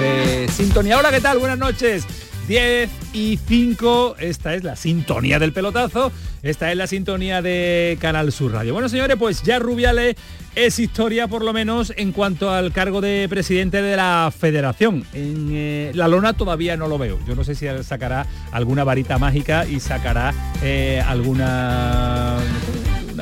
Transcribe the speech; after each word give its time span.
De 0.00 0.48
sintonía. 0.48 0.98
Hola, 0.98 1.10
¿qué 1.10 1.20
tal? 1.20 1.38
Buenas 1.38 1.58
noches. 1.58 2.06
10 2.48 2.90
y 3.14 3.38
5, 3.46 4.16
esta 4.18 4.54
es 4.54 4.64
la 4.64 4.76
sintonía 4.76 5.38
del 5.38 5.52
pelotazo, 5.52 6.12
esta 6.42 6.70
es 6.70 6.76
la 6.76 6.86
sintonía 6.86 7.40
de 7.40 7.96
Canal 8.00 8.32
Sur 8.32 8.52
Radio. 8.52 8.74
Bueno, 8.74 8.90
señores, 8.90 9.16
pues 9.18 9.42
ya 9.42 9.58
Rubiales 9.58 10.16
es 10.54 10.78
historia 10.78 11.26
por 11.26 11.42
lo 11.42 11.52
menos 11.52 11.92
en 11.96 12.12
cuanto 12.12 12.50
al 12.50 12.72
cargo 12.72 13.00
de 13.00 13.26
presidente 13.30 13.80
de 13.80 13.96
la 13.96 14.32
federación. 14.36 15.06
En 15.14 15.48
eh, 15.52 15.92
la 15.94 16.06
lona 16.06 16.34
todavía 16.34 16.76
no 16.76 16.86
lo 16.86 16.98
veo. 16.98 17.18
Yo 17.26 17.34
no 17.34 17.44
sé 17.44 17.54
si 17.54 17.66
sacará 17.82 18.26
alguna 18.52 18.84
varita 18.84 19.18
mágica 19.18 19.66
y 19.66 19.80
sacará 19.80 20.34
eh, 20.62 21.02
alguna 21.06 22.38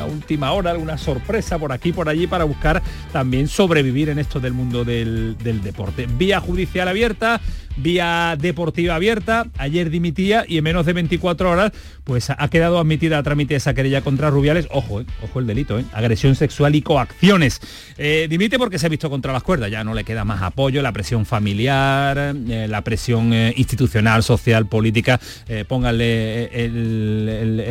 una 0.05 0.13
última 0.13 0.53
hora, 0.53 0.71
alguna 0.71 0.99
sorpresa 0.99 1.59
por 1.59 1.73
aquí, 1.73 1.93
por 1.93 2.09
allí, 2.09 2.27
para 2.27 2.45
buscar 2.45 2.83
también 3.13 3.49
sobrevivir 3.49 4.09
en 4.09 4.19
esto 4.19 4.41
del 4.41 4.53
mundo 4.53 4.85
del 4.85 5.37
deporte. 5.63 6.07
Vía 6.07 6.41
judicial 6.41 6.89
abierta, 6.89 7.41
vía 7.77 8.37
deportiva 8.39 8.95
abierta, 8.95 9.47
ayer 9.59 9.91
dimitía 9.91 10.45
y 10.47 10.59
en 10.59 10.65
menos 10.65 10.87
de 10.87 10.93
24 10.93 11.51
horas 11.51 11.73
pues 12.05 12.31
ha 12.31 12.49
quedado 12.49 12.79
admitida 12.79 13.19
a 13.19 13.23
trámite 13.23 13.55
esa 13.55 13.75
querella 13.75 14.01
contra 14.01 14.31
Rubiales, 14.31 14.67
ojo, 14.71 15.01
eh, 15.01 15.07
ojo 15.23 15.39
el 15.39 15.47
delito, 15.47 15.79
eh, 15.79 15.85
agresión 15.93 16.35
sexual 16.35 16.75
y 16.75 16.83
coacciones. 16.83 17.61
Eh, 17.97 18.27
dimite 18.29 18.59
porque 18.59 18.79
se 18.79 18.87
ha 18.87 18.89
visto 18.89 19.09
contra 19.09 19.33
las 19.33 19.43
cuerdas, 19.43 19.71
ya 19.71 19.85
no 19.85 19.95
le 19.95 20.05
queda 20.05 20.25
más 20.25 20.43
apoyo, 20.43 20.83
la 20.83 20.93
presión 20.93 21.27
familiar, 21.27 22.35
la 22.35 22.83
presión 22.83 23.33
institucional, 23.57 24.23
social, 24.23 24.67
política, 24.67 25.21
pónganle 25.69 26.49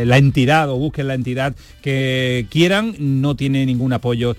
la 0.05 0.17
entidad 0.17 0.69
o 0.69 0.77
busquen 0.77 1.07
la 1.07 1.13
entidad 1.15 1.55
que 1.81 2.45
quieran, 2.49 2.95
no 2.99 3.35
tiene 3.35 3.65
ningún 3.65 3.93
apoyo 3.93 4.35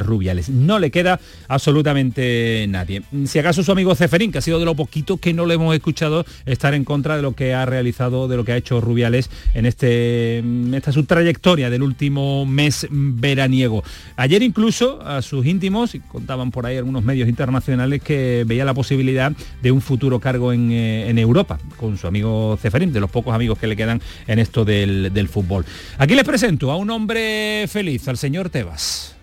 Rubiales. 0.00 0.48
No 0.48 0.78
le 0.78 0.90
queda 0.90 1.20
absolutamente 1.48 2.66
nadie. 2.68 3.02
Si 3.26 3.38
acaso 3.38 3.62
su 3.62 3.72
amigo 3.72 3.94
Ceferín, 3.94 4.32
que 4.32 4.38
ha 4.38 4.42
sido 4.42 4.58
de 4.58 4.64
lo 4.64 4.74
poquito 4.80 5.18
que 5.18 5.34
no 5.34 5.44
le 5.44 5.54
hemos 5.54 5.74
escuchado 5.74 6.24
estar 6.46 6.72
en 6.72 6.86
contra 6.86 7.14
de 7.14 7.20
lo 7.20 7.34
que 7.34 7.52
ha 7.52 7.66
realizado, 7.66 8.28
de 8.28 8.36
lo 8.38 8.46
que 8.46 8.52
ha 8.52 8.56
hecho 8.56 8.80
Rubiales 8.80 9.28
en 9.52 9.66
este, 9.66 10.42
esta 10.72 10.90
su 10.90 11.04
trayectoria 11.04 11.68
del 11.68 11.82
último 11.82 12.46
mes 12.46 12.86
veraniego. 12.90 13.84
Ayer 14.16 14.42
incluso 14.42 15.02
a 15.02 15.20
sus 15.20 15.44
íntimos, 15.44 15.92
contaban 16.08 16.50
por 16.50 16.64
ahí 16.64 16.78
algunos 16.78 17.04
medios 17.04 17.28
internacionales, 17.28 18.00
que 18.00 18.44
veía 18.46 18.64
la 18.64 18.72
posibilidad 18.72 19.32
de 19.60 19.70
un 19.70 19.82
futuro 19.82 20.18
cargo 20.18 20.50
en, 20.50 20.70
eh, 20.72 21.20
Europa, 21.20 21.58
con 21.76 21.98
su 21.98 22.06
amigo 22.06 22.58
Ceferín, 22.58 22.94
de 22.94 23.00
los 23.00 23.10
pocos 23.10 23.34
amigos 23.34 23.58
que 23.58 23.66
le 23.66 23.76
quedan 23.76 24.00
en 24.26 24.38
esto 24.38 24.64
del, 24.64 25.12
del 25.12 25.28
fútbol. 25.28 25.66
Aquí 25.98 26.14
les 26.14 26.24
presento 26.24 26.70
a 26.70 26.76
un 26.76 26.88
hombre 26.88 27.66
feliz, 27.68 28.08
al 28.08 28.16
señor 28.16 28.48
Tebas. 28.48 29.14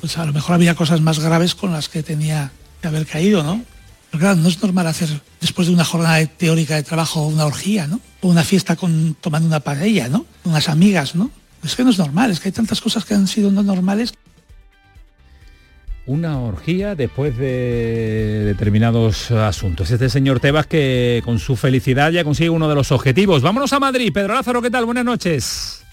Pues 0.00 0.18
a 0.18 0.26
lo 0.26 0.32
mejor 0.32 0.56
había 0.56 0.74
cosas 0.74 1.00
más 1.00 1.20
graves 1.20 1.54
con 1.54 1.70
las 1.70 1.88
que 1.88 2.02
tenía 2.02 2.50
que 2.82 2.88
haber 2.88 3.06
caído, 3.06 3.44
¿no? 3.44 3.62
Pero 4.10 4.20
claro, 4.20 4.36
no 4.36 4.48
es 4.48 4.62
normal 4.62 4.86
hacer 4.86 5.08
después 5.40 5.68
de 5.68 5.74
una 5.74 5.84
jornada 5.84 6.24
teórica 6.26 6.76
de 6.76 6.82
trabajo 6.82 7.26
una 7.26 7.44
orgía, 7.44 7.86
¿no? 7.86 8.00
O 8.22 8.28
una 8.28 8.42
fiesta 8.42 8.76
con, 8.76 9.16
tomando 9.20 9.46
una 9.46 9.60
paella, 9.60 10.08
¿no? 10.08 10.24
Unas 10.44 10.68
amigas, 10.68 11.14
¿no? 11.14 11.30
Es 11.62 11.76
que 11.76 11.84
no 11.84 11.90
es 11.90 11.98
normal, 11.98 12.30
es 12.30 12.40
que 12.40 12.48
hay 12.48 12.52
tantas 12.52 12.80
cosas 12.80 13.04
que 13.04 13.14
han 13.14 13.26
sido 13.26 13.50
no 13.50 13.62
normales. 13.62 14.14
Una 16.06 16.38
orgía 16.38 16.94
después 16.94 17.36
de 17.36 18.44
determinados 18.46 19.30
asuntos. 19.30 19.90
Este 19.90 20.08
señor 20.08 20.40
Tebas 20.40 20.66
que 20.66 21.20
con 21.24 21.38
su 21.38 21.54
felicidad 21.54 22.10
ya 22.10 22.24
consigue 22.24 22.48
uno 22.48 22.66
de 22.66 22.74
los 22.74 22.92
objetivos. 22.92 23.42
Vámonos 23.42 23.74
a 23.74 23.80
Madrid. 23.80 24.10
Pedro 24.10 24.32
Lázaro, 24.32 24.62
¿qué 24.62 24.70
tal? 24.70 24.86
Buenas 24.86 25.04
noches 25.04 25.84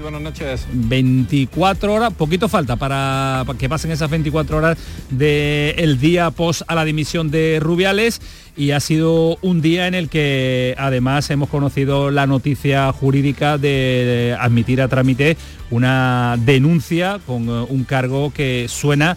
buenas 0.00 0.20
noches. 0.20 0.66
24 0.72 1.92
horas, 1.92 2.12
poquito 2.14 2.48
falta 2.48 2.76
para, 2.76 3.44
que 3.58 3.68
pasen 3.68 3.90
esas 3.90 4.10
24 4.10 4.56
horas 4.56 4.78
del 5.10 5.98
día 6.00 6.30
post 6.30 6.62
a 6.66 6.74
la 6.74 6.84
dimisión 6.84 7.30
de 7.30 7.58
Rubiales 7.60 8.20
y 8.56 8.72
ha 8.72 8.80
sido 8.80 9.38
un 9.42 9.60
día 9.60 9.86
en 9.86 9.94
el 9.94 10.08
que 10.08 10.74
además 10.78 11.30
hemos 11.30 11.48
conocido 11.48 12.10
la 12.10 12.26
noticia 12.26 12.92
jurídica 12.92 13.58
de 13.58 14.36
admitir 14.38 14.82
a 14.82 14.88
trámite 14.88 15.36
una 15.70 16.36
denuncia 16.38 17.20
con 17.26 17.48
eh, 17.48 17.66
un 17.68 17.84
cargo 17.84 18.32
que 18.32 18.66
suena, 18.68 19.16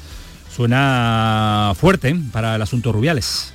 suena 0.54 1.74
fuerte 1.76 2.16
para 2.32 2.56
el 2.56 2.62
asunto 2.62 2.92
Rubiales 2.92 3.54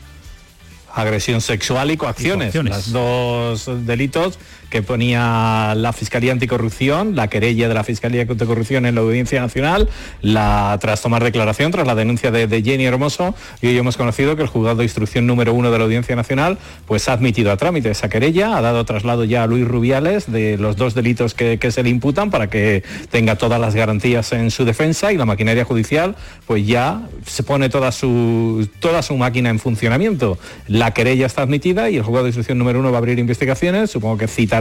agresión 1.01 1.41
sexual 1.41 1.91
y 1.91 1.97
coacciones, 1.97 2.55
y 2.55 2.59
coacciones. 2.59 2.89
Los 2.89 3.65
dos 3.67 3.87
delitos 3.87 4.39
que 4.71 4.83
ponía 4.83 5.75
la 5.77 5.93
Fiscalía 5.93 6.33
Anticorrupción, 6.33 7.17
la 7.17 7.29
querella 7.29 7.69
de 7.69 7.75
la 7.75 7.85
Fiscalía 7.85 8.23
Anticorrupción 8.23 8.87
en 8.87 8.95
la 8.95 9.01
Audiencia 9.01 9.41
Nacional, 9.41 9.89
tras 10.23 11.03
tomar 11.03 11.25
declaración, 11.25 11.73
tras 11.73 11.87
la 11.87 11.95
denuncia 11.95 12.31
de, 12.31 12.63
Jenny 12.63 12.85
Hermoso, 12.85 13.35
y 13.63 13.69
hoy 13.69 13.79
hemos 13.79 13.97
conocido 13.97 14.37
que 14.37 14.43
el 14.43 14.49
juzgado 14.49 14.77
de 14.77 14.85
instrucción 14.85 15.27
número 15.27 15.55
uno 15.55 15.71
de 15.71 15.79
la 15.79 15.85
Audiencia 15.85 16.17
Nacional 16.17 16.59
pues 16.87 17.09
ha 17.09 17.13
admitido 17.13 17.53
a 17.53 17.57
trámite 17.57 17.91
esa 17.91 18.09
querella, 18.09 18.57
ha 18.57 18.61
dado 18.61 18.85
traslado 18.85 19.25
ya 19.25 19.45
a 19.45 19.47
Luis 19.47 19.67
Rubiales 19.67 20.31
de 20.31 20.59
los 20.59 20.77
dos 20.77 20.95
delitos 20.95 21.35
que, 21.35 21.59
se 21.69 21.83
le 21.83 21.91
imputan 21.91 22.31
para 22.31 22.49
que 22.49 22.83
tenga 23.11 23.37
todas 23.37 23.61
las 23.61 23.75
garantías 23.75 24.33
en 24.33 24.51
su 24.51 24.65
defensa 24.65 25.13
y 25.13 25.19
la 25.19 25.27
maquinaria 25.27 25.65
judicial 25.65 26.17
pues 26.47 26.67
ya 26.67 27.03
se 27.27 27.43
pone 27.43 27.69
toda 27.69 27.93
su, 27.93 28.69
toda 28.81 29.03
su 29.03 29.17
máquina 29.17 29.51
en 29.51 29.59
funcionamiento. 29.59 30.39
La 30.67 30.95
querella 30.95 31.27
está 31.27 31.43
admitida 31.43 31.91
y 31.91 31.97
el 31.97 32.03
juzgado 32.03 32.25
de 32.25 32.31
instrucción 32.31 32.59
número 32.59 32.81
uno 32.81 32.91
va 32.91 32.97
a 32.97 33.01
abrir 33.01 33.19
investigaciones, 33.19 33.91
supongo 33.91 34.17
que 34.17 34.29
cita 34.29 34.58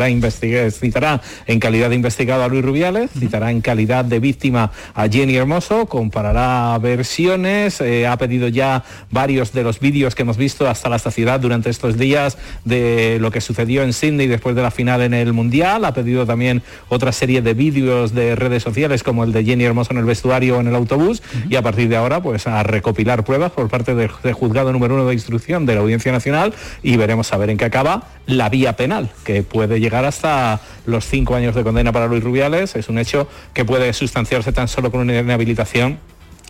citará, 0.71 1.21
en 1.45 1.59
calidad 1.59 1.89
de 1.89 1.95
investigado 1.95 2.43
a 2.43 2.47
Luis 2.47 2.63
Rubiales, 2.63 3.11
citará 3.17 3.51
en 3.51 3.61
calidad 3.61 4.05
de 4.05 4.19
víctima 4.19 4.71
a 4.93 5.07
Jenny 5.07 5.35
Hermoso, 5.35 5.85
comparará 5.85 6.77
versiones, 6.79 7.81
eh, 7.81 8.07
ha 8.07 8.17
pedido 8.17 8.47
ya 8.47 8.83
varios 9.11 9.53
de 9.53 9.63
los 9.63 9.79
vídeos 9.79 10.15
que 10.15 10.23
hemos 10.23 10.37
visto 10.37 10.67
hasta 10.67 10.89
la 10.89 10.99
saciedad 10.99 11.39
durante 11.39 11.69
estos 11.69 11.97
días 11.97 12.37
de 12.65 13.17
lo 13.19 13.31
que 13.31 13.41
sucedió 13.41 13.83
en 13.83 13.93
Sydney 13.93 14.27
después 14.27 14.55
de 14.55 14.61
la 14.61 14.71
final 14.71 15.01
en 15.01 15.13
el 15.13 15.33
Mundial, 15.33 15.85
ha 15.85 15.93
pedido 15.93 16.25
también 16.25 16.61
otra 16.89 17.11
serie 17.11 17.41
de 17.41 17.53
vídeos 17.53 18.13
de 18.13 18.35
redes 18.35 18.63
sociales 18.63 19.03
como 19.03 19.23
el 19.23 19.31
de 19.31 19.43
Jenny 19.43 19.63
Hermoso 19.63 19.91
en 19.91 19.97
el 19.97 20.05
vestuario 20.05 20.57
o 20.57 20.61
en 20.61 20.67
el 20.67 20.75
autobús 20.75 21.21
y 21.49 21.55
a 21.55 21.61
partir 21.61 21.89
de 21.89 21.95
ahora 21.95 22.21
pues 22.21 22.47
a 22.47 22.63
recopilar 22.63 23.23
pruebas 23.23 23.51
por 23.51 23.69
parte 23.69 23.95
del 23.95 24.09
juzgado 24.33 24.71
número 24.71 24.95
uno 24.95 25.05
de 25.05 25.13
instrucción 25.13 25.65
de 25.65 25.75
la 25.75 25.81
Audiencia 25.81 26.11
Nacional 26.11 26.53
y 26.83 26.97
veremos 26.97 27.31
a 27.33 27.37
ver 27.37 27.49
en 27.49 27.57
qué 27.57 27.65
acaba 27.65 28.07
la 28.25 28.49
vía 28.49 28.73
penal 28.73 29.09
que 29.23 29.43
puede 29.43 29.79
llegar 29.79 29.86
llegar 29.87 30.03
hasta 30.03 30.59
los 30.85 31.05
cinco 31.05 31.33
años 31.35 31.55
de 31.55 31.63
condena 31.63 31.93
para 31.93 32.07
Luis 32.07 32.21
Rubiales. 32.21 32.75
Es 32.75 32.89
un 32.89 32.99
hecho 32.99 33.29
que 33.53 33.63
puede 33.63 33.93
sustanciarse 33.93 34.51
tan 34.51 34.67
solo 34.67 34.91
con 34.91 34.99
una 34.99 35.17
inhabilitación 35.17 35.97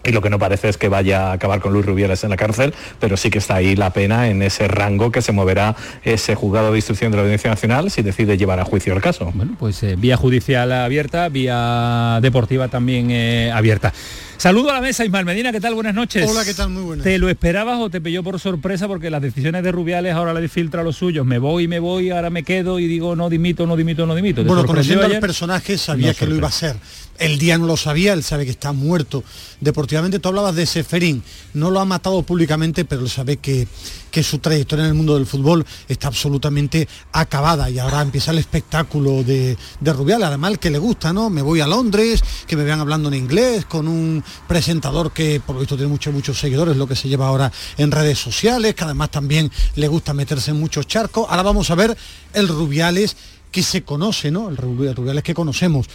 y 0.08 0.12
lo 0.12 0.22
que 0.22 0.30
no 0.30 0.40
parece 0.40 0.70
es 0.70 0.78
que 0.78 0.88
vaya 0.88 1.30
a 1.30 1.34
acabar 1.34 1.60
con 1.60 1.74
Luis 1.74 1.86
Rubiales 1.86 2.24
en 2.24 2.30
la 2.30 2.38
cárcel, 2.38 2.74
pero 3.00 3.18
sí 3.18 3.30
que 3.30 3.40
está 3.40 3.56
ahí 3.56 3.76
la 3.76 3.92
pena 3.92 4.30
en 4.30 4.42
ese 4.42 4.68
rango 4.68 5.12
que 5.12 5.22
se 5.22 5.34
moverá 5.34 5.76
ese 6.04 6.34
juzgado 6.34 6.72
de 6.72 6.78
instrucción 6.78 7.12
de 7.12 7.18
la 7.18 7.24
Audiencia 7.24 7.50
Nacional 7.50 7.92
si 7.92 8.02
decide 8.02 8.38
llevar 8.38 8.60
a 8.60 8.66
juicio 8.66 8.94
el 8.94 9.02
caso. 9.02 9.32
Bueno, 9.36 9.56
pues 9.60 9.84
eh, 9.84 9.96
vía 9.98 10.16
judicial 10.16 10.72
abierta, 10.72 11.28
vía 11.28 12.20
deportiva 12.22 12.70
también 12.70 13.12
eh, 13.12 13.52
abierta. 13.54 13.94
Saludo 14.38 14.70
a 14.70 14.74
la 14.74 14.82
mesa, 14.82 15.04
Ismael 15.04 15.26
Medina, 15.26 15.52
¿qué 15.52 15.60
tal? 15.60 15.74
Buenas 15.74 15.96
noches. 15.96 16.30
Hola, 16.30 16.46
¿qué 16.46 16.54
tal? 16.54 16.70
Muy 16.70 16.84
buenas. 16.84 17.04
¿Te 17.04 17.18
lo 17.18 17.28
esperabas 17.28 17.80
o 17.80 17.90
te 17.90 18.00
pilló 18.00 18.22
por 18.24 18.40
sorpresa? 18.40 18.88
Porque 18.88 19.10
las 19.10 19.20
decisiones 19.20 19.64
de 19.64 19.72
Rubiales 19.72 20.14
ahora 20.14 20.32
le 20.34 20.48
filtra 20.48 20.82
a 20.82 20.84
los 20.84 20.96
suyos. 20.96 21.26
Me 21.26 21.40
voy, 21.40 21.68
me 21.68 21.80
voy, 21.80 22.12
ahora 22.12 22.30
me 22.30 22.44
quedo 22.44 22.80
y 22.80 22.86
digo 22.86 23.16
no 23.16 23.32
dimito, 23.32 23.66
no 23.66 23.76
dimito, 23.76 24.06
no 24.06 24.14
dimito. 24.14 24.44
Bueno, 24.44 24.64
conociendo 24.66 25.06
al 25.06 25.20
personaje 25.20 25.78
sabía 25.80 26.14
que 26.14 26.28
lo 26.28 26.36
iba 26.36 26.46
a 26.46 26.50
hacer. 26.50 26.76
El 27.20 27.40
día 27.40 27.58
no 27.58 27.66
lo 27.66 27.78
sabía, 27.78 28.14
él 28.14 28.24
sabe 28.24 28.46
que 28.46 28.52
está 28.52 28.72
muerto 28.72 29.24
deportivamente 29.60 30.20
tú 30.20 30.30
hablabas 30.30 30.56
de 30.56 30.66
Seferín, 30.66 31.24
no 31.54 31.72
lo 31.72 31.80
ha 31.80 31.86
matado 31.86 32.22
públicamente, 32.24 32.86
pero 32.86 33.02
él 33.02 33.10
sabe 33.10 33.38
que, 33.38 33.68
que 34.12 34.24
su 34.24 34.40
trayectoria 34.40 34.86
en 34.86 34.90
el 34.90 34.96
mundo 34.96 35.16
del 35.16 35.26
fútbol 35.26 35.66
está 35.88 36.08
absolutamente 36.08 36.88
acabada 37.12 37.70
y 37.70 37.80
ahora 37.80 38.02
empieza 38.02 38.32
el 38.32 38.38
espectáculo 38.38 39.24
de, 39.24 39.58
de 39.80 39.94
Rubiales, 39.94 40.28
además 40.28 40.52
el 40.52 40.60
que 40.60 40.70
le 40.70 40.78
gusta, 40.78 41.14
¿no? 41.14 41.30
Me 41.30 41.42
voy 41.42 41.62
a 41.62 41.68
Londres, 41.68 42.24
que 42.46 42.56
me 42.56 42.64
vean 42.64 42.80
hablando 42.80 43.10
en 43.10 43.16
inglés, 43.16 43.66
con 43.66 43.88
un 43.88 44.24
presentador 44.48 45.12
que 45.12 45.40
por 45.40 45.56
lo 45.56 45.62
visto 45.62 45.76
tiene 45.76 45.92
muchos, 45.92 46.14
muchos 46.14 46.40
seguidores, 46.40 46.78
lo 46.78 46.88
que 46.88 46.96
se 46.96 47.10
lleva 47.10 47.28
ahora 47.28 47.52
en 47.78 47.92
redes 47.92 48.20
sociales, 48.20 48.76
que 48.76 48.84
además 48.84 49.12
también 49.12 49.52
le 49.76 49.88
gusta 49.88 50.14
meterse 50.14 50.52
en 50.52 50.60
muchos 50.60 50.88
charcos. 50.88 51.26
Ahora 51.30 51.44
vamos 51.44 51.70
a 51.72 51.76
ver 51.76 51.98
el 52.34 52.48
Rubiales 52.48 53.16
que 53.52 53.64
se 53.64 53.84
conoce, 53.84 54.30
¿no? 54.30 54.50
El 54.50 54.58
Rubiales 54.58 55.24
que 55.24 55.34
conocemos. 55.34 55.88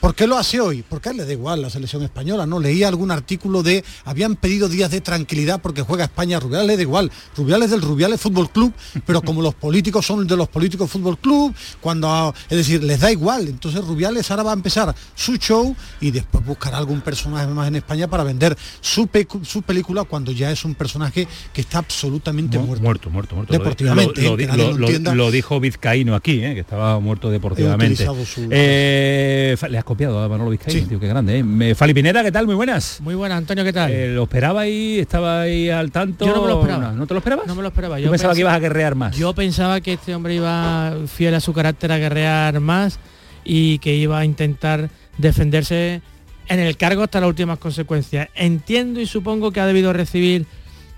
¿Por 0.00 0.14
qué 0.14 0.26
lo 0.26 0.36
hace 0.36 0.60
hoy? 0.60 0.84
Porque 0.88 1.08
a 1.08 1.12
él 1.12 1.18
le 1.18 1.24
da 1.24 1.32
igual 1.32 1.62
la 1.62 1.70
selección 1.70 2.02
española, 2.02 2.46
¿no? 2.46 2.60
Leía 2.60 2.88
algún 2.88 3.10
artículo 3.10 3.62
de, 3.62 3.84
habían 4.04 4.36
pedido 4.36 4.68
días 4.68 4.90
de 4.90 5.00
tranquilidad 5.00 5.60
porque 5.60 5.82
juega 5.82 6.04
España, 6.04 6.38
Rubiales 6.38 6.66
le 6.66 6.76
da 6.76 6.82
igual. 6.82 7.10
Rubiales 7.36 7.70
del 7.70 7.82
Rubiales 7.82 8.20
Fútbol 8.20 8.50
Club, 8.50 8.72
pero 9.04 9.22
como 9.22 9.42
los 9.42 9.54
políticos 9.54 10.06
son 10.06 10.26
de 10.26 10.36
los 10.36 10.48
políticos 10.48 10.90
Fútbol 10.90 11.18
Club, 11.18 11.54
cuando, 11.80 12.34
es 12.48 12.56
decir, 12.56 12.82
les 12.82 13.00
da 13.00 13.10
igual. 13.10 13.48
Entonces 13.48 13.84
Rubiales 13.84 14.30
ahora 14.30 14.42
va 14.42 14.50
a 14.50 14.54
empezar 14.54 14.94
su 15.14 15.36
show 15.36 15.74
y 16.00 16.10
después 16.10 16.44
buscará 16.44 16.78
algún 16.78 17.00
personaje 17.00 17.46
más 17.48 17.68
en 17.68 17.76
España 17.76 18.08
para 18.08 18.24
vender 18.24 18.56
su, 18.80 19.08
su 19.42 19.62
película 19.62 20.04
cuando 20.04 20.32
ya 20.32 20.50
es 20.50 20.64
un 20.64 20.74
personaje 20.74 21.26
que 21.52 21.60
está 21.60 21.78
absolutamente 21.78 22.58
muerto. 22.58 22.82
Muerto, 22.82 23.10
muerto, 23.10 23.36
muerto. 23.36 23.52
Deportivamente. 23.52 24.22
Lo, 24.22 24.38
¿eh? 24.38 24.98
lo, 25.00 25.30
dijo 25.30 25.60
Vizcaíno 25.60 26.14
aquí, 26.14 26.44
¿eh? 26.44 26.54
que 26.54 26.60
estaba 26.60 26.98
muerto 27.00 27.30
deportivamente. 27.30 28.06
Eh, 28.50 29.56
copiado 29.86 30.20
a 30.20 30.28
Manolo 30.28 30.50
Vizcaíno, 30.50 30.80
sí. 30.80 30.86
tío, 30.86 31.00
qué 31.00 31.06
grande. 31.06 31.38
¿eh? 31.38 31.74
Fali 31.74 31.94
Pineda, 31.94 32.22
¿qué 32.22 32.32
tal? 32.32 32.44
Muy 32.44 32.56
buenas. 32.56 33.00
Muy 33.00 33.14
buenas, 33.14 33.38
Antonio, 33.38 33.64
¿qué 33.64 33.72
tal? 33.72 33.90
Eh, 33.90 34.08
¿Lo 34.08 34.24
esperaba 34.24 34.62
ahí? 34.62 34.98
¿Estaba 34.98 35.42
ahí 35.42 35.70
al 35.70 35.92
tanto? 35.92 36.26
Yo 36.26 36.34
no 36.34 36.42
me 36.42 36.48
lo 36.48 36.60
esperaba. 36.60 36.92
¿No, 36.92 37.06
te 37.06 37.14
lo 37.14 37.18
esperabas? 37.18 37.46
No 37.46 37.54
me 37.54 37.62
lo 37.62 37.68
esperaba. 37.68 38.00
Yo, 38.00 38.10
pensaba 38.10 38.34
que 38.34 38.40
ibas 38.40 38.54
a 38.54 38.58
guerrear 38.58 38.96
más. 38.96 39.16
Yo 39.16 39.32
pensaba 39.32 39.80
que 39.80 39.94
este 39.94 40.14
hombre 40.14 40.34
iba 40.34 40.94
fiel 41.06 41.34
a 41.34 41.40
su 41.40 41.52
carácter 41.52 41.92
a 41.92 41.98
guerrear 41.98 42.58
más 42.60 42.98
y 43.44 43.78
que 43.78 43.94
iba 43.94 44.18
a 44.18 44.24
intentar 44.24 44.90
defenderse 45.18 46.02
en 46.48 46.58
el 46.58 46.76
cargo 46.76 47.04
hasta 47.04 47.20
las 47.20 47.28
últimas 47.28 47.58
consecuencias. 47.58 48.28
Entiendo 48.34 49.00
y 49.00 49.06
supongo 49.06 49.52
que 49.52 49.60
ha 49.60 49.66
debido 49.66 49.92
recibir 49.92 50.46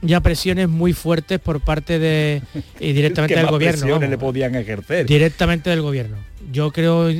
ya 0.00 0.20
presiones 0.22 0.66
muy 0.68 0.94
fuertes 0.94 1.38
por 1.40 1.60
parte 1.60 1.98
de 1.98 2.40
y 2.80 2.94
directamente 2.94 3.36
del 3.36 3.48
gobierno. 3.48 3.98
le 3.98 4.18
podían 4.18 4.54
ejercer? 4.54 5.04
Directamente 5.04 5.68
del 5.68 5.82
gobierno. 5.82 6.16
Yo 6.50 6.72
creo 6.72 7.10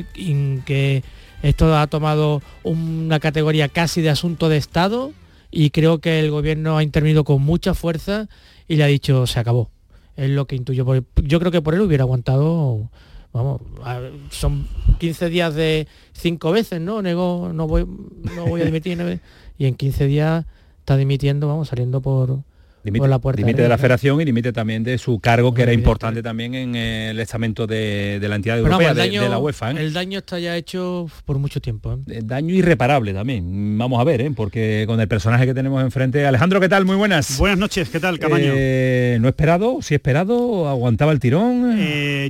que 0.65 1.03
esto 1.41 1.77
ha 1.77 1.87
tomado 1.87 2.41
una 2.63 3.19
categoría 3.19 3.69
casi 3.69 4.01
de 4.01 4.09
asunto 4.09 4.49
de 4.49 4.57
Estado 4.57 5.13
y 5.51 5.69
creo 5.69 5.99
que 5.99 6.19
el 6.19 6.31
gobierno 6.31 6.77
ha 6.77 6.83
intervenido 6.83 7.23
con 7.23 7.41
mucha 7.41 7.73
fuerza 7.73 8.27
y 8.67 8.75
le 8.75 8.83
ha 8.83 8.87
dicho 8.87 9.25
se 9.25 9.39
acabó. 9.39 9.69
Es 10.15 10.29
lo 10.29 10.45
que 10.47 10.55
intuyo. 10.55 10.85
Yo 11.15 11.39
creo 11.39 11.51
que 11.51 11.61
por 11.61 11.73
él 11.73 11.81
hubiera 11.81 12.03
aguantado, 12.03 12.89
vamos, 13.31 13.61
son 14.31 14.67
15 14.99 15.29
días 15.29 15.55
de 15.55 15.87
cinco 16.11 16.51
veces, 16.51 16.81
¿no? 16.81 17.01
Negó, 17.01 17.51
no 17.53 17.67
voy, 17.67 17.85
no 18.35 18.45
voy 18.45 18.61
a 18.61 18.65
dimitir. 18.65 19.21
y 19.57 19.65
en 19.65 19.75
15 19.75 20.07
días 20.07 20.45
está 20.79 20.97
dimitiendo, 20.97 21.47
vamos, 21.47 21.69
saliendo 21.69 22.01
por, 22.01 22.43
Dimite, 22.83 23.07
la 23.07 23.19
puerta 23.19 23.43
de 23.43 23.67
la 23.67 23.77
federación 23.77 24.21
y 24.21 24.25
limite 24.25 24.53
también 24.53 24.83
de 24.83 24.97
su 24.97 25.19
cargo, 25.19 25.53
que 25.53 25.63
era 25.63 25.73
importante 25.73 26.23
también 26.23 26.55
en 26.55 26.75
el 26.75 27.19
estamento 27.19 27.67
de, 27.67 28.19
la 28.21 28.35
entidad 28.35 28.57
europea, 28.57 28.93
de, 28.93 29.29
la 29.29 29.37
UEFA. 29.37 29.71
¿eh? 29.71 29.75
El 29.79 29.93
daño 29.93 30.19
está 30.19 30.39
ya 30.39 30.55
hecho 30.55 31.07
por 31.25 31.39
mucho 31.39 31.59
tiempo. 31.59 31.99
¿eh? 32.07 32.21
Daño 32.23 32.53
irreparable 32.53 33.13
también. 33.13 33.77
Vamos 33.77 33.99
a 33.99 34.03
ver, 34.05 34.21
¿eh? 34.21 34.31
porque 34.33 34.85
con 34.87 34.99
el 35.01 35.07
personaje 35.09 35.45
que 35.45 35.53
tenemos 35.53 35.83
enfrente. 35.83 36.25
Alejandro, 36.25 36.61
¿qué 36.61 36.69
tal? 36.69 36.85
Muy 36.85 36.95
buenas. 36.95 37.37
Buenas 37.37 37.57
noches, 37.57 37.89
¿qué 37.89 37.99
tal, 37.99 38.17
Camaño? 38.17 38.53
¿No 39.19 39.27
esperado? 39.27 39.79
¿Sí 39.81 39.95
esperado? 39.95 40.69
¿Aguantaba 40.69 41.11
el 41.11 41.19
tirón? 41.19 41.77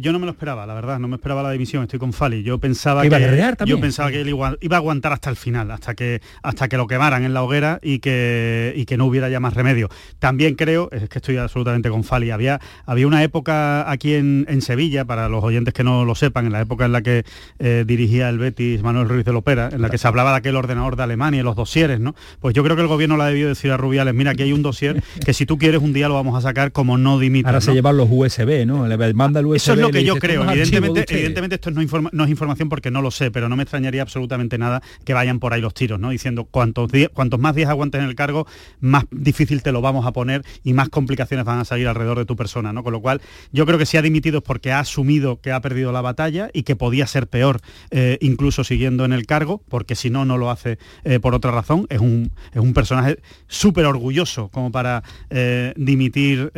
yo 0.02 0.12
no 0.12 0.20
me 0.20 0.26
lo 0.26 0.32
esperaba, 0.32 0.66
la 0.66 0.74
verdad, 0.74 1.00
no 1.00 1.08
me 1.08 1.16
esperaba 1.16 1.44
la 1.44 1.52
división, 1.52 1.84
estoy 1.84 2.00
con 2.00 2.14
Fali. 2.14 2.42
Yo 2.42 2.58
pensaba 2.58 3.02
que, 3.02 3.14
a 3.14 3.66
yo 3.66 3.80
pensaba 3.80 4.10
que 4.12 4.22
él 4.22 4.30
iba, 4.30 4.56
iba, 4.62 4.78
a 4.78 4.80
aguantar 4.80 5.14
hasta 5.14 5.30
el 5.30 5.36
final, 5.36 5.70
hasta 5.72 5.94
que 5.94 6.22
hasta 6.42 6.68
que 6.68 6.78
lo 6.78 6.88
quemaran 6.88 7.24
en 7.24 7.34
la 7.34 7.44
hoguera 7.44 7.80
y 7.84 8.00
que, 8.00 8.74
y 8.76 8.86
que 8.86 8.98
no 8.98 9.06
hubiera 9.06 9.30
ya 9.30 9.40
más 9.40 9.54
remedio. 9.54 9.90
También 10.20 10.39
creo, 10.56 10.90
es 10.92 11.10
que 11.10 11.20
estoy 11.20 11.38
absolutamente 11.38 11.90
con 11.90 12.04
Fali. 12.04 12.32
Había, 12.32 12.60
había 12.86 13.08
una 13.08 13.24
época 13.24 13.90
aquí 13.90 14.14
en, 14.14 14.46
Sevilla, 14.62 15.06
para 15.06 15.30
los 15.30 15.44
oyentes 15.44 15.74
que 15.74 15.84
no 15.84 16.06
lo 16.06 16.16
sepan, 16.16 16.46
en 16.46 16.52
la 16.52 16.62
época 16.62 16.86
en 16.86 16.92
la 16.92 17.02
que 17.02 17.24
eh, 17.60 17.86
dirigía 17.88 18.30
el 18.30 18.38
Betis 18.38 18.82
Manuel 18.82 19.08
Ruiz 19.08 19.26
de 19.26 19.32
Lopera, 19.32 19.70
en 19.72 19.82
la 19.82 19.90
que 19.90 19.98
se 19.98 20.08
hablaba 20.08 20.32
de 20.32 20.38
aquel 20.38 20.56
ordenador 20.56 20.96
de 20.96 21.04
Alemania 21.04 21.40
y 21.40 21.44
los 21.44 21.56
dosieres, 21.56 22.00
¿no? 22.00 22.16
Pues 22.40 22.54
yo 22.54 22.64
creo 22.64 22.76
que 22.76 22.82
el 22.82 22.88
gobierno 22.88 23.18
le 23.18 23.24
ha 23.24 23.28
debido 23.28 23.50
decir 23.50 23.72
a 23.72 23.78
Rubiales, 23.78 24.14
mira, 24.14 24.32
aquí 24.32 24.44
hay 24.44 24.54
un 24.54 24.62
dossier 24.62 25.02
que 25.26 25.34
si 25.34 25.46
tú 25.46 25.58
quieres 25.58 25.82
un 25.82 25.94
día 25.94 26.08
lo 26.08 26.16
vamos 26.16 26.38
a 26.38 26.42
sacar 26.42 26.72
como 26.72 26.98
no 26.98 27.20
dimite. 27.20 27.48
Ahora 27.48 27.62
se 27.62 27.74
llevan 27.74 27.98
los 27.98 28.10
USB, 28.12 28.66
¿no? 28.66 28.88
Le 28.88 29.14
manda 29.14 29.40
el 29.40 29.46
USB. 29.46 29.56
Eso 29.56 29.74
es 29.74 29.80
lo 29.80 29.92
que 29.92 30.04
yo 30.04 30.16
creo. 30.16 30.44
Evidentemente, 30.50 31.06
evidentemente 31.10 31.56
esto 31.56 31.72
no, 31.72 31.82
no, 32.12 32.24
es 32.24 32.30
información 32.30 32.70
porque 32.70 32.92
no 32.92 33.02
lo 33.02 33.12
sé, 33.12 33.32
pero 33.32 33.50
no 33.50 33.56
me 33.56 33.64
extrañaría 33.64 34.02
absolutamente 34.02 34.58
nada 34.58 34.82
que 35.04 35.14
vayan 35.14 35.40
por 35.40 35.54
ahí 35.54 35.62
los 35.62 35.74
tiros, 35.74 36.00
¿no? 36.00 36.10
Diciendo 36.10 36.46
cuantos, 36.46 36.92
cuantos 37.14 37.40
más 37.40 37.56
días 37.56 37.70
aguantes 37.70 38.02
en 38.02 38.08
el 38.08 38.16
cargo, 38.16 38.48
más 38.80 39.06
difícil 39.12 39.62
te 39.62 39.72
lo 39.72 39.82
vamos 39.82 40.06
a 40.06 40.14
poner 40.14 40.29
y 40.64 40.74
más 40.74 40.90
complicaciones 40.90 41.46
van 41.46 41.60
a 41.60 41.66
salir 41.66 41.88
alrededor 41.88 42.18
de 42.18 42.26
tu 42.26 42.36
persona, 42.36 42.74
¿no? 42.74 42.84
Con 42.84 42.94
lo 42.94 43.02
cual, 43.02 43.22
yo 43.52 43.66
creo 43.66 43.78
que 43.78 43.86
si 43.86 43.98
ha 43.98 44.02
dimitido 44.02 44.40
es 44.40 44.44
porque 44.44 44.72
ha 44.72 44.80
asumido 44.80 45.42
que 45.42 45.52
ha 45.52 45.62
perdido 45.62 45.92
la 45.92 46.02
batalla 46.02 46.50
y 46.54 46.64
que 46.64 46.76
podía 46.76 47.08
ser 47.08 47.28
peor, 47.28 47.62
eh, 47.92 48.18
incluso 48.22 48.64
siguiendo 48.64 49.06
en 49.06 49.14
el 49.14 49.26
cargo, 49.26 49.62
porque 49.70 49.96
si 49.96 50.10
no, 50.10 50.26
no 50.26 50.38
lo 50.38 50.50
hace 50.50 50.78
eh, 51.04 51.20
por 51.20 51.36
otra 51.36 51.52
razón. 51.52 51.88
Es 51.90 52.00
un, 52.00 52.32
es 52.54 52.60
un 52.60 52.74
personaje 52.74 53.20
súper 53.48 53.86
orgulloso 53.86 54.50
como 54.50 54.72
para 54.72 55.04
eh, 55.30 55.74
dimitir 55.76 56.52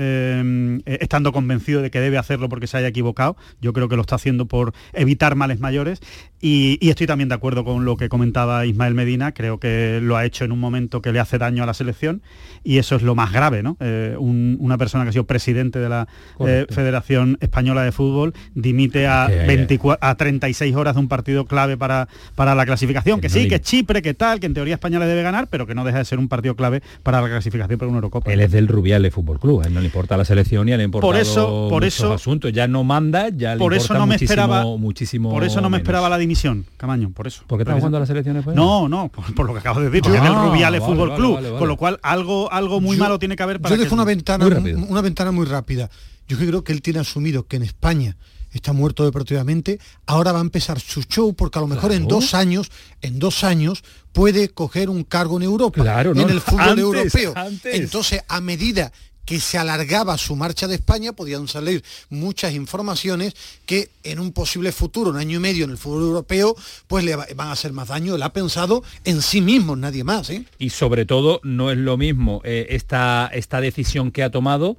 estando 0.85 1.31
convencido 1.31 1.81
de 1.81 1.91
que 1.91 1.99
debe 1.99 2.17
hacerlo 2.17 2.49
porque 2.49 2.67
se 2.67 2.77
haya 2.77 2.87
equivocado. 2.87 3.37
Yo 3.61 3.73
creo 3.73 3.89
que 3.89 3.95
lo 3.95 4.01
está 4.01 4.15
haciendo 4.15 4.47
por 4.47 4.73
evitar 4.93 5.35
males 5.35 5.59
mayores 5.59 6.01
y, 6.41 6.79
estoy 6.89 7.07
también 7.07 7.29
de 7.29 7.35
acuerdo 7.35 7.63
con 7.63 7.85
lo 7.85 7.95
que 7.95 8.09
comentaba 8.09 8.65
Ismael 8.65 8.95
Medina. 8.95 9.33
Creo 9.33 9.59
que 9.59 9.99
lo 10.01 10.17
ha 10.17 10.25
hecho 10.25 10.43
en 10.43 10.51
un 10.51 10.59
momento 10.59 11.01
que 11.01 11.13
le 11.13 11.19
hace 11.19 11.37
daño 11.37 11.63
a 11.63 11.65
la 11.65 11.73
selección 11.73 12.21
y 12.63 12.79
eso 12.79 12.95
es 12.95 13.01
lo 13.01 13.15
más 13.15 13.31
grave, 13.31 13.60
¿no? 13.63 13.77
una 14.17 14.77
persona 14.77 15.03
que 15.03 15.09
ha 15.09 15.13
sido 15.13 15.25
presidente 15.25 15.79
de 15.79 15.89
la 15.89 16.07
eh, 16.39 16.65
Federación 16.69 17.37
Española 17.41 17.83
de 17.83 17.91
Fútbol, 17.91 18.33
dimite 18.55 19.07
a, 19.07 19.27
24, 19.27 20.05
a 20.05 20.15
36 20.15 20.75
horas 20.75 20.95
de 20.95 20.99
un 20.99 21.07
partido 21.07 21.45
clave 21.45 21.77
para, 21.77 22.07
para 22.35 22.55
la 22.55 22.65
clasificación. 22.65 23.21
Que, 23.21 23.29
sí, 23.29 23.47
que 23.47 23.61
Chipre, 23.61 24.01
que 24.01 24.13
tal, 24.13 24.39
que 24.39 24.47
en 24.47 24.53
teoría 24.53 24.75
España 24.75 24.99
le 24.99 25.05
debe 25.05 25.23
ganar, 25.23 25.47
pero 25.47 25.67
que 25.67 25.75
no 25.75 25.83
deja 25.83 25.99
de 25.99 26.05
ser 26.05 26.19
un 26.19 26.27
partido 26.27 26.55
clave 26.55 26.81
para 27.03 27.21
la 27.21 27.27
clasificación 27.27 27.77
para 27.77 27.89
una 27.89 27.97
Eurocopa. 27.97 28.31
Él 28.31 28.41
es 28.41 28.51
del 28.51 28.67
Rubiales 28.67 29.13
Fútbol 29.13 29.39
Club, 29.39 29.63
él 29.65 29.73
no 29.73 29.79
le 29.79 29.87
importa 29.87 30.17
la 30.17 30.25
selección 30.25 30.67
y 30.69 30.75
le 30.75 30.83
importa 30.83 31.05
por 31.05 31.15
eso, 31.15 31.67
por 31.69 31.83
eso, 31.83 32.13
asuntos. 32.13 32.51
Ya 32.51 32.67
no 32.67 32.83
manda, 32.83 33.29
ya 33.29 33.57
por 33.57 33.71
le 33.71 33.77
eso 33.77 33.93
no 33.93 34.05
me 34.05 34.15
esperaba, 34.15 34.63
muchísimo 34.77 35.29
Por 35.29 35.43
eso 35.43 35.61
no 35.61 35.69
me 35.69 35.77
esperaba 35.77 36.09
la 36.09 36.17
dimisión, 36.17 36.65
Camaño, 36.77 37.11
por 37.11 37.27
eso. 37.27 37.43
¿Por 37.47 37.57
qué 37.57 37.63
está 37.63 37.75
jugando 37.75 37.99
la 37.99 38.05
selección 38.05 38.37
española? 38.37 38.61
No, 38.61 38.89
no, 38.89 39.09
por, 39.09 39.45
lo 39.45 39.53
que 39.53 39.59
acabo 39.59 39.79
de 39.79 39.87
decir, 39.87 40.01
porque 40.01 40.17
es 40.17 40.23
del 40.23 40.35
Rubiales 40.35 40.83
Fútbol 40.83 41.15
Club, 41.15 41.57
con 41.57 41.67
lo 41.67 41.77
cual 41.77 41.99
algo, 42.01 42.51
algo 42.51 42.81
muy 42.81 42.97
malo 42.97 43.19
tiene 43.19 43.35
que 43.35 43.43
haber 43.43 43.50
para 43.59 43.75
yo 43.75 43.81
dejo 43.81 43.95
una 43.95 44.05
ventana, 44.05 44.45
una 44.45 45.01
ventana 45.01 45.31
muy 45.31 45.45
rápida. 45.45 45.89
Yo 46.27 46.37
creo 46.37 46.63
que 46.63 46.71
él 46.71 46.81
tiene 46.81 46.99
asumido 46.99 47.47
que 47.47 47.57
en 47.57 47.63
España 47.63 48.15
está 48.51 48.73
muerto 48.73 49.05
deportivamente, 49.05 49.79
ahora 50.05 50.31
va 50.31 50.39
a 50.39 50.41
empezar 50.41 50.79
su 50.79 51.03
show 51.03 51.33
porque 51.33 51.59
a 51.59 51.61
lo 51.61 51.67
mejor 51.67 51.91
en 51.91 52.07
dos 52.07 52.33
años, 52.33 52.69
en 53.01 53.19
dos 53.19 53.43
años 53.43 53.83
puede 54.11 54.49
coger 54.49 54.89
un 54.89 55.03
cargo 55.03 55.37
en 55.37 55.43
Europa, 55.43 55.81
claro, 55.81 56.11
en 56.11 56.29
el 56.29 56.41
fútbol 56.41 56.79
europeo. 56.79 57.33
Entonces, 57.63 58.21
a 58.27 58.41
medida 58.41 58.91
que 59.31 59.39
se 59.39 59.57
alargaba 59.57 60.17
su 60.17 60.35
marcha 60.35 60.67
de 60.67 60.75
España, 60.75 61.13
podían 61.13 61.47
salir 61.47 61.85
muchas 62.09 62.53
informaciones 62.53 63.33
que 63.65 63.89
en 64.03 64.19
un 64.19 64.33
posible 64.33 64.73
futuro, 64.73 65.11
un 65.11 65.15
año 65.15 65.37
y 65.37 65.39
medio 65.39 65.63
en 65.63 65.71
el 65.71 65.77
fútbol 65.77 66.03
europeo, 66.03 66.53
pues 66.87 67.05
le 67.05 67.15
van 67.15 67.47
a 67.47 67.53
hacer 67.53 67.71
más 67.71 67.87
daño. 67.87 68.13
Él 68.13 68.23
ha 68.23 68.33
pensado 68.33 68.83
en 69.05 69.21
sí 69.21 69.39
mismo, 69.39 69.77
nadie 69.77 70.03
más. 70.03 70.29
¿eh? 70.31 70.43
Y 70.59 70.71
sobre 70.71 71.05
todo, 71.05 71.39
no 71.45 71.71
es 71.71 71.77
lo 71.77 71.95
mismo 71.95 72.41
eh, 72.43 72.67
esta, 72.71 73.31
esta 73.33 73.61
decisión 73.61 74.11
que 74.11 74.23
ha 74.23 74.31
tomado 74.31 74.75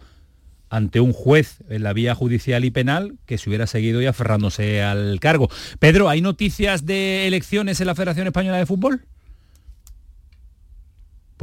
ante 0.68 1.00
un 1.00 1.14
juez 1.14 1.56
en 1.70 1.82
la 1.82 1.94
vía 1.94 2.14
judicial 2.14 2.66
y 2.66 2.70
penal 2.70 3.14
que 3.24 3.38
se 3.38 3.48
hubiera 3.48 3.66
seguido 3.66 4.02
y 4.02 4.06
aferrándose 4.06 4.82
al 4.82 5.18
cargo. 5.18 5.48
Pedro, 5.78 6.10
¿hay 6.10 6.20
noticias 6.20 6.84
de 6.84 7.26
elecciones 7.26 7.80
en 7.80 7.86
la 7.86 7.94
Federación 7.94 8.26
Española 8.26 8.58
de 8.58 8.66
Fútbol? 8.66 9.06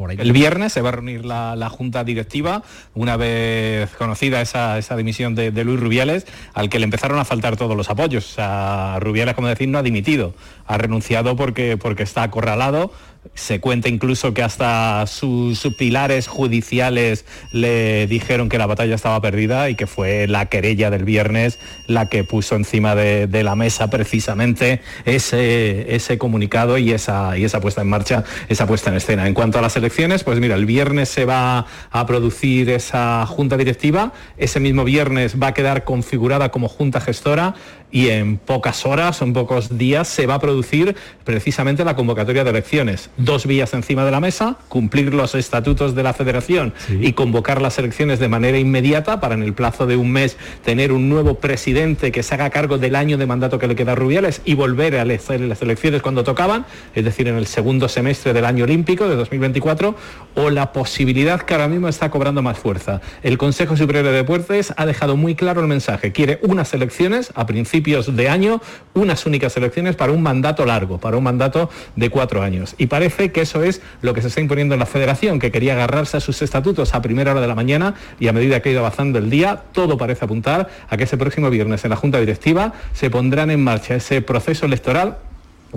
El 0.07 0.31
viernes 0.31 0.73
se 0.73 0.81
va 0.81 0.89
a 0.89 0.91
reunir 0.93 1.25
la, 1.25 1.69
junta 1.69 2.03
directiva, 2.03 2.63
una 2.93 3.17
vez 3.17 3.89
conocida 3.97 4.41
esa, 4.41 4.95
dimisión 4.95 5.35
de, 5.35 5.51
Luis 5.63 5.79
Rubiales, 5.79 6.25
al 6.53 6.69
que 6.69 6.79
le 6.79 6.85
empezaron 6.85 7.19
a 7.19 7.25
faltar 7.25 7.57
todos 7.57 7.75
los 7.75 7.89
apoyos. 7.89 8.37
O 8.37 8.99
Rubiales, 8.99 9.35
como 9.35 9.47
decir, 9.47 9.67
no 9.67 9.77
ha 9.77 9.83
dimitido, 9.83 10.33
ha 10.65 10.77
renunciado 10.77 11.35
porque, 11.35 11.77
porque 11.77 12.03
está 12.03 12.23
acorralado 12.23 12.91
Se 13.35 13.59
cuenta 13.59 13.89
incluso 13.89 14.33
que 14.33 14.43
hasta 14.43 15.05
sus, 15.07 15.67
pilares 15.77 16.27
judiciales 16.27 17.25
le 17.51 18.07
dijeron 18.07 18.49
que 18.49 18.57
la 18.57 18.65
batalla 18.65 18.95
estaba 18.95 19.21
perdida 19.21 19.69
y 19.69 19.75
que 19.75 19.87
fue 19.87 20.27
la 20.27 20.47
querella 20.47 20.89
del 20.89 21.03
viernes 21.03 21.59
la 21.87 22.07
que 22.07 22.23
puso 22.23 22.55
encima 22.55 22.95
de, 22.95 23.27
la 23.43 23.55
mesa 23.55 23.89
precisamente 23.89 24.81
ese, 25.05 25.95
ese 25.95 26.17
comunicado 26.17 26.77
y 26.77 26.91
esa, 26.91 27.37
y 27.37 27.45
esa 27.45 27.61
puesta 27.61 27.81
en 27.81 27.89
marcha, 27.89 28.23
esa 28.49 28.67
puesta 28.67 28.89
en 28.89 28.97
escena. 28.97 29.27
En 29.27 29.33
cuanto 29.33 29.59
a 29.59 29.61
las 29.61 29.75
elecciones, 29.77 30.23
pues 30.23 30.39
mira, 30.39 30.55
el 30.55 30.65
viernes 30.65 31.09
se 31.09 31.25
va 31.25 31.65
a 31.91 32.05
producir 32.05 32.69
esa 32.69 33.25
junta 33.25 33.57
directiva, 33.57 34.11
ese 34.37 34.59
mismo 34.59 34.83
viernes 34.83 35.41
va 35.41 35.47
a 35.47 35.53
quedar 35.53 35.83
configurada 35.83 36.49
como 36.49 36.67
junta 36.67 36.99
gestora 36.99 37.55
y 37.91 38.09
en 38.09 38.37
pocas 38.37 38.85
horas 38.85 39.21
o 39.21 39.25
en 39.25 39.33
pocos 39.33 39.77
días 39.77 40.07
se 40.07 40.27
va 40.27 40.35
a 40.35 40.39
producir 40.39 40.95
precisamente 41.23 41.83
la 41.83 41.95
convocatoria 41.95 42.43
de 42.43 42.49
elecciones. 42.51 43.09
Dos 43.17 43.45
vías 43.45 43.73
encima 43.73 44.05
de 44.05 44.11
la 44.11 44.19
mesa, 44.19 44.57
cumplir 44.67 45.13
los 45.13 45.35
estatutos 45.35 45.95
de 45.95 46.03
la 46.03 46.13
federación 46.13 46.73
y 46.89 47.13
convocar 47.13 47.61
las 47.61 47.77
elecciones 47.79 48.19
de 48.19 48.27
manera 48.27 48.57
inmediata 48.57 49.19
para 49.19 49.35
en 49.35 49.43
el 49.43 49.53
plazo 49.53 49.87
de 49.87 49.95
un 49.95 50.11
mes 50.11 50.37
tener 50.63 50.91
un 50.91 51.09
nuevo 51.09 51.35
presidente 51.35 52.11
que 52.11 52.23
se 52.23 52.35
haga 52.35 52.49
cargo 52.49 52.77
del 52.77 52.95
año 52.95 53.17
de 53.17 53.25
mandato 53.25 53.59
que 53.59 53.67
le 53.67 53.75
queda 53.75 53.93
a 53.93 53.95
Rubiales 53.95 54.41
y 54.45 54.53
volver 54.53 54.97
a 54.97 55.01
hacer 55.01 55.41
las 55.41 55.61
elecciones 55.61 56.01
cuando 56.01 56.23
tocaban, 56.23 56.65
es 56.93 57.03
decir, 57.03 57.27
en 57.27 57.35
el 57.35 57.47
segundo 57.47 57.89
semestre 57.89 58.33
del 58.33 58.45
año 58.45 58.65
olímpico 58.65 59.07
de 59.07 59.15
2024, 59.15 59.95
o 60.35 60.49
la 60.49 60.71
posibilidad 60.71 61.41
que 61.41 61.53
ahora 61.53 61.67
mismo 61.67 61.87
está 61.87 62.11
cobrando 62.11 62.41
más 62.41 62.59
fuerza. 62.59 63.01
El 63.23 63.37
Consejo 63.37 63.75
Superior 63.75 64.05
de 64.05 64.11
Deportes 64.11 64.73
ha 64.77 64.85
dejado 64.85 65.17
muy 65.17 65.35
claro 65.35 65.61
el 65.61 65.67
mensaje, 65.67 66.11
quiere 66.11 66.39
unas 66.43 66.73
elecciones 66.73 67.31
a 67.35 67.45
principios 67.45 67.78
de 67.79 68.29
año 68.29 68.61
unas 68.93 69.25
únicas 69.25 69.55
elecciones 69.55 69.95
para 69.95 70.11
un 70.11 70.21
mandato 70.21 70.65
largo, 70.65 70.97
para 70.97 71.17
un 71.17 71.23
mandato 71.23 71.69
de 71.95 72.09
cuatro 72.09 72.41
años. 72.41 72.75
Y 72.77 72.87
parece 72.87 73.31
que 73.31 73.41
eso 73.41 73.63
es 73.63 73.81
lo 74.01 74.13
que 74.13 74.21
se 74.21 74.27
está 74.27 74.41
imponiendo 74.41 74.73
en 74.75 74.79
la 74.79 74.85
federación, 74.85 75.39
que 75.39 75.51
quería 75.51 75.73
agarrarse 75.73 76.17
a 76.17 76.19
sus 76.19 76.41
estatutos 76.41 76.93
a 76.93 77.01
primera 77.01 77.31
hora 77.31 77.41
de 77.41 77.47
la 77.47 77.55
mañana 77.55 77.95
y 78.19 78.27
a 78.27 78.33
medida 78.33 78.61
que 78.61 78.69
ha 78.69 78.71
ido 78.73 78.81
avanzando 78.81 79.17
el 79.19 79.29
día, 79.29 79.63
todo 79.71 79.97
parece 79.97 80.25
apuntar 80.25 80.69
a 80.89 80.97
que 80.97 81.05
ese 81.05 81.17
próximo 81.17 81.49
viernes 81.49 81.83
en 81.83 81.91
la 81.91 81.95
Junta 81.95 82.19
Directiva 82.19 82.73
se 82.93 83.09
pondrán 83.09 83.49
en 83.51 83.63
marcha 83.63 83.95
ese 83.95 84.21
proceso 84.21 84.65
electoral 84.65 85.17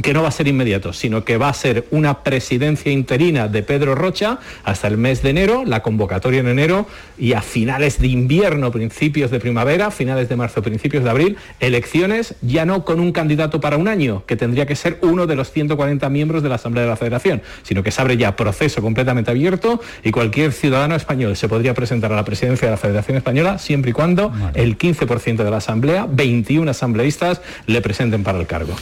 que 0.00 0.14
no 0.14 0.22
va 0.22 0.28
a 0.28 0.32
ser 0.32 0.48
inmediato, 0.48 0.92
sino 0.92 1.24
que 1.24 1.36
va 1.36 1.48
a 1.48 1.54
ser 1.54 1.86
una 1.90 2.22
presidencia 2.22 2.90
interina 2.90 3.48
de 3.48 3.62
Pedro 3.62 3.94
Rocha 3.94 4.38
hasta 4.64 4.88
el 4.88 4.96
mes 4.96 5.22
de 5.22 5.30
enero, 5.30 5.64
la 5.66 5.82
convocatoria 5.82 6.40
en 6.40 6.48
enero 6.48 6.86
y 7.18 7.34
a 7.34 7.42
finales 7.42 7.98
de 8.00 8.08
invierno, 8.08 8.70
principios 8.70 9.30
de 9.30 9.40
primavera, 9.40 9.90
finales 9.90 10.28
de 10.28 10.36
marzo, 10.36 10.62
principios 10.62 11.04
de 11.04 11.10
abril, 11.10 11.36
elecciones 11.60 12.34
ya 12.40 12.64
no 12.64 12.84
con 12.84 13.00
un 13.00 13.12
candidato 13.12 13.60
para 13.60 13.76
un 13.76 13.88
año, 13.88 14.24
que 14.26 14.36
tendría 14.36 14.66
que 14.66 14.76
ser 14.76 14.98
uno 15.02 15.26
de 15.26 15.36
los 15.36 15.50
140 15.50 16.08
miembros 16.08 16.42
de 16.42 16.48
la 16.48 16.54
Asamblea 16.54 16.84
de 16.84 16.90
la 16.90 16.96
Federación, 16.96 17.42
sino 17.62 17.82
que 17.82 17.90
se 17.90 18.00
abre 18.00 18.16
ya 18.16 18.36
proceso 18.36 18.80
completamente 18.80 19.30
abierto 19.30 19.80
y 20.02 20.10
cualquier 20.10 20.52
ciudadano 20.52 20.94
español 20.94 21.36
se 21.36 21.48
podría 21.48 21.74
presentar 21.74 22.12
a 22.12 22.16
la 22.16 22.24
presidencia 22.24 22.68
de 22.68 22.72
la 22.72 22.78
Federación 22.78 23.16
Española 23.16 23.58
siempre 23.58 23.90
y 23.90 23.94
cuando 23.94 24.32
el 24.54 24.78
15% 24.78 25.36
de 25.36 25.50
la 25.50 25.58
Asamblea, 25.58 26.06
21 26.10 26.70
asambleístas, 26.70 27.40
le 27.66 27.80
presenten 27.80 28.22
para 28.22 28.38
el 28.38 28.46
cargo. 28.46 28.74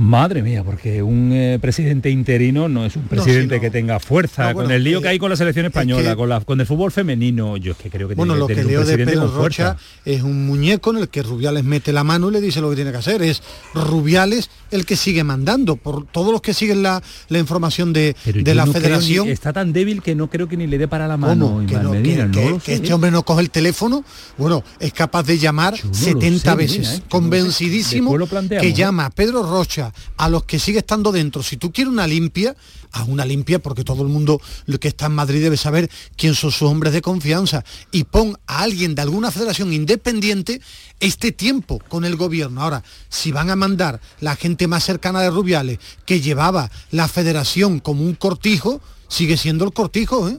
Madre 0.00 0.42
mía, 0.42 0.64
porque 0.64 1.02
un 1.02 1.30
eh, 1.30 1.58
presidente 1.60 2.08
interino 2.08 2.70
no 2.70 2.86
es 2.86 2.96
un 2.96 3.02
presidente 3.02 3.60
que 3.60 3.70
tenga 3.70 4.00
fuerza. 4.00 4.54
con 4.54 4.70
el 4.70 4.82
lío 4.82 5.02
que, 5.02 5.08
hay 5.08 5.18
con 5.18 5.28
la 5.28 5.36
selección 5.36 5.66
española, 5.66 6.16
con, 6.16 6.26
la, 6.30 6.40
con 6.40 6.58
el 6.58 6.66
fútbol 6.66 6.90
femenino, 6.90 7.58
yo 7.58 7.72
es 7.72 7.78
que 7.78 7.90
creo 7.90 8.08
que 8.08 8.14
Bueno, 8.14 8.34
lo 8.34 8.46
que, 8.46 8.64
leo 8.64 8.82
de 8.82 8.96
Pedro 8.96 9.28
Rocha 9.30 9.76
es 10.06 10.22
un 10.22 10.46
muñeco 10.46 10.92
en 10.92 11.02
el 11.02 11.10
que 11.10 11.22
Rubiales 11.22 11.64
mete 11.64 11.92
la 11.92 12.02
mano 12.02 12.30
y 12.30 12.32
le 12.32 12.40
dice 12.40 12.62
lo 12.62 12.70
que 12.70 12.76
tiene 12.76 12.92
que 12.92 12.96
hacer. 12.96 13.20
Es 13.20 13.42
Rubiales 13.74 14.48
el 14.70 14.86
que 14.86 14.96
sigue 14.96 15.22
mandando. 15.22 15.76
Por 15.76 16.06
todos 16.06 16.32
los 16.32 16.40
que 16.40 16.54
siguen 16.54 16.82
la, 16.82 17.02
información 17.28 17.92
de, 17.92 18.16
la 18.24 18.66
federación. 18.66 19.28
está 19.28 19.52
tan 19.52 19.74
débil 19.74 20.00
que 20.00 20.14
no 20.14 20.30
creo 20.30 20.48
que 20.48 20.56
ni 20.56 20.66
le 20.66 20.78
dé 20.78 20.88
para 20.88 21.08
la 21.08 21.18
mano. 21.18 21.62
Que, 21.66 22.74
este 22.74 22.94
hombre 22.94 23.10
no 23.10 23.22
coge 23.22 23.42
el 23.42 23.50
teléfono. 23.50 24.02
Bueno, 24.38 24.64
es 24.78 24.94
capaz 24.94 25.24
de 25.24 25.36
llamar 25.36 25.74
70 25.76 26.54
veces. 26.54 27.00
Eh, 27.00 27.02
convencidísimo 27.06 28.16
que 28.48 28.72
llama 28.72 29.04
a 29.04 29.10
Pedro 29.10 29.42
Rocha 29.42 29.89
a 30.16 30.28
los 30.28 30.44
que 30.44 30.58
sigue 30.58 30.78
estando 30.78 31.12
dentro. 31.12 31.42
Si 31.42 31.56
tú 31.56 31.72
quieres 31.72 31.92
una 31.92 32.06
limpia, 32.06 32.56
haz 32.92 33.08
una 33.08 33.24
limpia 33.24 33.58
porque 33.58 33.84
todo 33.84 34.02
el 34.02 34.08
mundo 34.08 34.40
que 34.80 34.88
está 34.88 35.06
en 35.06 35.12
Madrid 35.12 35.42
debe 35.42 35.56
saber 35.56 35.90
quién 36.16 36.34
son 36.34 36.50
sus 36.50 36.68
hombres 36.68 36.92
de 36.92 37.02
confianza 37.02 37.64
y 37.92 38.04
pon 38.04 38.38
a 38.46 38.62
alguien 38.62 38.94
de 38.94 39.02
alguna 39.02 39.30
federación 39.30 39.72
independiente 39.72 40.60
este 40.98 41.32
tiempo 41.32 41.80
con 41.88 42.04
el 42.04 42.16
gobierno. 42.16 42.62
Ahora, 42.62 42.82
si 43.08 43.32
van 43.32 43.50
a 43.50 43.56
mandar 43.56 44.00
la 44.20 44.36
gente 44.36 44.66
más 44.66 44.84
cercana 44.84 45.20
de 45.20 45.30
Rubiales 45.30 45.78
que 46.06 46.20
llevaba 46.20 46.70
la 46.90 47.08
federación 47.08 47.80
como 47.80 48.02
un 48.02 48.14
cortijo, 48.14 48.80
sigue 49.08 49.36
siendo 49.36 49.64
el 49.64 49.72
cortijo, 49.72 50.28
¿eh? 50.28 50.38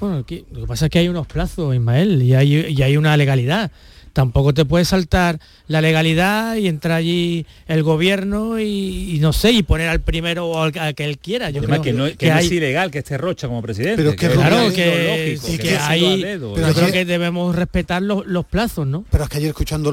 Bueno, 0.00 0.16
lo 0.16 0.26
que 0.26 0.44
pasa 0.66 0.86
es 0.86 0.90
que 0.90 0.98
hay 0.98 1.08
unos 1.08 1.26
plazos, 1.26 1.74
Ismael, 1.74 2.20
y 2.22 2.34
hay 2.34 2.96
una 2.96 3.16
legalidad 3.16 3.70
tampoco 4.14 4.54
te 4.54 4.64
puede 4.64 4.86
saltar 4.86 5.40
la 5.66 5.82
legalidad 5.82 6.56
y 6.56 6.68
entrar 6.68 6.96
allí 6.96 7.44
el 7.66 7.82
gobierno 7.82 8.58
y, 8.60 9.18
no 9.20 9.32
sé, 9.32 9.50
y 9.50 9.62
poner 9.62 9.88
al 9.88 10.00
primero 10.00 10.46
o 10.46 10.62
al, 10.62 10.94
que 10.94 11.04
él 11.04 11.18
quiera. 11.18 11.50
Yo 11.50 11.62
creo 11.62 11.82
que, 11.82 11.92
no, 11.92 12.06
es 12.06 12.50
ilegal 12.50 12.90
que 12.90 13.00
esté 13.00 13.18
Rocha 13.18 13.48
como 13.48 13.60
presidente. 13.60 13.96
Pero 13.96 14.16
que, 14.16 14.30
claro, 14.30 14.72
que, 14.72 15.38
yo 15.42 16.74
creo 16.74 16.92
que 16.92 17.04
debemos 17.04 17.54
respetar 17.54 18.02
los, 18.02 18.24
plazos, 18.46 18.86
¿no? 18.86 19.04
Pero 19.10 19.24
es 19.24 19.30
que 19.30 19.38
ayer 19.38 19.48
escuchando 19.48 19.92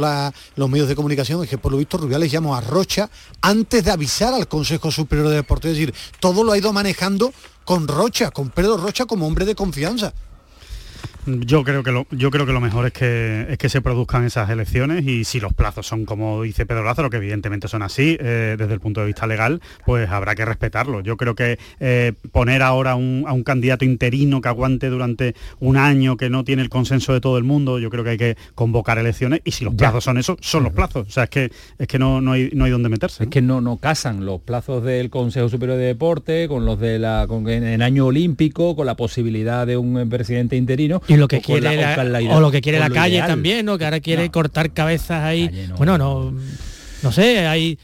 los 0.56 0.70
medios 0.70 0.88
de 0.88 0.96
comunicación 0.96 1.44
es 1.44 1.50
que 1.50 1.58
por 1.58 1.72
lo 1.72 1.80
visto 1.80 1.98
Rubiales 1.98 2.32
llamó 2.32 2.56
a 2.56 2.62
Rocha 2.62 3.10
antes 3.42 3.84
de 3.84 3.92
avisar 3.92 4.34
al 4.34 4.48
Consejo 4.48 4.92
Superior 4.92 5.30
de 5.30 5.36
Deportes, 5.36 5.72
es 5.72 5.78
decir, 5.78 5.94
todo 6.20 6.44
lo 6.44 6.52
ha 6.52 6.58
ido 6.58 6.72
manejando 6.72 7.34
con 7.66 7.88
Rocha, 7.88 8.30
con 8.30 8.50
Pedro 8.50 8.78
Rocha 8.78 9.06
como 9.06 9.26
hombre 9.26 9.46
de 9.46 9.56
confianza. 9.56 10.14
Yo 11.26 11.64
creo 11.64 11.84
que 11.84 11.92
lo, 11.92 12.08
yo 12.12 12.32
creo 12.32 12.46
que 12.46 12.54
lo 12.54 12.62
mejor 12.62 12.88
es 12.88 12.94
que, 12.94 13.46
es 13.50 13.58
que 13.58 13.70
se 13.70 13.82
produzcan 13.82 14.26
esas 14.26 14.50
elecciones 14.50 15.06
y 15.06 15.24
si 15.24 15.40
los 15.40 15.54
plazos 15.54 15.86
son 15.86 16.06
como 16.06 16.42
dice 16.42 16.66
Pedro 16.66 16.84
Lázaro, 16.84 17.10
que 17.10 17.18
evidentemente 17.18 17.68
son 17.68 17.84
así 17.84 18.18
eh, 18.20 18.56
desde 18.58 18.74
el 18.74 18.80
punto 18.80 19.02
de 19.02 19.08
vista 19.08 19.28
legal, 19.28 19.62
pues 19.86 20.10
habrá 20.10 20.36
que 20.36 20.46
respetarlo. 20.46 21.02
Yo 21.02 21.18
creo 21.18 21.36
que 21.36 21.60
eh, 21.80 22.14
poner 22.32 22.64
ahora 22.64 22.92
a 22.92 22.96
un 22.96 23.44
candidato 23.44 23.86
interino 23.86 24.42
que 24.42 24.50
aguante 24.50 24.90
durante 24.90 25.36
un 25.60 25.78
año, 25.78 26.18
que 26.18 26.30
no 26.30 26.44
tiene 26.44 26.64
el 26.64 26.70
consenso 26.70 27.14
de 27.14 27.22
todo 27.22 27.38
el 27.38 27.44
mundo, 27.44 27.80
yo 27.80 27.90
creo 27.90 28.04
que 28.04 28.12
hay 28.12 28.18
que 28.18 28.38
convocar 28.56 28.98
elecciones 28.98 29.42
y 29.44 29.52
si 29.52 29.64
los 29.64 29.76
plazos 29.76 30.04
son 30.04 30.18
esos, 30.18 30.38
son 30.42 30.64
los 30.64 30.74
plazos. 30.74 31.08
O 31.08 31.12
sea, 31.12 31.26
es 31.26 31.30
que 31.30 31.52
es 31.78 31.88
que 31.88 32.00
no, 32.00 32.22
no 32.22 32.32
hay 32.32 32.50
no 32.54 32.66
hay 32.66 32.72
dónde 32.72 32.90
meterse. 32.90 33.24
Es 33.24 33.30
que 33.30 33.42
no, 33.42 33.62
no 33.62 33.78
casan 33.78 34.26
los 34.26 34.42
plazos 34.42 34.84
del 34.84 35.10
Consejo 35.10 35.50
Superior 35.50 35.78
de 35.78 35.86
Deporte 35.86 36.48
con 36.48 36.66
los 36.66 36.80
de 36.80 37.00
la 37.00 37.26
con, 37.28 37.48
en 37.48 37.82
año 37.82 38.08
olímpico, 38.08 38.76
con 38.76 38.86
la 38.86 38.96
posibilidad 38.96 39.68
de 39.68 39.78
un 39.78 40.10
presidente 40.10 40.56
interino 40.56 41.02
y 41.12 41.18
lo 41.18 41.28
que 41.28 41.42
quiere 41.42 41.76
la, 41.76 42.36
o 42.36 42.40
lo 42.40 42.52
que 42.52 42.62
quiere 42.62 42.80
la 42.80 42.90
calle 42.90 43.20
también, 43.20 43.66
¿no? 43.66 43.78
Que 43.78 43.86
ahora 43.86 44.00
quiere 44.00 44.30
cortar 44.32 44.74
cabezas 44.74 45.24
ahí. 45.24 45.70
bueno, 45.78 45.98
no, 45.98 46.34
no 47.04 47.12
sé, 47.12 47.48
hay 47.48 47.78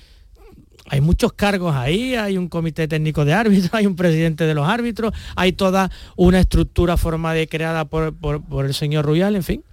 hay 0.90 1.02
muchos 1.02 1.34
cargos 1.34 1.76
ahí, 1.76 2.16
hay 2.16 2.38
un 2.38 2.48
comité 2.48 2.88
técnico 2.88 3.26
de 3.26 3.34
árbitros, 3.34 3.70
hay 3.74 3.86
un 3.86 3.98
presidente 3.98 4.46
de 4.46 4.54
los 4.54 4.68
árbitros, 4.68 5.14
hay 5.36 5.52
toda 5.52 5.92
una 6.16 6.40
estructura 6.40 6.96
formada 6.96 7.42
y 7.42 7.48
creada 7.48 7.86
por, 7.86 8.16
por 8.16 8.66
el 8.66 8.74
señor 8.74 9.06
Rubial, 9.06 9.36
en 9.36 9.44
fin. 9.44 9.64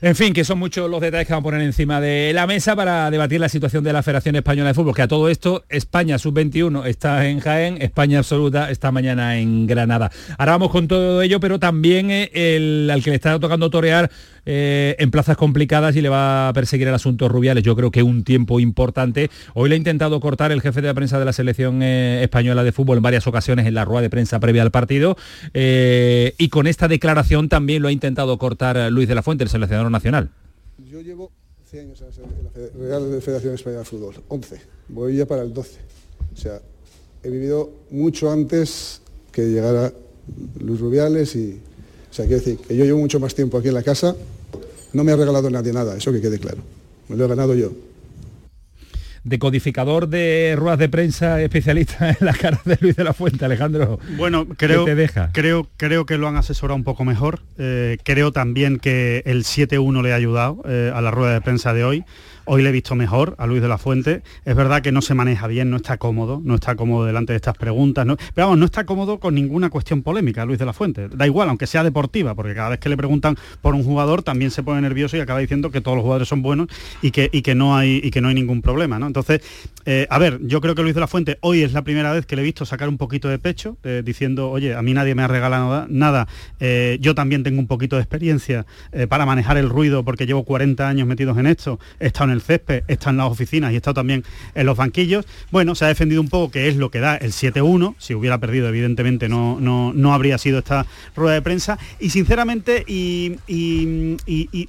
En 0.00 0.16
fin, 0.16 0.32
que 0.32 0.44
son 0.44 0.58
muchos 0.58 0.90
los 0.90 1.00
detalles 1.00 1.26
que 1.26 1.32
vamos 1.32 1.44
a 1.44 1.50
poner 1.50 1.62
encima 1.62 2.00
de 2.00 2.32
la 2.34 2.46
mesa 2.46 2.74
para 2.74 3.10
debatir 3.10 3.40
la 3.40 3.48
situación 3.48 3.84
de 3.84 3.92
la 3.92 4.02
Federación 4.02 4.36
Española 4.36 4.68
de 4.68 4.74
Fútbol, 4.74 4.94
que 4.94 5.02
a 5.02 5.08
todo 5.08 5.28
esto 5.28 5.64
España 5.68 6.18
sub-21 6.18 6.86
está 6.86 7.26
en 7.26 7.40
Jaén, 7.40 7.80
España 7.80 8.18
absoluta 8.18 8.70
está 8.70 8.90
mañana 8.90 9.38
en 9.38 9.66
Granada. 9.66 10.10
Ahora 10.38 10.52
vamos 10.52 10.70
con 10.70 10.88
todo 10.88 11.22
ello, 11.22 11.40
pero 11.40 11.58
también 11.58 12.10
eh, 12.10 12.30
el, 12.32 12.90
al 12.90 13.02
que 13.02 13.10
le 13.10 13.16
está 13.16 13.38
tocando 13.38 13.70
torear 13.70 14.10
eh, 14.46 14.96
en 14.98 15.10
plazas 15.10 15.36
complicadas 15.36 15.94
y 15.96 16.00
le 16.00 16.08
va 16.08 16.48
a 16.48 16.52
perseguir 16.52 16.88
el 16.88 16.94
asunto 16.94 17.28
Rubiales, 17.28 17.62
yo 17.64 17.76
creo 17.76 17.90
que 17.90 18.02
un 18.02 18.24
tiempo 18.24 18.60
importante. 18.60 19.30
Hoy 19.54 19.68
le 19.68 19.74
ha 19.74 19.78
intentado 19.78 20.18
cortar 20.20 20.52
el 20.52 20.60
jefe 20.60 20.80
de 20.80 20.88
la 20.88 20.94
prensa 20.94 21.18
de 21.18 21.24
la 21.24 21.32
selección 21.32 21.82
eh, 21.82 22.22
española 22.22 22.64
de 22.64 22.72
fútbol 22.72 22.98
en 22.98 23.02
varias 23.02 23.26
ocasiones 23.26 23.66
en 23.66 23.74
la 23.74 23.84
rueda 23.84 24.02
de 24.02 24.10
prensa 24.10 24.40
previa 24.40 24.62
al 24.62 24.70
partido 24.70 25.16
y 25.54 26.48
con 26.48 26.66
esta 26.66 26.88
declaración 26.88 27.48
también 27.48 27.82
lo 27.82 27.88
ha 27.88 27.92
intentado 27.92 28.36
cortar 28.38 28.90
Luis 28.90 29.08
de 29.08 29.14
la 29.14 29.22
Fuente, 29.22 29.44
el 29.44 29.50
seleccionador 29.50 29.90
nacional. 29.90 30.30
Yo 30.90 31.00
llevo 31.00 31.30
11 31.64 31.80
años 31.80 32.02
en 32.02 32.44
la 32.44 32.88
Real 32.88 33.22
Federación 33.22 33.54
Española 33.54 33.80
de 33.80 33.84
Fútbol, 33.84 34.14
11, 34.28 34.60
voy 34.88 35.16
ya 35.16 35.26
para 35.26 35.42
el 35.42 35.52
12. 35.52 35.78
O 36.32 36.36
sea, 36.36 36.60
he 37.22 37.30
vivido 37.30 37.70
mucho 37.90 38.30
antes 38.30 39.02
que 39.30 39.42
llegara 39.42 39.92
Luis 40.58 40.80
Rubiales 40.80 41.36
y... 41.36 41.60
O 42.12 42.14
sea, 42.14 42.26
quiero 42.26 42.40
decir 42.40 42.58
que 42.58 42.76
yo 42.76 42.84
llevo 42.84 42.98
mucho 42.98 43.18
más 43.18 43.34
tiempo 43.34 43.56
aquí 43.56 43.68
en 43.68 43.74
la 43.74 43.82
casa, 43.82 44.14
no 44.92 45.02
me 45.02 45.12
ha 45.12 45.16
regalado 45.16 45.48
nadie 45.48 45.72
nada, 45.72 45.96
eso 45.96 46.12
que 46.12 46.20
quede 46.20 46.38
claro, 46.38 46.58
me 47.08 47.16
lo 47.16 47.24
he 47.24 47.28
ganado 47.28 47.54
yo. 47.54 47.72
decodificador 49.24 50.08
de 50.08 50.54
ruedas 50.58 50.78
de 50.78 50.90
prensa 50.90 51.40
especialista 51.40 52.10
en 52.20 52.26
la 52.26 52.34
cara 52.34 52.60
de 52.66 52.76
Luis 52.82 52.96
de 52.96 53.04
la 53.04 53.14
Fuente, 53.14 53.46
Alejandro. 53.46 53.98
Bueno, 54.18 54.46
creo, 54.58 54.84
creo, 55.32 55.68
creo 55.78 56.04
que 56.04 56.18
lo 56.18 56.28
han 56.28 56.36
asesorado 56.36 56.76
un 56.76 56.84
poco 56.84 57.06
mejor. 57.06 57.40
Eh, 57.56 57.96
creo 58.04 58.30
también 58.30 58.78
que 58.78 59.22
el 59.24 59.44
7-1 59.44 60.02
le 60.02 60.12
ha 60.12 60.16
ayudado 60.16 60.62
eh, 60.66 60.92
a 60.94 61.00
la 61.00 61.12
rueda 61.12 61.32
de 61.32 61.40
prensa 61.40 61.72
de 61.72 61.84
hoy. 61.84 62.04
Hoy 62.44 62.62
le 62.62 62.70
he 62.70 62.72
visto 62.72 62.94
mejor 62.94 63.34
a 63.38 63.46
Luis 63.46 63.62
de 63.62 63.68
la 63.68 63.78
Fuente. 63.78 64.22
Es 64.44 64.56
verdad 64.56 64.82
que 64.82 64.90
no 64.90 65.00
se 65.00 65.14
maneja 65.14 65.46
bien, 65.46 65.70
no 65.70 65.76
está 65.76 65.96
cómodo, 65.96 66.40
no 66.44 66.56
está 66.56 66.74
cómodo 66.74 67.04
delante 67.04 67.32
de 67.32 67.36
estas 67.36 67.56
preguntas. 67.56 68.04
Pero 68.34 68.48
vamos, 68.48 68.58
no 68.58 68.64
está 68.64 68.84
cómodo 68.84 69.18
con 69.18 69.34
ninguna 69.34 69.70
cuestión 69.70 70.02
polémica 70.02 70.44
Luis 70.44 70.58
de 70.58 70.66
la 70.66 70.72
Fuente. 70.72 71.08
Da 71.08 71.26
igual, 71.26 71.48
aunque 71.48 71.66
sea 71.66 71.84
deportiva, 71.84 72.34
porque 72.34 72.54
cada 72.54 72.70
vez 72.70 72.80
que 72.80 72.88
le 72.88 72.96
preguntan 72.96 73.36
por 73.60 73.74
un 73.74 73.84
jugador 73.84 74.22
también 74.22 74.50
se 74.50 74.62
pone 74.62 74.80
nervioso 74.80 75.16
y 75.16 75.20
acaba 75.20 75.38
diciendo 75.38 75.70
que 75.70 75.80
todos 75.80 75.96
los 75.96 76.02
jugadores 76.02 76.28
son 76.28 76.42
buenos 76.42 76.68
y 77.00 77.12
que, 77.12 77.30
y 77.32 77.42
que, 77.42 77.54
no, 77.54 77.76
hay, 77.76 78.00
y 78.02 78.10
que 78.10 78.20
no 78.20 78.28
hay 78.28 78.34
ningún 78.34 78.60
problema. 78.60 78.98
¿no? 78.98 79.06
Entonces, 79.06 79.40
eh, 79.84 80.06
a 80.10 80.18
ver, 80.18 80.38
yo 80.42 80.60
creo 80.60 80.74
que 80.74 80.82
Luis 80.82 80.94
de 80.94 81.00
la 81.00 81.06
Fuente 81.06 81.38
hoy 81.40 81.62
es 81.62 81.72
la 81.72 81.82
primera 81.82 82.12
vez 82.12 82.26
que 82.26 82.36
le 82.36 82.42
he 82.42 82.44
visto 82.44 82.64
sacar 82.64 82.88
un 82.88 82.98
poquito 82.98 83.28
de 83.28 83.38
pecho, 83.38 83.76
eh, 83.84 84.02
diciendo, 84.04 84.50
oye, 84.50 84.74
a 84.74 84.82
mí 84.82 84.94
nadie 84.94 85.14
me 85.14 85.22
ha 85.22 85.28
regalado 85.28 85.86
nada, 85.88 86.28
eh, 86.60 86.98
yo 87.00 87.14
también 87.14 87.42
tengo 87.42 87.58
un 87.58 87.66
poquito 87.66 87.96
de 87.96 88.02
experiencia 88.02 88.66
para 89.08 89.26
manejar 89.26 89.56
el 89.56 89.68
ruido 89.68 90.04
porque 90.04 90.26
llevo 90.26 90.44
40 90.44 90.88
años 90.88 91.06
metidos 91.06 91.38
en 91.38 91.46
esto, 91.46 91.78
he 92.00 92.06
estado 92.06 92.26
en 92.26 92.30
el 92.32 92.42
césped, 92.42 92.84
he 92.88 92.92
estado 92.94 93.10
en 93.10 93.16
las 93.18 93.30
oficinas 93.30 93.72
y 93.72 93.74
he 93.74 93.76
estado 93.78 93.94
también 93.94 94.24
en 94.54 94.66
los 94.66 94.76
banquillos. 94.76 95.26
Bueno, 95.50 95.74
se 95.74 95.84
ha 95.84 95.88
defendido 95.88 96.20
un 96.20 96.28
poco 96.28 96.50
que 96.50 96.68
es 96.68 96.76
lo 96.76 96.90
que 96.90 97.00
da 97.00 97.16
el 97.16 97.32
7-1, 97.32 97.94
si 97.98 98.14
hubiera 98.14 98.38
perdido 98.38 98.68
evidentemente 98.68 99.28
no, 99.28 99.60
no, 99.60 99.92
no 99.92 100.14
habría 100.14 100.38
sido 100.38 100.58
esta 100.58 100.86
rueda 101.16 101.34
de 101.34 101.42
prensa. 101.42 101.78
Y 102.00 102.10
sinceramente 102.10 102.84
y, 102.86 103.36
y 103.46 104.16
y 104.26 104.68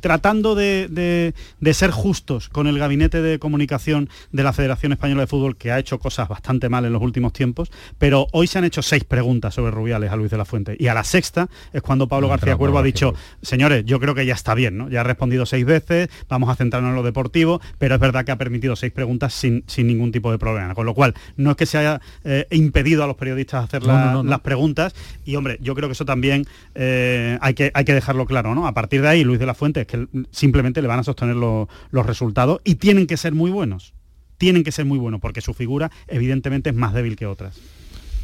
tratando 0.00 0.54
de, 0.54 1.34
ser 1.72 1.90
justos 1.90 2.48
con 2.48 2.66
el 2.66 2.78
gabinete 2.78 3.22
de 3.22 3.38
comunicación 3.38 4.08
de 4.32 4.42
la 4.42 4.52
Federación 4.52 4.92
Española 4.92 5.22
de 5.22 5.26
Fútbol, 5.26 5.56
que 5.56 5.70
ha 5.70 5.78
hecho 5.78 5.98
cosas 5.98 6.28
bastante 6.28 6.68
mal 6.68 6.84
en 6.84 6.92
los 6.92 7.02
últimos 7.02 7.32
tiempos, 7.32 7.70
pero 7.98 8.26
hoy 8.32 8.46
se 8.46 8.58
han 8.58 8.64
hecho 8.64 8.82
seis 8.82 9.04
preguntas 9.04 9.54
sobre 9.54 9.70
Rubiales 9.70 10.10
a 10.10 10.16
Luis 10.16 10.30
de 10.30 10.38
la 10.38 10.44
Fuente. 10.44 10.76
Y 10.78 10.88
a 10.88 10.94
la 10.94 11.04
sexta 11.04 11.48
es 11.72 11.82
cuando 11.82 12.08
Pablo 12.08 12.28
García 12.28 12.56
Cuervo 12.56 12.78
ha 12.78 12.82
dicho, 12.82 13.14
señores, 13.42 13.84
yo 13.84 14.00
creo 14.00 14.14
que 14.14 14.26
ya 14.26 14.34
está 14.34 14.54
bien, 14.54 14.76
¿no? 14.76 14.88
Ya 14.88 15.00
ha 15.00 15.04
respondido 15.04 15.46
seis 15.46 15.64
veces, 15.64 16.08
vamos 16.28 16.50
a 16.50 16.56
centrarnos 16.56 16.90
en 16.90 16.96
lo 16.96 17.02
deportivo, 17.02 17.60
pero 17.78 17.94
es 17.94 18.00
verdad 18.00 18.24
que 18.24 18.32
ha 18.32 18.36
permitido 18.36 18.76
seis 18.76 18.92
preguntas 18.92 19.34
sin, 19.34 19.64
sin 19.66 19.86
ningún 19.86 20.12
tipo 20.12 20.30
de 20.30 20.38
problema. 20.38 20.74
Con 20.74 20.86
lo 20.86 20.94
cual, 20.94 21.14
no 21.36 21.50
es 21.52 21.56
que 21.56 21.66
se 21.66 21.78
haya 21.78 22.00
eh, 22.24 22.46
impedido 22.50 23.04
a 23.04 23.06
los 23.06 23.16
periodistas 23.16 23.64
hacer 23.64 23.82
las 23.84 24.40
preguntas, 24.40 24.94
y 25.24 25.36
hombre, 25.36 25.58
yo 25.60 25.74
creo 25.74 25.88
que 25.88 25.92
eso 25.92 26.04
también 26.04 26.46
eh, 26.74 27.38
hay, 27.40 27.54
que, 27.54 27.70
hay 27.74 27.84
que 27.84 27.94
dejarlo 27.94 28.26
claro, 28.26 28.54
¿no? 28.54 28.66
A 28.66 28.72
partir 28.72 29.02
de 29.02 29.08
ahí, 29.08 29.24
Luis 29.24 29.38
de 29.38 29.46
la 29.46 29.54
Fuente 29.54 29.67
es 29.76 29.86
que 29.86 30.08
simplemente 30.30 30.82
le 30.82 30.88
van 30.88 31.00
a 31.00 31.04
sostener 31.04 31.36
los 31.36 32.06
resultados 32.06 32.60
y 32.64 32.76
tienen 32.76 33.06
que 33.06 33.16
ser 33.16 33.34
muy 33.34 33.50
buenos. 33.50 33.94
Tienen 34.38 34.62
que 34.64 34.72
ser 34.72 34.84
muy 34.84 34.98
buenos 34.98 35.20
porque 35.20 35.40
su 35.40 35.54
figura 35.54 35.90
evidentemente 36.06 36.70
es 36.70 36.76
más 36.76 36.94
débil 36.94 37.16
que 37.16 37.26
otras. 37.26 37.56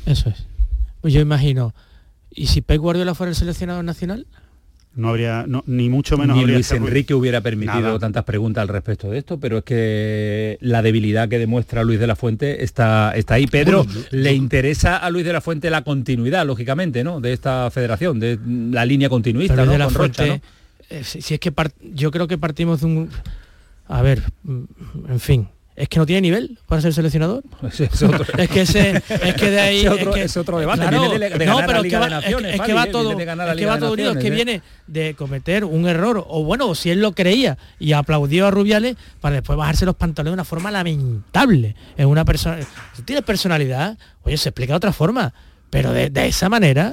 Eso 0.07 0.31
es. 0.31 0.47
Pues 1.01 1.13
yo 1.13 1.21
imagino, 1.21 1.75
¿y 2.31 2.47
si 2.47 2.61
Pep 2.61 2.81
Guardiola 2.81 3.15
fuera 3.15 3.31
el 3.31 3.37
seleccionado 3.37 3.83
nacional? 3.83 4.27
no 4.97 5.09
habría 5.09 5.45
ni 5.67 5.89
mucho 5.89 6.17
menos 6.17 6.37
ni 6.37 6.45
Luis 6.45 6.71
Enrique 6.71 7.15
hubiera 7.15 7.41
permitido 7.41 7.99
tantas 7.99 8.25
preguntas 8.25 8.63
al 8.63 8.69
respecto 8.69 9.11
de 9.11 9.19
esto 9.19 9.41
pero 9.41 9.59
es 9.59 9.65
que 9.65 10.59
la 10.61 10.83
debilidad 10.83 11.29
que 11.29 11.39
demuestra 11.39 11.83
Luis 11.83 11.99
de 11.99 12.07
la 12.07 12.17
Fuente 12.17 12.63
está 12.63 13.13
está 13.17 13.35
ahí 13.35 13.47
Pedro 13.47 13.87
le 14.11 14.33
interesa 14.35 14.97
a 14.97 15.11
Luis 15.11 15.25
de 15.25 15.33
la 15.33 15.41
Fuente 15.41 15.69
la 15.71 15.83
continuidad 15.83 16.47
lógicamente 16.47 17.03
no 17.03 17.21
de 17.21 17.33
esta 17.33 17.71
federación 17.71 18.21
de 18.21 18.39
la 18.71 18.85
línea 18.85 19.09
continuista 19.09 19.67
de 19.67 19.79
la 19.79 19.91
Fuente, 19.91 20.41
si, 21.03 21.35
es 21.35 21.41
que 21.41 21.53
yo 21.95 22.11
creo 22.11 22.29
que 22.29 22.39
partimos 22.39 22.81
de 22.81 22.87
un... 22.87 23.11
A 23.87 24.01
ver, 24.03 24.23
mm, 24.45 24.65
en 25.09 25.21
fin, 25.21 25.49
es 25.77 25.89
que 25.89 25.99
no 25.99 26.07
tiene 26.07 26.21
nivel 26.21 26.59
para 26.69 26.81
ser 26.81 26.95
seleccionador. 26.95 27.43
Es, 28.39 28.49
que 28.49 28.61
ese, 28.61 29.03
es 29.09 29.35
que 29.35 29.51
de 29.51 29.61
ahí 29.61 29.87
es 30.17 30.37
otro, 30.37 30.59
debate. 30.59 30.89
viene 30.89 31.19
de, 31.19 31.47
no, 31.47 31.59
pero 31.67 31.83
es 31.83 31.91
que, 31.91 31.99
va, 31.99 32.19
es, 32.19 32.61
que 32.61 32.73
va 32.73 32.87
todo, 32.87 33.19
es 33.19 33.57
que 33.57 33.67
va 33.67 33.79
todo 33.79 33.93
unido, 33.93 34.13
es 34.13 34.19
que 34.19 34.29
¿eh? 34.29 34.31
viene 34.31 34.63
de 34.87 35.15
cometer 35.15 35.65
un 35.65 35.89
error 35.89 36.25
o 36.29 36.45
bueno, 36.45 36.75
si 36.75 36.91
él 36.91 37.01
lo 37.01 37.13
creía 37.13 37.59
y 37.81 37.93
aplaudió 37.93 38.47
a 38.47 38.51
Rubiales 38.51 38.97
para 39.21 39.37
después 39.37 39.59
bajarse 39.59 39.85
los 39.85 39.97
pantalones 39.97 40.33
de 40.33 40.35
una 40.35 40.45
forma 40.45 40.71
lamentable. 40.71 41.75
Es 41.97 42.07
una 42.07 42.25
persona, 42.25 42.59
si 42.93 43.03
tiene 43.03 43.23
personalidad, 43.23 43.99
oye, 44.23 44.37
se 44.37 44.51
explica 44.51 44.75
de 44.75 44.77
otra 44.77 44.93
forma, 44.93 45.35
pero 45.71 45.93
de, 45.93 46.11
de 46.11 46.27
esa 46.27 46.49
manera 46.49 46.93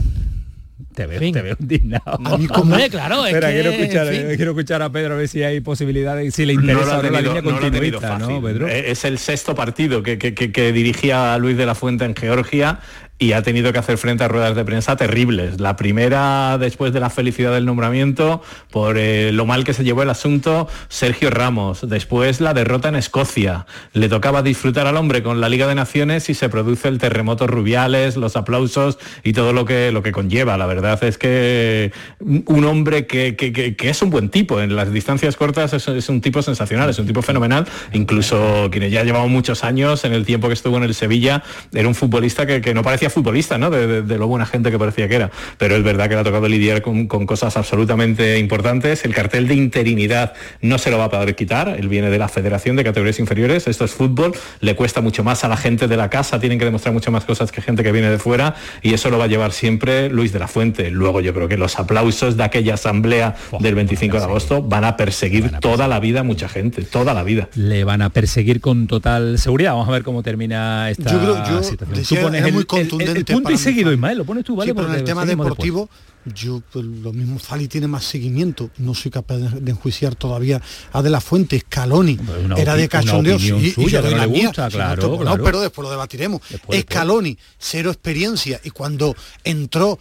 te 0.94 1.06
veo, 1.06 1.20
te 1.20 1.42
veo 1.42 1.56
indignado. 1.60 2.20
A 2.26 2.38
mí 2.38 2.48
como... 2.48 2.76
claro, 2.90 3.26
es 3.26 3.34
que, 3.34 3.40
quiero, 3.40 3.70
escuchar, 3.72 4.08
quiero 4.36 4.52
escuchar 4.52 4.82
a 4.82 4.92
Pedro 4.92 5.14
a 5.14 5.18
ver 5.18 5.28
si 5.28 5.44
hay 5.44 5.60
posibilidades, 5.62 6.34
si 6.34 6.46
le 6.46 6.54
interesa 6.54 7.02
la 7.02 7.22
línea 7.22 7.42
continuista, 7.42 8.18
¿no, 8.20 8.42
Pedro? 8.42 8.68
Es 8.68 9.06
el 9.06 9.18
sexto 9.18 9.56
partido 9.56 10.04
que, 10.04 10.18
que, 10.18 10.34
que, 10.34 10.72
dirigía 10.72 11.38
Luis 11.38 11.58
de 11.58 11.66
la 11.66 11.76
Fuente 11.76 12.06
en 12.06 12.16
Georgia 12.16 12.80
y 13.22 13.34
ha 13.34 13.44
tenido 13.44 13.72
que 13.72 13.78
hacer 13.78 14.00
frente 14.00 14.24
a 14.24 14.28
ruedas 14.28 14.56
de 14.56 14.66
prensa 14.66 14.96
terribles. 14.96 15.60
La 15.60 15.76
primera, 15.76 16.58
después 16.58 16.92
de 16.92 17.00
la 17.00 17.12
felicidad 17.12 17.54
del 17.54 17.68
nombramiento, 17.68 18.42
por 18.72 18.98
eh, 18.98 19.32
lo 19.32 19.46
mal 19.46 19.64
que 19.64 19.76
se 19.76 19.84
llevó 19.84 20.02
el 20.02 20.10
asunto, 20.10 20.68
Sergio 20.90 21.30
Ramos. 21.30 21.88
Después 21.88 22.42
la 22.42 22.56
derrota 22.56 22.90
en 22.90 22.96
Escocia. 22.96 23.68
Le 23.94 24.10
tocaba 24.10 24.42
disfrutar 24.42 24.88
al 24.88 24.98
hombre 24.98 25.22
con 25.22 25.40
la 25.40 25.50
Liga 25.50 25.68
de 25.68 25.76
Naciones 25.76 26.32
y 26.32 26.34
se 26.34 26.50
produce 26.50 26.88
el 26.88 26.98
terremoto 26.98 27.46
Rubiales, 27.46 28.18
los 28.18 28.36
aplausos 28.36 28.98
y 29.24 29.34
todo 29.34 29.54
lo 29.54 29.66
que, 29.66 29.92
lo 29.92 30.02
que 30.02 30.12
conlleva. 30.12 30.58
La 30.58 30.66
verdad 30.66 31.04
es 31.04 31.20
que 31.20 31.92
un 32.20 32.66
hombre 32.66 33.06
que, 33.06 33.76
es 33.80 34.02
un 34.02 34.10
buen 34.10 34.30
tipo. 34.30 34.60
En 34.62 34.76
las 34.76 34.92
distancias 34.92 35.36
cortas 35.36 35.74
es, 35.74 36.10
un 36.10 36.22
tipo 36.22 36.42
sensacional, 36.42 36.90
es 36.90 36.98
un 36.98 37.06
tipo 37.06 37.22
fenomenal. 37.22 37.68
Incluso 37.94 38.70
quienes 38.72 38.92
ya 38.92 39.04
llevamos 39.04 39.30
muchos 39.30 39.64
años, 39.64 40.06
en 40.06 40.14
el 40.14 40.26
tiempo 40.26 40.48
que 40.48 40.56
estuvo 40.56 40.78
en 40.78 40.84
el 40.84 40.96
Sevilla, 40.96 41.44
era 41.72 41.88
un 41.88 41.94
futbolista 41.94 42.48
que, 42.48 42.62
que 42.62 42.74
no 42.74 42.82
parecía 42.82 43.11
futbolista, 43.12 43.58
¿no? 43.58 43.70
De, 43.70 44.18
lo 44.18 44.28
buena 44.28 44.46
gente 44.46 44.72
que 44.72 44.80
parecía 44.80 45.08
que 45.08 45.16
era. 45.16 45.32
Pero 45.58 45.76
es 45.76 45.84
verdad 45.84 46.08
que 46.10 46.16
le 46.16 46.22
ha 46.22 46.24
tocado 46.24 46.48
lidiar 46.48 46.82
con, 46.82 47.08
cosas 47.08 47.58
absolutamente 47.58 48.38
importantes. 48.40 49.06
El 49.06 49.14
cartel 49.14 49.48
de 49.48 49.56
interinidad 49.56 50.34
no 50.62 50.78
se 50.78 50.92
lo 50.92 50.98
va 50.98 51.06
a 51.06 51.10
poder 51.10 51.36
quitar. 51.36 51.70
Él 51.70 51.88
viene 51.88 52.10
de 52.10 52.18
la 52.18 52.28
Federación 52.28 52.76
de 52.76 52.84
Categorías 52.84 53.20
Inferiores. 53.20 53.68
Esto 53.68 53.86
es 53.86 53.92
fútbol. 53.92 54.34
Le 54.60 54.76
cuesta 54.76 55.02
mucho 55.02 55.24
más 55.24 55.44
a 55.44 55.48
la 55.48 55.58
gente 55.58 55.88
de 55.88 55.98
la 55.98 56.10
casa. 56.10 56.40
Tienen 56.40 56.60
que 56.60 56.66
demostrar 56.66 56.94
mucho 56.94 57.12
más 57.12 57.26
cosas 57.26 57.52
que 57.52 57.62
gente 57.62 57.84
que 57.84 57.92
viene 57.92 58.10
de 58.10 58.20
fuera. 58.20 58.56
Y 58.82 58.94
eso 58.94 59.10
lo 59.10 59.18
va 59.18 59.26
a 59.26 59.28
llevar 59.28 59.52
siempre 59.52 60.10
Luis 60.10 60.34
de 60.34 60.40
la 60.40 60.48
Fuente. 60.48 60.90
Luego 60.92 61.22
yo 61.22 61.34
creo 61.34 61.48
que 61.48 61.58
los 61.58 61.78
aplausos 61.80 62.38
de 62.38 62.44
aquella 62.44 62.76
asamblea 62.76 63.36
del 63.60 63.76
25 63.76 64.18
de 64.18 64.24
agosto 64.24 64.62
van 64.62 64.84
a 64.84 64.98
perseguir 64.98 65.52
toda 65.60 65.88
la 65.88 66.00
vida 66.00 66.22
a 66.22 66.24
mucha 66.24 66.50
gente. 66.50 66.84
Toda 66.84 67.14
la 67.14 67.24
vida. 67.24 67.50
Le 67.56 67.84
van 67.84 68.02
a 68.02 68.10
perseguir 68.10 68.62
con 68.62 68.88
total 68.88 69.40
seguridad. 69.40 69.72
Vamos 69.72 69.88
a 69.88 69.92
ver 69.92 70.04
cómo 70.04 70.24
termina 70.24 70.90
esta 70.90 71.12
yo 71.12 71.64
situación. 71.64 72.32
muy 72.54 72.66
el, 72.80 72.88
punto 72.98 73.52
y 73.52 73.58
seguido, 73.58 73.92
Ismael, 73.92 74.18
lo 74.18 74.26
pones 74.26 74.44
tú, 74.44 74.56
¿vale? 74.56 74.74
pero 74.74 74.88
en 74.88 74.96
el 74.96 75.04
tema 75.04 75.26
deportivo, 75.26 75.90
yo 76.26 76.62
pues, 76.72 76.86
lo 76.86 77.14
mismo 77.14 77.40
Fali 77.40 77.68
tiene 77.68 77.88
más 77.88 78.04
seguimiento. 78.04 78.70
No 78.78 78.94
soy 78.94 79.12
capaz 79.12 79.38
de, 79.38 79.72
enjuiciar 79.72 80.16
todavía 80.16 80.62
a 80.92 81.02
de 81.02 81.10
la 81.10 81.22
fuente 81.22 81.60
Scaloni 81.60 82.18
era 82.58 82.76
de 82.76 82.88
cachondeo 82.88 83.40
sí, 83.40 83.74
y 83.76 83.90
yo 83.90 84.02
la 84.02 84.26
gusta, 84.26 84.70
claro, 84.70 85.20
pero 85.44 85.62
después 85.62 85.84
lo 85.84 85.92
debatiremos. 85.92 86.42
Scaloni 86.82 87.38
cero 87.58 87.90
experiencia 87.92 88.60
y 88.64 88.70
cuando 88.70 89.16
entró 89.44 90.00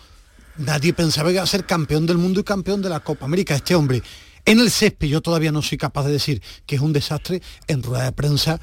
nadie 0.58 0.92
pensaba 0.92 1.30
que 1.30 1.34
iba 1.34 1.42
a 1.42 1.46
ser 1.46 1.64
campeón 1.64 2.06
del 2.06 2.18
mundo 2.18 2.40
y 2.40 2.44
campeón 2.44 2.82
de 2.82 2.88
la 2.88 3.00
Copa 3.00 3.24
América. 3.24 3.54
Este 3.54 3.74
hombre 3.74 4.02
en 4.44 4.58
el 4.58 4.70
césped 4.70 5.08
yo 5.08 5.20
todavía 5.20 5.52
no 5.52 5.62
soy 5.62 5.78
capaz 5.78 6.04
de 6.04 6.12
decir 6.12 6.42
que 6.66 6.76
es 6.76 6.80
un 6.80 6.92
desastre 6.92 7.42
en 7.66 7.82
rueda 7.82 8.04
de 8.04 8.12
prensa 8.12 8.60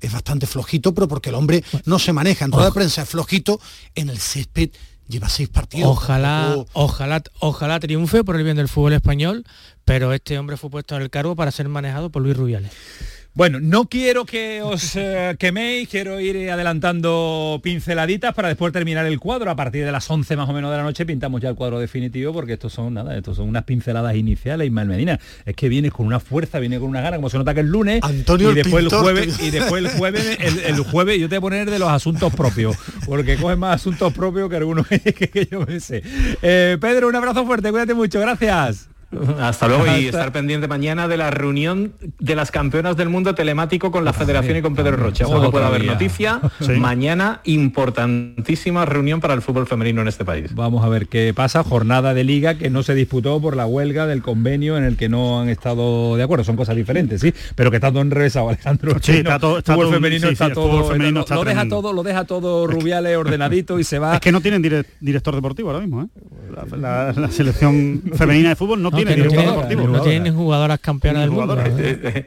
es 0.00 0.12
bastante 0.12 0.46
flojito, 0.46 0.94
pero 0.94 1.08
porque 1.08 1.30
el 1.30 1.34
hombre 1.34 1.62
no 1.84 1.98
se 1.98 2.12
maneja. 2.12 2.44
En 2.44 2.50
toda 2.50 2.64
la 2.64 2.72
prensa 2.72 3.02
es 3.02 3.08
flojito, 3.08 3.60
en 3.94 4.08
el 4.08 4.18
césped 4.18 4.70
lleva 5.08 5.28
seis 5.28 5.48
partidos. 5.48 5.90
Ojalá, 5.90 6.56
ojalá, 6.72 7.22
ojalá 7.38 7.80
triunfe 7.80 8.24
por 8.24 8.36
el 8.36 8.44
bien 8.44 8.56
del 8.56 8.68
fútbol 8.68 8.94
español, 8.94 9.44
pero 9.84 10.12
este 10.12 10.38
hombre 10.38 10.56
fue 10.56 10.70
puesto 10.70 10.96
en 10.96 11.02
el 11.02 11.10
cargo 11.10 11.36
para 11.36 11.50
ser 11.50 11.68
manejado 11.68 12.10
por 12.10 12.22
Luis 12.22 12.36
Rubiales. 12.36 12.72
Bueno, 13.36 13.60
no 13.60 13.84
quiero 13.84 14.24
que 14.24 14.62
os 14.62 14.96
eh, 14.96 15.36
queméis, 15.38 15.90
quiero 15.90 16.18
ir 16.20 16.50
adelantando 16.50 17.60
pinceladitas 17.62 18.34
para 18.34 18.48
después 18.48 18.72
terminar 18.72 19.04
el 19.04 19.20
cuadro. 19.20 19.50
A 19.50 19.54
partir 19.54 19.84
de 19.84 19.92
las 19.92 20.10
11 20.10 20.36
más 20.36 20.48
o 20.48 20.54
menos 20.54 20.70
de 20.70 20.78
la 20.78 20.82
noche 20.82 21.04
pintamos 21.04 21.42
ya 21.42 21.50
el 21.50 21.54
cuadro 21.54 21.78
definitivo 21.78 22.32
porque 22.32 22.54
estos 22.54 22.72
son 22.72 22.94
nada, 22.94 23.14
estos 23.14 23.36
son 23.36 23.50
unas 23.50 23.64
pinceladas 23.64 24.16
iniciales, 24.16 24.66
Ismael 24.68 24.88
Medina. 24.88 25.20
Es 25.44 25.54
que 25.54 25.68
vienes 25.68 25.92
con 25.92 26.06
una 26.06 26.18
fuerza, 26.18 26.60
viene 26.60 26.78
con 26.78 26.88
una 26.88 27.02
gana, 27.02 27.16
como 27.16 27.28
se 27.28 27.36
nota 27.36 27.52
que 27.52 27.60
es 27.60 27.66
lunes. 27.66 28.02
Antonio 28.02 28.52
y 28.52 28.54
después 28.54 28.82
el, 28.82 28.88
jueves, 28.88 29.38
y 29.42 29.50
después 29.50 29.84
el 29.84 29.90
jueves, 29.90 30.38
el, 30.40 30.80
jueves 30.80 31.20
yo 31.20 31.28
te 31.28 31.36
voy 31.36 31.36
a 31.36 31.40
poner 31.42 31.70
de 31.70 31.78
los 31.78 31.90
asuntos 31.90 32.34
propios, 32.34 32.74
porque 33.04 33.36
coges 33.36 33.58
más 33.58 33.74
asuntos 33.74 34.14
propios 34.14 34.48
que 34.48 34.56
algunos 34.56 34.86
que, 34.88 35.48
yo 35.50 35.60
me 35.66 35.78
sé. 35.80 36.02
Eh, 36.40 36.78
Pedro, 36.80 37.08
un 37.08 37.16
abrazo 37.16 37.44
fuerte, 37.44 37.70
cuídate 37.70 37.92
mucho, 37.92 38.18
gracias. 38.18 38.88
Hasta 39.40 39.68
luego 39.68 39.86
y 39.86 40.06
estar 40.06 40.32
pendiente 40.32 40.66
mañana 40.68 41.06
de 41.08 41.16
la 41.16 41.30
reunión 41.30 41.92
de 42.18 42.34
las 42.34 42.50
campeonas 42.50 42.96
del 42.96 43.08
mundo 43.08 43.34
telemático 43.34 43.90
con 43.90 44.04
la 44.04 44.12
Federación 44.12 44.56
y 44.56 44.62
con 44.62 44.74
Pedro 44.74 44.96
Rocha. 44.96 45.26
Ojo 45.26 45.50
puede 45.50 45.64
haber 45.64 45.84
noticia. 45.84 46.40
Mañana 46.76 47.40
importantísima 47.44 48.84
reunión 48.84 49.20
para 49.20 49.34
el 49.34 49.42
fútbol 49.42 49.66
femenino 49.66 50.02
en 50.02 50.08
este 50.08 50.24
país. 50.24 50.54
Vamos 50.54 50.84
a 50.84 50.88
ver 50.88 51.06
qué 51.06 51.32
pasa. 51.34 51.62
Jornada 51.62 52.14
de 52.14 52.24
liga 52.24 52.58
que 52.58 52.70
no 52.70 52.82
se 52.82 52.94
disputó 52.94 53.40
por 53.40 53.56
la 53.56 53.66
huelga 53.66 54.06
del 54.06 54.22
convenio 54.22 54.76
en 54.76 54.84
el 54.84 54.96
que 54.96 55.08
no 55.08 55.40
han 55.40 55.48
estado 55.48 56.16
de 56.16 56.22
acuerdo. 56.22 56.44
Son 56.44 56.56
cosas 56.56 56.76
diferentes, 56.76 57.20
sí, 57.20 57.32
pero 57.54 57.70
que 57.70 57.76
está 57.76 57.90
todo 57.90 58.02
enrevesado, 58.02 58.48
Alejandro. 58.48 58.96
Sí, 59.00 59.18
está 59.18 59.38
todo, 59.38 59.58
está 59.58 59.74
fútbol 59.74 59.94
femenino 59.94 60.28
está 60.28 60.52
todo, 60.52 60.82
lo, 60.82 61.44
deja 61.44 61.68
todo, 61.68 61.92
lo 61.92 62.02
deja 62.02 62.24
todo 62.24 62.66
Rubiales 62.66 63.16
ordenadito 63.16 63.78
y 63.78 63.84
se 63.84 63.98
va. 64.00 64.14
Es 64.14 64.20
que 64.20 64.32
no 64.32 64.40
tienen 64.40 64.62
director 65.00 65.34
deportivo 65.34 65.70
ahora 65.70 65.80
mismo, 65.80 66.02
¿eh? 66.02 66.06
la, 66.76 67.30
selección 67.30 68.02
femenina 68.14 68.50
de 68.50 68.56
fútbol 68.56 68.82
no, 68.82 68.90
tiene, 68.96 69.16
no 69.16 70.00
tiene, 70.02 70.30
ni 70.30 70.36
jugadoras 70.36 70.78
campeonas 70.80 71.22
del 71.22 71.30
mundo. 71.30 71.56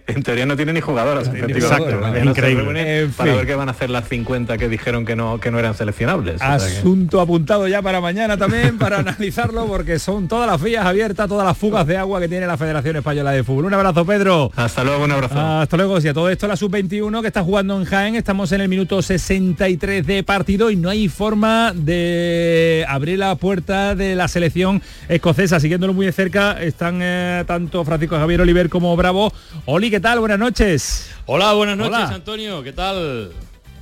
En 0.07 0.23
teoría 0.23 0.45
no 0.45 0.55
tiene 0.55 0.73
ni 0.73 0.81
jugadoras. 0.81 1.29
Exacto, 1.33 2.15
es 2.15 2.25
increíble. 2.25 3.09
Para 3.15 3.35
ver 3.35 3.45
qué 3.45 3.55
van 3.55 3.67
a 3.67 3.71
hacer 3.71 3.89
las 3.89 4.07
50 4.07 4.57
que 4.57 4.69
dijeron 4.69 5.05
que 5.05 5.15
no, 5.15 5.39
que 5.39 5.51
no 5.51 5.59
eran 5.59 5.75
seleccionables. 5.75 6.41
Asunto 6.41 7.21
apuntado 7.21 7.67
ya 7.67 7.81
para 7.81 8.01
mañana 8.01 8.37
también, 8.37 8.77
para 8.77 8.99
analizarlo, 8.99 9.65
porque 9.65 9.99
son 9.99 10.27
todas 10.27 10.49
las 10.49 10.61
vías 10.61 10.85
abiertas, 10.85 11.27
todas 11.27 11.45
las 11.45 11.57
fugas 11.57 11.85
de 11.87 11.97
agua 11.97 12.19
que 12.19 12.27
tiene 12.27 12.47
la 12.47 12.57
Federación 12.57 12.95
Española 12.97 13.31
de 13.31 13.43
Fútbol. 13.43 13.65
Un 13.65 13.73
abrazo, 13.73 14.05
Pedro. 14.05 14.51
Hasta 14.55 14.83
luego, 14.83 15.03
un 15.03 15.11
abrazo. 15.11 15.39
Hasta 15.39 15.77
luego. 15.77 15.99
Si 16.01 16.07
a 16.07 16.13
todo 16.13 16.29
esto 16.29 16.47
la 16.47 16.55
sub-21 16.55 17.21
que 17.21 17.27
está 17.27 17.43
jugando 17.43 17.77
en 17.79 17.85
Jaén, 17.85 18.15
estamos 18.15 18.51
en 18.51 18.61
el 18.61 18.69
minuto 18.69 19.01
63 19.01 20.05
de 20.05 20.23
partido 20.23 20.71
y 20.71 20.75
no 20.75 20.89
hay 20.89 21.07
forma 21.09 21.73
de 21.75 22.85
abrir 22.87 23.19
la 23.19 23.35
puerta 23.35 23.95
de 23.95 24.15
la 24.15 24.27
selección 24.27 24.81
escocesa. 25.07 25.59
Siguiéndolo 25.59 25.93
muy 25.93 26.05
de 26.05 26.11
cerca 26.11 26.58
están 26.59 26.99
eh, 27.01 27.43
tanto 27.47 27.83
Francisco 27.83 28.17
Javier 28.17 28.41
Oliver 28.41 28.69
como 28.69 28.95
Bravo. 28.95 29.31
Oli, 29.65 29.89
¿qué 29.89 29.99
tal? 29.99 30.19
Buenas 30.19 30.39
noches. 30.39 31.11
Hola, 31.25 31.53
buenas 31.53 31.77
noches, 31.77 32.09
Antonio. 32.09 32.63
¿Qué 32.63 32.73
tal? 32.73 33.31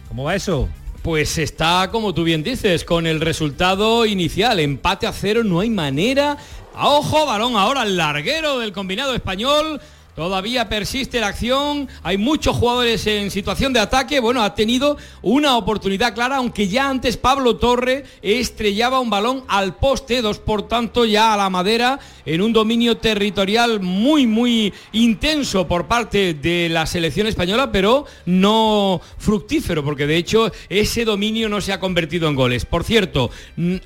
¿Cómo 0.08 0.24
va 0.24 0.36
eso? 0.36 0.70
Pues 1.02 1.38
está, 1.38 1.90
como 1.92 2.14
tú 2.14 2.24
bien 2.24 2.44
dices, 2.44 2.84
con 2.84 3.08
el 3.08 3.22
resultado 3.22 4.06
inicial, 4.06 4.60
empate 4.60 5.08
a 5.08 5.14
cero, 5.14 5.44
no 5.44 5.60
hay 5.60 5.70
manera. 5.70 6.38
A 6.76 6.90
ojo, 6.90 7.26
balón 7.26 7.56
ahora 7.56 7.82
al 7.82 7.98
larguero 7.98 8.60
del 8.60 8.72
combinado 8.72 9.16
español. 9.16 9.82
Todavía 10.18 10.68
persiste 10.68 11.20
la 11.20 11.28
acción, 11.28 11.88
hay 12.02 12.18
muchos 12.18 12.56
jugadores 12.56 13.06
en 13.06 13.30
situación 13.30 13.72
de 13.72 13.82
ataque. 13.82 14.20
Bueno, 14.20 14.42
ha 14.42 14.56
tenido 14.56 14.98
una 15.22 15.58
oportunidad 15.58 16.16
clara, 16.16 16.38
aunque 16.38 16.68
ya 16.68 16.90
antes 16.90 17.18
Pablo 17.18 17.58
Torre 17.58 18.04
estrellaba 18.24 19.00
un 19.00 19.12
balón 19.12 19.44
al 19.48 19.76
poste, 19.76 20.24
dos 20.24 20.40
por 20.40 20.68
tanto 20.68 21.06
ya 21.06 21.36
a 21.36 21.38
la 21.38 21.52
madera, 21.52 22.00
en 22.26 22.42
un 22.42 22.52
dominio 22.52 22.98
territorial 22.98 23.80
muy, 23.80 24.26
muy 24.26 24.74
intenso 24.92 25.68
por 25.68 25.86
parte 25.86 26.34
de 26.34 26.68
la 26.68 26.88
selección 26.88 27.28
española, 27.28 27.72
pero 27.72 28.08
no 28.26 29.00
fructífero, 29.20 29.84
porque 29.84 30.08
de 30.08 30.18
hecho 30.18 30.52
ese 30.68 31.06
dominio 31.06 31.48
no 31.48 31.62
se 31.62 31.74
ha 31.74 31.80
convertido 31.80 32.28
en 32.28 32.34
goles. 32.34 32.66
Por 32.66 32.84
cierto, 32.84 33.30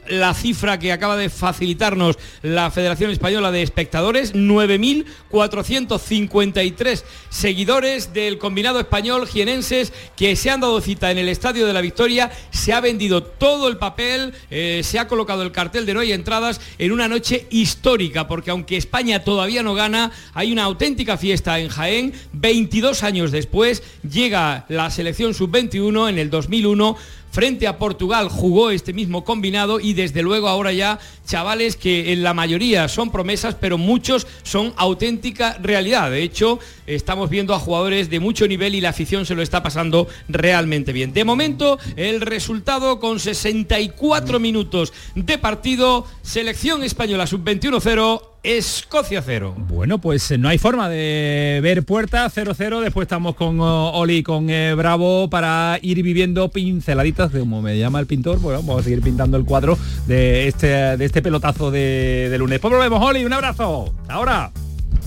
la 0.07 0.33
cifra 0.33 0.79
que 0.79 0.93
acaba 0.93 1.17
de 1.17 1.27
facilitarnos 1.27 2.17
la 2.41 2.71
Federación 2.71 3.11
Española 3.11 3.51
de 3.51 3.63
Espectadores, 3.63 4.33
9.450 4.33 6.20
53 6.21 7.03
seguidores 7.29 8.13
del 8.13 8.37
combinado 8.37 8.79
español 8.79 9.27
jienenses 9.27 9.91
que 10.15 10.35
se 10.35 10.51
han 10.51 10.61
dado 10.61 10.79
cita 10.81 11.09
en 11.09 11.17
el 11.17 11.29
Estadio 11.29 11.65
de 11.65 11.73
la 11.73 11.81
Victoria. 11.81 12.31
Se 12.51 12.73
ha 12.73 12.81
vendido 12.81 13.23
todo 13.23 13.67
el 13.67 13.77
papel, 13.77 14.33
eh, 14.51 14.81
se 14.83 14.99
ha 14.99 15.07
colocado 15.07 15.41
el 15.43 15.51
cartel 15.51 15.85
de 15.85 15.93
no 15.93 16.01
hay 16.01 16.11
entradas 16.11 16.61
en 16.77 16.91
una 16.91 17.07
noche 17.07 17.47
histórica, 17.49 18.27
porque 18.27 18.51
aunque 18.51 18.77
España 18.77 19.23
todavía 19.23 19.63
no 19.63 19.73
gana, 19.73 20.11
hay 20.33 20.51
una 20.51 20.63
auténtica 20.63 21.17
fiesta 21.17 21.59
en 21.59 21.69
Jaén. 21.69 22.13
22 22.33 23.03
años 23.03 23.31
después 23.31 23.81
llega 24.07 24.65
la 24.69 24.91
selección 24.91 25.33
sub-21 25.33 26.09
en 26.09 26.19
el 26.19 26.29
2001 26.29 26.97
frente 27.31 27.67
a 27.67 27.77
Portugal 27.77 28.29
jugó 28.29 28.69
este 28.69 28.93
mismo 28.93 29.23
combinado 29.23 29.79
y 29.79 29.93
desde 29.93 30.21
luego 30.21 30.47
ahora 30.47 30.71
ya 30.71 30.99
chavales 31.25 31.75
que 31.75 32.13
en 32.13 32.23
la 32.23 32.33
mayoría 32.33 32.87
son 32.87 33.11
promesas, 33.11 33.55
pero 33.55 33.77
muchos 33.77 34.27
son 34.43 34.73
auténtica 34.77 35.57
realidad. 35.61 36.11
De 36.11 36.23
hecho, 36.23 36.59
estamos 36.85 37.29
viendo 37.29 37.53
a 37.53 37.59
jugadores 37.59 38.09
de 38.09 38.19
mucho 38.19 38.47
nivel 38.47 38.75
y 38.75 38.81
la 38.81 38.89
afición 38.89 39.25
se 39.25 39.35
lo 39.35 39.41
está 39.41 39.63
pasando 39.63 40.07
realmente 40.27 40.91
bien. 40.91 41.13
De 41.13 41.23
momento, 41.23 41.79
el 41.95 42.21
resultado 42.21 42.99
con 42.99 43.19
64 43.19 44.39
minutos 44.39 44.93
de 45.15 45.37
partido, 45.37 46.05
selección 46.21 46.83
española 46.83 47.27
sub-21 47.27 47.79
0, 47.81 48.30
Escocia 48.43 49.21
0. 49.23 49.55
Bueno, 49.67 49.99
pues 49.99 50.31
eh, 50.31 50.37
no 50.39 50.49
hay 50.49 50.57
forma 50.57 50.89
de 50.89 51.59
ver 51.61 51.83
puerta 51.83 52.25
0-0. 52.27 52.81
Después 52.81 53.05
estamos 53.05 53.35
con 53.35 53.59
oh, 53.59 53.91
Oli, 53.91 54.23
con 54.23 54.49
eh, 54.49 54.73
Bravo 54.73 55.29
para 55.29 55.77
ir 55.81 56.01
viviendo 56.01 56.49
pinceladitas 56.49 57.31
de 57.31 57.41
como 57.41 57.61
me 57.61 57.77
llama 57.77 57.99
el 57.99 58.07
pintor. 58.07 58.39
Bueno, 58.39 58.61
vamos 58.61 58.81
a 58.81 58.83
seguir 58.83 59.01
pintando 59.01 59.37
el 59.37 59.45
cuadro 59.45 59.77
de 60.07 60.47
este, 60.47 60.67
de 60.97 61.05
este 61.05 61.21
pelotazo 61.21 61.69
de, 61.69 62.29
de 62.31 62.37
lunes. 62.39 62.59
Pues 62.59 62.73
volvemos, 62.73 63.03
Oli. 63.03 63.23
Un 63.25 63.33
abrazo. 63.33 63.93
Ahora. 64.07 64.51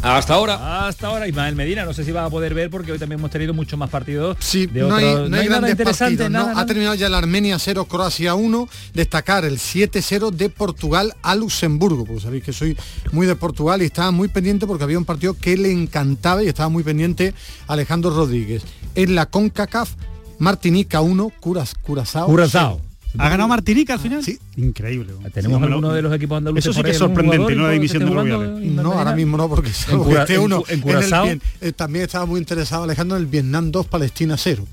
Hasta 0.05 0.35
ahora. 0.35 0.87
Hasta 0.87 1.07
ahora, 1.07 1.27
Ismael 1.27 1.57
Medina, 1.57 1.85
no 1.87 1.95
sé 1.95 2.05
si 2.05 2.12
va 2.12 2.27
a 2.27 2.31
poder 2.31 2.53
ver 2.53 2.69
porque 2.69 2.93
hoy 2.93 2.99
también 2.99 3.19
hemos 3.19 3.31
tenido 3.31 3.55
muchos 3.55 3.79
más 3.79 3.88
partidos. 3.88 4.37
Sí, 4.38 4.69
no, 4.71 4.95
hay, 4.95 5.05
no, 5.29 5.37
hay, 5.37 5.49
nada 5.49 5.71
interesante. 5.71 6.29
Nada, 6.29 6.53
Ha 6.57 6.67
terminado 6.67 6.95
ya 6.95 7.09
la 7.09 7.19
Armenia 7.19 7.59
0, 7.59 7.87
Croacia 7.87 8.35
1. 8.35 8.69
Destacar 8.93 9.47
el 9.47 9.59
7-0 9.59 10.31
de 10.31 10.51
Portugal 10.51 11.14
a 11.23 11.35
Luxemburgo, 11.35 12.05
porque 12.05 12.21
sabéis 12.21 12.45
que 12.45 12.53
soy 12.53 12.77
muy 13.12 13.27
de 13.27 13.35
Portugal 13.35 13.81
y 13.81 13.87
estaba 13.87 14.11
muy 14.11 14.29
pendiente 14.29 14.67
porque 14.67 14.85
había 14.85 14.99
un 14.99 15.07
partido 15.07 15.35
que 15.35 15.57
le 15.57 15.73
encantaba 15.73 16.43
y 16.43 16.49
estaba 16.49 16.69
muy 16.69 16.83
pendiente 16.83 17.33
Alejandro 17.67 18.11
Rodríguez. 18.11 18.62
En 18.95 19.14
la 19.14 19.27
CONCACAF, 19.27 19.90
Martinica 20.38 21.01
1, 21.01 21.33
Curas, 21.40 21.75
Curazao. 21.75 22.27
Curazao. 22.27 22.81
¿Ha 23.18 23.29
ganado 23.29 23.48
Martinica 23.48 23.94
al 23.94 24.00
final? 24.00 24.24
Sí. 24.24 24.38
Increíble. 24.57 25.12
Tenemos 25.33 25.62
alguno 25.62 25.92
de 25.92 26.03
los 26.03 26.12
equipos 26.12 26.38
andaluces. 26.38 26.66
Eso 26.66 26.72
sí 26.72 26.83
que 26.83 26.90
es 26.90 26.98
sorprendente, 26.98 27.55
no 27.55 27.64
la 27.64 27.70
división 27.70 28.05
de 28.05 28.11
Rubiales. 28.11 28.72
No, 28.72 28.92
ahora 28.92 29.14
mismo 29.14 29.37
no, 29.37 29.48
porque 29.48 29.70
este 29.70 30.38
uno 30.38 30.64
en, 30.68 30.81
Curazao. 30.81 31.27
Eh, 31.61 31.72
también 31.72 32.05
estaba 32.05 32.27
muy 32.27 32.40
interesado 32.40 32.85
Alejandro 32.85 33.16
en 33.16 33.22
el 33.22 33.29
Vietnam 33.29 33.70
2, 33.70 33.87
Palestina 33.87 34.37
0. 34.37 34.66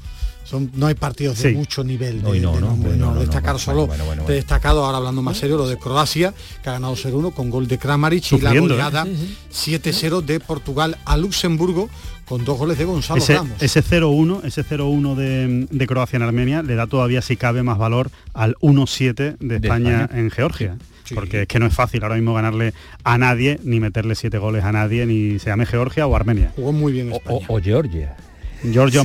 Son, 0.51 0.69
no 0.75 0.87
hay 0.87 0.95
partidos 0.95 1.41
de 1.41 1.53
mucho 1.53 1.81
nivel 1.81 2.21
de, 2.21 2.41
no, 2.41 2.59
no, 2.59 3.15
destacar 3.15 3.57
solo 3.57 3.87
de 4.27 4.33
destacado 4.33 4.83
ahora 4.83 4.97
hablando 4.97 5.21
más 5.21 5.37
serio 5.37 5.55
lo 5.55 5.65
de 5.65 5.77
Croacia 5.77 6.33
que 6.61 6.69
ha 6.69 6.73
ganado 6.73 6.93
0-1 6.93 7.33
con 7.33 7.49
gol 7.49 7.69
de 7.69 7.77
Kramaric 7.77 8.33
y 8.33 8.41
la 8.41 8.53
goleada 8.53 9.05
7-0 9.05 10.21
de 10.21 10.41
Portugal 10.41 10.97
a 11.05 11.15
Luxemburgo 11.15 11.89
con 12.25 12.43
dos 12.43 12.57
goles 12.57 12.77
de 12.77 12.83
Gonzalo 12.83 13.21
ese, 13.21 13.35
Ramos. 13.35 13.61
Ese 13.61 13.81
0-1, 13.81 14.43
ese 14.43 14.65
0-1 14.65 15.15
de, 15.15 15.67
de, 15.69 15.87
Croacia 15.87 16.17
en 16.17 16.23
Armenia 16.23 16.63
le 16.63 16.75
da 16.75 16.87
todavía 16.87 17.21
si 17.21 17.37
cabe 17.37 17.63
más 17.63 17.77
valor 17.77 18.11
al 18.33 18.55
1-7 18.57 19.37
de, 19.39 19.55
España, 19.55 20.09
en 20.13 20.31
Georgia. 20.31 20.77
Porque 21.13 21.41
es 21.41 21.47
que 21.47 21.59
no 21.59 21.65
es 21.65 21.73
fácil 21.73 22.03
ahora 22.03 22.15
mismo 22.15 22.33
ganarle 22.33 22.73
a 23.03 23.17
nadie, 23.17 23.59
ni 23.63 23.79
meterle 23.79 24.15
siete 24.15 24.37
goles 24.37 24.63
a 24.63 24.71
nadie, 24.71 25.05
ni 25.05 25.39
se 25.39 25.49
llame 25.49 25.65
Georgia 25.65 26.07
o 26.07 26.15
Armenia. 26.15 26.53
Jugó 26.55 26.71
muy 26.71 26.93
bien 26.93 27.11
España. 27.11 27.39
O, 27.47 27.59
Georgia. 27.59 28.15
Georgia 28.63 29.03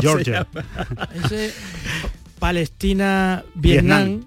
Georgia. 0.00 0.46
Ese 1.24 1.52
Palestina, 2.38 3.44
Vietnam, 3.54 4.26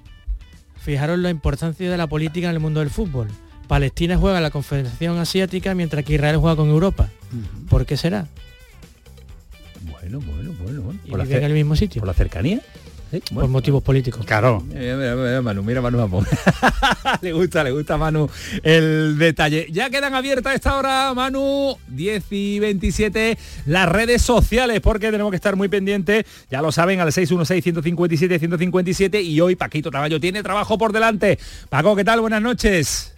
fijaros 0.81 1.19
la 1.19 1.29
importancia 1.29 1.89
de 1.89 1.97
la 1.97 2.07
política 2.07 2.49
en 2.49 2.55
el 2.55 2.59
mundo 2.59 2.79
del 2.79 2.89
fútbol. 2.89 3.27
Palestina 3.67 4.17
juega 4.17 4.37
en 4.37 4.43
la 4.43 4.51
Confederación 4.51 5.19
Asiática 5.19 5.75
mientras 5.75 6.03
que 6.03 6.15
Israel 6.15 6.37
juega 6.37 6.55
con 6.55 6.69
Europa. 6.69 7.09
¿Por 7.69 7.85
qué 7.85 7.97
será? 7.97 8.27
Bueno, 9.81 10.19
bueno, 10.19 10.53
bueno. 10.59 10.81
bueno. 10.81 10.99
¿Y 11.05 11.11
por 11.11 11.21
en 11.21 11.43
el 11.43 11.53
mismo 11.53 11.75
sitio? 11.75 12.01
¿Por 12.01 12.07
la 12.07 12.13
cercanía? 12.13 12.61
Por 13.33 13.47
motivos 13.47 13.81
políticos. 13.83 14.25
Claro. 14.25 14.63
Mira, 14.67 15.15
mira, 15.15 15.41
Manu, 15.41 15.63
mira 15.63 15.81
Manu 15.81 15.99
le 17.21 17.33
gusta, 17.33 17.63
le 17.63 17.71
gusta 17.71 17.97
Manu 17.97 18.29
el 18.63 19.17
detalle. 19.17 19.67
Ya 19.71 19.89
quedan 19.89 20.13
abiertas 20.13 20.53
a 20.53 20.55
esta 20.55 20.77
hora, 20.77 21.13
Manu, 21.13 21.77
10 21.87 22.25
y 22.31 22.59
27, 22.59 23.37
las 23.65 23.89
redes 23.89 24.21
sociales, 24.21 24.79
porque 24.81 25.11
tenemos 25.11 25.31
que 25.31 25.37
estar 25.37 25.55
muy 25.55 25.67
pendientes, 25.67 26.25
ya 26.49 26.61
lo 26.61 26.71
saben, 26.71 26.99
al 26.99 27.11
616-157-157 27.11 29.23
y 29.23 29.41
hoy 29.41 29.55
Paquito 29.55 29.89
Traballo 29.91 30.19
tiene 30.19 30.43
trabajo 30.43 30.77
por 30.77 30.93
delante. 30.93 31.39
Paco, 31.69 31.95
¿qué 31.95 32.03
tal? 32.03 32.21
Buenas 32.21 32.41
noches. 32.41 33.13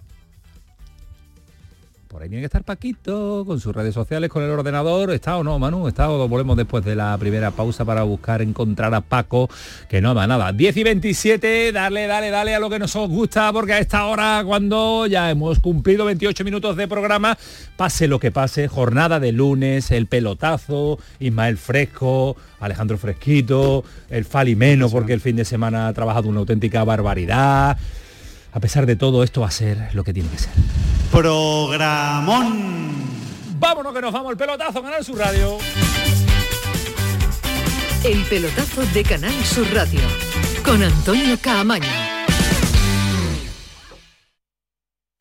Por 2.21 2.29
tiene 2.29 2.43
que 2.43 2.45
estar 2.45 2.63
Paquito, 2.63 3.43
con 3.47 3.59
sus 3.59 3.73
redes 3.73 3.95
sociales, 3.95 4.29
con 4.29 4.43
el 4.43 4.51
ordenador. 4.51 5.09
¿Está 5.09 5.37
o 5.37 5.43
no, 5.43 5.57
Manu? 5.57 5.87
¿Está 5.87 6.11
o 6.11 6.27
volvemos 6.27 6.55
después 6.55 6.85
de 6.85 6.95
la 6.95 7.17
primera 7.17 7.49
pausa 7.49 7.83
para 7.83 8.03
buscar 8.03 8.43
encontrar 8.43 8.93
a 8.93 9.01
Paco? 9.01 9.49
Que 9.89 10.01
no 10.01 10.13
va 10.13 10.27
nada. 10.27 10.53
10 10.53 10.77
y 10.77 10.83
27, 10.83 11.71
dale, 11.71 12.05
dale, 12.05 12.29
dale 12.29 12.53
a 12.53 12.59
lo 12.59 12.69
que 12.69 12.77
nos 12.77 12.95
gusta, 12.95 13.51
porque 13.51 13.73
a 13.73 13.79
esta 13.79 14.05
hora, 14.05 14.43
cuando 14.45 15.07
ya 15.07 15.31
hemos 15.31 15.57
cumplido 15.57 16.05
28 16.05 16.43
minutos 16.43 16.77
de 16.77 16.87
programa, 16.87 17.35
pase 17.75 18.07
lo 18.07 18.19
que 18.19 18.29
pase, 18.29 18.67
jornada 18.67 19.19
de 19.19 19.31
lunes, 19.31 19.89
el 19.89 20.05
pelotazo, 20.05 20.99
Ismael 21.19 21.57
Fresco, 21.57 22.37
Alejandro 22.59 22.99
Fresquito, 22.99 23.83
el 24.11 24.25
Falimeno, 24.25 24.91
porque 24.91 25.13
el 25.13 25.21
fin 25.21 25.37
de 25.37 25.45
semana 25.45 25.87
ha 25.87 25.93
trabajado 25.93 26.29
una 26.29 26.41
auténtica 26.41 26.83
barbaridad 26.83 27.79
a 28.51 28.59
pesar 28.59 28.85
de 28.85 28.95
todo, 28.95 29.23
esto 29.23 29.41
va 29.41 29.47
a 29.47 29.51
ser 29.51 29.93
lo 29.93 30.03
que 30.03 30.13
tiene 30.13 30.29
que 30.29 30.37
ser. 30.37 30.51
Programón. 31.11 32.91
Vámonos 33.59 33.93
que 33.93 34.01
nos 34.01 34.11
vamos 34.11 34.31
el 34.31 34.37
pelotazo, 34.37 34.81
Canal 34.81 35.03
Sur 35.03 35.17
Radio. 35.17 35.57
El 38.03 38.23
pelotazo 38.23 38.85
de 38.93 39.03
Canal 39.03 39.45
Sur 39.45 39.67
Radio 39.73 40.01
con 40.65 40.81
Antonio 40.81 41.37
Caamaño. 41.39 42.20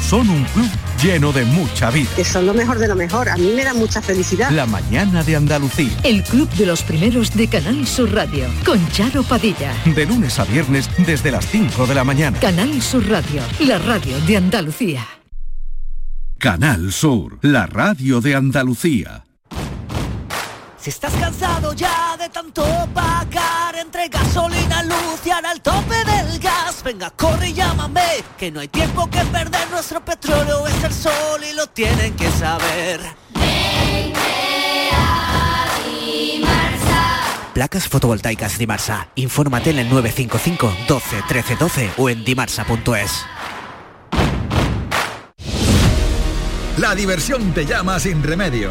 Son 0.00 0.28
un 0.28 0.44
club 0.44 0.70
lleno 1.02 1.32
de 1.32 1.44
mucha 1.44 1.90
vida. 1.90 2.08
Que 2.16 2.24
son 2.24 2.46
lo 2.46 2.54
mejor 2.54 2.78
de 2.78 2.88
lo 2.88 2.94
mejor. 2.94 3.28
A 3.28 3.36
mí 3.36 3.52
me 3.54 3.64
da 3.64 3.74
mucha 3.74 4.00
felicidad. 4.00 4.50
La 4.50 4.66
mañana 4.66 5.22
de 5.22 5.36
Andalucía. 5.36 5.90
El 6.04 6.22
Club 6.22 6.48
de 6.50 6.66
los 6.66 6.82
Primeros 6.82 7.34
de 7.34 7.48
Canal 7.48 7.86
Sur 7.86 8.12
Radio 8.12 8.46
con 8.64 8.86
Charo 8.90 9.22
Padilla. 9.22 9.72
De 9.84 10.06
lunes 10.06 10.38
a 10.38 10.44
viernes 10.44 10.88
desde 10.98 11.30
las 11.30 11.46
5 11.46 11.86
de 11.86 11.94
la 11.94 12.04
mañana. 12.04 12.38
Canal 12.38 12.80
Sur 12.82 13.08
Radio, 13.08 13.42
la 13.60 13.78
radio 13.78 14.18
de 14.20 14.36
Andalucía. 14.36 15.06
Canal 16.38 16.92
Sur, 16.92 17.38
la 17.42 17.66
radio 17.66 18.20
de 18.20 18.34
Andalucía. 18.34 19.24
Si 20.86 20.90
estás 20.90 21.14
cansado 21.14 21.72
ya 21.72 22.16
de 22.16 22.28
tanto 22.28 22.64
pagar 22.94 23.74
entre 23.74 24.06
gasolina, 24.06 24.84
luz 24.84 25.20
y 25.24 25.30
ahora 25.30 25.50
el 25.50 25.60
tope 25.60 25.96
del 26.04 26.38
gas, 26.38 26.80
venga, 26.84 27.10
corre 27.10 27.48
y 27.48 27.54
llámame, 27.54 28.22
que 28.38 28.52
no 28.52 28.60
hay 28.60 28.68
tiempo 28.68 29.10
que 29.10 29.18
perder, 29.24 29.68
nuestro 29.72 30.04
petróleo 30.04 30.64
es 30.68 30.84
el 30.84 30.92
sol 30.92 31.40
y 31.42 31.54
lo 31.54 31.66
tienen 31.66 32.14
que 32.14 32.30
saber. 32.30 33.00
Placas 37.52 37.88
fotovoltaicas 37.88 38.56
Dimarsa. 38.56 39.08
Infórmate 39.16 39.70
en 39.70 39.80
el 39.80 39.88
955 39.90 40.72
12 40.86 41.22
13 41.26 41.56
12 41.56 41.90
o 41.96 42.08
en 42.10 42.24
dimarsa.es. 42.24 43.26
La 46.76 46.94
diversión 46.94 47.52
te 47.52 47.66
llama 47.66 47.98
sin 47.98 48.22
remedio. 48.22 48.70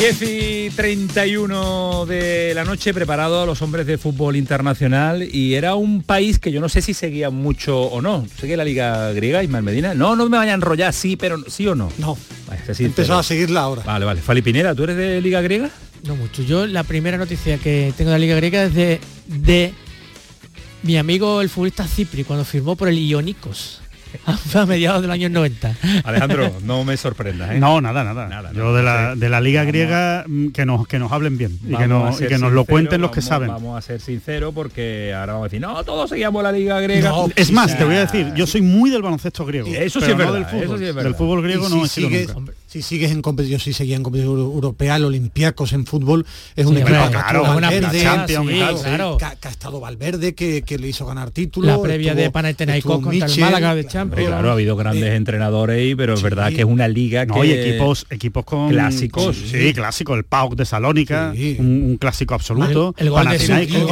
Y 0.00 0.70
31 0.70 2.06
de 2.06 2.54
la 2.54 2.64
noche 2.64 2.94
preparado 2.94 3.42
a 3.42 3.46
los 3.46 3.60
hombres 3.60 3.86
de 3.86 3.98
fútbol 3.98 4.34
internacional 4.34 5.22
y 5.22 5.54
era 5.54 5.74
un 5.74 6.02
país 6.02 6.38
que 6.38 6.50
yo 6.50 6.58
no 6.62 6.70
sé 6.70 6.80
si 6.80 6.94
seguía 6.94 7.28
mucho 7.28 7.78
o 7.82 8.00
no. 8.00 8.26
¿Seguía 8.38 8.56
la 8.56 8.64
Liga 8.64 9.12
Griega, 9.12 9.42
Ismael 9.42 9.62
Medina? 9.62 9.92
No, 9.92 10.16
no 10.16 10.26
me 10.30 10.38
vaya 10.38 10.52
a 10.52 10.54
enrollar, 10.54 10.94
sí, 10.94 11.16
pero 11.16 11.38
sí 11.48 11.66
o 11.66 11.74
no. 11.74 11.92
No. 11.98 12.16
Empezaba 12.78 13.20
a 13.20 13.22
seguirla 13.22 13.60
ahora. 13.60 13.82
Vale, 13.82 14.06
vale. 14.06 14.22
Fali 14.22 14.40
Pinera, 14.40 14.74
¿tú 14.74 14.84
eres 14.84 14.96
de 14.96 15.20
Liga 15.20 15.42
Griega? 15.42 15.68
No 16.06 16.16
mucho. 16.16 16.42
Yo 16.42 16.66
la 16.66 16.82
primera 16.82 17.18
noticia 17.18 17.58
que 17.58 17.92
tengo 17.94 18.10
de 18.10 18.16
la 18.16 18.20
Liga 18.20 18.36
Griega 18.36 18.64
es 18.64 18.74
de, 18.74 19.00
de 19.26 19.74
mi 20.82 20.96
amigo 20.96 21.42
el 21.42 21.50
futbolista 21.50 21.86
Cipri 21.86 22.24
cuando 22.24 22.46
firmó 22.46 22.74
por 22.74 22.88
el 22.88 22.98
Ionicos. 22.98 23.82
a 24.54 24.66
mediados 24.66 25.02
del 25.02 25.10
año 25.10 25.28
90. 25.28 25.76
Alejandro, 26.04 26.52
no 26.64 26.84
me 26.84 26.96
sorprenda. 26.96 27.54
¿eh? 27.54 27.58
No, 27.58 27.80
nada, 27.80 28.04
nada. 28.04 28.52
Yo 28.52 28.74
de, 28.74 28.82
la, 28.82 29.14
de 29.16 29.28
la 29.28 29.40
Liga 29.40 29.64
Griega 29.64 30.24
mm, 30.26 30.48
que 30.48 30.66
nos, 30.66 30.86
que 30.86 30.98
nos 30.98 31.12
hablen 31.12 31.38
bien 31.38 31.58
y 31.66 31.76
que, 31.76 31.86
nos 32.38 32.52
lo 32.52 32.64
cuenten 32.64 33.00
los 33.00 33.10
que 33.10 33.22
saben. 33.22 33.48
Vamos 33.48 33.78
a 33.78 33.82
ser 33.82 34.00
sinceros 34.00 34.54
porque 34.54 35.14
ahora 35.14 35.34
vamos 35.34 35.46
a 35.46 35.48
decir, 35.48 35.60
no, 35.60 35.82
todos 35.84 36.10
seguíamos 36.10 36.42
la 36.42 36.52
Liga 36.52 36.80
Griega. 36.80 37.12
es 37.36 37.52
más, 37.52 37.76
te 37.76 37.84
voy 37.84 37.96
a 37.96 38.00
decir, 38.00 38.32
yo 38.34 38.46
soy 38.46 38.62
muy 38.62 38.90
del 38.90 39.02
baloncesto 39.02 39.44
griego. 39.44 39.68
Eso 39.68 40.00
sí 40.00 40.10
es 40.10 40.16
verdad, 40.16 40.34
del 40.34 40.46
fútbol. 40.46 40.80
Del 40.80 41.14
fútbol 41.14 41.42
griego 41.42 41.68
no 41.68 41.86
si 41.86 42.08
si 42.70 42.82
sigues 42.82 43.10
en 43.10 43.20
competición, 43.20 43.58
si 43.58 43.72
seguía 43.72 43.96
en 43.96 44.04
competición 44.04 44.38
europea, 44.38 44.94
el 44.94 45.04
Olympiacos 45.04 45.72
en 45.72 45.86
fútbol 45.86 46.24
es 46.54 46.66
un 46.66 46.76
equipo 46.76 46.90
claro, 47.10 47.42
Valverde, 47.42 47.98
que, 47.98 49.26
ha 49.26 49.50
estado 49.50 49.80
Valverde, 49.80 50.34
que, 50.36 50.78
le 50.78 50.86
hizo 50.86 51.04
ganar 51.04 51.32
títulos. 51.32 51.68
La 51.68 51.82
previa 51.82 52.14
de 52.14 52.30
Panathinaikos 52.30 53.00
contra 53.00 53.26
el 53.26 53.40
Málaga 53.40 53.74
de 53.74 53.86
Champions. 53.88 54.28
Claro, 54.28 54.50
ha 54.50 54.52
habido 54.52 54.76
grandes 54.76 55.02
eh, 55.02 55.16
entrenadores 55.16 55.78
ahí, 55.78 55.96
pero 55.96 56.14
es 56.14 56.22
verdad 56.22 56.50
que 56.50 56.60
es 56.60 56.64
una 56.64 56.86
liga 56.86 57.26
que... 57.26 57.40
hay 57.40 57.50
equipos, 57.50 58.06
equipos 58.08 58.44
con... 58.44 58.68
Clásicos. 58.68 59.36
sí, 59.36 59.74
clásico. 59.74 60.14
El 60.14 60.22
PAOK 60.22 60.54
de 60.54 60.64
Salónica, 60.64 61.34
un, 61.58 61.98
clásico 62.00 62.34
absoluto. 62.34 62.94
El, 62.98 63.10
gol, 63.10 63.28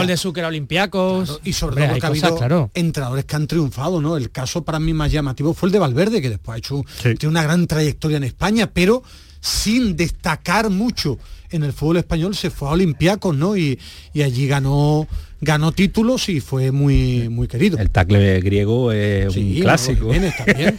de 0.06 0.16
Zucker 0.16 0.44
a 0.44 0.48
Olympiacos. 0.48 1.40
y 1.42 1.52
sobre 1.52 1.84
todo 1.84 1.98
que 1.98 2.06
ha 2.06 2.08
habido 2.10 2.70
entrenadores 2.74 3.24
que 3.24 3.34
han 3.34 3.48
triunfado, 3.48 4.00
¿no? 4.00 4.16
El 4.16 4.30
caso 4.30 4.62
para 4.62 4.78
mí 4.78 4.92
más 4.92 5.10
llamativo 5.10 5.52
fue 5.52 5.68
el 5.68 5.72
de 5.72 5.80
Valverde, 5.80 6.22
que 6.22 6.30
después 6.30 6.54
ha 6.54 6.58
hecho 6.58 6.84
tiene 7.02 7.28
una 7.28 7.42
gran 7.42 7.66
trayectoria 7.66 8.18
en 8.18 8.24
España, 8.24 8.67
pero 8.72 9.02
sin 9.40 9.96
destacar 9.96 10.70
mucho 10.70 11.18
en 11.50 11.62
el 11.62 11.72
fútbol 11.72 11.98
español 11.98 12.34
se 12.34 12.50
fue 12.50 12.68
a 12.68 12.72
Olympiacos, 12.72 13.37
¿no? 13.37 13.56
Y, 13.56 13.78
allí 14.14 14.48
ganó 14.48 15.06
ganó 15.40 15.70
títulos 15.70 16.28
y 16.28 16.40
fue 16.40 16.72
muy 16.72 17.28
muy 17.28 17.46
querido. 17.46 17.78
El 17.78 17.90
tacle 17.90 18.40
griego 18.40 18.90
es 18.90 19.37
un 19.37 19.54
clásico. 19.61 20.12
Jiménez 20.12 20.34
también. 20.37 20.76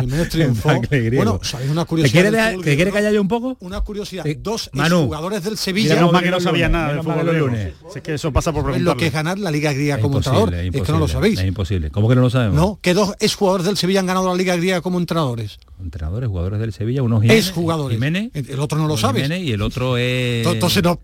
Jiménez 0.00 0.28
triunfó. 0.30 0.70
Bueno, 1.14 1.40
¿sabéis 1.42 1.70
una 1.70 1.86
curiosidad? 1.86 2.52
¿Te 2.62 2.76
quiere, 2.76 2.92
que 2.92 2.98
haya 2.98 3.18
un 3.18 3.28
poco? 3.28 3.56
Una 3.60 3.80
curiosidad. 3.80 4.26
Eh, 4.26 4.38
Dos 4.38 4.68
Manu, 4.74 5.04
jugadores 5.04 5.42
del 5.42 5.56
Sevilla. 5.56 5.94
Menos 5.94 6.12
mal 6.12 6.22
que 6.22 6.30
no 6.30 6.40
sabía 6.40 6.68
nada 6.68 6.92
del 6.92 7.02
fútbol 7.02 7.38
lunes. 7.38 7.72
Es 7.94 8.02
que 8.02 8.14
eso 8.14 8.30
pasa 8.32 8.52
por 8.52 8.78
lo 8.78 8.96
que 8.96 9.06
es 9.06 9.12
ganar 9.12 9.38
la 9.38 9.50
Liga 9.50 9.72
Griega 9.72 9.98
como 9.98 10.18
entrenador. 10.18 10.54
Es 10.54 10.70
que 10.70 10.92
no 10.92 10.98
lo 10.98 11.08
sabéis. 11.08 11.38
Es 11.40 11.46
imposible. 11.46 11.90
¿Cómo 11.90 12.08
que 12.08 12.14
no 12.14 12.20
lo 12.20 12.30
sabemos? 12.30 12.56
No, 12.56 12.78
que 12.82 12.92
dos 12.92 13.14
exjugadores 13.20 13.64
del 13.64 13.78
Sevilla 13.78 14.00
han 14.00 14.06
ganado 14.06 14.28
la 14.28 14.34
Liga 14.34 14.54
Griega 14.56 14.82
como 14.82 14.98
entrenadores. 14.98 15.58
Entrenadores, 15.80 16.28
jugadores 16.28 16.58
del 16.58 16.72
Sevilla, 16.72 17.02
unos 17.02 17.22
Jiménez. 17.22 17.46
Es 17.46 17.52
jugadores. 17.52 17.96
Jiménez, 17.96 18.30
el 18.34 18.58
otro 18.60 18.78
no 18.78 18.86
lo 18.88 18.96
sabe. 18.96 19.26
y 19.38 19.52
el 19.52 19.62
otro 19.62 19.87
es. 19.96 20.46
Entonces 20.46 20.82
no, 20.82 21.00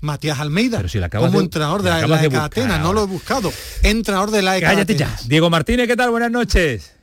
Matías 0.00 0.40
Almeida. 0.40 0.78
Pero 0.78 0.88
si 0.88 0.98
la 0.98 1.08
como 1.08 1.40
entrenador 1.40 1.82
de 1.82 1.90
la, 1.90 2.06
la 2.06 2.18
de 2.18 2.36
Atenas, 2.36 2.80
no 2.80 2.92
lo 2.92 3.04
he 3.04 3.06
buscado. 3.06 3.52
Entrenador 3.82 4.30
de 4.30 4.42
la 4.42 4.60
Cállate 4.60 4.94
ya. 4.94 5.16
Diego 5.26 5.50
Martínez, 5.50 5.86
¿qué 5.86 5.96
tal? 5.96 6.10
Buenas 6.10 6.30
noches. 6.30 6.94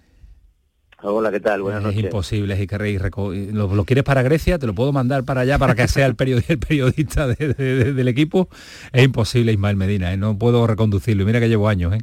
Hola, 1.02 1.32
¿qué 1.32 1.40
tal? 1.40 1.62
Buenas 1.62 1.80
es 1.80 1.86
noches. 1.86 2.04
imposible, 2.04 2.62
es 2.62 2.68
que 2.68 3.52
lo, 3.54 3.74
lo, 3.74 3.86
quieres 3.86 4.04
para 4.04 4.22
Grecia, 4.22 4.60
te 4.60 4.68
lo 4.68 4.76
puedo 4.76 4.92
mandar 4.92 5.24
para 5.24 5.42
allá 5.42 5.58
para 5.58 5.74
que 5.74 5.88
sea 5.88 6.06
el, 6.06 6.16
periodista, 6.16 7.28
del 7.28 8.08
equipo. 8.08 8.50
Es 8.92 9.06
imposible, 9.06 9.54
Ismael 9.54 9.78
Medina, 9.78 10.12
¿eh? 10.12 10.18
no 10.18 10.38
puedo 10.38 10.68
reconducirlo. 10.68 11.26
Mira 11.26 11.40
que 11.40 11.48
llevo 11.48 11.70
años. 11.70 11.94
¿eh? 11.94 12.00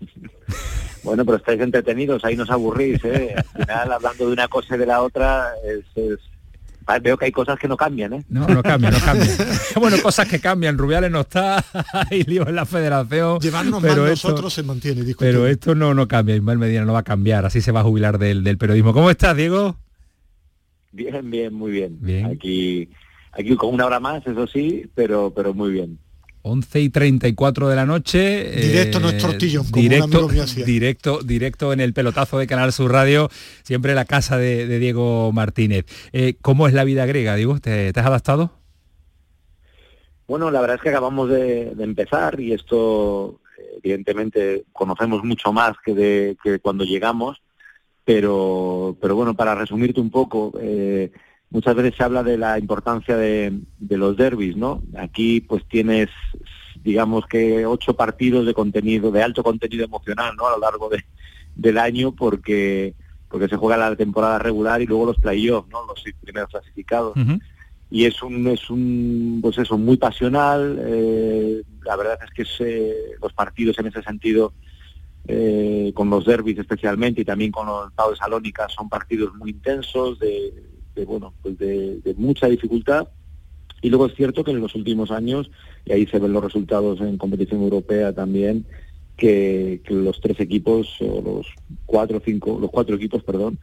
Bueno, 1.02 1.24
pero 1.24 1.36
estáis 1.36 1.60
entretenidos, 1.60 2.24
ahí 2.24 2.34
nos 2.34 2.50
aburrís. 2.50 2.98
¿eh? 3.04 3.32
Al 3.36 3.44
final, 3.44 3.92
hablando 3.92 4.26
de 4.26 4.32
una 4.32 4.48
cosa 4.48 4.74
y 4.74 4.78
de 4.80 4.86
la 4.86 5.02
otra, 5.02 5.52
es 5.64 6.18
veo 7.02 7.16
que 7.16 7.26
hay 7.26 7.32
cosas 7.32 7.58
que 7.58 7.68
no 7.68 7.76
cambian, 7.76 8.12
¿eh? 8.12 8.24
No, 8.28 8.46
no 8.46 8.62
cambian, 8.62 8.92
no 8.92 9.00
cambian. 9.00 9.36
bueno, 9.76 9.96
cosas 10.02 10.28
que 10.28 10.38
cambian. 10.40 10.78
Rubiales 10.78 11.10
no 11.10 11.20
está, 11.20 11.64
hay 12.10 12.22
lío 12.22 12.46
en 12.48 12.54
la 12.54 12.64
federación. 12.64 13.40
Llevarnos 13.40 13.82
pero 13.82 14.02
mal 14.02 14.10
nosotros 14.10 14.52
se 14.52 14.62
mantiene, 14.62 15.04
Pero 15.18 15.46
esto 15.46 15.74
no, 15.74 15.94
no 15.94 16.06
cambia, 16.08 16.36
Ismael 16.36 16.58
Medina 16.58 16.84
no 16.84 16.92
va 16.92 17.00
a 17.00 17.04
cambiar, 17.04 17.44
así 17.44 17.60
se 17.60 17.72
va 17.72 17.80
a 17.80 17.84
jubilar 17.84 18.18
del, 18.18 18.44
del 18.44 18.58
periodismo. 18.58 18.92
¿Cómo 18.92 19.10
estás, 19.10 19.36
Diego? 19.36 19.76
Bien, 20.92 21.30
bien, 21.30 21.52
muy 21.52 21.72
bien. 21.72 21.98
bien. 22.00 22.26
Aquí, 22.26 22.88
aquí 23.32 23.54
con 23.56 23.74
una 23.74 23.86
hora 23.86 24.00
más, 24.00 24.26
eso 24.26 24.46
sí, 24.46 24.88
pero, 24.94 25.32
pero 25.34 25.52
muy 25.52 25.72
bien. 25.72 25.98
11 26.46 26.80
y 26.80 26.88
34 26.90 27.68
de 27.68 27.76
la 27.76 27.86
noche. 27.86 28.50
Directo 28.52 29.00
nuestro 29.00 29.30
tortillo, 29.30 29.62
directo, 29.72 30.28
directo, 30.64 31.18
directo 31.22 31.72
en 31.72 31.80
el 31.80 31.92
pelotazo 31.92 32.38
de 32.38 32.46
Canal 32.46 32.72
Sur 32.72 32.92
Radio, 32.92 33.28
siempre 33.64 33.94
la 33.94 34.04
casa 34.04 34.38
de, 34.38 34.78
Diego 34.78 35.32
Martínez. 35.32 35.86
Eh, 36.12 36.36
¿Cómo 36.40 36.68
es 36.68 36.74
la 36.74 36.84
vida 36.84 37.04
griega, 37.04 37.34
Diego? 37.34 37.58
¿Te, 37.58 37.88
has 37.88 38.06
adaptado? 38.06 38.52
Bueno, 40.28 40.50
la 40.50 40.60
verdad 40.60 40.76
es 40.76 40.82
que 40.82 40.90
acabamos 40.90 41.28
de, 41.30 41.74
empezar 41.78 42.38
y 42.38 42.52
esto, 42.52 43.40
evidentemente, 43.82 44.64
conocemos 44.72 45.24
mucho 45.24 45.52
más 45.52 45.72
que, 45.84 45.94
de, 45.94 46.36
que 46.42 46.60
cuando 46.60 46.84
llegamos, 46.84 47.42
pero, 48.04 48.96
pero 49.00 49.16
bueno, 49.16 49.34
para 49.34 49.56
resumirte 49.56 50.00
un 50.00 50.10
poco, 50.10 50.52
eh, 50.60 51.10
muchas 51.50 51.74
veces 51.74 51.94
se 51.96 52.04
habla 52.04 52.22
de 52.22 52.38
la 52.38 52.58
importancia 52.58 53.16
de, 53.16 53.60
los 53.90 54.16
derbis, 54.16 54.56
¿no? 54.56 54.82
Aquí 54.96 55.40
pues 55.40 55.64
tienes, 55.68 56.08
digamos 56.82 57.26
que 57.26 57.66
ocho 57.66 57.94
partidos 57.94 58.46
de 58.46 58.54
contenido, 58.54 59.10
de 59.10 59.22
alto 59.22 59.42
contenido 59.42 59.84
emocional, 59.84 60.34
¿no? 60.36 60.46
A 60.46 60.52
lo 60.52 60.58
largo 60.58 60.88
de, 60.88 61.04
del 61.54 61.78
año 61.78 62.12
porque 62.12 62.94
porque 63.28 63.48
se 63.48 63.56
juega 63.56 63.76
la 63.76 63.96
temporada 63.96 64.38
regular 64.38 64.80
y 64.80 64.86
luego 64.86 65.06
los 65.06 65.16
playoffs, 65.16 65.68
¿no? 65.68 65.84
Los 65.86 66.02
primeros 66.20 66.48
clasificados. 66.48 67.14
Y 67.90 68.04
es 68.04 68.22
un, 68.22 68.46
es 68.46 68.70
un, 68.70 69.40
pues 69.42 69.58
eso, 69.58 69.76
muy 69.76 69.96
pasional. 69.96 70.78
Eh, 70.80 71.62
la 71.84 71.96
verdad 71.96 72.18
es 72.24 72.30
que 72.30 72.94
los 73.20 73.32
partidos 73.32 73.78
en 73.78 73.86
ese 73.88 74.02
sentido, 74.02 74.52
eh, 75.26 75.92
con 75.94 76.08
los 76.08 76.24
derbis 76.24 76.58
especialmente 76.58 77.22
y 77.22 77.24
también 77.24 77.50
con 77.50 77.66
los 77.66 77.92
Pau 77.92 78.10
de 78.10 78.16
Salónica, 78.16 78.68
son 78.68 78.88
partidos 78.88 79.34
muy 79.34 79.50
intensos, 79.50 80.18
de, 80.20 80.52
de 80.96 81.04
bueno, 81.04 81.32
pues 81.42 81.56
de, 81.58 82.14
mucha 82.16 82.48
dificultad. 82.48 83.08
Y 83.82 83.90
luego 83.90 84.06
es 84.06 84.14
cierto 84.14 84.42
que 84.42 84.50
en 84.50 84.60
los 84.60 84.74
últimos 84.74 85.10
años, 85.10 85.50
y 85.84 85.92
ahí 85.92 86.06
se 86.06 86.18
ven 86.18 86.32
los 86.32 86.42
resultados 86.42 87.00
en 87.00 87.18
competición 87.18 87.62
europea 87.62 88.12
también, 88.12 88.66
que, 89.16 89.82
los 89.88 90.20
tres 90.20 90.40
equipos, 90.40 90.88
o 91.00 91.22
los 91.22 91.46
cuatro, 91.84 92.20
cinco, 92.24 92.58
los 92.60 92.70
cuatro 92.70 92.96
equipos, 92.96 93.22
perdón, 93.22 93.58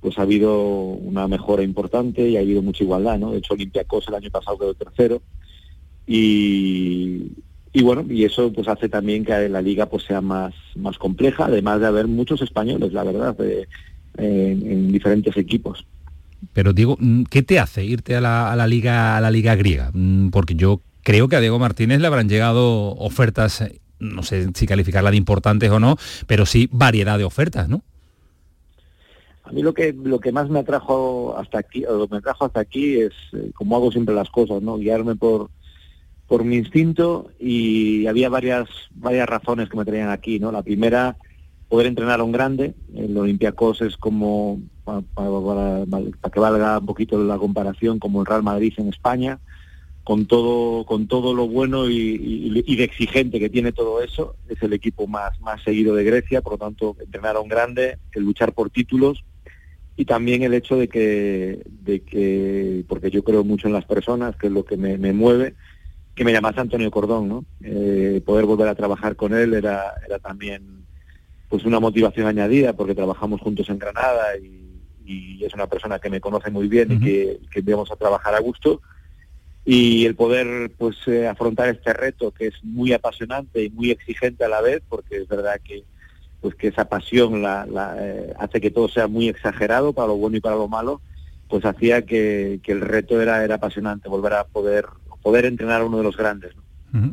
pues 0.00 0.18
ha 0.18 0.22
habido 0.22 0.62
una 0.68 1.26
mejora 1.26 1.62
importante 1.62 2.28
y 2.28 2.36
ha 2.36 2.40
habido 2.40 2.62
mucha 2.62 2.84
igualdad, 2.84 3.18
¿no? 3.18 3.32
De 3.32 3.38
hecho, 3.38 3.54
Olympiacos 3.54 4.06
el 4.08 4.14
año 4.14 4.30
pasado 4.30 4.58
quedó 4.58 4.74
tercero. 4.74 5.22
Y, 6.06 7.32
y 7.72 7.82
bueno, 7.82 8.04
y 8.08 8.24
eso 8.24 8.52
pues 8.52 8.68
hace 8.68 8.90
también 8.90 9.24
que 9.24 9.48
la 9.48 9.62
liga 9.62 9.86
pues 9.86 10.04
sea 10.04 10.20
más, 10.20 10.54
más 10.76 10.98
compleja, 10.98 11.46
además 11.46 11.80
de 11.80 11.86
haber 11.86 12.06
muchos 12.06 12.42
españoles, 12.42 12.92
la 12.92 13.02
verdad, 13.02 13.34
en 14.18 14.92
diferentes 14.92 15.34
equipos. 15.38 15.86
Pero 16.52 16.72
digo, 16.72 16.96
mm, 16.98 17.24
¿qué 17.24 17.42
te 17.42 17.58
hace 17.58 17.84
irte 17.84 18.16
a 18.16 18.20
la, 18.20 18.66
liga 18.66 19.16
a 19.16 19.20
la 19.20 19.30
liga 19.30 19.54
griega? 19.54 19.90
Mm, 19.92 20.30
porque 20.30 20.54
yo 20.54 20.80
creo 21.02 21.28
que 21.28 21.36
a 21.36 21.40
Diego 21.40 21.58
Martínez 21.58 22.00
le 22.00 22.06
habrán 22.06 22.28
llegado 22.28 22.94
ofertas, 22.96 23.60
eh, 23.60 23.80
no 23.98 24.22
sé 24.22 24.48
si 24.54 24.66
calificarla 24.66 25.10
de 25.10 25.16
importantes 25.16 25.70
o 25.70 25.80
no, 25.80 25.96
pero 26.26 26.46
sí 26.46 26.68
variedad 26.72 27.18
de 27.18 27.24
ofertas, 27.24 27.68
¿no? 27.68 27.82
A 29.44 29.52
mí 29.52 29.62
lo 29.62 29.74
que 29.74 29.92
lo 29.92 30.20
que 30.20 30.32
más 30.32 30.48
me 30.48 30.60
atrajo 30.60 31.36
hasta 31.36 31.58
aquí, 31.58 31.84
o 31.84 32.08
me 32.08 32.16
atrajo 32.16 32.46
hasta 32.46 32.60
aquí 32.60 33.00
es 33.00 33.12
eh, 33.34 33.50
como 33.54 33.76
hago 33.76 33.92
siempre 33.92 34.14
las 34.14 34.30
cosas, 34.30 34.62
¿no? 34.62 34.78
Guiarme 34.78 35.16
por 35.16 35.50
por 36.26 36.44
mi 36.44 36.56
instinto 36.56 37.30
y 37.38 38.06
había 38.06 38.30
varias 38.30 38.68
varias 38.94 39.28
razones 39.28 39.68
que 39.68 39.76
me 39.76 39.84
traían 39.84 40.08
aquí, 40.08 40.38
¿no? 40.38 40.50
La 40.50 40.62
primera 40.62 41.16
poder 41.68 41.86
entrenar 41.88 42.20
a 42.20 42.24
un 42.24 42.32
grande. 42.32 42.74
El 42.94 43.16
Olympiacos 43.16 43.82
es 43.82 43.96
como, 43.96 44.60
para, 44.84 46.30
que 46.32 46.40
valga 46.40 46.78
un 46.78 46.86
poquito 46.86 47.22
la 47.22 47.38
comparación, 47.38 47.98
como 47.98 48.20
el 48.20 48.26
Real 48.26 48.42
Madrid 48.42 48.74
en 48.76 48.88
España, 48.88 49.38
con 50.04 50.26
todo, 50.26 50.84
con 50.84 51.08
todo 51.08 51.34
lo 51.34 51.48
bueno 51.48 51.88
y, 51.88 52.62
de 52.62 52.84
exigente 52.84 53.40
que 53.40 53.48
tiene 53.48 53.72
todo 53.72 54.02
eso. 54.02 54.36
Es 54.48 54.62
el 54.62 54.74
equipo 54.74 55.06
más, 55.06 55.40
más 55.40 55.62
seguido 55.62 55.94
de 55.94 56.04
Grecia, 56.04 56.42
por 56.42 56.52
lo 56.52 56.58
tanto, 56.58 56.96
entrenar 57.00 57.36
a 57.36 57.40
un 57.40 57.48
grande, 57.48 57.98
el 58.12 58.22
luchar 58.22 58.52
por 58.52 58.70
títulos 58.70 59.24
y 59.96 60.04
también 60.04 60.42
el 60.42 60.54
hecho 60.54 60.76
de 60.76 60.88
que, 60.88 61.62
de 61.66 62.00
que 62.00 62.84
porque 62.88 63.10
yo 63.10 63.22
creo 63.22 63.44
mucho 63.44 63.68
en 63.68 63.72
las 63.72 63.84
personas, 63.84 64.36
que 64.36 64.48
es 64.48 64.52
lo 64.52 64.64
que 64.64 64.76
me, 64.76 65.12
mueve, 65.12 65.54
que 66.14 66.24
me 66.24 66.32
llamase 66.32 66.60
Antonio 66.60 66.90
Cordón, 66.90 67.28
¿no? 67.28 67.44
Eh, 67.62 68.20
poder 68.26 68.44
volver 68.44 68.68
a 68.68 68.74
trabajar 68.74 69.16
con 69.16 69.34
él 69.34 69.54
era, 69.54 69.94
era 70.06 70.18
también 70.18 70.84
pues 71.48 71.64
una 71.64 71.78
motivación 71.78 72.26
añadida 72.26 72.72
porque 72.72 72.96
trabajamos 72.96 73.40
juntos 73.40 73.68
en 73.68 73.78
Granada 73.78 74.36
y, 74.36 74.63
es 75.06 75.54
una 75.54 75.66
persona 75.66 75.98
que 75.98 76.10
me 76.10 76.20
conoce 76.20 76.50
muy 76.50 76.68
bien 76.68 76.92
y 76.92 77.00
que, 77.00 77.40
que 77.50 77.60
vamos 77.62 77.90
a 77.90 77.96
trabajar 77.96 78.34
a 78.34 78.40
gusto. 78.40 78.80
Y 79.64 80.04
el 80.04 80.14
poder 80.14 80.72
pues 80.76 80.96
eh, 81.06 81.26
afrontar 81.26 81.68
este 81.68 81.92
reto 81.92 82.30
que 82.30 82.48
es 82.48 82.54
muy 82.62 82.92
apasionante 82.92 83.64
y 83.64 83.70
muy 83.70 83.90
exigente 83.90 84.44
a 84.44 84.48
la 84.48 84.60
vez 84.60 84.82
porque 84.88 85.18
es 85.18 85.28
verdad 85.28 85.60
que 85.64 85.84
pues 86.40 86.54
que 86.54 86.68
esa 86.68 86.86
pasión 86.86 87.40
la, 87.40 87.66
eh, 87.98 88.34
hace 88.38 88.60
que 88.60 88.70
todo 88.70 88.88
sea 88.88 89.06
muy 89.06 89.28
exagerado 89.28 89.94
para 89.94 90.08
lo 90.08 90.16
bueno 90.16 90.36
y 90.36 90.40
para 90.40 90.56
lo 90.56 90.68
malo 90.68 91.00
pues 91.48 91.64
hacía 91.64 92.02
que, 92.02 92.60
que 92.62 92.72
el 92.72 92.82
reto 92.82 93.22
era 93.22 93.42
era 93.42 93.54
apasionante 93.54 94.10
volver 94.10 94.34
a 94.34 94.44
poder 94.44 94.84
poder 95.22 95.46
entrenar 95.46 95.80
a 95.80 95.86
uno 95.86 95.96
de 95.96 96.04
los 96.04 96.18
grandes 96.18 96.52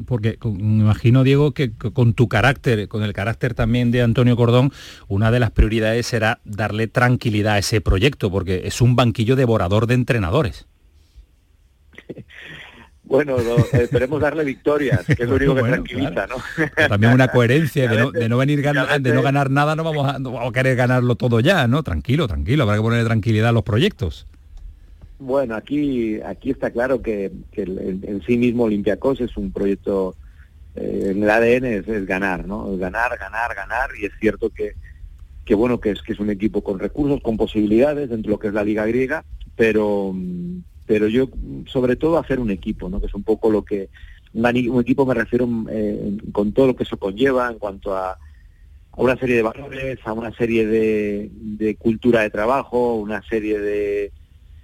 porque 0.06 0.38
me 0.44 0.84
imagino, 0.84 1.24
Diego, 1.24 1.54
que 1.54 1.72
con 1.72 2.14
tu 2.14 2.28
carácter, 2.28 2.88
con 2.88 3.04
el 3.04 3.14
carácter 3.14 3.54
también 3.54 3.92
de 3.92 4.02
Antonio 4.02 4.36
Cordón, 4.36 4.72
una 5.08 5.32
de 5.32 5.40
las 5.40 5.52
prioridades 5.52 6.08
será 6.08 6.40
darle 6.44 6.88
tranquilidad 6.88 7.54
a 7.54 7.58
ese 7.60 7.82
proyecto, 7.82 8.32
porque 8.32 8.62
es 8.66 8.82
un 8.82 8.96
banquillo 8.96 9.36
devorador 9.36 9.88
de 9.88 9.96
entrenadores. 9.96 10.68
Bueno, 13.04 13.36
esperemos 13.74 14.22
darle 14.22 14.46
victorias, 14.46 15.06
que 15.06 15.24
es 15.24 15.28
lo 15.28 15.36
único 15.36 15.54
que 15.54 15.64
tranquiliza, 15.64 16.28
¿no? 16.28 16.38
También 16.88 17.12
una 17.12 17.28
coherencia 17.28 17.86
de 17.90 17.98
no, 17.98 18.12
de 18.12 18.30
no 18.30 18.38
venir 18.38 18.62
de 18.62 19.14
no 19.14 19.22
ganar 19.22 19.50
nada, 19.50 19.76
no 19.76 19.84
vamos, 19.84 20.08
a, 20.08 20.18
no 20.18 20.32
vamos 20.32 20.50
a 20.50 20.54
querer 20.54 20.78
ganarlo 20.78 21.16
todo 21.16 21.42
ya, 21.42 21.68
¿no? 21.68 21.84
Tranquilo, 21.84 22.30
tranquilo, 22.30 22.64
habrá 22.64 22.78
que 22.78 22.82
ponerle 22.82 23.04
tranquilidad 23.04 23.50
a 23.50 23.52
los 23.52 23.64
proyectos. 23.64 24.28
Bueno, 25.24 25.54
aquí, 25.54 26.20
aquí 26.22 26.50
está 26.50 26.72
claro 26.72 27.04
que, 27.04 27.32
en, 27.52 28.24
sí 28.26 28.40
mismo 28.40 28.64
Olympiacos 28.64 29.22
es 29.22 29.38
un 29.38 29.52
proyecto, 29.52 30.16
eh, 30.74 31.10
en 31.12 31.22
el 31.22 31.30
ADN 31.30 31.66
es, 31.66 32.08
ganar, 32.08 32.48
¿no? 32.48 32.76
ganar, 32.76 33.20
ganar, 33.20 33.54
ganar, 33.54 33.90
y 34.02 34.06
es 34.06 34.14
cierto 34.20 34.50
que, 34.50 34.74
que 35.46 35.54
bueno, 35.54 35.80
que 35.80 35.92
es, 35.92 36.02
que 36.02 36.14
es 36.14 36.20
un 36.20 36.32
equipo 36.32 36.64
con 36.64 36.80
recursos, 36.80 37.22
con 37.22 37.38
posibilidades 37.38 38.10
dentro 38.10 38.30
de 38.30 38.34
lo 38.34 38.40
que 38.40 38.48
es 38.48 38.54
la 38.56 38.64
liga 38.64 38.84
griega, 38.88 39.24
pero, 39.56 40.12
pero 40.88 41.08
yo 41.08 41.30
sobre 41.68 41.98
todo 41.98 42.18
hacer 42.18 42.40
un 42.40 42.50
equipo, 42.50 42.90
¿no? 42.90 43.00
Que 43.00 43.06
es 43.06 43.14
un 43.14 43.22
poco 43.22 43.52
lo 43.52 43.64
que, 43.64 43.90
un, 44.34 44.82
equipo 44.82 45.06
me 45.06 45.14
refiero 45.14 45.48
eh, 45.70 46.18
con 46.32 46.52
todo 46.52 46.66
lo 46.66 46.76
que 46.76 46.82
eso 46.82 46.98
conlleva 46.98 47.52
en 47.52 47.60
cuanto 47.60 47.96
a, 47.96 48.18
una 48.98 49.16
serie 49.18 49.36
de 49.36 49.44
valores, 49.44 50.00
a 50.04 50.14
una 50.14 50.36
serie 50.36 50.66
de, 50.66 51.30
de 51.32 51.76
cultura 51.76 52.22
de 52.22 52.32
trabajo, 52.32 52.96
una 52.96 53.22
serie 53.22 53.60
de 53.60 54.12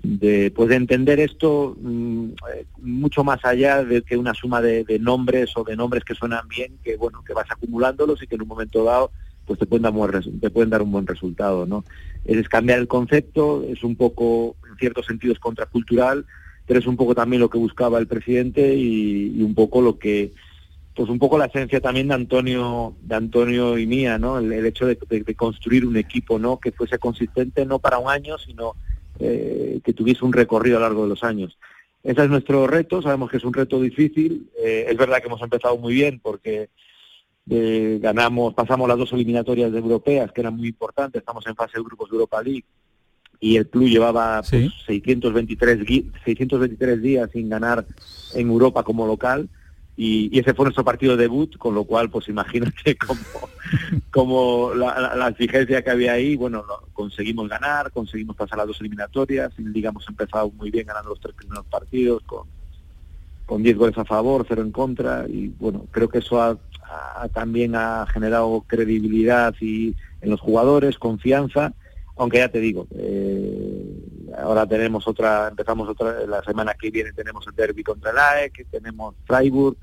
de, 0.07 0.51
pues 0.51 0.69
de 0.69 0.75
entender 0.75 1.19
esto 1.19 1.75
mm, 1.79 2.29
eh, 2.53 2.65
mucho 2.77 3.25
más 3.25 3.43
allá 3.43 3.83
de 3.83 4.01
que 4.03 4.15
una 4.15 4.33
suma 4.33 4.61
de, 4.61 4.85
nombres 4.99 5.51
o 5.57 5.65
de 5.65 5.75
nombres 5.75 6.05
que 6.05 6.15
suenan 6.15 6.47
bien, 6.47 6.77
que 6.81 6.95
bueno, 6.95 7.23
que 7.25 7.33
vas 7.33 7.49
acumulándolos 7.49 8.23
y 8.23 8.27
que 8.27 8.35
en 8.35 8.43
un 8.43 8.47
momento 8.47 8.85
dado 8.85 9.11
pues 9.45 9.59
te 9.59 9.65
pueden 9.65 9.83
dar, 9.83 9.93
te 10.41 10.49
pueden 10.49 10.69
dar 10.69 10.81
un 10.81 10.91
buen 10.91 11.07
resultado, 11.07 11.65
¿no? 11.65 11.85
Es 12.25 12.49
cambiar 12.49 12.79
el 12.79 12.87
concepto, 12.87 13.63
es 13.63 13.81
un 13.83 13.95
poco, 13.95 14.57
en 14.69 14.75
ciertos 14.77 15.05
sentidos, 15.05 15.39
contracultural, 15.39 16.25
pero 16.65 16.79
es 16.79 16.87
un 16.87 16.97
poco 16.97 17.15
también 17.15 17.41
lo 17.41 17.49
que 17.49 17.57
buscaba 17.57 17.97
el 17.97 18.07
presidente 18.07 18.75
y, 18.75 19.41
un 19.41 19.55
poco 19.55 19.81
lo 19.81 19.97
que, 19.97 20.33
pues 20.93 21.09
un 21.09 21.17
poco 21.17 21.37
la 21.37 21.45
esencia 21.45 21.79
también 21.79 22.09
de 22.09 22.15
Antonio, 22.15 22.95
de 23.01 23.15
Antonio 23.15 23.77
y 23.77 23.87
mía, 23.87 24.17
¿no? 24.17 24.37
El, 24.37 24.65
hecho 24.65 24.85
de, 24.85 24.97
de, 25.09 25.35
construir 25.35 25.85
un 25.85 25.95
equipo, 25.95 26.39
¿no? 26.39 26.59
Que 26.59 26.73
fuese 26.73 26.99
consistente 26.99 27.65
no 27.65 27.79
para 27.79 27.99
un 27.99 28.09
año, 28.09 28.37
sino 28.37 28.75
eh, 29.19 29.79
que 29.83 29.93
tuviese 29.93 30.25
un 30.25 30.33
recorrido 30.33 30.77
a 30.77 30.79
lo 30.81 30.85
largo 30.87 31.03
de 31.03 31.09
los 31.09 31.23
años. 31.23 31.57
Ese 32.03 32.23
es 32.23 32.29
nuestro 32.29 32.67
reto, 32.67 33.01
sabemos 33.01 33.29
que 33.29 33.37
es 33.37 33.43
un 33.43 33.53
reto 33.53 33.81
difícil, 33.81 34.49
eh, 34.57 34.85
es 34.87 34.97
verdad 34.97 35.19
que 35.19 35.27
hemos 35.27 35.41
empezado 35.41 35.77
muy 35.77 35.93
bien 35.93 36.19
porque 36.21 36.69
eh, 37.49 37.99
ganamos, 38.01 38.53
pasamos 38.53 38.87
las 38.87 38.97
dos 38.97 39.11
eliminatorias 39.13 39.71
de 39.71 39.79
europeas 39.79 40.31
que 40.31 40.41
eran 40.41 40.55
muy 40.55 40.69
importantes, 40.69 41.19
estamos 41.19 41.45
en 41.47 41.55
fase 41.55 41.77
de 41.77 41.83
grupos 41.83 42.09
de 42.09 42.15
Europa 42.15 42.41
League 42.41 42.65
y 43.39 43.57
el 43.57 43.67
club 43.67 43.89
llevaba 43.89 44.41
623, 44.43 45.77
pues, 45.77 46.23
623 46.25 47.01
días 47.01 47.29
sin 47.31 47.49
ganar 47.49 47.85
en 48.33 48.47
Europa 48.47 48.83
como 48.83 49.05
local 49.05 49.49
y, 49.97 50.39
ese 50.39 50.53
fue 50.53 50.65
nuestro 50.65 50.85
partido 50.85 51.17
de 51.17 51.23
debut, 51.23 51.57
con 51.57 51.73
lo 51.73 51.83
cual, 51.83 52.09
pues 52.11 52.29
imagínate 52.29 52.95
cómo, 53.07 53.19
como 54.11 54.73
la, 54.75 55.27
exigencia 55.29 55.83
que 55.83 55.89
había 55.89 56.13
ahí, 56.13 56.35
bueno, 56.35 56.63
conseguimos 56.93 57.49
ganar, 57.49 57.91
conseguimos 57.91 58.35
pasar 58.35 58.59
las 58.59 58.67
dos 58.67 58.79
eliminatorias, 58.79 59.51
digamos 59.57 60.07
empezado 60.07 60.51
muy 60.51 60.69
bien 60.69 60.85
ganando 60.85 61.09
los 61.09 61.19
tres 61.19 61.33
primeros 61.33 61.65
partidos, 61.65 62.21
con, 62.23 62.47
con 63.47 63.63
10 63.63 63.75
goles 63.75 63.97
a 63.97 64.05
favor, 64.05 64.45
cero 64.47 64.61
en 64.61 64.71
contra, 64.71 65.25
y 65.27 65.47
bueno, 65.59 65.85
creo 65.89 66.09
que 66.09 66.19
eso 66.19 66.59
también 67.33 67.75
ha 67.75 68.05
generado 68.05 68.63
credibilidad 68.67 69.53
y 69.59 69.95
en 70.21 70.29
los 70.29 70.39
jugadores, 70.39 70.99
confianza, 70.99 71.73
aunque 72.17 72.37
ya 72.39 72.49
te 72.49 72.59
digo, 72.59 72.87
eh, 72.97 74.33
ahora 74.37 74.65
tenemos 74.65 75.07
otra, 75.07 75.47
empezamos 75.49 75.87
otra, 75.89 76.25
la 76.25 76.43
semana 76.43 76.73
que 76.73 76.91
viene 76.91 77.11
tenemos 77.13 77.45
el 77.47 77.55
derby 77.55 77.83
contra 77.83 78.11
el 78.11 78.17
AEC, 78.17 78.67
tenemos 78.69 79.15
Freiburg, 79.25 79.77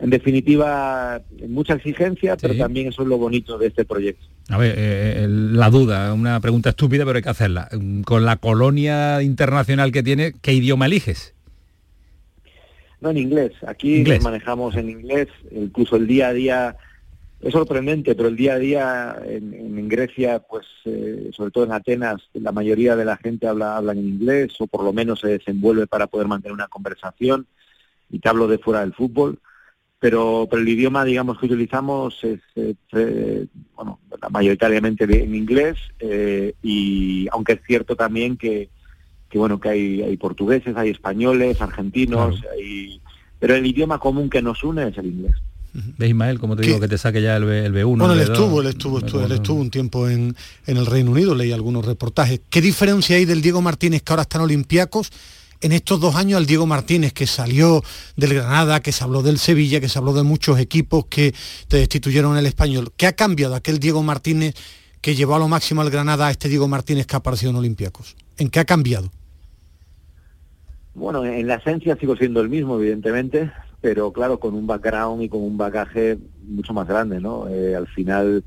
en 0.00 0.10
definitiva, 0.10 1.20
mucha 1.48 1.74
exigencia, 1.74 2.36
pero 2.36 2.56
también 2.56 2.86
eso 2.86 3.02
es 3.02 3.08
lo 3.08 3.18
bonito 3.18 3.58
de 3.58 3.66
este 3.66 3.84
proyecto. 3.84 4.26
A 4.48 4.56
ver, 4.56 4.74
eh, 4.78 5.26
la 5.28 5.70
duda, 5.70 6.14
una 6.14 6.38
pregunta 6.40 6.70
estúpida, 6.70 7.04
pero 7.04 7.16
hay 7.16 7.22
que 7.22 7.28
hacerla. 7.28 7.68
Con 8.04 8.24
la 8.24 8.36
colonia 8.36 9.22
internacional 9.22 9.90
que 9.90 10.04
tiene, 10.04 10.34
¿qué 10.40 10.52
idioma 10.52 10.86
eliges? 10.86 11.34
No, 13.00 13.10
en 13.10 13.18
inglés. 13.18 13.52
Aquí 13.66 14.04
manejamos 14.22 14.76
en 14.76 14.90
inglés, 14.90 15.28
incluso 15.50 15.96
el 15.96 16.06
día 16.06 16.28
a 16.28 16.32
día 16.32 16.76
es 17.40 17.52
sorprendente, 17.52 18.14
pero 18.14 18.28
el 18.28 18.36
día 18.36 18.54
a 18.54 18.58
día 18.58 19.22
en, 19.24 19.88
Grecia, 19.88 20.40
pues 20.40 20.66
eh, 20.84 21.30
sobre 21.32 21.50
todo 21.50 21.64
en 21.64 21.72
Atenas, 21.72 22.28
la 22.34 22.52
mayoría 22.52 22.94
de 22.94 23.04
la 23.04 23.16
gente 23.16 23.46
habla, 23.46 23.76
habla 23.76 23.92
en 23.92 24.06
inglés 24.06 24.54
o 24.58 24.66
por 24.66 24.82
lo 24.82 24.92
menos 24.92 25.20
se 25.20 25.28
desenvuelve 25.28 25.86
para 25.86 26.08
poder 26.08 26.26
mantener 26.26 26.52
una 26.52 26.68
conversación. 26.68 27.46
Y 28.10 28.18
te 28.18 28.28
hablo 28.28 28.48
de 28.48 28.58
fuera 28.58 28.80
del 28.80 28.92
fútbol, 28.92 29.38
pero, 29.98 30.46
pero 30.50 30.62
el 30.62 30.68
idioma, 30.68 31.04
digamos, 31.04 31.38
que 31.38 31.46
utilizamos 31.46 32.22
es, 32.24 32.40
eh, 32.56 33.46
bueno, 33.74 34.00
mayoritariamente 34.30 35.04
en 35.04 35.34
inglés 35.34 35.78
eh, 36.00 36.54
y 36.62 37.28
aunque 37.32 37.54
es 37.54 37.60
cierto 37.66 37.96
también 37.96 38.36
que, 38.36 38.68
que 39.30 39.38
bueno, 39.38 39.60
que 39.60 39.68
hay, 39.68 40.02
hay 40.02 40.16
portugueses, 40.16 40.76
hay 40.76 40.90
españoles, 40.90 41.62
argentinos, 41.62 42.42
pero 43.38 43.54
el 43.54 43.64
idioma 43.64 43.98
común 43.98 44.28
que 44.28 44.42
nos 44.42 44.62
une 44.64 44.88
es 44.88 44.98
el 44.98 45.06
inglés. 45.06 45.36
¿Ves, 45.72 46.08
Ismael, 46.08 46.38
como 46.38 46.56
te 46.56 46.62
digo, 46.62 46.80
que 46.80 46.88
te 46.88 46.98
saque 46.98 47.20
ya 47.20 47.36
el, 47.36 47.44
B, 47.44 47.84
1 47.84 48.04
Bueno, 48.04 48.20
él 48.20 48.28
estuvo, 48.28 48.60
él 48.60 48.68
estuvo, 48.68 48.98
él 48.98 49.32
estuvo 49.32 49.60
un 49.60 49.70
tiempo 49.70 50.08
en, 50.08 50.34
en, 50.66 50.76
el 50.76 50.86
Reino 50.86 51.10
Unido, 51.10 51.34
leí 51.34 51.52
algunos 51.52 51.84
reportajes. 51.84 52.40
¿Qué 52.48 52.60
diferencia 52.60 53.16
hay 53.16 53.24
del 53.24 53.42
Diego 53.42 53.60
Martínez 53.60 54.02
que 54.02 54.12
ahora 54.12 54.22
está 54.22 54.38
en 54.38 54.44
Olympiacos 54.44 55.10
en 55.60 55.72
estos 55.72 56.00
dos 56.00 56.14
años 56.14 56.38
al 56.38 56.46
Diego 56.46 56.66
Martínez, 56.66 57.12
que 57.12 57.26
salió 57.26 57.82
del 58.16 58.34
Granada, 58.34 58.80
que 58.80 58.92
se 58.92 59.04
habló 59.04 59.22
del 59.22 59.38
Sevilla, 59.38 59.80
que 59.80 59.88
se 59.88 59.98
habló 59.98 60.12
de 60.12 60.22
muchos 60.22 60.58
equipos 60.58 61.06
que 61.06 61.34
te 61.68 61.78
destituyeron 61.78 62.36
el 62.36 62.46
español? 62.46 62.92
¿Qué 62.96 63.06
ha 63.06 63.12
cambiado 63.12 63.54
aquel 63.54 63.78
Diego 63.78 64.02
Martínez 64.02 64.54
que 65.00 65.14
llevó 65.14 65.34
a 65.34 65.38
lo 65.38 65.48
máximo 65.48 65.82
al 65.82 65.90
Granada 65.90 66.28
a 66.28 66.30
este 66.30 66.48
Diego 66.48 66.68
Martínez 66.68 67.06
que 67.06 67.16
apareció 67.16 67.50
en 67.50 67.56
Olympiacos? 67.56 68.16
¿En 68.36 68.48
qué 68.48 68.60
ha 68.60 68.64
cambiado? 68.64 69.10
Bueno, 70.94 71.24
en 71.24 71.46
la 71.46 71.56
esencia 71.56 71.96
sigo 71.96 72.16
siendo 72.16 72.40
el 72.40 72.48
mismo, 72.48 72.76
evidentemente, 72.78 73.52
pero 73.80 74.12
claro, 74.12 74.40
con 74.40 74.54
un 74.54 74.66
background 74.66 75.22
y 75.22 75.28
con 75.28 75.42
un 75.42 75.56
bagaje 75.56 76.18
mucho 76.42 76.72
más 76.72 76.88
grande, 76.88 77.20
¿no? 77.20 77.48
Eh, 77.48 77.76
al 77.76 77.86
final, 77.86 78.44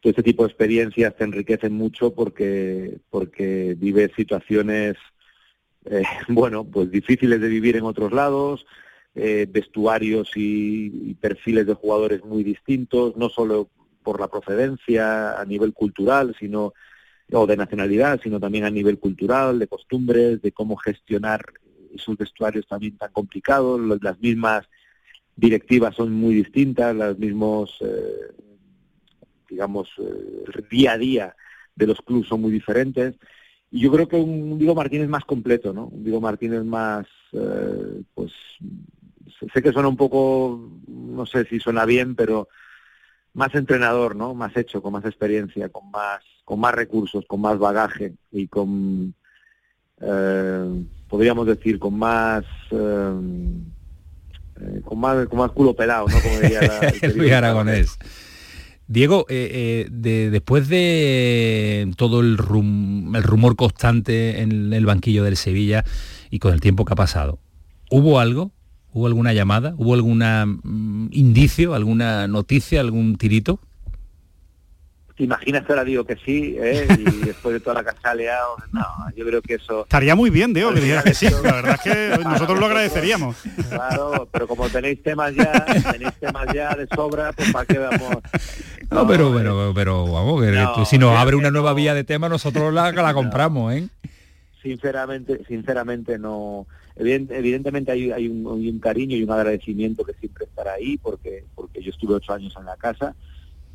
todo 0.00 0.10
este 0.10 0.22
tipo 0.22 0.42
de 0.42 0.48
experiencias 0.48 1.14
te 1.16 1.24
enriquecen 1.24 1.72
mucho 1.72 2.12
porque, 2.14 2.98
porque 3.10 3.76
vives 3.78 4.10
situaciones, 4.16 4.96
eh, 5.84 6.02
bueno, 6.28 6.64
pues 6.64 6.90
difíciles 6.90 7.40
de 7.40 7.48
vivir 7.48 7.76
en 7.76 7.84
otros 7.84 8.12
lados, 8.12 8.66
eh, 9.14 9.46
vestuarios 9.48 10.32
y, 10.34 11.14
perfiles 11.20 11.66
de 11.66 11.74
jugadores 11.74 12.24
muy 12.24 12.42
distintos, 12.42 13.16
no 13.16 13.28
solo 13.28 13.68
por 14.02 14.20
la 14.20 14.28
procedencia 14.28 15.40
a 15.40 15.44
nivel 15.44 15.72
cultural, 15.72 16.34
sino 16.38 16.74
o 17.32 17.46
de 17.46 17.56
nacionalidad, 17.56 18.20
sino 18.22 18.38
también 18.38 18.64
a 18.64 18.70
nivel 18.70 18.98
cultural, 18.98 19.58
de 19.58 19.68
costumbres, 19.68 20.42
de 20.42 20.52
cómo 20.52 20.76
gestionar 20.76 21.44
esos 21.94 22.16
vestuarios 22.16 22.66
también 22.66 22.96
tan 22.96 23.12
complicados, 23.12 23.80
las 24.02 24.18
mismas 24.20 24.68
directivas 25.36 25.94
son 25.94 26.12
muy 26.12 26.34
distintas, 26.34 26.94
los 26.94 27.18
mismos, 27.18 27.76
eh, 27.80 28.32
digamos, 29.48 29.88
eh, 29.98 30.62
día 30.70 30.92
a 30.92 30.98
día 30.98 31.36
de 31.74 31.86
los 31.86 32.00
clubes 32.00 32.28
son 32.28 32.40
muy 32.40 32.52
diferentes. 32.52 33.14
Y 33.70 33.80
yo 33.80 33.90
creo 33.90 34.06
que 34.06 34.16
un 34.16 34.58
Diego 34.58 34.74
Martínez 34.74 35.08
más 35.08 35.24
completo, 35.24 35.72
¿no? 35.72 35.86
Un 35.86 36.04
Diego 36.04 36.20
Martínez 36.20 36.62
más, 36.64 37.06
eh, 37.32 38.02
pues, 38.14 38.32
sé 39.52 39.62
que 39.62 39.72
suena 39.72 39.88
un 39.88 39.96
poco, 39.96 40.70
no 40.86 41.26
sé 41.26 41.44
si 41.46 41.58
suena 41.58 41.84
bien, 41.84 42.14
pero 42.14 42.48
más 43.32 43.52
entrenador, 43.56 44.14
¿no? 44.14 44.34
Más 44.34 44.56
hecho, 44.56 44.80
con 44.80 44.92
más 44.92 45.04
experiencia, 45.04 45.68
con 45.70 45.90
más, 45.90 46.22
con 46.44 46.60
más 46.60 46.74
recursos, 46.74 47.24
con 47.26 47.40
más 47.40 47.58
bagaje 47.58 48.14
y 48.30 48.46
con, 48.46 49.14
podríamos 51.14 51.46
decir, 51.46 51.78
con 51.78 51.96
más, 51.96 52.42
eh, 52.72 53.12
eh, 54.60 54.80
con 54.84 54.98
más, 54.98 55.28
con 55.28 55.38
más 55.38 55.52
culo 55.52 55.72
pelado, 55.72 56.08
¿no? 56.08 56.20
Como 56.20 56.40
diría 56.40 56.60
la, 56.60 57.38
Aragonés. 57.38 57.96
Diego, 58.88 59.24
eh, 59.28 59.86
de, 59.92 60.30
después 60.30 60.66
de 60.66 61.88
todo 61.96 62.18
el, 62.18 62.30
el 62.30 63.22
rumor 63.22 63.54
constante 63.54 64.40
en 64.40 64.72
el 64.72 64.86
banquillo 64.86 65.22
del 65.22 65.36
Sevilla 65.36 65.84
y 66.30 66.40
con 66.40 66.52
el 66.52 66.60
tiempo 66.60 66.84
que 66.84 66.94
ha 66.94 66.96
pasado, 66.96 67.38
¿hubo 67.92 68.18
algo? 68.18 68.50
¿Hubo 68.92 69.06
alguna 69.06 69.32
llamada? 69.32 69.76
¿Hubo 69.78 69.94
algún 69.94 70.18
mm, 70.18 71.10
indicio, 71.12 71.74
alguna 71.74 72.26
noticia, 72.26 72.80
algún 72.80 73.18
tirito? 73.18 73.60
¿Te 75.16 75.22
imaginas 75.22 75.64
que 75.64 75.72
ahora 75.72 75.84
digo 75.84 76.04
que 76.04 76.16
sí? 76.16 76.56
¿eh? 76.58 76.88
Y 76.98 77.26
después 77.26 77.52
de 77.52 77.60
toda 77.60 77.74
la 77.74 77.84
casa 77.84 78.14
liado, 78.14 78.56
no, 78.72 78.84
yo 79.16 79.24
creo 79.24 79.40
que 79.42 79.54
eso... 79.54 79.82
Estaría 79.82 80.16
muy 80.16 80.30
bien, 80.30 80.52
Diego, 80.52 80.74
que 80.74 80.80
dijeras 80.80 81.04
que 81.04 81.14
sí. 81.14 81.26
La 81.42 81.52
verdad 81.54 81.74
es 81.74 81.80
que 81.80 82.24
nosotros 82.24 82.58
lo 82.58 82.66
agradeceríamos. 82.66 83.36
Claro, 83.68 84.28
pero 84.32 84.48
como 84.48 84.68
tenéis 84.68 85.02
temas 85.02 85.32
ya, 85.34 85.52
tenéis 85.92 86.14
temas 86.14 86.46
ya 86.52 86.74
de 86.74 86.88
sobra, 86.88 87.32
pues 87.32 87.52
para 87.52 87.64
qué 87.64 87.78
vamos... 87.78 88.16
No, 88.90 89.06
pero, 89.06 89.32
pero, 89.34 89.72
pero 89.74 90.12
vamos, 90.12 90.42
que 90.42 90.84
si 90.84 90.98
nos 90.98 91.16
abre 91.16 91.36
una 91.36 91.50
nueva 91.50 91.74
vía 91.74 91.94
de 91.94 92.04
tema, 92.04 92.28
nosotros 92.28 92.72
la, 92.74 92.90
la 92.90 93.14
compramos, 93.14 93.72
¿eh? 93.72 93.88
Sinceramente, 94.62 95.42
sinceramente 95.46 96.18
no... 96.18 96.66
Evidentemente 96.96 97.90
hay, 97.90 98.12
hay, 98.12 98.28
un, 98.28 98.46
hay 98.46 98.68
un 98.68 98.78
cariño 98.78 99.16
y 99.16 99.22
un 99.22 99.30
agradecimiento 99.30 100.04
que 100.04 100.14
siempre 100.14 100.44
estará 100.44 100.74
ahí, 100.74 100.96
porque, 100.98 101.44
porque 101.54 101.82
yo 101.82 101.90
estuve 101.90 102.14
ocho 102.14 102.32
años 102.32 102.54
en 102.56 102.66
la 102.66 102.76
casa 102.76 103.14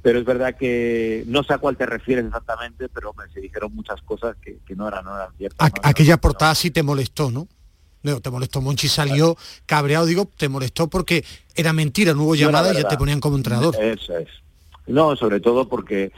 pero 0.01 0.19
es 0.19 0.25
verdad 0.25 0.55
que 0.55 1.23
no 1.27 1.43
sé 1.43 1.53
a 1.53 1.57
cuál 1.57 1.75
te 1.75 1.85
refieres 1.85 2.25
exactamente, 2.25 2.87
pero 2.89 3.13
me 3.13 3.31
se 3.33 3.41
dijeron 3.41 3.73
muchas 3.75 4.01
cosas 4.01 4.35
que, 4.41 4.59
no, 4.75 4.87
eran, 4.87 5.03
no 5.05 5.15
eran 5.15 5.35
ciertas. 5.37 5.71
aquella 5.83 6.17
portada 6.17 6.55
sí 6.55 6.71
te 6.71 6.83
molestó, 6.83 7.31
¿no? 7.31 7.47
No, 8.01 8.21
te 8.21 8.29
molestó. 8.29 8.61
Monchi 8.61 8.87
salió 8.87 9.35
cabreado, 9.65 10.05
digo, 10.05 10.31
te 10.37 10.47
molestó 10.47 10.89
porque 10.89 11.25
era 11.53 11.73
mentira, 11.73 12.13
no 12.13 12.23
hubo 12.23 12.35
llamada 12.35 12.71
y 12.73 12.77
ya 12.77 12.87
te 12.87 12.97
ponían 12.97 13.19
como 13.19 13.35
entrenador. 13.35 13.75
Eso 13.75 14.17
es. 14.17 14.29
No, 14.87 15.15
sobre 15.15 15.41
todo 15.41 15.67
porque 15.67 16.11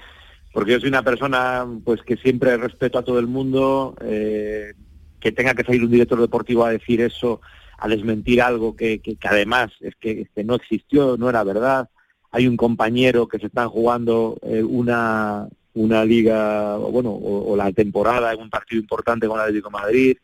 porque 0.53 0.73
yo 0.73 0.79
soy 0.79 0.89
una 0.89 1.01
persona 1.01 1.65
pues 1.83 2.01
que 2.03 2.17
siempre 2.17 2.55
respeto 2.57 2.99
a 2.99 3.03
todo 3.03 3.19
el 3.19 3.27
mundo, 3.27 3.95
eh, 4.01 4.73
que 5.19 5.31
tenga 5.31 5.53
que 5.53 5.63
salir 5.63 5.83
un 5.83 5.91
director 5.91 6.19
deportivo 6.19 6.65
a 6.65 6.71
decir 6.71 7.01
eso, 7.01 7.41
a 7.77 7.87
desmentir 7.87 8.41
algo 8.41 8.75
que, 8.75 8.99
que, 8.99 9.17
además 9.23 9.71
es 9.79 9.95
que, 9.95 10.27
que 10.35 10.43
no 10.43 10.55
existió, 10.55 11.15
no 11.17 11.29
era 11.29 11.43
verdad 11.43 11.89
hay 12.31 12.47
un 12.47 12.57
compañero 12.57 13.27
que 13.27 13.39
se 13.39 13.47
están 13.47 13.69
jugando 13.69 14.37
eh, 14.41 14.63
una, 14.63 15.47
una 15.73 16.05
liga, 16.05 16.77
bueno, 16.77 17.11
o, 17.11 17.55
la 17.55 17.71
temporada 17.71 18.33
en 18.33 18.41
un 18.41 18.49
partido 18.49 18.81
importante 18.81 19.27
con 19.27 19.37
el 19.37 19.43
Atlético 19.43 19.69
de 19.69 19.73
Madrid, 19.73 20.17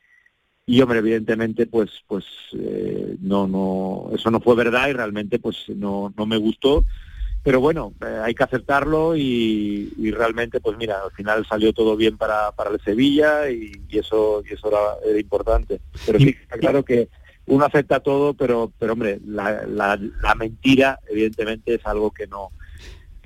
y 0.69 0.81
hombre 0.81 0.99
evidentemente 0.99 1.65
pues 1.65 1.89
pues 2.07 2.25
eh, 2.51 3.15
no 3.21 3.47
no 3.47 4.11
eso 4.13 4.29
no 4.29 4.41
fue 4.41 4.53
verdad 4.53 4.89
y 4.89 4.93
realmente 4.93 5.39
pues 5.39 5.63
no 5.69 6.13
no 6.17 6.25
me 6.25 6.37
gustó. 6.37 6.83
Pero 7.41 7.61
bueno 7.61 7.93
eh, 8.05 8.19
hay 8.21 8.35
que 8.35 8.43
aceptarlo 8.43 9.15
y, 9.15 10.11
realmente 10.11 10.59
pues 10.59 10.77
mira 10.77 11.01
al 11.03 11.11
final 11.11 11.45
salió 11.47 11.71
todo 11.71 11.95
bien 11.95 12.17
para, 12.17 12.51
para 12.51 12.71
el 12.71 12.81
Sevilla 12.81 13.49
y, 13.49 13.71
eso 13.91 14.43
y 14.49 14.53
eso 14.53 14.67
era, 14.67 15.17
importante. 15.17 15.79
Pero 16.05 16.19
sí 16.19 16.33
claro 16.59 16.83
que 16.83 17.07
uno 17.47 17.65
acepta 17.65 17.99
todo 17.99 18.33
pero 18.33 18.71
pero 18.77 18.93
hombre 18.93 19.19
la, 19.25 19.65
la, 19.65 19.99
la 20.21 20.35
mentira 20.35 20.99
evidentemente 21.09 21.75
es 21.75 21.85
algo 21.85 22.11
que 22.11 22.27
no 22.27 22.51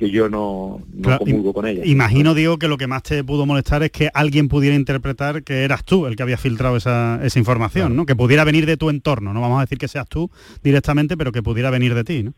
que 0.01 0.09
yo 0.09 0.29
no, 0.29 0.81
no 0.95 1.53
con 1.53 1.67
ella. 1.67 1.85
Imagino, 1.85 2.33
Diego, 2.33 2.57
que 2.57 2.67
lo 2.67 2.79
que 2.79 2.87
más 2.87 3.03
te 3.03 3.23
pudo 3.23 3.45
molestar 3.45 3.83
es 3.83 3.91
que 3.91 4.09
alguien 4.15 4.47
pudiera 4.47 4.75
interpretar 4.75 5.43
que 5.43 5.63
eras 5.63 5.85
tú 5.85 6.07
el 6.07 6.15
que 6.15 6.23
había 6.23 6.37
filtrado 6.37 6.75
esa, 6.75 7.19
esa 7.23 7.37
información, 7.37 7.95
¿no? 7.95 8.07
Que 8.07 8.15
pudiera 8.15 8.43
venir 8.43 8.65
de 8.65 8.77
tu 8.77 8.89
entorno, 8.89 9.31
no 9.31 9.41
vamos 9.41 9.59
a 9.59 9.61
decir 9.61 9.77
que 9.77 9.87
seas 9.87 10.07
tú 10.07 10.31
directamente, 10.63 11.15
pero 11.17 11.31
que 11.31 11.43
pudiera 11.43 11.69
venir 11.69 11.93
de 11.93 12.03
ti, 12.03 12.23
¿no? 12.23 12.33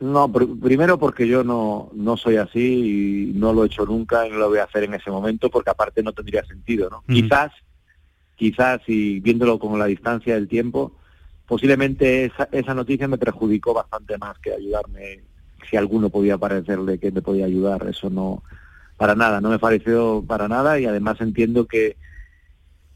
No, 0.00 0.30
primero 0.30 0.98
porque 0.98 1.28
yo 1.28 1.44
no, 1.44 1.88
no 1.94 2.16
soy 2.16 2.34
así 2.34 3.30
y 3.30 3.38
no 3.38 3.52
lo 3.52 3.62
he 3.62 3.68
hecho 3.68 3.86
nunca 3.86 4.26
y 4.26 4.30
no 4.30 4.38
lo 4.38 4.48
voy 4.48 4.58
a 4.58 4.64
hacer 4.64 4.82
en 4.82 4.94
ese 4.94 5.08
momento 5.12 5.48
porque 5.48 5.70
aparte 5.70 6.02
no 6.02 6.12
tendría 6.12 6.44
sentido, 6.44 6.90
¿no? 6.90 7.04
Quizás, 7.06 7.52
quizás 8.36 8.80
y 8.86 9.20
viéndolo 9.20 9.58
con 9.58 9.78
la 9.78 9.86
distancia 9.86 10.34
del 10.34 10.48
tiempo, 10.48 10.92
posiblemente 11.46 12.26
esa, 12.26 12.48
esa 12.52 12.74
noticia 12.74 13.08
me 13.08 13.18
perjudicó 13.18 13.74
bastante 13.74 14.18
más 14.18 14.38
que 14.38 14.52
ayudarme 14.52 15.20
si 15.68 15.76
alguno 15.76 16.10
podía 16.10 16.38
parecerle 16.38 16.98
que 16.98 17.10
me 17.10 17.22
podía 17.22 17.46
ayudar, 17.46 17.86
eso 17.88 18.10
no, 18.10 18.42
para 18.96 19.14
nada, 19.14 19.40
no 19.40 19.50
me 19.50 19.58
pareció 19.58 20.24
para 20.26 20.48
nada 20.48 20.78
y 20.78 20.86
además 20.86 21.20
entiendo 21.20 21.66
que, 21.66 21.96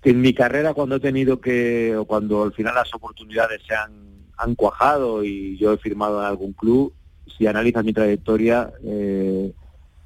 que 0.03 0.11
en 0.11 0.21
mi 0.21 0.35
carrera 0.35 0.75
cuando 0.75 0.97
he 0.97 1.01
tenido 1.01 1.41
que, 1.41 1.97
o 1.97 2.05
cuando 2.05 2.45
al 2.45 2.53
final 2.53 2.75
las 2.75 2.95
oportunidades 2.95 3.63
se 3.67 3.75
han, 3.75 3.93
han 4.37 4.55
cuajado 4.55 5.25
y 5.25 5.57
yo 5.59 5.73
he 5.73 5.79
firmado 5.79 6.21
en 6.21 6.27
algún 6.27 6.53
club, 6.53 6.95
si 7.37 7.47
analizas 7.47 7.85
mi 7.85 7.93
trayectoria, 7.93 8.73
eh, 8.85 9.53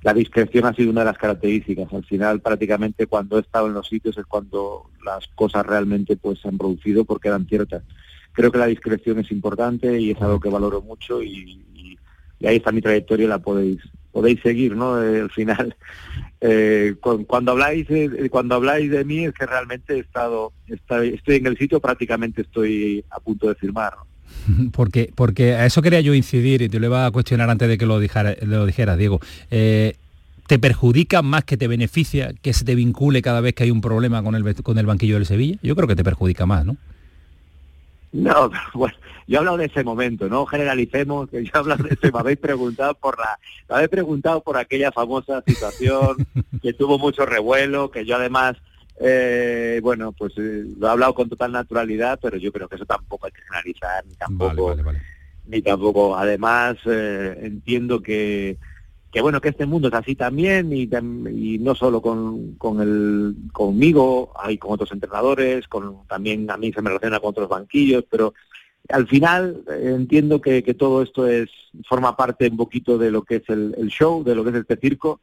la 0.04 0.12
discreción 0.12 0.66
ha 0.66 0.74
sido 0.74 0.90
una 0.90 1.00
de 1.00 1.06
las 1.06 1.18
características. 1.18 1.90
Al 1.90 2.04
final, 2.04 2.40
prácticamente 2.42 3.06
cuando 3.06 3.38
he 3.38 3.40
estado 3.40 3.68
en 3.68 3.74
los 3.74 3.88
sitios 3.88 4.16
es 4.18 4.26
cuando 4.26 4.90
las 5.02 5.26
cosas 5.28 5.64
realmente 5.64 6.16
pues 6.16 6.40
se 6.40 6.48
han 6.48 6.58
producido 6.58 7.06
porque 7.06 7.28
eran 7.28 7.46
ciertas. 7.46 7.82
Creo 8.32 8.52
que 8.52 8.58
la 8.58 8.66
discreción 8.66 9.18
es 9.20 9.30
importante 9.30 9.98
y 9.98 10.10
es 10.10 10.20
algo 10.20 10.40
que 10.40 10.50
valoro 10.50 10.82
mucho 10.82 11.22
y, 11.22 11.98
ahí 12.44 12.56
está 12.56 12.70
mi 12.70 12.82
trayectoria, 12.82 13.26
la 13.26 13.38
podéis 13.38 13.80
podéis 14.12 14.40
seguir, 14.42 14.76
¿no? 14.76 15.02
Eh, 15.02 15.22
al 15.22 15.30
final, 15.30 15.74
eh, 16.42 16.96
cuando 17.26 17.52
habláis 17.52 17.88
cuando 18.30 18.56
habláis 18.56 18.90
de 18.90 19.04
mí 19.06 19.24
es 19.24 19.32
que 19.32 19.46
realmente 19.46 19.94
he 19.94 20.00
estado, 20.00 20.52
estoy, 20.66 21.18
en 21.28 21.46
el 21.46 21.56
sitio, 21.56 21.80
prácticamente 21.80 22.42
estoy 22.42 23.02
a 23.08 23.20
punto 23.20 23.48
de 23.48 23.54
firmar. 23.54 23.94
Porque, 24.72 25.10
porque 25.14 25.54
a 25.54 25.64
eso 25.64 25.80
quería 25.80 26.00
yo 26.00 26.12
incidir 26.14 26.60
y 26.62 26.68
te 26.68 26.78
lo 26.78 26.86
iba 26.86 27.06
a 27.06 27.10
cuestionar 27.10 27.48
antes 27.48 27.68
de 27.68 27.78
que 27.78 27.86
lo 27.86 27.98
dijera, 27.98 28.34
lo 28.42 28.66
dijera 28.66 28.96
Diego. 28.96 29.20
Eh, 29.50 29.96
¿Te 30.46 30.58
perjudica 30.58 31.22
más 31.22 31.44
que 31.44 31.56
te 31.56 31.68
beneficia 31.68 32.34
que 32.42 32.52
se 32.52 32.66
te 32.66 32.74
vincule 32.74 33.22
cada 33.22 33.40
vez 33.40 33.54
que 33.54 33.64
hay 33.64 33.70
un 33.70 33.80
problema 33.80 34.22
con 34.22 34.34
el, 34.34 34.54
con 34.56 34.76
el 34.78 34.84
banquillo 34.84 35.14
del 35.14 35.24
Sevilla? 35.24 35.58
Yo 35.62 35.74
creo 35.74 35.88
que 35.88 35.96
te 35.96 36.04
perjudica 36.04 36.44
más, 36.44 36.66
¿no? 36.66 36.76
No, 38.12 38.50
bueno, 38.74 38.94
yo 39.26 39.36
he 39.36 39.38
hablado 39.38 39.56
de 39.56 39.66
ese 39.66 39.82
momento, 39.82 40.28
no 40.28 40.46
generalicemos, 40.46 41.28
que 41.28 41.44
yo 41.44 41.50
he 41.54 41.58
hablado 41.58 41.84
de 41.84 41.94
ese, 41.94 42.12
me 42.12 42.18
habéis 42.18 42.38
preguntado 42.38 42.94
por 42.94 43.18
la, 43.18 43.38
me 43.68 43.76
habéis 43.76 43.90
preguntado 43.90 44.42
por 44.42 44.56
aquella 44.56 44.92
famosa 44.92 45.42
situación 45.46 46.16
que 46.62 46.72
tuvo 46.72 46.98
mucho 46.98 47.26
revuelo, 47.26 47.90
que 47.90 48.04
yo 48.04 48.16
además, 48.16 48.56
eh, 49.00 49.80
bueno, 49.82 50.12
pues 50.12 50.32
eh, 50.38 50.64
lo 50.78 50.86
he 50.86 50.90
hablado 50.90 51.14
con 51.14 51.28
total 51.28 51.52
naturalidad, 51.52 52.18
pero 52.22 52.36
yo 52.36 52.52
creo 52.52 52.68
que 52.68 52.76
eso 52.76 52.86
tampoco 52.86 53.26
hay 53.26 53.32
que 53.32 53.42
generalizar, 53.42 54.04
ni 54.06 54.14
tampoco, 54.14 54.76
ni 55.46 55.62
tampoco, 55.62 56.16
además 56.16 56.76
eh, 56.86 57.38
entiendo 57.42 58.00
que 58.00 58.56
que 59.14 59.20
bueno 59.20 59.40
que 59.40 59.50
este 59.50 59.64
mundo 59.64 59.86
es 59.86 59.94
así 59.94 60.16
también 60.16 60.72
y, 60.72 60.90
y 61.30 61.58
no 61.60 61.76
solo 61.76 62.02
con, 62.02 62.54
con 62.56 62.80
el 62.80 63.36
conmigo 63.52 64.32
hay 64.36 64.58
con 64.58 64.72
otros 64.72 64.90
entrenadores 64.90 65.68
con 65.68 66.04
también 66.08 66.50
a 66.50 66.56
mí 66.56 66.72
se 66.72 66.82
me 66.82 66.90
relaciona 66.90 67.20
con 67.20 67.30
otros 67.30 67.48
banquillos 67.48 68.04
pero 68.10 68.34
al 68.88 69.06
final 69.06 69.62
eh, 69.70 69.92
entiendo 69.94 70.40
que, 70.40 70.62
todo 70.74 71.00
esto 71.00 71.28
es 71.28 71.48
forma 71.88 72.16
parte 72.16 72.48
un 72.48 72.56
poquito 72.56 72.98
de 72.98 73.12
lo 73.12 73.22
que 73.22 73.36
es 73.36 73.48
el, 73.48 73.86
show 73.86 74.24
de 74.24 74.34
lo 74.34 74.42
que 74.42 74.50
es 74.50 74.56
este 74.56 74.76
circo 74.78 75.20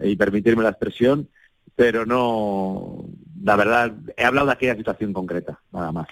y 0.00 0.16
permitirme 0.16 0.62
la 0.62 0.70
expresión 0.70 1.28
pero 1.74 2.06
no 2.06 3.04
la 3.42 3.56
verdad 3.56 3.92
he 4.16 4.24
hablado 4.24 4.46
de 4.46 4.52
aquella 4.52 4.76
situación 4.76 5.12
concreta 5.12 5.60
nada 5.72 5.92
más 5.92 6.08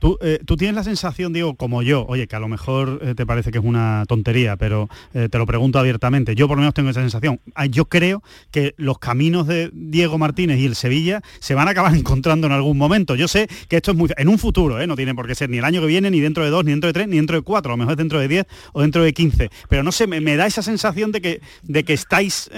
¿Tú, 0.00 0.18
eh, 0.20 0.40
tú, 0.44 0.56
tienes 0.56 0.74
la 0.74 0.82
sensación, 0.82 1.32
Diego, 1.32 1.54
como 1.54 1.82
yo, 1.82 2.04
oye, 2.08 2.26
que 2.26 2.34
a 2.34 2.40
lo 2.40 2.48
mejor 2.48 2.98
eh, 3.02 3.14
te 3.14 3.24
parece 3.24 3.52
que 3.52 3.58
es 3.58 3.64
una 3.64 4.04
tontería, 4.08 4.56
pero 4.56 4.88
eh, 5.14 5.28
te 5.30 5.38
lo 5.38 5.46
pregunto 5.46 5.78
abiertamente. 5.78 6.34
Yo 6.34 6.48
por 6.48 6.56
lo 6.56 6.62
menos 6.62 6.74
tengo 6.74 6.90
esa 6.90 7.00
sensación. 7.00 7.40
Ah, 7.54 7.66
yo 7.66 7.84
creo 7.84 8.24
que 8.50 8.74
los 8.76 8.98
caminos 8.98 9.46
de 9.46 9.70
Diego 9.72 10.18
Martínez 10.18 10.58
y 10.58 10.66
el 10.66 10.74
Sevilla 10.74 11.22
se 11.38 11.54
van 11.54 11.68
a 11.68 11.70
acabar 11.70 11.94
encontrando 11.96 12.48
en 12.48 12.52
algún 12.52 12.76
momento. 12.76 13.14
Yo 13.14 13.28
sé 13.28 13.48
que 13.68 13.76
esto 13.76 13.92
es 13.92 13.96
muy... 13.96 14.10
En 14.16 14.28
un 14.28 14.38
futuro, 14.38 14.84
no 14.84 14.96
tiene 14.96 15.14
por 15.14 15.28
qué 15.28 15.36
ser 15.36 15.48
ni 15.48 15.58
el 15.58 15.64
año 15.64 15.80
que 15.80 15.86
viene, 15.86 16.10
ni 16.10 16.18
dentro 16.18 16.42
de 16.42 16.50
dos, 16.50 16.64
ni 16.64 16.72
dentro 16.72 16.88
de 16.88 16.94
tres, 16.94 17.06
ni 17.06 17.16
dentro 17.16 17.36
de 17.36 17.42
cuatro. 17.42 17.70
A 17.70 17.74
lo 17.74 17.78
mejor 17.78 17.92
es 17.92 17.98
dentro 17.98 18.18
de 18.18 18.26
diez 18.26 18.46
o 18.72 18.82
dentro 18.82 19.04
de 19.04 19.12
quince. 19.12 19.50
Pero 19.68 19.84
no 19.84 19.92
sé, 19.92 20.08
me, 20.08 20.36
da 20.36 20.46
esa 20.46 20.62
sensación 20.62 21.12
de 21.12 21.20
que, 21.20 21.40
de 21.62 21.84
que 21.84 21.92
estáis 21.92 22.50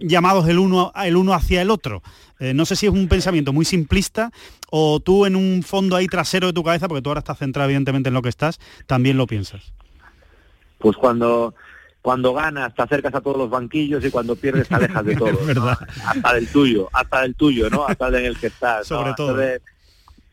llamados 0.00 0.48
el 0.48 0.58
uno, 0.58 0.92
el 1.04 1.16
uno 1.16 1.34
hacia 1.34 1.60
el 1.60 1.70
otro. 1.70 2.02
Eh, 2.38 2.54
no 2.54 2.66
sé 2.66 2.76
si 2.76 2.86
es 2.86 2.92
un 2.92 3.08
pensamiento 3.08 3.52
muy 3.52 3.64
simplista 3.64 4.30
o 4.70 5.00
tú 5.00 5.26
en 5.26 5.36
un 5.36 5.62
fondo 5.62 5.96
ahí 5.96 6.06
trasero 6.06 6.48
de 6.48 6.52
tu 6.52 6.62
cabeza, 6.62 6.88
porque 6.88 7.02
tú 7.02 7.10
ahora 7.10 7.20
estás 7.20 7.38
centrado 7.38 7.68
evidentemente 7.68 8.08
en 8.08 8.14
lo 8.14 8.22
que 8.22 8.28
estás, 8.28 8.58
también 8.86 9.16
lo 9.16 9.26
piensas. 9.26 9.72
Pues 10.78 10.96
cuando 10.96 11.54
cuando 12.06 12.32
ganas 12.34 12.72
te 12.72 12.82
acercas 12.82 13.12
a 13.16 13.20
todos 13.20 13.36
los 13.36 13.50
banquillos 13.50 14.04
y 14.04 14.12
cuando 14.12 14.36
pierdes 14.36 14.68
te 14.68 14.76
alejas 14.76 15.04
de 15.04 15.16
todo. 15.16 15.44
verdad. 15.44 15.76
Hasta 16.04 16.34
del 16.34 16.46
tuyo, 16.46 16.88
hasta 16.92 17.22
del 17.22 17.34
tuyo, 17.34 17.68
¿no? 17.68 17.84
Hasta 17.84 18.10
del 18.12 18.20
en 18.20 18.26
el 18.26 18.38
que 18.38 18.46
estás. 18.46 18.86
Sobre 18.86 19.12
todo. 19.14 19.34
De, 19.34 19.60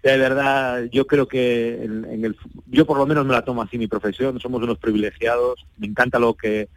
verdad, 0.04 0.84
yo 0.92 1.08
creo 1.08 1.28
que 1.28 1.84
en, 1.84 2.26
el, 2.26 2.38
yo 2.68 2.86
por 2.86 3.00
lo 3.00 3.08
menos 3.08 3.26
me 3.26 3.34
la 3.34 3.44
tomo 3.44 3.64
así 3.64 3.80
mi 3.80 3.88
profesión, 3.88 4.40
somos 4.40 4.62
unos 4.62 4.78
privilegiados, 4.78 5.66
me 5.78 5.88
encanta 5.88 6.20
lo 6.20 6.36
que 6.36 6.70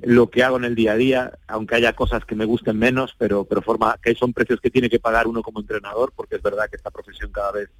lo 0.00 0.30
que 0.30 0.42
hago 0.42 0.56
en 0.58 0.64
el 0.64 0.74
día 0.74 0.92
a 0.92 0.96
día, 0.96 1.38
aunque 1.46 1.76
haya 1.76 1.94
cosas 1.94 2.24
que 2.24 2.34
me 2.34 2.44
gusten 2.44 2.78
menos, 2.78 3.14
pero, 3.18 3.44
pero 3.44 3.62
forma 3.62 3.98
que 4.02 4.14
son 4.14 4.32
precios 4.32 4.60
que 4.60 4.70
tiene 4.70 4.90
que 4.90 5.00
pagar 5.00 5.26
uno 5.26 5.42
como 5.42 5.60
entrenador, 5.60 6.12
porque 6.14 6.36
es 6.36 6.42
verdad 6.42 6.68
que 6.68 6.76
esta 6.76 6.90
profesión 6.90 7.30
cada 7.32 7.52
vez 7.52 7.70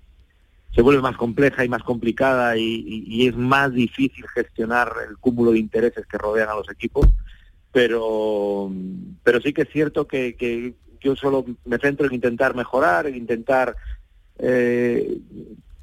se 0.75 0.83
vuelve 0.83 1.01
más 1.01 1.17
compleja 1.17 1.65
y 1.65 1.69
más 1.69 1.83
complicada 1.83 2.57
y, 2.57 3.27
es 3.27 3.37
más 3.37 3.73
difícil 3.73 4.27
gestionar 4.29 4.93
el 5.09 5.17
cúmulo 5.19 5.53
de 5.53 5.59
intereses 5.59 6.07
que 6.07 6.19
rodean 6.19 6.49
a 6.51 6.55
los 6.55 6.71
equipos, 6.71 7.07
pero, 7.73 8.71
pero 9.23 9.41
sí 9.41 9.53
que 9.53 9.63
es 9.63 9.71
cierto 9.71 10.07
que, 10.07 10.37
que 10.37 10.75
yo 11.01 11.17
solo 11.17 11.45
me 11.65 11.79
centro 11.79 12.07
en 12.07 12.15
intentar 12.15 12.55
mejorar, 12.55 13.07
en 13.07 13.17
intentar 13.17 13.77
eh, 14.39 15.19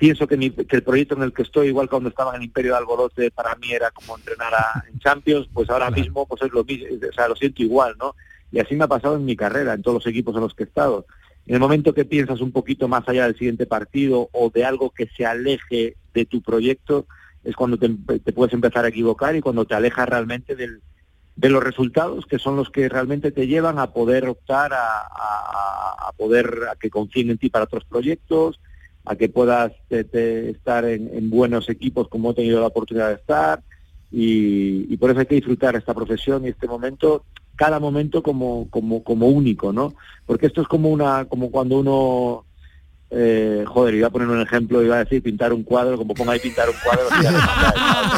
pienso 0.03 0.27
que, 0.27 0.35
el 0.35 0.83
proyecto 0.83 1.15
en 1.15 1.21
el 1.21 1.31
que 1.31 1.43
estoy, 1.43 1.67
igual 1.67 1.87
cuando 1.87 2.09
estaba 2.09 2.31
en 2.31 2.41
el 2.41 2.47
Imperio 2.47 2.73
de 2.73 2.77
Alborote, 2.79 3.31
para 3.31 3.55
mí 3.55 3.71
era 3.71 3.89
como 3.91 4.17
entrenar 4.17 4.53
a, 4.53 4.83
en 4.91 4.99
Champions, 4.99 5.47
pues 5.53 5.69
ahora 5.69 5.89
mismo 5.91 6.25
pues 6.25 6.41
es 6.41 6.51
lo 6.51 6.65
mismo, 6.65 6.87
o 7.09 7.13
sea, 7.13 7.29
lo 7.29 7.37
siento 7.37 7.63
igual, 7.63 7.95
¿no? 7.97 8.13
Y 8.51 8.59
así 8.59 8.75
me 8.75 8.83
ha 8.83 8.89
pasado 8.89 9.15
en 9.15 9.23
mi 9.23 9.37
carrera, 9.37 9.73
en 9.73 9.81
todos 9.81 10.03
los 10.03 10.07
equipos 10.07 10.35
en 10.35 10.41
los 10.41 10.53
que 10.55 10.63
he 10.63 10.65
estado. 10.65 11.05
En 11.45 11.53
el 11.53 11.61
momento 11.61 11.93
que 11.93 12.03
piensas 12.03 12.41
un 12.41 12.51
poquito 12.51 12.89
más 12.89 13.07
allá 13.07 13.23
del 13.23 13.37
siguiente 13.37 13.65
partido 13.65 14.27
o 14.33 14.49
de 14.49 14.65
algo 14.65 14.89
que 14.89 15.07
se 15.07 15.25
aleje 15.25 15.95
de 16.13 16.25
tu 16.25 16.41
proyecto, 16.41 17.07
es 17.45 17.55
cuando 17.55 17.77
te, 17.77 17.87
puedes 18.33 18.53
empezar 18.53 18.83
a 18.83 18.89
equivocar 18.89 19.37
y 19.37 19.41
cuando 19.41 19.63
te 19.63 19.75
alejas 19.75 20.09
realmente 20.09 20.57
del, 20.57 20.81
de 21.37 21.47
los 21.47 21.63
resultados 21.63 22.25
que 22.25 22.39
son 22.39 22.57
los 22.57 22.69
que 22.71 22.89
realmente 22.89 23.31
te 23.31 23.47
llevan 23.47 23.79
a 23.79 23.93
poder 23.93 24.27
optar 24.27 24.73
a, 24.73 25.07
a 26.09 26.11
poder 26.17 26.59
a 26.69 26.75
que 26.75 26.89
confíen 26.89 27.29
en 27.29 27.37
ti 27.37 27.49
para 27.49 27.63
otros 27.63 27.85
proyectos, 27.85 28.59
a 29.05 29.15
que 29.15 29.29
puedas 29.29 29.71
estar 29.89 30.85
en, 30.85 31.29
buenos 31.29 31.69
equipos 31.69 32.07
como 32.07 32.31
he 32.31 32.35
tenido 32.35 32.61
la 32.61 32.67
oportunidad 32.67 33.09
de 33.09 33.15
estar 33.15 33.61
y, 34.11 34.95
por 34.97 35.09
eso 35.09 35.19
hay 35.19 35.25
que 35.25 35.35
disfrutar 35.35 35.75
esta 35.75 35.93
profesión 35.93 36.45
y 36.45 36.49
este 36.49 36.67
momento 36.67 37.25
cada 37.55 37.79
momento 37.79 38.23
como 38.23 38.67
como 38.69 39.03
como 39.03 39.27
único 39.27 39.73
no 39.73 39.93
porque 40.25 40.47
esto 40.47 40.61
es 40.61 40.67
como 40.67 40.89
una 40.89 41.25
como 41.25 41.51
cuando 41.51 41.79
uno 41.79 42.45
eh, 43.15 43.63
joder, 43.67 43.93
iba 43.93 44.07
a 44.07 44.09
poner 44.09 44.27
un 44.27 44.41
ejemplo, 44.41 44.81
iba 44.81 44.95
a 44.95 45.03
decir 45.03 45.21
pintar 45.21 45.53
un 45.53 45.61
cuadro, 45.61 45.97
como 45.97 46.15
ponga 46.15 46.31
ahí 46.31 46.39
pintar 46.39 46.67
un 46.67 46.75
cuadro. 46.83 47.05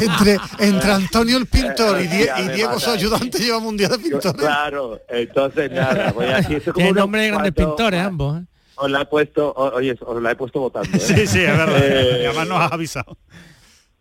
entre, 0.00 0.38
entre 0.58 0.90
Antonio 0.90 1.36
el 1.36 1.44
pintor 1.44 2.00
y, 2.00 2.06
Diego 2.06 2.80
su 2.80 2.90
ayudante 2.90 3.38
llevamos 3.38 3.68
un 3.68 3.76
día 3.76 3.88
de 3.88 3.98
pintor. 3.98 4.34
Claro, 4.34 4.98
entonces 5.10 5.70
nada, 5.70 6.12
voy 6.12 6.24
a 6.24 6.36
decir, 6.36 6.72
como 6.72 6.92
nombre 6.94 7.22
de 7.22 7.28
grandes 7.28 7.52
pintores 7.52 8.00
ambos. 8.00 8.40
¿eh? 8.40 8.44
Os 8.76 8.90
la 8.90 9.02
he 9.02 9.06
puesto, 9.06 9.52
oye, 9.54 9.96
os 10.00 10.22
la 10.22 10.32
he 10.32 10.36
puesto 10.36 10.60
votando. 10.60 10.96
¿eh? 10.96 11.00
Sí, 11.00 11.26
sí, 11.26 11.40
es 11.40 11.56
verdad. 11.56 11.82
Eh, 11.82 12.26
además 12.26 12.48
nos 12.48 12.60
has 12.60 12.72
avisado. 12.72 13.16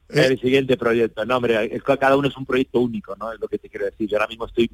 El 0.09 0.39
siguiente 0.39 0.77
proyecto, 0.77 1.25
no, 1.25 1.37
hombre, 1.37 1.75
es 1.75 1.81
que 1.81 1.97
cada 1.97 2.15
uno 2.15 2.27
es 2.27 2.37
un 2.37 2.45
proyecto 2.45 2.79
único, 2.79 3.15
¿no? 3.15 3.33
Es 3.33 3.39
lo 3.39 3.47
que 3.47 3.57
te 3.57 3.69
quiero 3.69 3.85
decir. 3.85 4.07
Yo 4.07 4.17
ahora 4.17 4.27
mismo 4.27 4.45
estoy, 4.45 4.69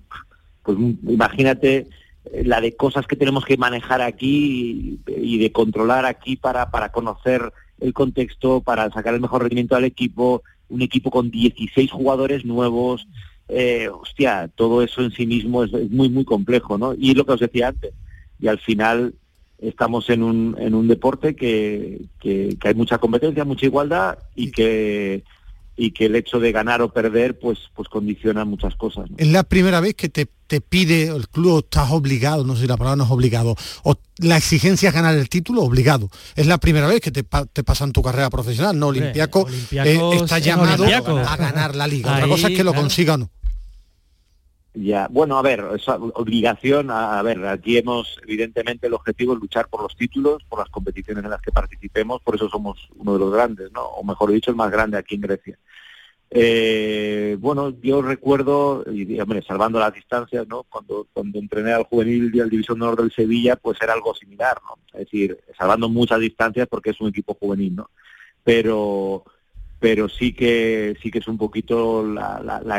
pues 0.62 0.78
imagínate 1.08 1.88
eh, 2.26 2.44
la 2.44 2.60
de 2.60 2.76
cosas 2.76 3.08
que 3.08 3.16
tenemos 3.16 3.46
que 3.46 3.58
manejar 3.58 4.02
aquí 4.02 5.00
y, 5.08 5.38
de 5.38 5.52
controlar 5.52 6.06
aquí 6.06 6.36
para, 6.36 6.70
para 6.70 6.92
conocer 6.92 7.54
el 7.80 7.94
contexto, 7.94 8.62
para 8.62 8.92
sacar 8.92 9.14
el 9.14 9.22
mejor 9.22 9.42
rendimiento 9.42 9.76
al 9.76 9.86
equipo, 9.86 10.44
un 10.70 10.82
equipo 10.82 11.10
con 11.12 11.32
16 11.32 11.90
jugadores 11.92 12.46
nuevos, 12.46 13.08
eh, 13.48 13.90
hostia, 13.90 14.50
todo 14.54 14.82
eso 14.82 15.02
en 15.02 15.12
sí 15.12 15.26
mismo 15.26 15.64
es, 15.64 15.72
muy, 15.90 16.10
muy 16.10 16.26
complejo, 16.26 16.78
¿no? 16.78 16.94
Y 16.94 17.14
lo 17.16 17.26
que 17.26 17.34
os 17.34 17.40
decía 17.40 17.70
antes, 17.70 17.94
y 18.40 18.48
al 18.48 18.60
final 18.60 19.14
estamos 19.62 20.10
en 20.10 20.24
un, 20.24 20.56
en 20.60 20.74
un 20.74 20.88
deporte 20.88 21.36
que, 21.36 22.02
que, 22.20 22.58
hay 22.64 22.74
mucha 22.74 22.98
competencia, 22.98 23.46
mucha 23.46 23.66
igualdad 23.66 24.18
y 24.36 24.52
que 24.52 25.24
y 25.78 25.92
que 25.92 26.06
el 26.06 26.16
hecho 26.16 26.40
de 26.40 26.52
ganar 26.52 26.82
o 26.82 26.92
perder 26.92 27.40
pues 27.40 27.58
pues 27.74 27.88
condiciona 27.88 28.44
muchas 28.44 28.76
cosas. 28.76 29.06
Es 29.18 29.28
la 29.28 29.44
primera 29.44 29.80
vez 29.80 29.96
que 29.96 30.10
te, 30.10 30.28
te 30.48 30.62
pide 30.62 31.08
el 31.08 31.30
club 31.30 31.64
estás 31.64 31.92
obligado, 31.92 32.44
no 32.44 32.56
sé 32.56 32.64
si 32.64 32.68
la 32.68 32.78
palabra 32.78 32.98
no 32.98 33.06
es 33.06 33.12
obligado, 33.12 33.56
o 33.84 33.96
la 34.18 34.38
exigencia 34.38 34.90
es 34.90 34.96
ganar 34.96 35.16
el 35.16 35.30
título 35.30 35.62
obligado. 35.62 36.10
Es 36.36 36.46
la 36.46 36.58
primera 36.58 36.88
vez 36.88 37.00
que 37.00 37.12
te, 37.12 37.24
te 37.24 37.64
pasa 37.64 37.86
en 37.86 37.94
tu 37.94 38.02
carrera 38.02 38.30
profesional, 38.30 38.78
no 38.78 38.88
Olimpiaco 38.88 39.48
eh, 39.72 40.00
está 40.16 40.40
llamado 40.40 40.86
a 40.86 41.38
ganar 41.38 41.76
la 41.76 41.88
liga. 41.88 42.16
Otra 42.16 42.28
cosa 42.28 42.50
es 42.50 42.58
que 42.58 42.64
lo 42.64 42.74
consiga 42.74 43.14
o 43.14 43.18
no. 43.18 43.30
Ya, 44.74 45.08
bueno, 45.10 45.38
a 45.38 45.42
ver, 45.42 45.66
esa 45.76 45.96
obligación, 45.98 46.92
a, 46.92 47.22
ver, 47.24 47.46
aquí 47.46 47.78
hemos, 47.78 48.18
evidentemente, 48.24 48.88
el 48.88 48.94
objetivo 48.94 49.34
es 49.34 49.40
luchar 49.40 49.68
por 49.68 49.82
los 49.82 49.98
títulos, 49.98 50.44
por 50.48 50.60
las 50.60 50.70
competiciones 50.70 51.26
en 51.26 51.30
las 51.30 51.42
que 51.42 51.52
participemos, 51.52 52.22
por 52.22 52.36
eso 52.36 52.50
somos 52.50 52.88
uno 52.96 53.14
de 53.14 53.20
los 53.20 53.34
grandes, 53.34 53.70
¿no? 53.74 53.82
O 53.84 54.04
mejor 54.04 54.32
dicho, 54.32 54.50
el 54.50 54.56
más 54.56 54.72
grande 54.72 54.98
aquí 54.98 55.16
en 55.16 55.22
Grecia. 55.22 55.60
Eh, 56.30 57.36
bueno, 57.42 57.74
yo 57.82 58.02
recuerdo, 58.02 58.86
y 58.90 59.20
hombre, 59.20 59.42
salvando 59.42 59.78
las 59.78 59.94
distancias, 59.94 60.48
¿no? 60.48 60.64
Cuando, 60.64 61.06
cuando 61.12 61.40
entrené 61.40 61.74
al 61.74 61.84
juvenil 61.84 62.34
y 62.34 62.40
al 62.40 62.50
División 62.50 62.80
de 62.80 62.86
Honor 62.86 63.02
del 63.02 63.12
Sevilla, 63.12 63.58
pues 63.58 63.78
era 63.82 63.92
algo 63.92 64.16
similar, 64.16 64.58
¿no? 64.64 64.78
Es 64.94 65.06
decir, 65.06 65.38
salvando 65.58 65.90
muchas 65.90 66.22
distancias 66.22 66.70
porque 66.70 66.92
es 66.92 67.02
un 67.02 67.10
equipo 67.10 67.34
juvenil, 67.34 67.76
¿no? 67.76 67.90
Pero 68.46 69.26
pero 69.82 70.08
sí 70.08 70.34
que 70.34 70.96
sí 71.02 71.10
que 71.12 71.20
es 71.20 71.28
un 71.28 71.40
poquito 71.40 72.06
la, 72.06 72.40
la, 72.40 72.62
la, 72.62 72.78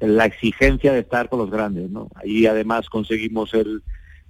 la 0.00 0.26
exigencia 0.26 0.92
de 0.92 1.00
estar 1.00 1.28
con 1.28 1.38
los 1.38 1.50
grandes, 1.50 1.90
¿no? 1.90 2.08
Ahí 2.14 2.46
además 2.46 2.88
conseguimos 2.88 3.54
el, 3.54 3.82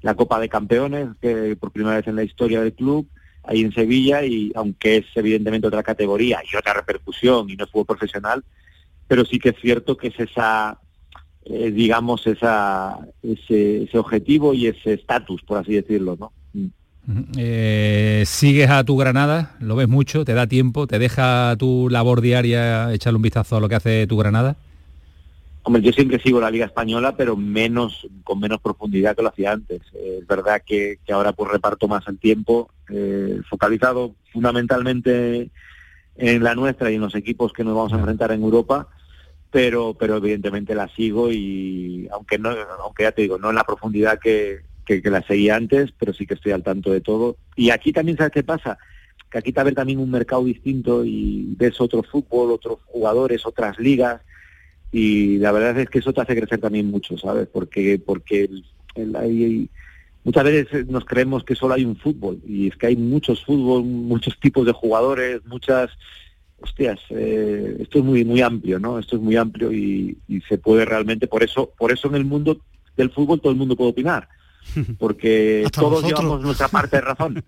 la 0.02 0.14
Copa 0.14 0.38
de 0.38 0.48
Campeones, 0.48 1.08
que 1.20 1.56
por 1.56 1.72
primera 1.72 1.96
vez 1.96 2.06
en 2.06 2.16
la 2.16 2.22
historia 2.22 2.60
del 2.60 2.72
club, 2.72 3.08
ahí 3.42 3.62
en 3.62 3.72
Sevilla, 3.72 4.24
y 4.24 4.52
aunque 4.54 4.98
es 4.98 5.06
evidentemente 5.14 5.66
otra 5.66 5.82
categoría 5.82 6.40
y 6.50 6.56
otra 6.56 6.74
repercusión 6.74 7.50
y 7.50 7.56
no 7.56 7.64
es 7.64 7.70
fútbol 7.70 7.86
profesional, 7.86 8.44
pero 9.08 9.24
sí 9.24 9.38
que 9.38 9.50
es 9.50 9.56
cierto 9.60 9.96
que 9.96 10.08
es 10.08 10.20
esa, 10.20 10.78
eh, 11.44 11.70
digamos, 11.70 12.26
esa, 12.26 12.98
ese, 13.22 13.84
ese, 13.84 13.98
objetivo 13.98 14.52
y 14.52 14.66
ese 14.66 14.94
estatus, 14.94 15.42
por 15.42 15.58
así 15.58 15.74
decirlo, 15.74 16.16
¿no? 16.18 16.32
Mm. 16.52 17.22
Eh, 17.36 18.24
sigues 18.26 18.68
a 18.68 18.82
tu 18.82 18.96
Granada, 18.96 19.56
lo 19.60 19.76
ves 19.76 19.88
mucho, 19.88 20.24
te 20.24 20.34
da 20.34 20.48
tiempo, 20.48 20.88
te 20.88 20.98
deja 20.98 21.54
tu 21.56 21.88
labor 21.88 22.20
diaria 22.20 22.92
echarle 22.92 23.16
un 23.16 23.22
vistazo 23.22 23.56
a 23.56 23.60
lo 23.60 23.68
que 23.68 23.76
hace 23.76 24.06
tu 24.08 24.16
Granada. 24.16 24.56
Hombre, 25.66 25.82
yo 25.82 25.90
siempre 25.90 26.20
sigo 26.20 26.40
la 26.40 26.48
Liga 26.48 26.66
Española, 26.66 27.16
pero 27.16 27.36
menos 27.36 28.06
con 28.22 28.38
menos 28.38 28.60
profundidad 28.60 29.16
que 29.16 29.22
lo 29.22 29.30
hacía 29.30 29.50
antes. 29.50 29.82
Eh, 29.94 30.18
es 30.20 30.26
verdad 30.28 30.62
que, 30.64 31.00
ahora 31.10 31.32
pues 31.32 31.50
reparto 31.50 31.88
más 31.88 32.06
el 32.06 32.20
tiempo, 32.20 32.70
eh, 32.88 33.40
focalizado 33.50 34.14
fundamentalmente 34.32 35.50
en 36.14 36.44
la 36.44 36.54
nuestra 36.54 36.92
y 36.92 36.94
en 36.94 37.00
los 37.00 37.16
equipos 37.16 37.52
que 37.52 37.64
nos 37.64 37.74
vamos 37.74 37.92
a 37.92 37.96
enfrentar 37.96 38.30
en 38.30 38.44
Europa, 38.44 38.86
pero 39.50 39.94
pero 39.94 40.18
evidentemente 40.18 40.72
la 40.76 40.86
sigo 40.86 41.32
y 41.32 42.08
aunque 42.12 42.38
no 42.38 42.50
aunque 42.84 43.02
ya 43.02 43.10
te 43.10 43.22
digo 43.22 43.36
no 43.36 43.50
en 43.50 43.56
la 43.56 43.64
profundidad 43.64 44.20
que, 44.20 44.60
que, 44.84 45.02
la 45.10 45.22
seguía 45.22 45.56
antes, 45.56 45.90
pero 45.98 46.12
sí 46.12 46.28
que 46.28 46.34
estoy 46.34 46.52
al 46.52 46.62
tanto 46.62 46.92
de 46.92 47.00
todo. 47.00 47.38
Y 47.56 47.70
aquí 47.70 47.92
también 47.92 48.16
sabes 48.16 48.32
qué 48.32 48.44
pasa, 48.44 48.78
que 49.32 49.38
aquí 49.38 49.50
te 49.50 49.64
ver 49.64 49.74
también 49.74 49.98
un 49.98 50.12
mercado 50.12 50.44
distinto 50.44 51.04
y 51.04 51.56
ves 51.58 51.80
otro 51.80 52.04
fútbol, 52.04 52.52
otros 52.52 52.78
jugadores, 52.86 53.44
otras 53.44 53.76
ligas 53.80 54.20
y 54.92 55.38
la 55.38 55.52
verdad 55.52 55.78
es 55.78 55.90
que 55.90 55.98
eso 55.98 56.12
te 56.12 56.20
hace 56.20 56.36
crecer 56.36 56.60
también 56.60 56.90
mucho, 56.90 57.18
¿sabes? 57.18 57.48
Porque 57.52 57.98
porque 57.98 58.48
muchas 60.24 60.44
veces 60.44 60.86
nos 60.86 61.04
creemos 61.04 61.44
que 61.44 61.54
solo 61.54 61.74
hay 61.74 61.84
un 61.84 61.96
fútbol 61.96 62.40
y 62.46 62.68
es 62.68 62.76
que 62.76 62.86
hay 62.86 62.96
muchos 62.96 63.44
fútbol, 63.44 63.84
muchos 63.84 64.38
tipos 64.40 64.64
de 64.64 64.72
jugadores, 64.72 65.44
muchas 65.46 65.90
hostias, 66.60 66.98
eh, 67.10 67.76
esto 67.80 67.98
es 67.98 68.04
muy 68.04 68.24
muy 68.24 68.40
amplio, 68.40 68.78
¿no? 68.78 68.98
Esto 68.98 69.16
es 69.16 69.22
muy 69.22 69.36
amplio 69.36 69.72
y, 69.72 70.16
y 70.28 70.40
se 70.42 70.58
puede 70.58 70.84
realmente 70.84 71.26
por 71.26 71.42
eso 71.42 71.72
por 71.76 71.92
eso 71.92 72.08
en 72.08 72.14
el 72.14 72.24
mundo 72.24 72.58
del 72.96 73.10
fútbol 73.10 73.40
todo 73.40 73.52
el 73.52 73.58
mundo 73.58 73.76
puede 73.76 73.90
opinar 73.90 74.28
porque 74.98 75.66
todos 75.72 76.04
llevamos 76.04 76.42
nuestra 76.42 76.68
parte 76.68 76.96
de 76.96 77.02
razón. 77.02 77.44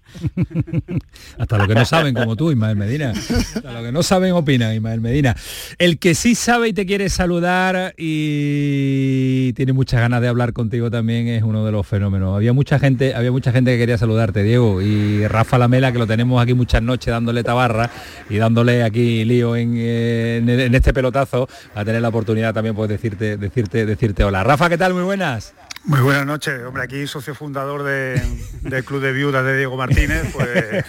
Hasta 1.38 1.58
lo 1.58 1.68
que 1.68 1.74
no 1.74 1.84
saben, 1.84 2.14
como 2.14 2.36
tú, 2.36 2.50
Ismael 2.50 2.76
Medina. 2.76 3.10
Hasta 3.10 3.72
lo 3.72 3.82
que 3.82 3.92
no 3.92 4.02
saben, 4.02 4.32
opinan, 4.32 4.74
Ismael 4.74 5.00
Medina. 5.00 5.36
El 5.78 5.98
que 5.98 6.14
sí 6.14 6.34
sabe 6.34 6.68
y 6.68 6.72
te 6.72 6.86
quiere 6.86 7.08
saludar 7.08 7.94
y 7.96 9.52
tiene 9.54 9.72
muchas 9.72 10.00
ganas 10.00 10.20
de 10.20 10.28
hablar 10.28 10.52
contigo 10.52 10.90
también 10.90 11.28
es 11.28 11.42
uno 11.42 11.64
de 11.64 11.72
los 11.72 11.86
fenómenos. 11.86 12.36
Había 12.36 12.52
mucha 12.52 12.78
gente, 12.78 13.14
había 13.14 13.32
mucha 13.32 13.52
gente 13.52 13.72
que 13.72 13.78
quería 13.78 13.98
saludarte, 13.98 14.42
Diego, 14.42 14.80
y 14.82 15.26
Rafa 15.26 15.58
Lamela, 15.58 15.92
que 15.92 15.98
lo 15.98 16.06
tenemos 16.06 16.42
aquí 16.42 16.54
muchas 16.54 16.82
noches 16.82 17.12
dándole 17.12 17.42
tabarra 17.42 17.90
y 18.28 18.36
dándole 18.36 18.82
aquí 18.82 19.24
lío 19.24 19.56
en, 19.56 19.76
en, 19.76 20.74
este 20.74 20.92
pelotazo, 20.92 21.48
a 21.74 21.84
tener 21.84 22.02
la 22.02 22.08
oportunidad 22.08 22.54
también 22.54 22.74
pues 22.74 22.88
decirte, 22.88 23.36
decirte, 23.36 23.86
decirte 23.86 24.24
hola. 24.24 24.44
Rafa, 24.44 24.68
¿qué 24.68 24.78
tal? 24.78 24.94
Muy 24.94 25.02
buenas. 25.02 25.54
Muy 25.88 26.00
buenas 26.00 26.26
noches, 26.26 26.60
hombre, 26.66 26.82
aquí 26.82 27.06
socio 27.06 27.34
fundador 27.34 27.82
del 27.82 28.84
Club 28.84 29.00
de 29.00 29.10
Viudas 29.10 29.42
de 29.42 29.56
Diego 29.56 29.74
Martínez, 29.78 30.30
pues 30.34 30.84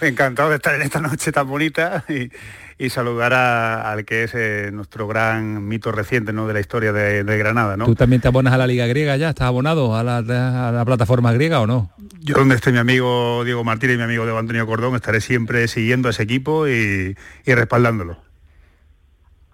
encantado 0.00 0.50
de 0.50 0.56
estar 0.56 0.74
en 0.74 0.82
esta 0.82 1.00
noche 1.00 1.30
tan 1.30 1.46
bonita 1.46 2.04
y, 2.08 2.28
saludar 2.90 3.32
al 3.34 4.04
que 4.04 4.24
es 4.24 4.32
eh, 4.34 4.70
nuestro 4.72 5.06
gran 5.06 5.68
mito 5.68 5.92
reciente 5.92 6.32
¿no? 6.32 6.48
de 6.48 6.54
la 6.54 6.58
historia 6.58 6.92
de, 6.92 7.22
Granada. 7.38 7.76
¿no? 7.76 7.84
¿Tú 7.84 7.94
también 7.94 8.20
te 8.20 8.26
abonas 8.26 8.52
a 8.52 8.56
la 8.56 8.66
Liga 8.66 8.88
Griega 8.88 9.16
ya? 9.16 9.28
¿Estás 9.28 9.46
abonado 9.46 9.94
a 9.94 10.02
la, 10.02 10.82
plataforma 10.84 11.32
griega 11.32 11.60
o 11.60 11.68
no? 11.68 11.92
Yo 12.18 12.34
donde 12.34 12.56
esté 12.56 12.72
mi 12.72 12.78
amigo 12.78 13.44
Diego 13.44 13.62
Martínez 13.62 13.94
y 13.94 13.98
mi 13.98 14.02
amigo 14.02 14.24
Diego 14.24 14.40
Antonio 14.40 14.66
Cordón 14.66 14.96
estaré 14.96 15.20
siempre 15.20 15.68
siguiendo 15.68 16.08
a 16.08 16.10
ese 16.10 16.24
equipo 16.24 16.66
y 16.66 17.14
respaldándolo. 17.46 18.18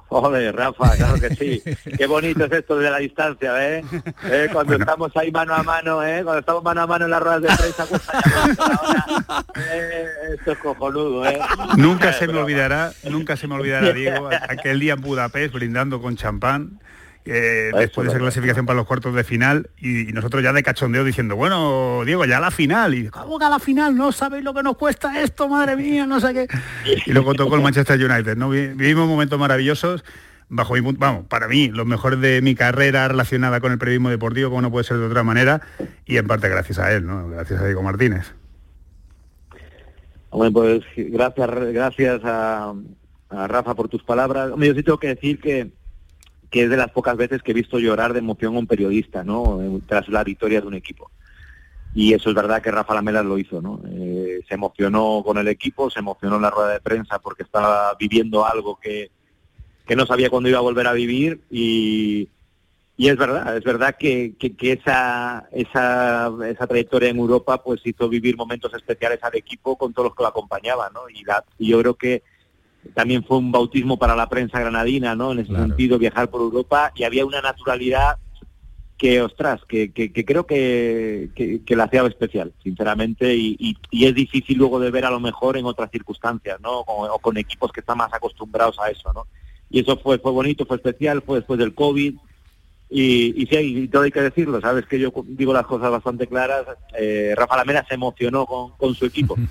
Joder, 0.08 0.56
Rafa, 0.56 0.96
claro 0.96 1.20
que 1.20 1.34
sí. 1.34 1.62
Qué 1.98 2.06
bonito 2.06 2.46
es 2.46 2.52
esto 2.52 2.78
de 2.78 2.90
la 2.90 2.98
distancia, 2.98 3.76
¿eh? 3.76 3.84
¿Eh? 4.24 4.48
Cuando 4.50 4.76
estamos 4.76 5.14
ahí 5.16 5.30
mano 5.30 5.54
a 5.54 5.62
mano, 5.62 6.02
¿eh? 6.02 6.22
Cuando 6.24 6.40
estamos 6.40 6.62
mano 6.62 6.82
a 6.82 6.86
mano 6.86 7.04
en 7.04 7.10
las 7.10 7.22
ruedas 7.22 7.42
de 7.42 7.48
prensa, 7.48 7.86
pues, 7.86 8.02
eh, 9.70 10.06
esto 10.38 10.52
es 10.52 10.58
cojonudo, 10.58 11.26
¿eh? 11.26 11.38
Nunca 11.76 12.14
se 12.14 12.26
me 12.26 12.38
olvidará, 12.38 12.92
nunca 13.04 13.36
se 13.36 13.46
me 13.46 13.56
olvidará, 13.56 13.92
Diego, 13.92 14.30
aquel 14.48 14.80
día 14.80 14.94
en 14.94 15.02
Budapest 15.02 15.52
brindando 15.52 16.00
con 16.00 16.16
champán 16.16 16.80
después 17.32 18.06
de 18.06 18.10
esa 18.12 18.18
clasificación 18.18 18.66
para 18.66 18.78
los 18.78 18.86
cuartos 18.86 19.14
de 19.14 19.24
final 19.24 19.70
y, 19.78 20.12
nosotros 20.12 20.42
ya 20.42 20.52
de 20.52 20.62
cachondeo 20.62 21.04
diciendo, 21.04 21.36
bueno, 21.36 22.02
Diego, 22.04 22.24
ya 22.24 22.40
la 22.40 22.50
final. 22.50 22.94
Y 22.94 23.08
¿cómo 23.08 23.38
que 23.38 23.44
a 23.44 23.50
la 23.50 23.58
final? 23.58 23.96
No 23.96 24.12
sabéis 24.12 24.44
lo 24.44 24.54
que 24.54 24.62
nos 24.62 24.76
cuesta 24.76 25.20
esto, 25.22 25.48
madre 25.48 25.76
mía, 25.76 26.06
no 26.06 26.20
sé 26.20 26.34
qué. 26.34 26.48
Y 27.06 27.12
luego 27.12 27.34
tocó 27.34 27.56
el 27.56 27.62
Manchester 27.62 27.98
United, 28.02 28.36
¿no? 28.36 28.50
Vivimos 28.50 29.08
momentos 29.08 29.38
maravillosos 29.38 30.04
bajo 30.48 30.74
mi 30.74 30.82
punto, 30.82 31.00
vamos, 31.00 31.26
para 31.26 31.46
mí, 31.48 31.68
los 31.68 31.86
mejores 31.86 32.20
de 32.20 32.40
mi 32.42 32.54
carrera 32.54 33.08
relacionada 33.08 33.60
con 33.60 33.72
el 33.72 33.78
periodismo 33.78 34.10
deportivo, 34.10 34.50
como 34.50 34.62
no 34.62 34.70
puede 34.70 34.84
ser 34.84 34.96
de 34.98 35.06
otra 35.06 35.22
manera, 35.22 35.60
y 36.06 36.16
en 36.16 36.26
parte 36.26 36.48
gracias 36.48 36.78
a 36.78 36.92
él, 36.92 37.06
¿no? 37.06 37.28
Gracias 37.28 37.60
a 37.60 37.66
Diego 37.66 37.82
Martínez. 37.82 38.34
Bueno, 40.30 40.52
pues 40.52 40.84
gracias, 40.96 41.48
gracias 41.72 42.20
a, 42.24 42.74
Rafa 43.30 43.74
por 43.74 43.88
tus 43.88 44.02
palabras. 44.02 44.52
yo 44.56 44.74
sí 44.74 44.82
tengo 44.82 44.98
que 44.98 45.08
decir 45.08 45.38
que, 45.40 45.70
que 46.50 46.64
es 46.64 46.70
de 46.70 46.76
las 46.76 46.90
pocas 46.90 47.16
veces 47.16 47.42
que 47.42 47.50
he 47.50 47.54
visto 47.54 47.78
llorar 47.78 48.12
de 48.12 48.20
emoción 48.20 48.56
a 48.56 48.58
un 48.58 48.66
periodista, 48.66 49.24
¿no? 49.24 49.60
Tras 49.86 50.08
la 50.08 50.24
victoria 50.24 50.60
de 50.60 50.66
un 50.66 50.74
equipo. 50.74 51.10
Y 51.94 52.14
eso 52.14 52.28
es 52.28 52.34
verdad 52.34 52.62
que 52.62 52.70
Rafa 52.70 52.94
Lamelas 52.94 53.24
lo 53.24 53.38
hizo, 53.38 53.60
¿no? 53.60 53.80
Eh, 53.90 54.40
se 54.48 54.54
emocionó 54.54 55.22
con 55.24 55.38
el 55.38 55.48
equipo, 55.48 55.90
se 55.90 56.00
emocionó 56.00 56.36
en 56.36 56.42
la 56.42 56.50
rueda 56.50 56.70
de 56.70 56.80
prensa 56.80 57.18
porque 57.18 57.42
estaba 57.42 57.94
viviendo 57.98 58.46
algo 58.46 58.78
que, 58.80 59.10
que 59.86 59.96
no 59.96 60.06
sabía 60.06 60.30
cuándo 60.30 60.48
iba 60.48 60.58
a 60.58 60.62
volver 60.62 60.86
a 60.86 60.92
vivir 60.92 61.40
y, 61.50 62.28
y 62.96 63.08
es 63.08 63.16
verdad, 63.16 63.56
es 63.56 63.64
verdad 63.64 63.96
que, 63.98 64.34
que, 64.38 64.72
esa, 64.72 65.48
esa, 65.52 66.30
esa 66.48 66.66
trayectoria 66.66 67.08
en 67.08 67.18
Europa 67.18 67.62
pues 67.62 67.80
hizo 67.84 68.08
vivir 68.08 68.36
momentos 68.36 68.72
especiales 68.74 69.20
al 69.22 69.36
equipo 69.36 69.76
con 69.76 69.92
todos 69.92 70.08
los 70.08 70.16
que 70.16 70.24
lo 70.24 70.28
acompañaban, 70.28 70.92
¿no? 70.92 71.02
Y 71.58 71.68
yo 71.68 71.80
creo 71.80 71.94
que 71.94 72.22
también 72.94 73.24
fue 73.24 73.38
un 73.38 73.52
bautismo 73.52 73.98
para 73.98 74.16
la 74.16 74.28
prensa 74.28 74.60
granadina, 74.60 75.14
¿no? 75.14 75.32
En 75.32 75.40
ese 75.40 75.54
sentido, 75.54 75.98
viajar 75.98 76.28
por 76.30 76.40
Europa 76.40 76.92
y 76.94 77.04
había 77.04 77.26
una 77.26 77.40
naturalidad 77.40 78.16
que, 78.96 79.22
ostras, 79.22 79.60
que, 79.68 79.92
que, 79.92 80.24
creo 80.24 80.44
que, 80.44 81.30
que, 81.34 81.76
la 81.76 81.84
hacía 81.84 82.04
especial, 82.06 82.52
sinceramente, 82.64 83.32
y, 83.36 83.76
y, 83.90 84.06
es 84.06 84.14
difícil 84.14 84.58
luego 84.58 84.80
de 84.80 84.90
ver 84.90 85.04
a 85.04 85.10
lo 85.10 85.20
mejor 85.20 85.56
en 85.56 85.66
otras 85.66 85.90
circunstancias, 85.92 86.60
¿no? 86.60 86.80
O, 86.80 87.18
con 87.20 87.36
equipos 87.36 87.70
que 87.70 87.78
están 87.78 87.98
más 87.98 88.12
acostumbrados 88.12 88.76
a 88.80 88.90
eso, 88.90 89.12
¿no? 89.12 89.28
Y 89.70 89.80
eso 89.80 89.96
fue, 89.98 90.18
fue 90.18 90.32
bonito, 90.32 90.66
fue 90.66 90.78
especial, 90.78 91.22
fue 91.22 91.38
después 91.38 91.60
del 91.60 91.74
COVID, 91.74 92.16
Y, 92.90 93.42
y 93.42 93.46
sí, 93.46 93.56
y 93.82 93.88
todo 93.88 94.02
hay 94.02 94.10
que 94.10 94.22
decirlo, 94.22 94.60
sabes 94.62 94.86
que 94.86 94.98
yo 94.98 95.12
digo 95.26 95.52
las 95.52 95.66
cosas 95.66 95.90
bastante 95.90 96.26
claras. 96.26 96.64
Eh, 96.98 97.34
Rafa 97.36 97.56
Lamela 97.58 97.84
se 97.86 97.94
emocionó 97.94 98.46
con, 98.46 98.70
con 98.76 98.94
su 98.94 99.04
equipo. 99.06 99.36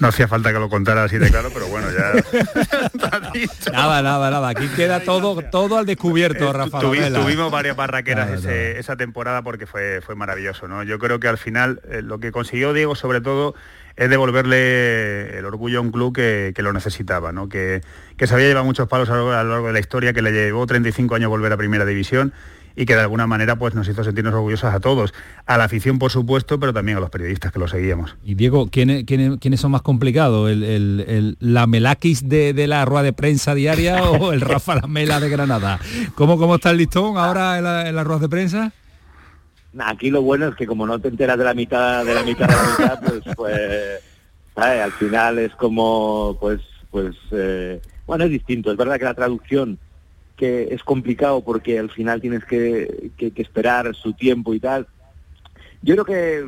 No 0.00 0.08
hacía 0.08 0.28
falta 0.28 0.52
que 0.52 0.58
lo 0.58 0.68
contara 0.68 1.04
así 1.04 1.16
de 1.16 1.30
claro, 1.30 1.48
pero 1.52 1.66
bueno, 1.68 1.88
ya. 1.90 2.12
nada, 3.72 4.02
nada, 4.02 4.30
nada. 4.30 4.48
Aquí 4.50 4.68
queda 4.76 5.00
todo, 5.00 5.40
todo 5.50 5.78
al 5.78 5.86
descubierto, 5.86 6.50
Eh, 6.50 6.52
Rafa. 6.52 6.80
tuvi- 6.80 7.12
tuvimos 7.12 7.50
varias 7.50 7.74
barraqueras 7.74 8.26
Claro, 8.26 8.40
ese- 8.40 8.78
esa 8.78 8.96
temporada 8.96 9.42
porque 9.42 9.66
fue, 9.66 10.00
fue 10.02 10.14
maravilloso, 10.14 10.68
¿no? 10.68 10.82
Yo 10.82 10.98
creo 10.98 11.18
que 11.18 11.28
al 11.28 11.38
final 11.38 11.80
eh, 11.90 12.02
lo 12.02 12.20
que 12.20 12.30
consiguió 12.32 12.72
Diego, 12.74 12.94
sobre 12.94 13.20
todo, 13.20 13.54
es 13.98 14.08
devolverle 14.08 15.38
el 15.38 15.44
orgullo 15.44 15.78
a 15.78 15.82
un 15.82 15.90
club 15.90 16.14
que, 16.14 16.52
que 16.54 16.62
lo 16.62 16.72
necesitaba, 16.72 17.32
¿no? 17.32 17.48
Que, 17.48 17.82
que 18.16 18.26
se 18.26 18.34
había 18.34 18.46
llevado 18.46 18.64
muchos 18.64 18.88
palos 18.88 19.10
a 19.10 19.16
lo, 19.16 19.32
a 19.32 19.42
lo 19.44 19.50
largo 19.50 19.66
de 19.66 19.72
la 19.74 19.80
historia, 19.80 20.12
que 20.12 20.22
le 20.22 20.32
llevó 20.32 20.66
35 20.66 21.14
años 21.14 21.28
volver 21.28 21.52
a 21.52 21.56
Primera 21.56 21.84
División 21.84 22.32
y 22.76 22.86
que 22.86 22.94
de 22.94 23.00
alguna 23.00 23.26
manera 23.26 23.56
pues 23.56 23.74
nos 23.74 23.88
hizo 23.88 24.04
sentirnos 24.04 24.32
orgullosos 24.34 24.72
a 24.72 24.78
todos, 24.78 25.12
a 25.46 25.58
la 25.58 25.64
afición 25.64 25.98
por 25.98 26.12
supuesto, 26.12 26.60
pero 26.60 26.72
también 26.72 26.96
a 26.98 27.00
los 27.00 27.10
periodistas 27.10 27.50
que 27.50 27.58
lo 27.58 27.66
seguíamos. 27.66 28.16
Y 28.24 28.36
Diego, 28.36 28.68
¿quiénes, 28.70 29.02
quiénes, 29.04 29.40
quiénes 29.40 29.58
son 29.60 29.72
más 29.72 29.82
complicados? 29.82 30.48
¿El, 30.48 30.62
el, 30.62 31.04
el- 31.08 31.36
la 31.40 31.66
Melakis 31.66 32.28
de, 32.28 32.52
de 32.52 32.68
la 32.68 32.84
rueda 32.84 33.02
de 33.02 33.12
prensa 33.12 33.54
diaria 33.56 34.04
o 34.04 34.32
el 34.32 34.40
Rafa 34.42 34.76
Lamela 34.76 35.18
de 35.18 35.28
Granada? 35.28 35.80
¿Cómo, 36.14 36.38
cómo 36.38 36.54
está 36.54 36.70
el 36.70 36.76
listón 36.76 37.18
ahora 37.18 37.58
en 37.58 37.64
la, 37.64 37.88
en 37.88 37.96
la 37.96 38.04
rueda 38.04 38.20
de 38.20 38.28
prensa? 38.28 38.72
Aquí 39.78 40.10
lo 40.10 40.22
bueno 40.22 40.48
es 40.48 40.54
que 40.54 40.66
como 40.66 40.86
no 40.86 40.98
te 40.98 41.08
enteras 41.08 41.38
de 41.38 41.44
la 41.44 41.54
mitad 41.54 42.04
de 42.04 42.14
la 42.14 42.22
mitad 42.22 42.48
de 42.48 42.54
la 42.54 42.70
mitad, 42.70 43.00
pues, 43.00 43.36
pues 43.36 44.02
¿sabes? 44.54 44.82
al 44.82 44.92
final 44.92 45.38
es 45.38 45.54
como, 45.54 46.36
pues, 46.40 46.60
pues, 46.90 47.16
eh, 47.32 47.80
bueno, 48.06 48.24
es 48.24 48.30
distinto. 48.30 48.70
Es 48.70 48.76
verdad 48.76 48.98
que 48.98 49.04
la 49.04 49.14
traducción 49.14 49.78
que 50.36 50.68
es 50.70 50.82
complicado 50.82 51.42
porque 51.42 51.78
al 51.78 51.90
final 51.90 52.20
tienes 52.20 52.44
que 52.44 53.10
esperar 53.36 53.94
su 53.94 54.12
tiempo 54.12 54.54
y 54.54 54.60
tal. 54.60 54.86
Yo 55.82 55.94
creo 55.94 56.04
que 56.04 56.44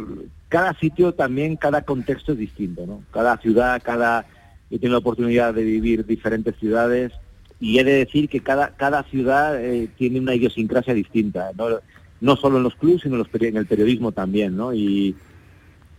cada 0.48 0.74
sitio 0.74 1.14
también, 1.14 1.56
cada 1.56 1.82
contexto 1.82 2.32
es 2.32 2.38
distinto, 2.38 2.84
¿no? 2.86 3.02
Cada 3.12 3.38
ciudad, 3.38 3.80
cada... 3.82 4.26
Yo 4.70 4.78
tengo 4.78 4.92
la 4.92 4.98
oportunidad 4.98 5.54
de 5.54 5.64
vivir 5.64 6.06
diferentes 6.06 6.54
ciudades 6.56 7.12
y 7.58 7.78
he 7.78 7.84
de 7.84 8.04
decir 8.04 8.28
que 8.28 8.40
cada, 8.40 8.70
cada 8.76 9.02
ciudad 9.04 9.60
eh, 9.60 9.88
tiene 9.96 10.20
una 10.20 10.34
idiosincrasia 10.34 10.94
distinta, 10.94 11.50
¿no? 11.56 11.80
No 12.20 12.36
solo 12.36 12.58
en 12.58 12.62
los 12.62 12.74
clubes, 12.74 13.02
sino 13.02 13.16
en, 13.16 13.56
el 13.56 13.66
periodismo 13.66 14.12
también, 14.12 14.56
¿no? 14.56 14.74
Y, 14.74 15.14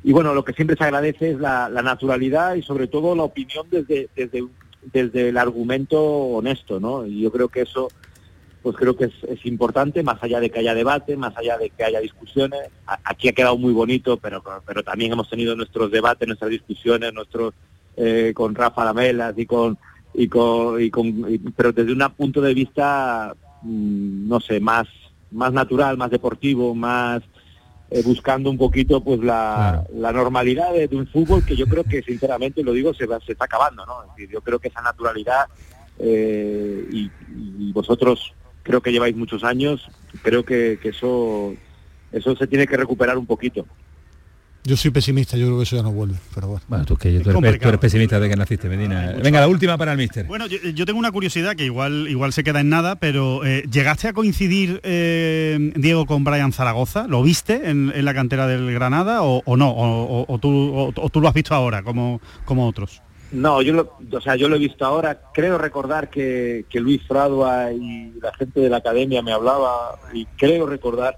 bueno, 0.04 0.34
lo 0.34 0.44
que 0.44 0.54
siempre 0.54 0.76
se 0.78 0.84
agradece 0.84 1.32
es 1.32 1.40
la, 1.40 1.70
naturalidad 1.70 2.56
y 2.56 2.62
sobre 2.62 2.88
todo 2.88 3.16
la 3.16 3.24
opinión 3.24 3.68
desde, 3.70 4.10
desde, 4.16 4.44
desde 4.92 5.30
el 5.30 5.38
argumento 5.38 6.02
honesto, 6.02 6.80
¿no? 6.80 7.06
Y 7.06 7.22
yo 7.22 7.32
creo 7.32 7.50
que 7.50 7.62
eso, 7.62 7.90
pues 8.62 8.76
creo 8.76 8.96
que 8.96 9.06
es, 9.06 9.46
importante, 9.46 10.04
más 10.04 10.22
allá 10.24 10.40
de 10.40 10.50
que 10.50 10.60
haya 10.60 10.76
debate, 10.76 11.18
más 11.18 11.36
allá 11.38 11.58
de 11.58 11.70
que 11.70 11.84
haya 11.84 12.00
discusiones. 12.00 12.62
Aquí 13.04 13.30
ha 13.30 13.34
quedado 13.34 13.58
muy 13.58 13.74
bonito, 13.74 14.18
pero, 14.18 14.44
pero 14.66 14.84
también 14.84 15.12
hemos 15.12 15.30
tenido 15.30 15.56
nuestros 15.56 15.92
debates, 15.92 16.28
nuestras 16.28 16.52
discusiones, 16.52 17.14
nuestros 17.14 17.54
eh, 17.98 18.32
con 18.34 18.56
Rafa 18.56 18.86
Lamelas 18.86 19.38
y 19.38 19.46
con 19.46 19.78
y 20.14 20.28
con, 20.28 20.82
y 20.82 20.90
con 20.90 21.54
pero 21.56 21.72
desde 21.72 21.92
un 21.92 22.04
punto 22.16 22.42
de 22.42 22.54
vista 22.54 23.34
mm, 23.62 24.28
no 24.28 24.40
sé 24.40 24.60
más 24.60 24.88
más 25.32 25.52
natural 25.54 25.98
más 25.98 26.12
deportivo 26.12 26.76
más 26.76 27.22
eh, 27.90 28.02
buscando 28.06 28.50
un 28.50 28.58
poquito 28.58 29.04
pues 29.04 29.20
la, 29.20 29.86
la 29.94 30.12
normalidad 30.12 30.74
de, 30.74 30.88
de 30.88 30.96
un 30.96 31.08
fútbol 31.08 31.46
que 31.46 31.56
yo 31.56 31.66
creo 31.68 31.84
que 31.84 32.02
sinceramente 32.02 32.64
lo 32.64 32.74
digo 32.74 32.94
se 32.94 33.06
va, 33.06 33.20
se 33.20 33.34
está 33.34 33.46
acabando 33.46 33.86
no 33.86 34.04
es 34.04 34.10
decir, 34.16 34.30
yo 34.30 34.42
creo 34.42 34.60
que 34.60 34.70
esa 34.70 34.82
naturalidad 34.82 35.46
eh, 36.00 36.88
y, 36.92 37.12
y 37.60 37.72
vosotros 37.74 38.34
creo 38.64 38.82
que 38.82 38.92
lleváis 38.92 39.16
muchos 39.16 39.44
años 39.44 39.88
creo 40.22 40.44
que, 40.46 40.80
que 40.82 40.90
eso 40.90 41.54
eso 42.12 42.36
se 42.36 42.48
tiene 42.48 42.68
que 42.68 42.78
recuperar 42.78 43.18
un 43.18 43.26
poquito 43.26 43.66
Yo 44.64 44.78
soy 44.78 44.92
pesimista, 44.92 45.38
yo 45.38 45.48
creo 45.48 45.58
que 45.58 45.64
eso 45.64 45.76
ya 45.76 45.82
no 45.82 45.92
vuelve, 45.92 46.18
pero 46.36 46.48
bueno. 46.50 46.64
Bueno, 46.68 46.86
tú, 46.86 46.96
que, 46.96 47.20
tú, 47.22 47.32
eres, 47.40 47.60
tú 47.60 47.68
eres 47.68 47.80
pesimista 47.80 48.20
de 48.20 48.30
que 48.30 48.36
naciste, 48.36 48.70
Medina. 48.70 49.16
Venga, 49.24 49.40
la 49.40 49.48
última 49.48 49.76
para 49.76 49.94
el 49.94 49.98
mister. 49.98 50.28
Bueno, 50.28 50.46
yo, 50.46 50.60
yo 50.60 50.86
tengo 50.86 51.00
una 51.00 51.12
curiosidad 51.12 51.56
que 51.56 51.66
igual, 51.66 52.08
igual 52.08 52.32
se 52.32 52.44
queda 52.44 52.60
en 52.60 52.70
nada, 52.70 52.96
pero 52.98 53.44
eh, 53.44 53.64
¿llegaste 53.72 54.08
a 54.08 54.14
coincidir, 54.14 54.80
eh, 54.84 55.72
Diego, 55.76 56.06
con 56.06 56.24
Brian 56.24 56.54
Zaragoza? 56.54 57.08
¿Lo 57.08 57.24
viste 57.24 57.72
en, 57.72 57.92
en 57.96 58.06
la 58.06 58.14
cantera 58.14 58.46
del 58.46 58.72
Granada 58.72 59.24
o, 59.24 59.42
o 59.46 59.58
no? 59.58 59.72
O, 59.72 60.22
o- 60.22 60.26
o 60.32 60.38
tú, 60.38 60.50
o- 60.52 60.94
o 60.96 61.10
tú 61.10 61.22
lo 61.22 61.28
has 61.28 61.34
visto 61.34 61.56
ahora, 61.56 61.82
como, 61.82 62.22
como 62.46 62.68
otros? 62.68 63.02
No, 63.32 63.64
yo 63.64 63.74
lo, 63.74 63.98
o 64.12 64.22
sea, 64.22 64.36
yo 64.36 64.48
lo 64.48 64.58
he 64.58 64.60
visto 64.60 64.86
ahora. 64.86 65.20
Creo 65.34 65.58
recordar 65.58 66.10
que, 66.12 66.66
que 66.70 66.80
Luis 66.80 67.02
Fradua 67.08 67.72
y 67.72 68.14
la 68.22 68.32
gente 68.38 68.60
de 68.60 68.70
la 68.70 68.78
academia 68.78 69.24
me 69.24 69.32
hablaba 69.32 69.98
y 70.14 70.26
creo 70.38 70.68
recordar, 70.68 71.18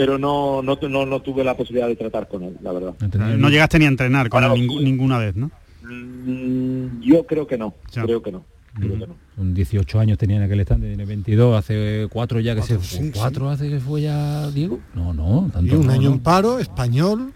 pero 0.00 0.16
no, 0.16 0.62
no, 0.62 0.78
no, 0.88 1.04
no 1.04 1.20
tuve 1.20 1.44
la 1.44 1.54
posibilidad 1.54 1.86
de 1.86 1.94
tratar 1.94 2.26
con 2.26 2.42
él, 2.42 2.56
la 2.62 2.72
verdad. 2.72 2.94
No 3.36 3.50
llegaste 3.50 3.78
ni 3.78 3.84
a 3.84 3.88
entrenar 3.88 4.30
con 4.30 4.42
él 4.42 4.66
ninguna 4.82 5.18
vez, 5.18 5.36
¿no? 5.36 5.50
Mm, 5.82 7.02
yo 7.02 7.26
creo 7.26 7.46
que 7.46 7.58
no, 7.58 7.74
creo 7.92 8.22
que 8.22 8.32
no. 8.32 8.42
creo 8.74 8.98
que 8.98 9.06
no. 9.06 9.14
Con 9.36 9.52
18 9.52 10.00
años 10.00 10.16
tenía 10.16 10.38
en 10.38 10.44
aquel 10.44 10.60
stand, 10.60 10.84
tiene 10.84 11.04
22, 11.04 11.54
hace 11.54 12.08
cuatro 12.10 12.40
ya 12.40 12.54
que 12.54 12.62
se 12.62 12.76
Cuatro, 12.76 12.88
sí, 12.88 13.12
¿Cuatro 13.14 13.50
hace 13.50 13.68
que 13.68 13.78
fue 13.78 14.00
ya 14.00 14.50
Diego? 14.52 14.80
No, 14.94 15.12
no, 15.12 15.50
tanto 15.52 15.70
Y 15.74 15.76
un 15.76 15.86
no, 15.86 15.92
año 15.92 16.08
no. 16.08 16.14
en 16.14 16.20
paro, 16.20 16.58
español, 16.58 17.34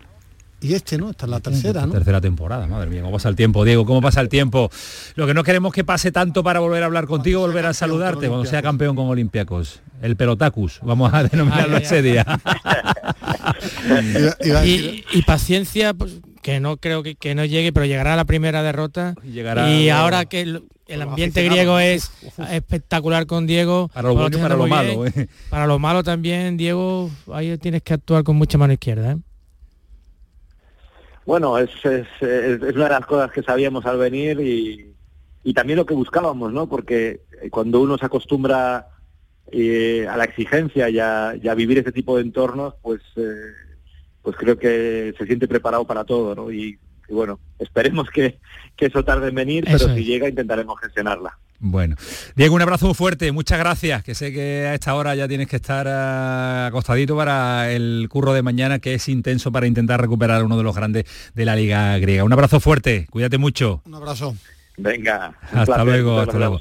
y 0.64 0.72
este, 0.72 0.96
¿no? 0.96 1.10
Esta 1.10 1.26
es 1.26 1.30
la 1.30 1.40
tercera, 1.40 1.84
¿no? 1.84 1.92
Tercera 1.92 2.22
temporada, 2.22 2.66
madre 2.66 2.88
mía, 2.88 3.02
cómo 3.02 3.12
pasa 3.12 3.28
el 3.28 3.36
tiempo, 3.36 3.66
Diego, 3.66 3.84
cómo 3.84 4.00
pasa 4.00 4.22
el 4.22 4.30
tiempo. 4.30 4.70
Lo 5.14 5.26
que 5.26 5.34
no 5.34 5.44
queremos 5.44 5.74
que 5.74 5.84
pase 5.84 6.10
tanto 6.10 6.42
para 6.42 6.60
volver 6.60 6.82
a 6.82 6.86
hablar 6.86 7.06
contigo, 7.06 7.40
volver 7.40 7.66
a 7.66 7.74
saludarte 7.74 8.28
cuando 8.28 8.46
sea 8.46 8.62
campeón 8.62 8.96
con 8.96 9.06
Olympiacos. 9.06 9.80
El 10.00 10.16
pelotacus, 10.16 10.80
vamos 10.82 11.12
a 11.12 11.24
denominarlo 11.24 11.76
ese 11.76 12.00
día. 12.00 12.24
y, 14.64 15.04
y 15.12 15.22
paciencia, 15.22 15.92
pues, 15.92 16.20
que 16.40 16.60
no 16.60 16.78
creo 16.78 17.02
que, 17.02 17.14
que 17.14 17.34
no 17.34 17.44
llegue, 17.44 17.72
pero 17.72 17.84
llegará 17.84 18.16
la 18.16 18.24
primera 18.24 18.62
derrota. 18.62 19.14
llegará 19.22 19.70
y 19.70 19.90
ahora 19.90 20.24
que 20.24 20.40
el, 20.40 21.02
ambiente 21.02 21.44
griego 21.44 21.78
es 21.78 22.10
espectacular 22.50 23.26
con 23.26 23.46
Diego. 23.46 23.90
Para 23.92 24.08
lo 24.08 24.14
pues 24.14 24.30
bueno 24.30 24.38
y 24.38 24.42
para 24.42 24.56
lo 24.56 24.66
malo, 24.66 25.02
bien. 25.02 25.12
¿eh? 25.16 25.28
Para 25.50 25.66
lo 25.66 25.78
malo 25.78 26.02
también, 26.02 26.56
Diego, 26.56 27.10
ahí 27.32 27.56
tienes 27.58 27.82
que 27.82 27.92
actuar 27.92 28.24
con 28.24 28.36
mucha 28.36 28.56
mano 28.56 28.72
izquierda. 28.72 29.12
¿eh? 29.12 29.16
Bueno, 31.26 31.58
es, 31.58 31.70
es, 31.84 32.06
es- 32.20 32.62
es 32.62 32.74
una 32.74 32.84
de 32.84 32.90
las 32.90 33.06
cosas 33.06 33.30
que 33.32 33.42
sabíamos 33.42 33.86
al 33.86 33.98
venir 33.98 34.40
y, 34.40 34.94
y 35.42 35.54
también 35.54 35.78
lo 35.78 35.86
que 35.86 35.94
buscábamos, 35.94 36.52
¿no? 36.52 36.68
Porque 36.68 37.20
cuando 37.50 37.80
uno 37.80 37.96
se 37.98 38.06
acostumbra 38.06 38.88
eh, 39.50 40.06
a 40.08 40.16
la 40.16 40.24
exigencia 40.24 40.88
y 40.88 40.98
a, 40.98 41.34
y 41.40 41.48
a 41.48 41.54
vivir 41.54 41.78
ese 41.78 41.92
tipo 41.92 42.16
de 42.16 42.22
entornos, 42.22 42.74
pues, 42.82 43.00
eh, 43.16 43.52
pues 44.22 44.36
creo 44.36 44.58
que 44.58 45.14
se 45.18 45.26
siente 45.26 45.48
preparado 45.48 45.86
para 45.86 46.04
todo, 46.04 46.34
¿no? 46.34 46.50
Y, 46.50 46.78
y 47.08 47.12
bueno, 47.12 47.38
esperemos 47.58 48.08
que, 48.10 48.38
que 48.76 48.86
eso 48.86 49.04
tarde 49.04 49.28
en 49.28 49.34
venir, 49.34 49.64
Eso 49.68 49.86
pero 49.86 49.94
si 49.94 50.04
llega 50.04 50.28
intentaremos 50.28 50.80
gestionarla. 50.80 51.38
Bueno, 51.60 51.96
Diego, 52.36 52.54
un 52.54 52.62
abrazo 52.62 52.86
muy 52.86 52.94
fuerte, 52.94 53.32
muchas 53.32 53.58
gracias, 53.58 54.02
que 54.02 54.14
sé 54.14 54.32
que 54.32 54.66
a 54.66 54.74
esta 54.74 54.94
hora 54.94 55.14
ya 55.14 55.26
tienes 55.28 55.48
que 55.48 55.56
estar 55.56 55.86
ah, 55.88 56.66
acostadito 56.66 57.16
para 57.16 57.72
el 57.72 58.06
curro 58.10 58.34
de 58.34 58.42
mañana, 58.42 58.80
que 58.80 58.94
es 58.94 59.08
intenso 59.08 59.50
para 59.50 59.66
intentar 59.66 60.00
recuperar 60.00 60.44
uno 60.44 60.56
de 60.58 60.62
los 60.62 60.74
grandes 60.74 61.04
de 61.34 61.44
la 61.44 61.56
Liga 61.56 61.96
griega. 61.98 62.24
Un 62.24 62.32
abrazo 62.32 62.60
fuerte, 62.60 63.06
cuídate 63.10 63.38
mucho. 63.38 63.82
Un 63.86 63.94
abrazo. 63.94 64.34
Venga, 64.76 65.32
Hasta 65.40 65.64
placer, 65.66 65.84
luego, 65.84 66.18
hasta 66.18 66.36
a 66.36 66.38
luego. 66.40 66.58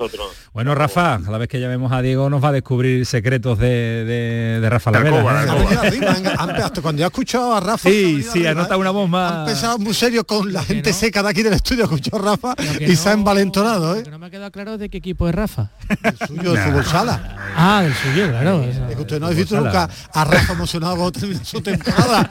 Bueno, 0.53 0.75
Rafa, 0.75 1.19
cada 1.25 1.39
vez 1.39 1.47
que 1.47 1.59
llamemos 1.59 1.91
a 1.91 1.99
Diego 2.03 2.29
nos 2.29 2.43
va 2.43 2.49
a 2.49 2.51
descubrir 2.51 3.07
secretos 3.07 3.57
de, 3.57 3.67
de- 4.05 4.59
de 4.61 4.69
Rafa 4.69 4.91
La 4.91 4.99
Lamela. 4.99 5.17
alcoba, 5.41 5.87
¿eh? 5.87 5.99
la 5.99 6.31
han- 6.33 6.71
cuando 6.83 6.99
yo 6.99 7.05
he 7.05 7.07
escuchado 7.07 7.55
a 7.55 7.59
Rafa 7.59 7.89
Sí, 7.89 8.21
sí, 8.21 8.45
arriba, 8.45 8.51
anota 8.51 8.77
una 8.77 8.91
voz 8.91 9.09
más. 9.09 9.39
empezado 9.49 9.79
muy 9.79 9.95
serio 9.95 10.27
con 10.27 10.53
la 10.53 10.61
gente 10.63 10.93
seca 10.93 11.23
de 11.23 11.29
aquí 11.29 11.41
del 11.41 11.53
estudio, 11.53 11.85
escuchó 11.85 12.17
a 12.17 12.19
Rafa 12.19 12.53
y 12.79 12.95
se 12.95 13.09
ha 13.09 13.13
envalentonado, 13.13 13.95
¿eh? 13.95 14.03
No 14.11 14.19
me 14.19 14.27
ha 14.27 14.29
quedado 14.29 14.51
claro 14.51 14.77
de 14.77 14.89
qué 14.89 14.97
equipo 14.97 15.27
es 15.27 15.33
Rafa. 15.33 15.71
El 16.03 16.27
suyo, 16.27 16.53
el 16.53 16.59
fútbol 16.59 16.85
sala. 16.85 17.35
Ah, 17.55 17.81
del 17.81 17.95
suyo, 17.95 18.29
claro. 18.29 18.61
Es 18.63 18.95
que 18.95 19.01
usted 19.01 19.19
no 19.19 19.25
ha 19.25 19.29
visto 19.31 19.59
nunca 19.59 19.89
a 20.13 20.23
Rafa 20.23 20.53
emocionado 20.53 20.95
cuando 20.97 21.19
termina 21.19 21.43
su 21.43 21.61
temporada. 21.61 22.29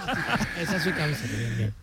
Esa 0.63 0.77
es 0.77 0.83
su 0.85 0.91
bien. 0.91 1.75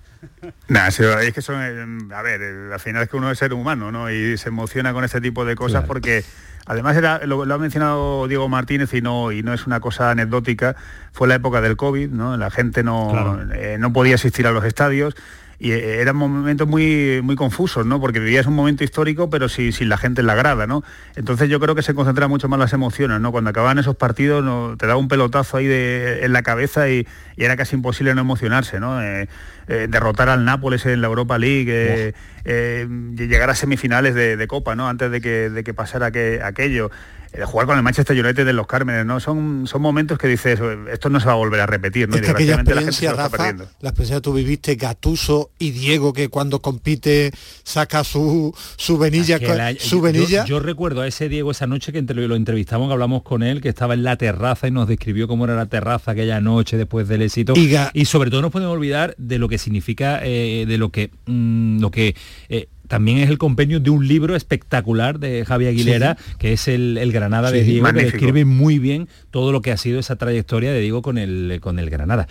Nah, 0.67 0.87
es 0.87 1.33
que 1.33 1.41
son, 1.41 1.57
eh, 1.61 2.13
a 2.15 2.21
ver, 2.21 2.41
eh, 2.41 2.69
al 2.73 2.79
final 2.79 3.03
es 3.03 3.09
que 3.09 3.17
uno 3.17 3.29
es 3.31 3.37
ser 3.37 3.53
humano, 3.53 3.91
¿no? 3.91 4.09
Y 4.11 4.37
se 4.37 4.49
emociona 4.49 4.93
con 4.93 5.03
este 5.03 5.19
tipo 5.21 5.43
de 5.45 5.55
cosas 5.55 5.83
porque 5.85 6.23
además 6.65 6.95
era, 6.95 7.25
lo, 7.25 7.45
lo 7.45 7.53
ha 7.55 7.57
mencionado 7.57 8.27
Diego 8.27 8.47
Martínez 8.47 8.93
y 8.93 9.01
no, 9.01 9.31
y 9.31 9.43
no 9.43 9.53
es 9.53 9.65
una 9.67 9.79
cosa 9.79 10.11
anecdótica, 10.11 10.75
fue 11.11 11.27
la 11.27 11.35
época 11.35 11.61
del 11.61 11.75
COVID, 11.75 12.09
¿no? 12.09 12.37
La 12.37 12.51
gente 12.51 12.83
no, 12.83 13.09
Claro. 13.11 13.39
eh, 13.53 13.77
no 13.79 13.91
podía 13.91 14.15
asistir 14.15 14.47
a 14.47 14.51
los 14.51 14.63
estadios 14.63 15.15
y 15.59 15.71
eh, 15.71 16.01
eran 16.01 16.15
momentos 16.15 16.67
muy, 16.67 17.21
muy 17.21 17.35
confusos, 17.35 17.85
¿no? 17.85 17.99
Porque 17.99 18.19
vivías 18.19 18.45
un 18.47 18.55
momento 18.55 18.83
histórico 18.83 19.29
pero 19.29 19.49
sin, 19.49 19.73
sin 19.73 19.89
la 19.89 19.97
gente 19.97 20.21
en 20.21 20.27
la 20.27 20.35
grada, 20.35 20.65
¿no? 20.67 20.83
Entonces 21.15 21.49
yo 21.49 21.59
creo 21.59 21.75
que 21.75 21.81
se 21.81 21.93
concentran 21.93 22.29
mucho 22.29 22.47
más 22.47 22.59
las 22.59 22.73
emociones, 22.73 23.19
¿no? 23.19 23.31
Cuando 23.31 23.49
acababan 23.49 23.77
esos 23.77 23.95
partidos 23.95 24.43
no, 24.43 24.75
te 24.77 24.87
daba 24.87 24.99
un 24.99 25.09
pelotazo 25.09 25.57
ahí 25.57 25.67
de, 25.67 26.23
en 26.23 26.33
la 26.33 26.41
cabeza 26.41 26.89
y, 26.89 27.05
y 27.35 27.43
era 27.43 27.57
casi 27.57 27.75
imposible 27.75 28.15
no 28.15 28.21
emocionarse, 28.21 28.79
¿no? 28.79 29.01
Eh, 29.01 29.27
eh, 29.67 29.87
derrotar 29.87 30.29
al 30.29 30.45
Nápoles 30.45 30.85
en 30.85 30.99
la 30.99 31.07
Europa 31.07 31.37
League, 31.37 32.13
eh, 32.43 32.87
llegar 33.15 33.49
a 33.49 33.55
semifinales 33.55 34.15
de, 34.15 34.47
Copa, 34.47 34.75
¿no? 34.75 34.89
Antes 34.89 35.11
de 35.11 35.21
que, 35.21 35.49
de 35.49 35.63
que 35.63 35.73
pasara 35.73 36.11
que, 36.11 36.41
aquello. 36.43 36.89
Eh, 37.33 37.43
jugar 37.45 37.67
con 37.67 37.77
el 37.77 37.83
Manchester 37.83 38.19
United 38.19 38.45
de 38.45 38.53
los 38.53 38.65
Cármenes, 38.65 39.05
¿no? 39.05 39.19
Son, 39.19 39.67
son 39.67 39.81
momentos 39.81 40.17
que 40.17 40.27
dices, 40.27 40.59
esto 40.91 41.09
no 41.09 41.19
se 41.19 41.27
va 41.27 41.33
a 41.33 41.35
volver 41.35 41.61
a 41.61 41.67
repetir, 41.67 42.09
¿no? 42.09 42.15
Es 42.15 42.21
que 42.21 42.31
aquella 42.31 42.55
experiencia, 42.55 43.11
la, 43.11 43.29
Rafa, 43.29 43.53
la 43.53 43.89
experiencia 43.89 44.15
que 44.15 44.21
tú 44.21 44.33
viviste, 44.33 44.75
Gatuso 44.75 45.51
y 45.59 45.71
Diego, 45.71 46.11
que 46.11 46.29
cuando 46.29 46.61
compite 46.61 47.31
saca 47.63 48.03
su, 48.03 48.55
su 48.77 48.97
venilla, 48.97 49.39
su 49.79 50.01
venilla. 50.01 50.45
Yo, 50.45 50.59
recuerdo 50.59 51.01
a 51.01 51.07
ese 51.07 51.29
Diego 51.29 51.51
esa 51.51 51.67
noche 51.67 51.91
que 51.91 52.01
lo 52.01 52.35
entrevistamos, 52.35 52.87
que 52.87 52.93
hablamos 52.93 53.21
con 53.23 53.43
él, 53.43 53.61
que 53.61 53.69
estaba 53.69 53.93
en 53.93 54.03
la 54.03 54.15
terraza 54.15 54.67
y 54.67 54.71
nos 54.71 54.87
describió 54.87 55.27
cómo 55.27 55.45
era 55.45 55.55
la 55.55 55.67
terraza 55.67 56.11
aquella 56.11 56.41
noche 56.41 56.77
después 56.77 57.07
del 57.07 57.21
éxito. 57.21 57.53
Y, 57.93 58.05
sobre 58.05 58.31
todo 58.31 58.41
no 58.41 58.49
podemos 58.49 58.73
olvidar 58.73 59.13
de 59.17 59.37
lo 59.37 59.47
que 59.47 59.59
significa, 59.59 60.19
eh, 60.23 60.65
de 60.67 60.77
lo 60.79 60.89
que, 60.89 61.11
mm, 61.27 61.79
lo 61.79 61.91
que 61.91 62.15
eh, 62.49 62.67
también 62.89 63.19
es 63.19 63.29
el 63.29 63.37
compendio 63.37 63.79
de 63.79 63.91
un 63.91 64.07
libro 64.07 64.35
espectacular 64.35 65.19
de 65.19 65.45
Javi 65.45 65.67
Aguilera, 65.67 66.17
que 66.39 66.53
es 66.53 66.67
el, 66.67 66.99
Granada 67.13 67.51
de 67.51 67.63
Diego, 67.63 67.85
que 67.93 68.03
describe 68.03 68.45
muy 68.45 68.79
bien 68.79 69.07
todo 69.31 69.51
lo 69.51 69.61
que 69.61 69.71
ha 69.71 69.77
sido 69.77 69.99
esa 69.99 70.15
trayectoria 70.15 70.73
de 70.73 70.81
Diego 70.81 71.03
con 71.03 71.19
el, 71.19 71.59
con 71.61 71.77
el 71.77 71.89
Granada. 71.91 72.27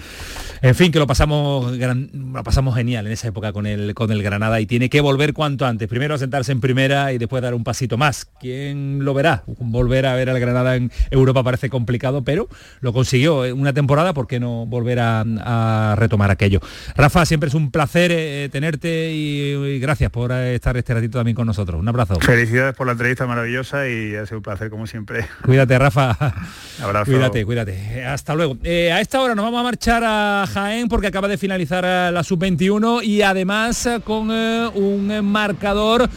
En 0.61 0.75
fin, 0.75 0.91
que 0.91 0.99
lo 0.99 1.07
pasamos, 1.07 1.77
lo 1.79 2.43
pasamos 2.43 2.75
genial 2.75 3.07
en 3.07 3.13
esa 3.13 3.29
época 3.29 3.53
con 3.53 3.67
el, 3.67 3.95
con 3.95 4.11
el 4.11 4.21
Granada 4.23 4.61
y 4.61 4.67
tiene 4.67 4.91
que 4.91 5.01
volver 5.01 5.33
cuanto 5.33 5.65
antes. 5.65 5.89
Primero 5.89 6.17
a 6.17 6.19
sentarse 6.19 6.51
en 6.51 6.61
primera 6.61 7.13
y 7.13 7.19
después 7.19 7.41
dar 7.41 7.55
un 7.55 7.63
pasito 7.63 7.97
más. 7.97 8.27
¿Quién 8.41 9.05
lo 9.05 9.15
verá? 9.15 9.45
Volver 9.47 10.07
a 10.07 10.15
ver 10.17 10.29
al 10.29 10.41
Granada 10.41 10.75
en 10.75 10.91
Europa 11.13 11.45
parece 11.45 11.71
complicado, 11.71 12.25
pero 12.25 12.49
lo 12.81 12.93
consiguió 12.93 13.43
una 13.55 13.73
temporada, 13.73 14.13
¿por 14.13 14.27
qué 14.27 14.41
no 14.41 14.67
volver 14.67 14.99
a, 15.01 15.95
retomar 15.97 16.33
aquello? 16.33 16.61
Rafa, 16.97 17.25
siempre 17.27 17.49
es 17.49 17.55
un 17.55 17.71
placer 17.71 18.11
eh, 18.13 18.49
tenerte 18.51 19.13
y, 19.13 19.79
gracias 19.79 20.11
por 20.11 20.33
eh, 20.33 20.48
estar 20.55 20.77
este 20.77 20.95
ratito 20.95 21.19
también 21.19 21.35
con 21.35 21.47
nosotros. 21.47 21.81
Un 21.81 21.89
abrazo. 21.89 22.19
Felicidades 22.21 22.75
por 22.75 22.87
la 22.87 22.93
entrevista 22.93 23.27
maravillosa 23.27 23.89
y 23.89 24.15
ha 24.15 24.27
sido 24.27 24.39
un 24.39 24.43
placer 24.43 24.71
como 24.71 24.87
siempre. 24.87 25.27
Cuídate, 25.45 25.79
Rafa. 25.79 26.17
Abrazo. 26.83 27.11
Cuídate, 27.11 27.45
cuídate. 27.45 28.05
Hasta 28.05 28.35
luego. 28.35 28.57
Eh, 28.63 28.93
a 28.93 29.01
esta 29.01 29.21
hora 29.21 29.35
nos 29.35 29.45
vamos 29.45 29.61
a 29.61 29.65
marchar 29.65 30.03
a 30.05 30.47
Jaén 30.53 30.89
porque 30.89 31.07
acaba 31.07 31.29
de 31.29 31.39
finalizar 31.39 31.85
eh, 31.85 32.11
la 32.13 32.23
sub-21 32.23 33.03
y 33.05 33.23
además 33.23 33.87
eh, 33.87 34.01
con 34.05 34.31
un 34.31 35.25
marcador 35.25 36.09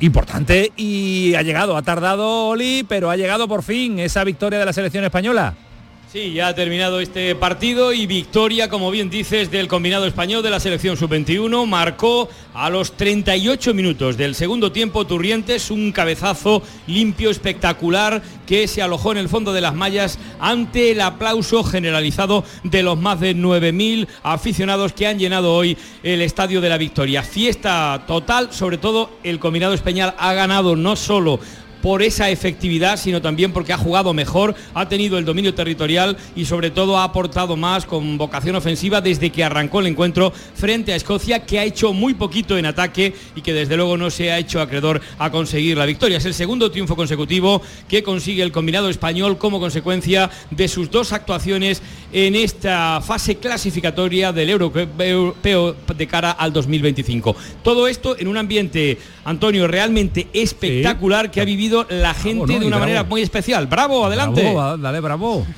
importante 0.00 0.72
y 0.76 1.34
ha 1.34 1.42
llegado, 1.42 1.76
ha 1.76 1.82
tardado 1.82 2.48
Oli, 2.48 2.84
pero 2.88 3.10
ha 3.10 3.16
llegado 3.16 3.48
por 3.48 3.62
fin 3.62 3.98
esa 3.98 4.24
victoria 4.24 4.58
de 4.58 4.64
la 4.64 4.72
selección 4.72 5.04
española. 5.04 5.54
Sí, 6.10 6.32
ya 6.32 6.48
ha 6.48 6.54
terminado 6.54 7.00
este 7.00 7.34
partido 7.34 7.92
y 7.92 8.06
victoria, 8.06 8.70
como 8.70 8.90
bien 8.90 9.10
dices, 9.10 9.50
del 9.50 9.68
combinado 9.68 10.06
español 10.06 10.42
de 10.42 10.48
la 10.48 10.58
selección 10.58 10.96
sub-21. 10.96 11.66
Marcó 11.66 12.30
a 12.54 12.70
los 12.70 12.92
38 12.92 13.74
minutos 13.74 14.16
del 14.16 14.34
segundo 14.34 14.72
tiempo 14.72 15.06
Turrientes 15.06 15.70
un 15.70 15.92
cabezazo 15.92 16.62
limpio, 16.86 17.28
espectacular, 17.28 18.22
que 18.46 18.66
se 18.68 18.80
alojó 18.80 19.12
en 19.12 19.18
el 19.18 19.28
fondo 19.28 19.52
de 19.52 19.60
las 19.60 19.74
mallas 19.74 20.18
ante 20.40 20.92
el 20.92 21.02
aplauso 21.02 21.62
generalizado 21.62 22.42
de 22.64 22.82
los 22.82 22.98
más 22.98 23.20
de 23.20 23.36
9.000 23.36 24.08
aficionados 24.22 24.94
que 24.94 25.06
han 25.06 25.18
llenado 25.18 25.52
hoy 25.52 25.76
el 26.02 26.22
Estadio 26.22 26.62
de 26.62 26.70
la 26.70 26.78
Victoria. 26.78 27.22
Fiesta 27.22 28.04
total, 28.06 28.54
sobre 28.54 28.78
todo 28.78 29.10
el 29.24 29.38
combinado 29.38 29.74
español 29.74 30.14
ha 30.16 30.32
ganado 30.32 30.74
no 30.74 30.96
solo 30.96 31.38
por 31.82 32.02
esa 32.02 32.30
efectividad, 32.30 32.96
sino 32.96 33.22
también 33.22 33.52
porque 33.52 33.72
ha 33.72 33.78
jugado 33.78 34.12
mejor, 34.14 34.54
ha 34.74 34.88
tenido 34.88 35.18
el 35.18 35.24
dominio 35.24 35.54
territorial 35.54 36.16
y 36.34 36.44
sobre 36.44 36.70
todo 36.70 36.98
ha 36.98 37.04
aportado 37.04 37.56
más 37.56 37.86
con 37.86 38.18
vocación 38.18 38.56
ofensiva 38.56 39.00
desde 39.00 39.30
que 39.30 39.44
arrancó 39.44 39.80
el 39.80 39.86
encuentro 39.86 40.32
frente 40.54 40.92
a 40.92 40.96
Escocia, 40.96 41.44
que 41.44 41.58
ha 41.58 41.64
hecho 41.64 41.92
muy 41.92 42.14
poquito 42.14 42.58
en 42.58 42.66
ataque 42.66 43.14
y 43.34 43.42
que 43.42 43.52
desde 43.52 43.76
luego 43.76 43.96
no 43.96 44.10
se 44.10 44.30
ha 44.30 44.38
hecho 44.38 44.60
acreedor 44.60 45.00
a 45.18 45.30
conseguir 45.30 45.76
la 45.76 45.86
victoria. 45.86 46.18
Es 46.18 46.24
el 46.24 46.34
segundo 46.34 46.70
triunfo 46.70 46.96
consecutivo 46.96 47.62
que 47.88 48.02
consigue 48.02 48.42
el 48.42 48.52
combinado 48.52 48.88
español 48.88 49.38
como 49.38 49.60
consecuencia 49.60 50.30
de 50.50 50.68
sus 50.68 50.90
dos 50.90 51.12
actuaciones 51.12 51.82
en 52.12 52.34
esta 52.34 53.00
fase 53.00 53.36
clasificatoria 53.36 54.32
del 54.32 54.50
europeo 54.50 55.76
de 55.96 56.06
cara 56.06 56.30
al 56.30 56.52
2025. 56.52 57.36
Todo 57.62 57.86
esto 57.88 58.16
en 58.18 58.28
un 58.28 58.36
ambiente, 58.36 58.98
Antonio, 59.24 59.68
realmente 59.68 60.28
espectacular 60.32 61.30
que 61.30 61.40
ha 61.40 61.44
vivido 61.44 61.67
la 61.88 62.14
gente 62.14 62.58
de 62.58 62.66
una 62.66 62.78
manera 62.78 63.04
muy 63.04 63.22
especial. 63.22 63.66
Bravo, 63.66 64.06
adelante. 64.06 64.54
dale, 64.78 65.00
bravo. 65.00 65.46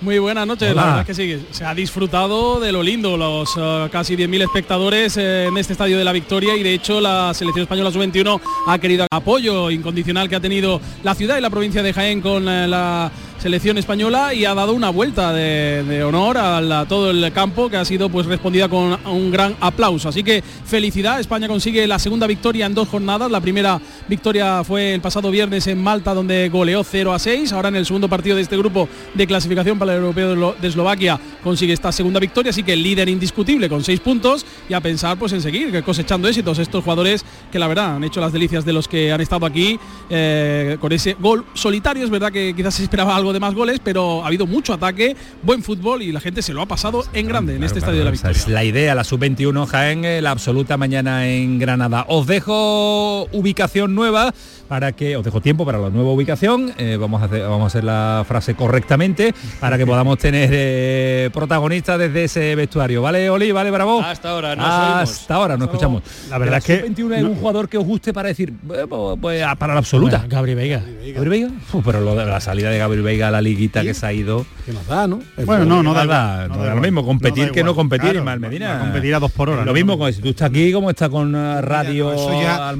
Muy 0.00 0.20
buenas 0.20 0.46
noches, 0.46 0.76
la 0.76 0.84
verdad 0.84 1.00
es 1.00 1.06
que 1.06 1.14
sí, 1.14 1.46
se 1.50 1.64
ha 1.64 1.74
disfrutado 1.74 2.60
de 2.60 2.70
lo 2.70 2.84
lindo, 2.84 3.16
los 3.16 3.56
uh, 3.56 3.88
casi 3.90 4.16
10.000 4.16 4.44
espectadores 4.44 5.16
eh, 5.16 5.46
en 5.46 5.58
este 5.58 5.72
estadio 5.72 5.98
de 5.98 6.04
la 6.04 6.12
Victoria 6.12 6.54
y 6.54 6.62
de 6.62 6.72
hecho 6.72 7.00
la 7.00 7.34
selección 7.34 7.64
española 7.64 7.90
sub-21 7.90 8.40
ha 8.68 8.78
querido 8.78 9.06
apoyo 9.10 9.72
incondicional 9.72 10.28
que 10.28 10.36
ha 10.36 10.40
tenido 10.40 10.80
la 11.02 11.16
ciudad 11.16 11.36
y 11.36 11.40
la 11.40 11.50
provincia 11.50 11.82
de 11.82 11.92
Jaén 11.92 12.20
con 12.20 12.48
eh, 12.48 12.68
la 12.68 13.10
selección 13.38 13.78
española 13.78 14.34
y 14.34 14.44
ha 14.44 14.54
dado 14.54 14.72
una 14.72 14.90
vuelta 14.90 15.32
de, 15.32 16.02
honor 16.02 16.38
a, 16.38 16.86
todo 16.88 17.10
el 17.10 17.32
campo 17.32 17.70
que 17.70 17.76
ha 17.76 17.84
sido 17.84 18.08
pues 18.08 18.26
respondida 18.26 18.68
con 18.68 18.98
un 19.06 19.30
gran 19.30 19.56
aplauso. 19.60 20.08
Así 20.08 20.22
que 20.22 20.42
felicidad, 20.42 21.20
España 21.20 21.46
consigue 21.46 21.86
la 21.86 21.98
segunda 21.98 22.26
victoria 22.26 22.66
en 22.66 22.74
dos 22.74 22.88
jornadas. 22.88 23.30
La 23.30 23.40
primera 23.40 23.80
victoria 24.08 24.64
fue 24.64 24.94
el 24.94 25.00
pasado 25.00 25.30
viernes 25.30 25.66
en 25.68 25.82
Malta 25.82 26.14
donde 26.14 26.48
goleó 26.48 26.82
0 26.82 27.14
a 27.14 27.18
6. 27.18 27.52
Ahora 27.52 27.68
en 27.68 27.76
el 27.76 27.86
segundo 27.86 28.08
partido 28.08 28.36
de 28.36 28.42
este 28.42 28.56
grupo 28.56 28.88
de 29.14 29.26
clasificación 29.26 29.78
para 29.78 29.92
el 29.92 29.98
europeo 30.00 30.54
de 30.60 30.68
Eslovaquia 30.68 31.20
consigue 31.42 31.72
esta 31.72 31.92
segunda 31.92 32.20
victoria, 32.20 32.50
así 32.50 32.62
que 32.62 32.76
líder 32.76 33.08
indiscutible 33.08 33.68
con 33.68 33.84
seis 33.84 34.00
puntos 34.00 34.44
y 34.68 34.74
a 34.74 34.80
pensar 34.80 35.18
pues 35.18 35.32
en 35.32 35.40
seguir 35.40 35.82
cosechando 35.82 36.28
éxitos 36.28 36.58
estos 36.58 36.82
jugadores 36.82 37.24
que 37.50 37.58
la 37.58 37.68
verdad 37.68 37.96
han 37.96 38.04
hecho 38.04 38.20
las 38.20 38.32
delicias 38.32 38.64
de 38.64 38.72
los 38.72 38.88
que 38.88 39.12
han 39.12 39.20
estado 39.20 39.46
aquí 39.46 39.78
eh, 40.10 40.76
con 40.80 40.92
ese 40.92 41.14
gol 41.14 41.44
solitario. 41.54 42.04
Es 42.04 42.10
verdad 42.10 42.32
que 42.32 42.54
quizás 42.54 42.74
se 42.74 42.82
esperaba 42.82 43.14
algo 43.14 43.27
de 43.32 43.40
más 43.40 43.54
goles, 43.54 43.80
pero 43.82 44.22
ha 44.22 44.26
habido 44.26 44.46
mucho 44.46 44.72
ataque, 44.72 45.16
buen 45.42 45.62
fútbol 45.62 46.02
y 46.02 46.12
la 46.12 46.20
gente 46.20 46.42
se 46.42 46.52
lo 46.52 46.62
ha 46.62 46.66
pasado 46.66 47.04
en 47.12 47.26
grande 47.28 47.56
en 47.56 47.64
este 47.64 47.78
estadio 47.78 47.98
de 47.98 48.04
la 48.04 48.10
Victoria. 48.10 48.36
es 48.36 48.48
la 48.48 48.64
idea, 48.64 48.94
la 48.94 49.04
sub-21 49.04 49.66
Jaén, 49.66 50.04
eh, 50.04 50.20
la 50.22 50.30
absoluta 50.30 50.76
mañana 50.76 51.28
en 51.28 51.58
Granada. 51.58 52.04
Os 52.08 52.26
dejo 52.26 53.24
ubicación 53.32 53.94
nueva 53.94 54.32
para 54.68 54.92
que 54.92 55.16
os 55.16 55.24
dejo 55.24 55.40
tiempo 55.40 55.64
para 55.64 55.78
la 55.78 55.90
nueva 55.90 56.10
ubicación. 56.12 56.72
Eh, 56.78 56.96
vamos, 57.00 57.22
a 57.22 57.24
hacer, 57.24 57.42
vamos 57.42 57.64
a 57.64 57.66
hacer 57.66 57.84
la 57.84 58.24
frase 58.28 58.54
correctamente 58.54 59.34
para 59.60 59.78
que 59.78 59.86
podamos 59.86 60.18
tener 60.18 60.50
eh, 60.52 61.30
protagonistas 61.32 61.98
desde 61.98 62.24
ese 62.24 62.54
vestuario. 62.54 63.02
¿Vale, 63.02 63.30
Oli? 63.30 63.50
¿Vale, 63.50 63.70
Bravo? 63.70 64.00
Hasta 64.00 64.30
ahora, 64.30 64.54
no 64.54 64.64
Hasta 64.64 65.34
ahora, 65.34 65.56
no 65.56 65.64
escuchamos. 65.64 66.02
La 66.28 66.38
verdad 66.38 66.58
es 66.58 66.64
que 66.64 66.82
21 66.82 67.14
es 67.14 67.22
un 67.24 67.36
jugador 67.36 67.68
que 67.68 67.78
os 67.78 67.84
guste 67.84 68.12
para 68.12 68.28
decir, 68.28 68.52
pues, 68.66 68.86
pues 69.20 69.44
para 69.58 69.72
la 69.72 69.78
absoluta. 69.78 70.24
Gabriel 70.28 70.56
Veiga. 70.56 70.82
Gabriel 71.14 71.28
Veiga. 71.28 71.48
pero 71.84 72.00
lo 72.00 72.14
de 72.14 72.26
la 72.26 72.40
salida 72.40 72.70
de 72.70 72.78
Gabriel 72.78 73.02
Veiga 73.02 73.17
a 73.22 73.30
la 73.30 73.40
liguita 73.40 73.82
que 73.82 73.94
se 73.94 74.06
ha 74.06 74.12
ido. 74.12 74.46
Que 74.64 74.72
nos 74.72 74.86
da, 74.86 75.06
¿no? 75.06 75.20
Bueno, 75.44 75.64
no, 75.64 75.82
no 75.82 75.94
da, 75.94 76.48
no 76.48 76.74
lo 76.74 76.80
mismo 76.80 77.04
competir 77.04 77.50
que 77.50 77.62
no 77.62 77.74
competir, 77.74 78.16
y 78.16 78.20
mal 78.20 78.40
Medina. 78.40 78.78
Competir 78.80 79.14
a 79.14 79.20
dos 79.20 79.32
por 79.32 79.48
hora. 79.48 79.64
Lo 79.64 79.72
mismo 79.72 79.98
con 79.98 80.12
si 80.12 80.20
tú 80.20 80.28
estás 80.28 80.50
aquí 80.50 80.72
como 80.72 80.90
está 80.90 81.08
con 81.08 81.34
uh, 81.34 81.60
radio. 81.60 82.12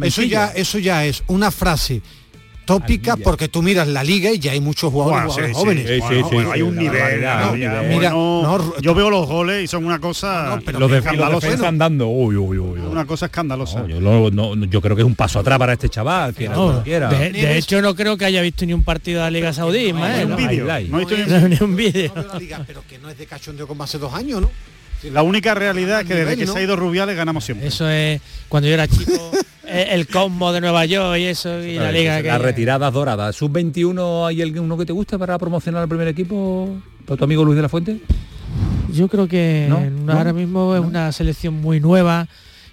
eso 0.02 0.22
ya, 0.22 0.52
eso 0.54 0.78
ya 0.78 1.04
es 1.04 1.22
una 1.26 1.50
frase 1.50 2.02
tópica 2.68 3.16
porque 3.16 3.48
tú 3.48 3.62
miras 3.62 3.88
la 3.88 4.04
liga 4.04 4.30
y 4.30 4.38
ya 4.38 4.52
hay 4.52 4.60
muchos 4.60 4.92
jugadores, 4.92 5.56
jóvenes. 5.56 6.02
hay 6.52 6.62
un 6.62 6.76
nivel. 6.76 7.20
Mira, 7.88 8.12
yo 8.80 8.94
veo 8.94 9.08
los 9.08 9.26
goles 9.26 9.64
y 9.64 9.66
son 9.66 9.86
una 9.86 9.98
cosa 9.98 10.60
los 10.78 10.90
de 10.90 10.98
están 10.98 11.78
dando 11.78 12.08
una 12.08 13.06
cosa 13.06 13.26
escandalosa. 13.26 13.86
Yo, 13.86 14.80
creo 14.82 14.94
que 14.94 15.02
es 15.02 15.06
un 15.06 15.14
paso 15.14 15.38
atrás 15.38 15.58
para 15.58 15.72
este 15.72 15.88
chaval. 15.88 16.34
Que 16.34 16.48
de, 16.48 17.58
hecho, 17.58 17.80
no 17.80 17.94
creo 17.94 18.16
que 18.16 18.26
haya 18.26 18.42
visto 18.42 18.66
ni 18.66 18.74
un 18.74 18.84
partido 18.84 19.20
de 19.20 19.24
la 19.24 19.30
Liga 19.30 19.52
Saudí. 19.52 19.92
No, 19.92 20.00
un 20.00 20.36
vídeo. 20.36 20.66
No 20.88 21.00
he 21.00 21.04
visto 21.04 21.48
ni 21.48 21.56
un 21.60 21.74
vídeo. 21.74 22.12
Pero 22.66 22.82
que 22.88 22.98
no 22.98 23.08
es 23.08 23.16
de 23.16 23.26
cachondeo 23.26 23.66
como 23.66 23.82
hace 23.82 23.98
dos 23.98 24.12
años, 24.12 24.42
¿no? 24.42 24.50
La 25.04 25.22
única 25.22 25.54
realidad 25.54 26.00
es 26.00 26.06
que 26.06 26.14
desde 26.14 26.36
que 26.36 26.46
se 26.46 26.58
ha 26.58 26.62
ido 26.62 26.76
Rubiales 26.76 27.16
ganamos 27.16 27.44
siempre. 27.44 27.68
Eso 27.68 27.88
es 27.88 28.20
cuando 28.48 28.68
yo 28.68 28.74
era 28.74 28.88
chico. 28.88 29.30
el 29.68 30.06
combo 30.08 30.52
de 30.52 30.60
Nueva 30.62 30.86
York 30.86 31.18
y 31.18 31.24
eso 31.24 31.62
y 31.62 31.74
la 31.74 31.92
liga 31.92 32.22
que 32.22 32.28
las 32.28 32.40
retiradas 32.40 32.92
doradas. 32.92 33.36
Sub 33.36 33.52
21 33.52 34.26
hay 34.26 34.42
alguno 34.42 34.78
que 34.78 34.86
te 34.86 34.92
guste 34.92 35.18
para 35.18 35.38
promocionar 35.38 35.82
al 35.82 35.88
primer 35.88 36.08
equipo 36.08 36.80
para 37.04 37.18
tu 37.18 37.24
amigo 37.24 37.44
Luis 37.44 37.56
de 37.56 37.62
la 37.62 37.68
Fuente 37.68 38.00
yo 38.92 39.08
creo 39.08 39.28
que 39.28 39.68
ahora 40.08 40.32
mismo 40.32 40.74
es 40.74 40.80
una 40.82 41.12
selección 41.12 41.54
muy 41.54 41.80
nueva 41.80 42.28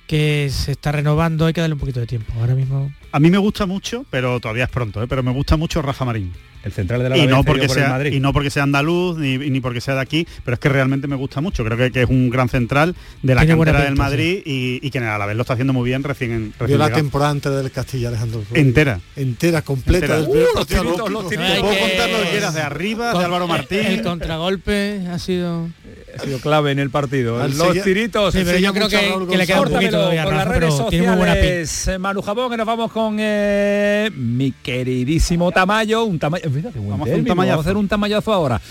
que 0.07 0.49
se 0.51 0.71
está 0.71 0.91
renovando 0.91 1.45
hay 1.45 1.53
que 1.53 1.61
darle 1.61 1.73
un 1.73 1.79
poquito 1.79 1.99
de 1.99 2.07
tiempo. 2.07 2.33
Ahora 2.39 2.55
mismo 2.55 2.91
a 3.11 3.19
mí 3.19 3.29
me 3.31 3.37
gusta 3.37 3.65
mucho 3.65 4.05
pero 4.09 4.39
todavía 4.39 4.65
es 4.65 4.69
pronto 4.69 5.01
¿eh? 5.01 5.07
pero 5.07 5.23
me 5.23 5.31
gusta 5.31 5.57
mucho 5.57 5.81
Rafa 5.81 6.05
Marín. 6.05 6.33
El 6.65 6.71
central 6.71 7.03
de 7.03 7.09
la 7.09 7.17
y 7.17 7.27
no 7.27 7.43
porque 7.43 7.69
sea 7.69 8.07
y 8.07 8.19
no 8.19 8.33
porque 8.33 8.49
sea 8.49 8.63
andaluz 8.63 9.19
ni, 9.19 9.59
porque 9.59 9.81
sea 9.81 9.93
de 9.93 10.01
aquí 10.01 10.27
pero 10.43 10.55
es 10.55 10.59
que 10.59 10.67
realmente 10.67 11.07
me 11.07 11.15
gusta 11.15 11.39
mucho. 11.39 11.63
Creo 11.63 11.91
que, 11.91 12.01
es 12.01 12.09
un 12.09 12.31
gran 12.31 12.49
central 12.49 12.95
de 13.21 13.35
la 13.35 13.45
cantera 13.45 13.83
del 13.83 13.95
Madrid 13.95 14.41
y, 14.43 14.89
que 14.89 14.97
a 14.97 15.17
la 15.19 15.25
vez 15.27 15.35
lo 15.35 15.43
está 15.43 15.53
haciendo 15.53 15.73
muy 15.73 15.87
bien 15.87 16.03
recién, 16.03 16.53
recién 16.59 16.79
la 16.79 16.89
temporada 16.89 17.31
entera 17.31 17.57
del 17.57 17.71
Castilla 17.71 18.07
Alejandro. 18.07 18.43
Entera. 18.53 18.99
Entera 19.15 19.61
completa. 19.61 20.21
Uh, 20.21 20.35
los 20.55 20.65
tiritos, 20.65 21.11
los 21.11 21.29
tiritos. 21.29 21.59
puedo 21.59 21.79
contar 21.79 22.09
lo 22.09 22.21
que 22.23 22.29
quieras 22.31 22.53
de 22.55 22.61
arriba 22.61 23.13
de 23.13 23.25
Álvaro 23.25 23.47
Martín. 23.47 23.85
el 23.85 24.01
contragolpe 24.01 25.01
ha 25.07 25.19
sido 25.19 25.69
ha 26.17 26.23
sido 26.23 26.39
clave 26.39 26.71
en 26.71 26.79
el 26.79 26.89
partido. 26.89 27.45
Los 27.47 27.81
tiritos. 27.83 28.33
Sí, 28.33 28.41
pero 28.45 28.57
yo 28.59 28.73
creo 28.73 28.87
que, 28.89 29.13
que 29.29 29.37
le 29.37 29.45
queda 29.47 29.61
un 29.61 29.69
poquito 29.71 29.91
todavía, 29.91 30.23
con 30.23 30.35
las 30.35 30.47
redes 30.47 30.73
pero 30.75 30.89
tiene 30.89 31.07
muy 31.07 31.17
buena 31.17 31.33
sociales. 31.33 31.87
Eh, 31.87 31.97
Manu 31.99 32.21
Jabón, 32.21 32.51
que 32.51 32.57
nos 32.57 32.65
vamos 32.67 32.91
con 32.91 33.17
eh, 33.19 34.09
mi 34.15 34.51
queridísimo 34.51 35.51
Tamayo. 35.51 36.03
Un 36.05 36.19
tamayo. 36.19 36.43
Vamos 36.49 36.65
a 36.65 36.67
hacer 36.67 36.89
un 36.95 37.05
término, 37.05 37.27
tamallazo. 37.27 37.35
vamos 37.51 37.65
a 37.65 37.69
hacer 37.69 37.77
un 37.77 37.87
tamallazo 37.87 38.33
ahora. 38.33 38.61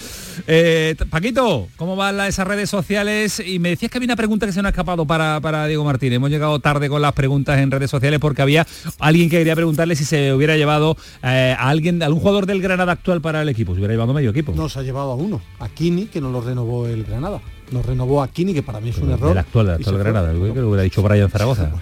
Eh, 0.47 0.97
Paquito, 1.11 1.69
¿cómo 1.77 1.95
van 1.97 2.17
la- 2.17 2.29
esas 2.29 2.47
redes 2.47 2.69
sociales? 2.69 3.41
Y 3.45 3.59
me 3.59 3.71
decías 3.71 3.91
que 3.91 3.99
había 3.99 4.07
una 4.09 4.17
pregunta 4.17 4.47
que 4.47 4.53
se 4.53 4.61
nos 4.61 4.67
ha 4.67 4.71
escapado 4.71 5.07
para, 5.07 5.41
para 5.41 5.67
Diego 5.67 5.85
Martínez. 5.85 6.17
Hemos 6.17 6.31
llegado 6.31 6.59
tarde 6.59 6.89
con 6.89 7.01
las 7.03 7.13
preguntas 7.13 7.59
en 7.61 7.71
redes 7.71 7.91
sociales 7.91 8.19
porque 8.21 8.43
había 8.43 8.67
alguien 8.99 9.31
que 9.31 9.39
quería 9.39 9.55
preguntarle 9.55 9.95
si 9.97 10.05
se 10.05 10.33
hubiera 10.33 10.57
llevado 10.57 10.97
eh, 11.23 11.55
a 11.57 11.69
alguien, 11.69 12.03
a 12.03 12.07
algún 12.07 12.21
jugador 12.21 12.47
del 12.47 12.61
Granada 12.61 12.93
actual 12.93 13.21
para 13.21 13.43
el 13.43 13.49
equipo. 13.49 13.73
Se 13.75 13.79
hubiera 13.79 13.95
llevado 13.95 14.13
medio 14.13 14.31
equipo. 14.31 14.53
Nos 14.55 14.77
ha 14.77 14.83
llevado 14.83 15.13
a 15.13 15.15
uno, 15.15 15.41
a 15.61 15.69
Kini, 15.69 16.07
que 16.07 16.21
no 16.21 16.31
lo 16.31 16.41
renovó 16.41 16.87
el 16.89 17.05
Granada. 17.05 17.34
Nos 17.71 17.85
renovó 17.87 18.23
a 18.23 18.29
Kini, 18.29 18.53
que 18.53 18.63
para 18.63 18.81
mí 18.81 18.91
es 18.91 18.99
un 18.99 19.11
error. 19.11 19.33
El 19.33 19.39
actual, 19.39 19.69
el 19.69 19.75
actual. 19.75 19.99
Granada, 19.99 20.31
el 20.31 20.53
que 20.53 20.61
lo 20.61 20.69
hubiera 20.69 20.83
dicho 20.83 21.03
Brian 21.03 21.31
Zaragoza. 21.31 21.73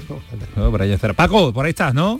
No, 0.56 0.70
Brian 0.70 0.98
Zaragoza. 0.98 1.16
Paco, 1.16 1.52
por 1.52 1.64
ahí 1.64 1.70
estás, 1.70 1.92
¿no? 1.92 2.18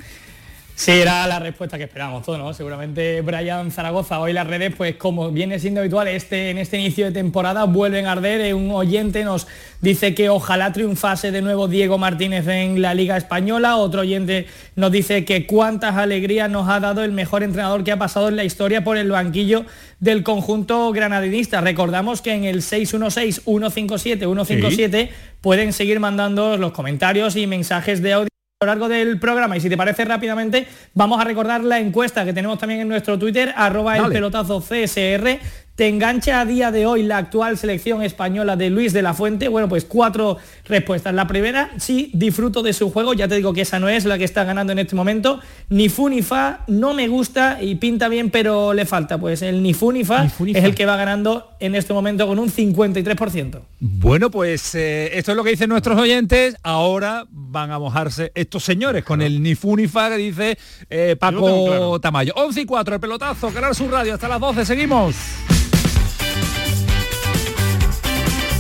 Sí, 0.75 0.91
era 0.91 1.27
la 1.29 1.39
respuesta 1.39 1.79
que 1.79 1.85
esperábamos 1.85 2.25
todos, 2.25 2.39
¿no? 2.39 2.53
Seguramente 2.55 3.21
Brian 3.21 3.71
Zaragoza, 3.71 4.19
hoy 4.19 4.33
las 4.33 4.47
redes, 4.47 4.75
pues 4.75 4.97
como 4.97 5.31
viene 5.31 5.59
siendo 5.61 5.81
habitual 5.81 6.09
este, 6.09 6.51
en 6.51 6.59
este 6.59 6.79
inicio 6.79 7.05
de 7.05 7.13
temporada, 7.13 7.65
vuelven 7.65 8.07
a 8.07 8.13
arder. 8.13 8.41
Eh, 8.41 8.55
Un 8.55 8.71
oyente 8.73 9.23
nos 9.23 9.47
dice 9.81 10.15
que 10.15 10.29
ojalá 10.29 10.73
triunfase 10.73 11.31
de 11.31 11.43
nuevo 11.43 11.69
Diego 11.69 11.99
Martínez 11.99 12.49
en 12.49 12.83
la 12.83 12.95
Liga 12.95 13.17
Española. 13.17 13.77
Otro 13.77 14.01
oyente 14.01 14.47
nos 14.75 14.91
dice 14.91 15.25
que 15.25 15.47
cuántas 15.47 15.97
alegrías 15.97 16.51
nos 16.51 16.69
ha 16.69 16.81
dado 16.81 17.05
el 17.05 17.13
mejor 17.13 17.45
entrenador 17.45 17.85
que 17.85 17.93
ha 17.93 17.99
pasado 17.99 18.29
en 18.29 18.37
la 18.37 18.45
historia 18.45 18.83
por 18.83 18.97
el 18.97 19.11
banquillo 19.11 19.65
del 20.01 20.25
conjunto 20.25 20.91
granadinista. 20.91 21.61
Recordamos 21.61 22.23
que 22.23 22.33
en 22.33 22.45
el 22.45 22.63
616-157-157 22.63 25.11
pueden 25.41 25.73
seguir 25.73 26.01
mandando 26.01 26.57
los 26.57 26.73
comentarios 26.73 27.37
y 27.37 27.47
mensajes 27.47 28.03
de 28.03 28.13
audio 28.15 28.32
lo 28.65 28.73
largo 28.73 28.89
del 28.89 29.19
programa 29.19 29.57
y 29.57 29.61
si 29.61 29.69
te 29.69 29.77
parece 29.77 30.05
rápidamente 30.05 30.67
vamos 30.95 31.21
a 31.21 31.25
recordar 31.25 31.63
la 31.63 31.79
encuesta 31.79 32.25
que 32.25 32.33
tenemos 32.33 32.59
también 32.59 32.81
en 32.81 32.89
nuestro 32.89 33.19
Twitter 33.19 33.53
arroba 33.57 33.97
el 33.97 34.09
pelotazo 34.11 34.61
CSR 34.61 35.39
¿Te 35.75 35.89
engancha 35.89 36.39
a 36.39 36.45
día 36.45 36.71
de 36.71 36.85
hoy 36.85 37.03
la 37.03 37.17
actual 37.17 37.57
selección 37.57 38.03
española 38.03 38.57
de 38.57 38.69
Luis 38.69 38.93
de 38.93 39.01
la 39.01 39.15
Fuente? 39.15 39.49
Bueno, 39.49 39.71
pues 39.71 39.87
cuatro 39.87 40.37
respuestas. 40.67 41.15
La 41.15 41.27
primera, 41.27 41.71
sí, 41.79 42.11
disfruto 42.13 42.63
de 42.63 42.75
su 42.75 42.91
juego, 42.91 43.15
ya 43.15 43.27
te 43.27 43.37
digo 43.37 43.55
que 43.55 43.63
esa 43.63 43.79
no 43.79 43.89
es 43.89 44.05
la 44.05 44.19
que 44.19 44.25
está 44.25 44.45
ganando 44.45 44.75
en 44.75 44.81
este 44.81 44.95
momento. 44.95 45.41
Ni 45.71 45.89
fu 45.89 46.11
ni 46.11 46.21
fa, 46.21 46.61
no 46.67 46.93
me 46.93 47.09
gusta 47.09 47.63
y 47.63 47.77
pinta 47.77 48.09
bien, 48.09 48.29
pero 48.29 48.75
le 48.75 48.85
falta. 48.85 49.17
Pues 49.17 49.41
el 49.41 49.63
ni 49.63 49.73
fu 49.73 49.93
ni 49.93 50.05
fa, 50.05 50.29
fu 50.29 50.45
ni 50.45 50.53
es 50.53 50.63
el 50.63 50.75
que 50.75 50.85
va 50.85 50.97
ganando 50.97 51.53
en 51.59 51.75
este 51.75 51.95
momento 51.95 52.27
con 52.27 52.39
un 52.39 52.51
53%. 52.51 53.61
Bueno, 53.81 54.31
pues 54.31 54.75
eh, 54.75 55.17
esto 55.17 55.31
es 55.31 55.37
lo 55.39 55.43
que 55.43 55.51
dicen 55.51 55.71
nuestros 55.71 55.99
oyentes. 55.99 56.55
Ahora 56.63 57.25
van 57.31 57.71
a 57.71 57.79
mojarse 57.79 58.31
estos 58.35 58.63
señores 58.63 59.05
con 59.05 59.23
el 59.23 59.43
ni 59.43 59.55
fu 59.55 59.75
ni 59.75 59.89
fa 59.89 60.11
que 60.11 60.19
dice 60.19 60.59
eh, 60.91 61.17
Paco 61.19 61.65
claro. 61.65 61.99
Tamayo. 61.99 62.35
11 62.37 62.61
y 62.61 62.65
4, 62.67 62.95
el 62.97 63.01
pelotazo, 63.01 63.49
Canal 63.49 63.75
Sur 63.75 63.91
Radio, 63.91 64.13
hasta 64.13 64.29
las 64.29 64.39
12, 64.39 64.67
seguimos. 64.67 65.17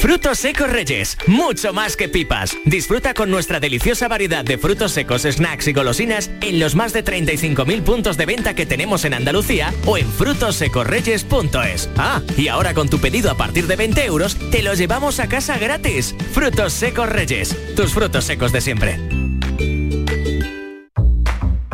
Frutos 0.00 0.38
secos 0.38 0.70
Reyes, 0.70 1.18
mucho 1.26 1.72
más 1.72 1.96
que 1.96 2.08
pipas. 2.08 2.56
Disfruta 2.64 3.14
con 3.14 3.32
nuestra 3.32 3.58
deliciosa 3.58 4.06
variedad 4.06 4.44
de 4.44 4.56
frutos 4.56 4.92
secos, 4.92 5.22
snacks 5.22 5.66
y 5.66 5.72
golosinas 5.72 6.30
en 6.40 6.60
los 6.60 6.76
más 6.76 6.92
de 6.92 7.04
35.000 7.04 7.82
puntos 7.82 8.16
de 8.16 8.24
venta 8.24 8.54
que 8.54 8.64
tenemos 8.64 9.04
en 9.04 9.14
Andalucía 9.14 9.74
o 9.86 9.98
en 9.98 10.08
frutosecorreyes.es. 10.08 11.90
Ah, 11.96 12.22
y 12.36 12.46
ahora 12.46 12.74
con 12.74 12.88
tu 12.88 13.00
pedido 13.00 13.28
a 13.28 13.36
partir 13.36 13.66
de 13.66 13.74
20 13.74 14.04
euros, 14.04 14.36
te 14.52 14.62
lo 14.62 14.74
llevamos 14.74 15.18
a 15.18 15.28
casa 15.28 15.58
gratis. 15.58 16.14
Frutos 16.32 16.72
secos 16.72 17.08
Reyes, 17.08 17.56
tus 17.74 17.92
frutos 17.92 18.24
secos 18.24 18.52
de 18.52 18.60
siempre. 18.60 19.00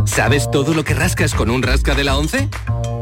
¿Sabes 0.07 0.51
todo 0.51 0.73
lo 0.73 0.83
que 0.83 0.95
rascas 0.95 1.35
con 1.35 1.51
un 1.51 1.63
rasca 1.63 1.95
de 1.95 2.05
la 2.05 2.17
11? 2.17 2.49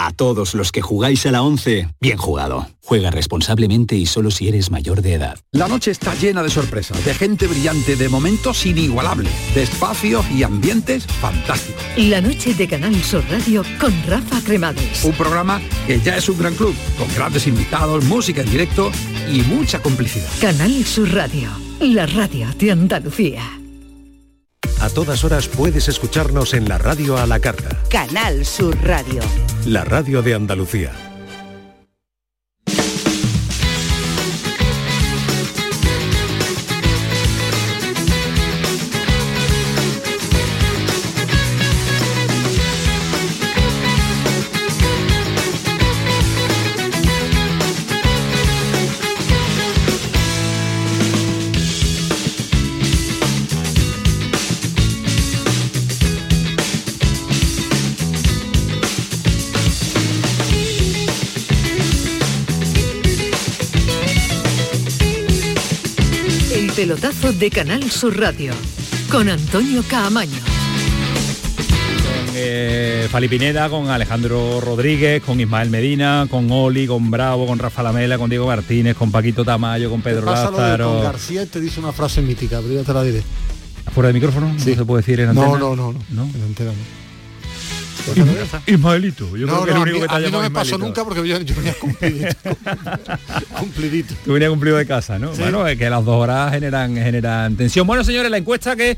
A 0.00 0.12
todos 0.12 0.54
los 0.54 0.70
que 0.70 0.80
jugáis 0.80 1.26
a 1.26 1.32
la 1.32 1.42
11, 1.42 1.88
bien 2.00 2.18
jugado. 2.18 2.68
Juega 2.84 3.10
responsablemente 3.10 3.96
y 3.96 4.06
solo 4.06 4.30
si 4.30 4.46
eres 4.46 4.70
mayor 4.70 5.02
de 5.02 5.14
edad. 5.14 5.40
La 5.50 5.66
noche 5.66 5.90
está 5.90 6.14
llena 6.14 6.44
de 6.44 6.50
sorpresas, 6.50 7.04
de 7.04 7.14
gente 7.14 7.48
brillante, 7.48 7.96
de 7.96 8.08
momentos 8.08 8.64
inigualables, 8.64 9.32
de 9.56 9.64
espacios 9.64 10.24
y 10.30 10.44
ambientes 10.44 11.04
fantásticos. 11.04 11.82
La 11.96 12.20
noche 12.20 12.54
de 12.54 12.68
Canal 12.68 12.94
Sur 13.02 13.24
Radio 13.28 13.64
con 13.80 13.92
Rafa 14.06 14.40
Cremades. 14.42 15.02
Un 15.02 15.14
programa 15.14 15.60
que 15.88 16.00
ya 16.00 16.16
es 16.16 16.28
un 16.28 16.38
gran 16.38 16.54
club, 16.54 16.76
con 16.96 17.12
grandes 17.16 17.48
invitados, 17.48 18.04
música 18.04 18.42
en 18.42 18.50
directo 18.50 18.92
y 19.28 19.42
mucha 19.42 19.82
complicidad. 19.82 20.30
Canal 20.40 20.84
Sur 20.84 21.12
Radio, 21.12 21.48
la 21.80 22.06
radio 22.06 22.46
de 22.56 22.70
Andalucía. 22.70 23.42
A 24.80 24.88
todas 24.90 25.24
horas 25.24 25.48
puedes 25.48 25.88
escucharnos 25.88 26.54
en 26.54 26.68
la 26.68 26.78
radio 26.78 27.16
a 27.18 27.26
la 27.26 27.40
carta, 27.40 27.68
Canal 27.90 28.46
Sur 28.46 28.76
Radio. 28.84 29.22
la 29.66 29.84
radio 29.84 30.22
de 30.22 30.34
Andalucía. 30.34 31.07
De 67.32 67.50
Canal 67.50 67.90
Sur 67.90 68.18
Radio 68.18 68.52
con 69.10 69.28
Antonio 69.28 69.82
Caamaño. 69.86 70.38
Con 70.38 72.34
eh, 72.34 73.06
Fali 73.10 73.28
Pineda, 73.28 73.68
con 73.68 73.88
Alejandro 73.88 74.60
Rodríguez, 74.60 75.22
con 75.22 75.38
Ismael 75.40 75.68
Medina, 75.68 76.26
con 76.30 76.50
Oli, 76.50 76.86
con 76.86 77.10
Bravo, 77.10 77.46
con 77.46 77.58
Rafa 77.58 77.82
Lamela, 77.82 78.16
con 78.18 78.30
Diego 78.30 78.46
Martínez, 78.46 78.96
con 78.96 79.10
Paquito 79.10 79.44
Tamayo, 79.44 79.90
con 79.90 80.00
Pedro 80.00 80.24
Pasa 80.26 80.44
lo 80.44 80.50
de 80.52 80.56
con 80.56 80.62
Lázaro. 80.62 81.00
García 81.02 81.46
te 81.46 81.60
dice 81.60 81.80
una 81.80 81.92
frase 81.92 82.22
mítica, 82.22 82.60
pero 82.62 82.74
ya 82.80 82.82
te 82.84 82.92
la 82.94 83.02
diré. 83.02 83.22
¿Fuera 83.92 84.08
de 84.08 84.14
micrófono? 84.14 84.52
No 84.52 84.58
se 84.58 84.84
puede 84.84 85.02
decir 85.02 85.20
en 85.20 85.34
No, 85.34 85.42
antena. 85.42 85.58
no, 85.58 85.76
no, 85.76 85.94
no. 86.10 86.22
En 86.34 86.42
antena 86.42 86.70
no. 86.70 86.97
Ismaelito, 88.66 89.36
yo 89.36 89.46
no, 89.46 89.62
creo 89.62 89.64
que 89.64 89.72
no, 89.72 89.76
el 89.76 89.82
único 89.82 90.00
que 90.02 90.08
te 90.08 90.14
a 90.14 90.18
mí 90.18 90.30
no 90.30 90.40
me 90.40 90.50
pasó 90.50 90.76
Ismaelito. 90.76 90.86
nunca 90.86 91.04
porque 91.04 91.28
yo, 91.28 91.40
yo 91.40 91.54
venía 91.54 91.74
cumplidito. 91.74 92.36
cumplidito. 93.58 94.14
Tú 94.24 94.32
venías 94.32 94.50
cumplido 94.50 94.76
de 94.76 94.86
casa, 94.86 95.18
¿no? 95.18 95.34
Sí. 95.34 95.42
Bueno, 95.42 95.66
es 95.66 95.78
que 95.78 95.88
las 95.90 96.04
dos 96.04 96.22
horas 96.22 96.52
generan, 96.52 96.94
generan 96.94 97.56
tensión. 97.56 97.86
Bueno, 97.86 98.04
señores, 98.04 98.30
la 98.30 98.38
encuesta 98.38 98.76
que 98.76 98.96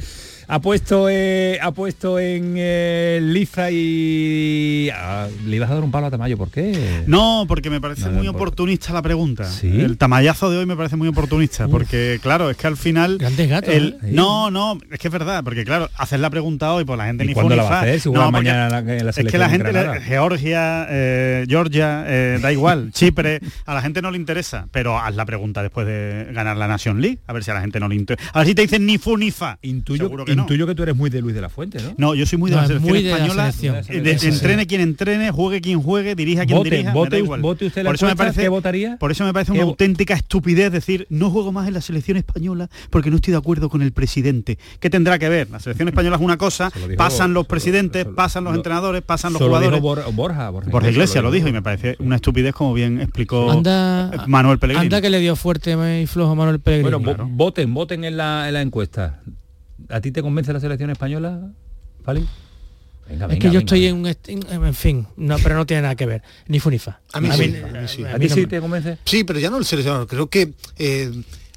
ha 0.53 0.59
puesto 0.61 1.09
eh, 1.09 1.59
ha 1.63 1.71
puesto 1.73 2.19
en 2.19 2.55
eh, 2.57 3.21
Liza 3.23 3.71
y 3.71 4.91
ah, 4.93 5.29
le 5.47 5.57
ibas 5.57 5.71
a 5.71 5.75
dar 5.75 5.85
un 5.85 5.91
palo 5.91 6.07
a 6.07 6.11
Tamayo, 6.11 6.37
¿por 6.37 6.51
qué? 6.51 7.03
No, 7.07 7.45
porque 7.47 7.71
me 7.71 7.81
parece 7.81 8.07
No, 8.07 8.13
muy 8.13 8.27
por- 8.27 8.37
oportunista 8.37 8.93
la 8.93 9.03
pregunta. 9.03 9.45
¿Sí? 9.45 9.69
El 9.81 9.97
tamallazo 9.97 10.51
de 10.51 10.59
hoy 10.59 10.67
me 10.67 10.77
parece 10.77 10.97
muy 10.97 11.09
oportunista, 11.09 11.69
porque 11.69 12.19
claro, 12.23 12.51
es 12.51 12.57
que 12.57 12.67
al 12.67 12.77
final... 12.77 13.19
Grandes 13.19 13.49
gatos, 13.49 13.73
el- 13.75 13.97
¿eh? 14.03 14.09
No, 14.13 14.51
no, 14.51 14.79
es 14.91 14.99
que 14.99 15.09
es 15.09 15.13
verdad, 15.13 15.45
porque 15.45 15.65
claro, 15.65 15.89
hacer 15.97 16.19
la 16.21 16.31
pregunta 16.31 16.73
hoy, 16.75 16.85
pues 16.85 16.99
la 16.99 17.07
gente 17.07 17.25
¿Y 17.25 17.29
ni 17.29 17.35
cuándo 17.35 17.55
la 17.55 17.63
va 17.63 17.69
a 17.69 17.73
fa. 17.73 17.81
hacer? 17.83 18.01
Si 18.01 18.09
juega 18.09 18.25
No, 18.25 18.33
porque 18.33 18.49
mañana 18.49 18.69
la- 18.83 18.97
en 18.97 19.05
la 19.05 19.11
Es 19.11 19.17
que 19.25 19.39
la 19.39 19.45
en 19.47 19.51
gente, 19.53 19.73
la-. 19.73 20.01
Georgia, 20.01 20.87
eh, 20.91 21.45
Georgia, 21.49 22.05
eh, 22.09 22.39
da 22.43 22.53
igual, 22.53 22.91
Chipre, 22.95 23.41
a 23.67 23.75
la 23.75 23.83
gente 23.83 24.03
no 24.03 24.11
le 24.11 24.17
interesa, 24.19 24.67
pero 24.73 24.99
haz 24.99 25.15
la 25.15 25.25
pregunta 25.27 25.63
después 25.63 25.87
de 25.87 26.29
ganar 26.33 26.57
la 26.57 26.67
Nation 26.67 27.01
League, 27.01 27.19
a 27.27 27.33
ver 27.33 27.45
si 27.45 27.51
a 27.51 27.55
la 27.55 27.61
gente 27.61 27.79
no 27.79 27.89
le 27.89 27.95
interesa. 27.95 28.29
A 28.33 28.39
ver 28.41 28.49
si 28.49 28.55
te 28.55 28.63
dicen 28.63 28.85
ni 28.87 28.99
fu 28.99 29.17
ni 29.17 29.31
fa. 29.31 29.59
Intuyo, 29.63 30.05
Seguro 30.07 30.25
que 30.25 30.33
no. 30.41 30.45
intuyo 30.45 30.67
que 30.67 30.75
tú 30.75 30.83
eres 30.83 30.97
muy 30.97 31.11
de 31.11 31.21
Luis 31.21 31.35
de 31.35 31.41
la 31.41 31.49
Fuente, 31.49 31.79
¿no? 31.83 31.95
No, 31.97 32.15
yo 32.15 32.27
soy 32.27 32.39
muy 32.39 32.51
de 32.51 32.57
No, 32.57 32.63
la 32.63 32.69
selección 32.69 32.93
muy 32.93 33.03
de 33.03 33.11
la 33.11 33.17
española. 33.17 33.53
selección. 33.53 34.03
de- 34.05 34.11
Eso 34.11 34.21
sí. 34.21 34.27
entrene 34.29 34.67
quien 34.67 34.81
entrene, 34.81 35.31
juegue 35.31 35.61
quien 35.61 35.81
juegue, 35.83 36.15
dirija 36.15 36.45
quien 36.47 36.59
Vote, 36.59 36.71
dirija. 36.71 36.91
me 36.91 36.95
vote 36.95 37.19
igual. 37.19 37.41
vote 37.41 37.67
usted 37.67 37.83
la 37.83 37.89
por 37.91 37.95
eso 37.95 38.07
me 38.07 38.17
parece, 38.17 38.41
¿qué 38.43 38.49
votaría? 38.49 38.97
Por 38.99 39.11
eso 39.11 39.25
me 39.25 39.33
parece 39.33 39.53
¿Qué 39.53 39.59
una 39.59 39.67
auténtica 39.69 40.15
estupidez 40.15 40.73
decir 40.73 41.07
no 41.11 41.31
juego 41.31 41.53
más 41.53 41.69
en 41.69 41.75
la 41.75 41.81
selección 41.81 42.17
española 42.17 42.69
porque 42.91 43.11
no 43.11 43.17
estoy 43.17 43.33
de 43.33 43.39
acuerdo 43.39 43.69
con 43.69 43.83
el 43.83 43.93
presidente. 43.93 44.59
¿Qué 44.81 44.91
tendrá 44.91 45.19
que 45.19 45.29
ver? 45.29 45.49
La 45.51 45.61
selección 45.61 45.89
española 45.89 46.17
es 46.17 46.23
una 46.23 46.37
cosa, 46.37 46.71
lo 46.89 46.97
pasan 46.97 47.33
los 47.35 47.47
presidentes, 47.47 48.07
pasan 48.07 48.45
los 48.45 48.53
lo- 48.53 48.59
entrenadores, 48.59 49.03
pasan 49.03 49.33
los 49.33 49.43
jugadores. 49.43 49.81
Borja, 49.81 50.09
Borja, 50.11 50.51
Borja 50.51 50.91
Iglesias 50.91 51.23
lo 51.23 51.31
dijo. 51.31 51.49
y 51.49 51.53
me 51.53 51.63
parece 51.63 51.97
una 52.01 52.17
estupidez 52.17 52.55
como 52.55 52.75
bien 52.75 53.01
explicó 53.01 53.51
Anda, 53.51 54.11
Manuel 54.27 54.59
Pellegrini. 54.59 54.87
anda 54.87 55.01
que 55.01 55.11
le 55.11 55.19
dio 55.21 55.37
fuerte 55.37 55.77
y 56.03 56.07
flojo 56.07 56.33
a 56.33 56.35
Manuel 56.35 56.61
Pellegrini. 56.61 56.91
Bueno, 57.05 57.25
vo- 57.25 57.29
voten, 57.31 57.73
voten 57.75 58.05
en 58.05 58.17
la, 58.17 58.47
en 58.49 58.55
la 58.55 58.63
encuesta. 58.63 59.21
¿A 59.89 60.01
ti 60.01 60.13
te 60.13 60.23
convence 60.23 60.53
la 60.53 60.61
selección 60.61 60.91
española, 60.91 61.51
Fali? 62.05 62.27
Venga, 63.09 63.25
es 63.25 63.29
venga, 63.31 63.39
que 63.41 63.47
yo 63.49 63.51
venga. 63.53 63.59
estoy 63.61 63.87
en 63.87 63.97
un... 63.97 64.07
en 64.67 64.75
fin, 64.75 65.07
no, 65.17 65.37
pero 65.43 65.57
no 65.57 65.67
tiene 65.67 65.83
nada 65.83 65.97
que 65.97 66.07
ver. 66.07 66.23
Ni 66.47 66.61
fu 66.61 66.71
ni 66.71 66.79
fa. 66.79 67.01
A 67.13 67.21
mí 67.21 67.29
sí, 67.33 67.43
a 67.43 67.47
mí 67.81 67.89
sí. 67.89 68.05
a 68.05 68.15
¿A 68.15 68.19
mí 68.19 68.25
ti 68.27 68.29
no 68.29 68.35
sí 68.37 68.41
me- 68.43 68.47
te 68.47 68.61
convence? 68.61 68.99
Sí, 69.05 69.25
pero 69.25 69.39
ya 69.41 69.51
no 69.51 69.59
el 69.59 69.65
seleccionador. 69.65 70.07
Creo 70.07 70.29
que 70.31 70.53
eh, 70.79 71.11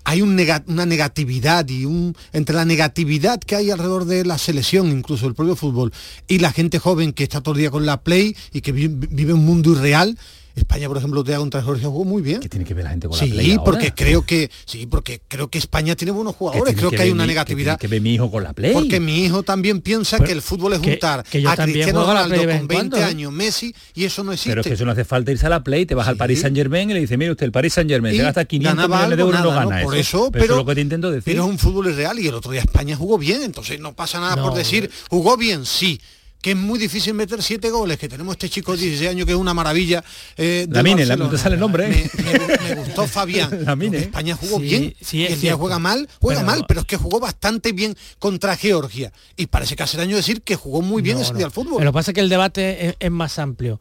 hay 0.03 0.21
un 0.23 0.35
nega- 0.35 0.63
una 0.67 0.85
negatividad 0.87 1.67
y 1.69 1.85
un 1.85 2.15
entre 2.31 2.55
la 2.55 2.65
negatividad 2.65 3.39
que 3.39 3.55
hay 3.55 3.69
alrededor 3.69 4.05
de 4.05 4.25
la 4.25 4.37
selección, 4.39 4.87
incluso 4.87 5.27
el 5.27 5.35
propio 5.35 5.55
fútbol, 5.55 5.93
y 6.27 6.39
la 6.39 6.51
gente 6.51 6.79
joven 6.79 7.13
que 7.13 7.23
está 7.23 7.41
todo 7.41 7.53
el 7.53 7.59
día 7.61 7.69
con 7.71 7.85
la 7.85 8.01
play 8.01 8.35
y 8.51 8.61
que 8.61 8.71
vi- 8.71 8.87
vive 8.87 9.33
un 9.33 9.45
mundo 9.45 9.73
irreal. 9.73 10.17
España, 10.55 10.87
por 10.87 10.97
ejemplo, 10.97 11.23
te 11.23 11.35
contra 11.35 11.63
Georgia 11.63 11.87
jugó 11.87 12.05
muy 12.05 12.21
bien. 12.21 12.39
¿Qué 12.39 12.47
tiene 12.49 12.63
que 12.65 12.73
ver 12.75 12.83
la 12.83 12.91
gente 12.91 13.07
con 13.07 13.17
Sí, 13.17 13.27
la 13.29 13.33
play 13.35 13.51
ahora? 13.53 13.63
porque 13.63 13.91
creo 13.93 14.23
que 14.23 14.51
sí, 14.65 14.85
porque 14.85 15.19
creo 15.27 15.47
que 15.49 15.57
España 15.57 15.95
tiene 15.95 16.11
buenos 16.11 16.33
¿Qué 16.33 16.37
jugadores. 16.39 16.75
Creo 16.75 16.91
que, 16.91 17.01
hay 17.01 17.09
una 17.09 17.23
mi- 17.23 17.29
negatividad. 17.29 17.77
tiene 17.77 17.81
que 17.81 17.87
ver 17.87 18.01
mi 18.01 18.13
hijo 18.13 18.29
con 18.29 18.43
la 18.43 18.53
play? 18.53 18.71
Porque 18.73 18.99
mi 18.99 19.23
hijo 19.25 19.41
también 19.41 19.81
piensa 19.81 20.17
Pero 20.17 20.27
que 20.27 20.33
el 20.33 20.41
fútbol 20.43 20.73
es 20.73 20.79
que- 20.79 20.91
juntar 20.91 21.23
que 21.23 21.41
yo 21.41 21.49
a 21.49 21.55
Cristiano 21.55 22.05
Ronaldo 22.05 22.35
con 22.35 22.43
en 22.43 22.67
20 22.67 22.75
cuando, 22.75 22.97
¿eh? 22.97 23.03
años, 23.03 23.31
Messi, 23.31 23.73
y 23.95 24.03
eso 24.05 24.23
no 24.23 24.31
existe. 24.31 24.51
Pero 24.51 24.61
es 24.61 24.67
que 24.67 24.73
eso 24.73 24.85
no 24.85 24.91
hace 24.91 25.05
falta 25.05 25.31
irse 25.31 25.45
a 25.47 25.49
la 25.49 25.63
play, 25.63 25.85
te 25.87 25.95
vas 25.95 26.07
al 26.07 26.17
Paris 26.17 26.41
Saint 26.41 26.55
Germain 26.55 26.89
y 26.89 26.93
le 26.93 26.99
dices, 26.99 27.17
mire 27.17 27.31
usted, 27.31 27.45
el 27.45 27.51
Paris 27.51 27.73
Saint 27.73 27.89
Germain 27.89 28.15
se 28.15 28.21
gasta 28.21 28.45
500 28.45 28.75
ganaba 28.75 28.97
millones 28.97 29.17
de 29.17 29.21
euros 29.23 29.39
y 29.39 29.43
no 29.43 29.49
nada, 29.49 29.63
gana 29.65 29.79
¿no? 29.79 29.85
Por 29.85 29.95
eso. 29.97 30.17
eso, 30.17 30.31
pero, 30.31 30.43
pero- 30.43 30.53
es 30.53 30.57
lo 30.59 30.65
que 30.65 30.75
te 30.75 30.81
intento 30.81 31.09
decir. 31.11 31.33
Pero 31.33 31.45
es 31.45 31.49
un 31.49 31.57
fútbol 31.57 31.87
irreal 31.87 32.19
y 32.19 32.27
el 32.27 32.35
otro 32.35 32.51
día 32.51 32.61
España 32.61 32.95
jugó 32.95 33.17
bien, 33.17 33.41
entonces 33.41 33.79
no 33.79 33.93
pasa 33.95 34.19
nada 34.19 34.35
por 34.41 34.53
decir, 34.53 34.91
jugó 35.09 35.35
bien, 35.35 35.65
sí. 35.65 35.99
Que 36.43 36.51
es 36.51 36.57
muy 36.57 36.77
difícil 36.77 37.13
meter 37.13 37.41
siete 37.41 37.69
goles, 37.69 37.97
que 37.97 38.09
tenemos 38.09 38.33
este 38.33 38.49
chico 38.49 38.73
de 38.75 38.79
16 38.83 39.09
años 39.11 39.25
que 39.25 39.31
es 39.31 39.37
una 39.37 39.53
maravilla. 39.53 40.03
Eh, 40.35 40.67
Lamine, 40.69 41.05
la- 41.05 41.15
no 41.15 41.29
te 41.29 41.37
sale 41.37 41.55
el 41.55 41.61
nombre, 41.61 41.89
¿eh? 41.89 42.09
Me, 42.17 42.33
me- 42.33 42.57
me 42.75 42.75
gustó 42.81 43.07
Fabián. 43.07 43.49
Porque 43.65 43.97
España 43.97 44.35
jugó 44.35 44.57
Sí, 44.57 44.63
bien. 44.65 44.93
sí, 44.99 45.25
el 45.25 45.39
día 45.39 45.55
juega 45.55 45.79
mal, 45.79 46.09
juega 46.19 46.41
Pero- 46.41 46.51
mal, 46.51 46.65
pero 46.67 46.81
es 46.81 46.85
que 46.85 46.97
jugó 46.97 47.21
bastante 47.21 47.71
bien 47.71 47.95
contra 48.19 48.57
Georgia. 48.57 49.13
Y 49.37 49.45
parece 49.47 49.77
que 49.77 49.83
hace 49.83 49.95
daño 49.97 50.17
decir 50.17 50.41
que 50.41 50.57
jugó 50.57 50.81
muy 50.81 51.01
bien 51.01 51.15
No, 51.15 51.23
ese 51.23 51.31
no. 51.31 51.37
día 51.37 51.45
al 51.45 51.53
fútbol. 51.53 51.75
Pero 51.77 51.85
lo 51.85 51.91
que 51.91 51.95
pasa 51.95 52.11
es 52.11 52.15
que 52.15 52.21
el 52.21 52.27
debate 52.29 52.87
es, 52.89 52.95
es 52.99 53.09
más 53.11 53.39
amplio. 53.39 53.79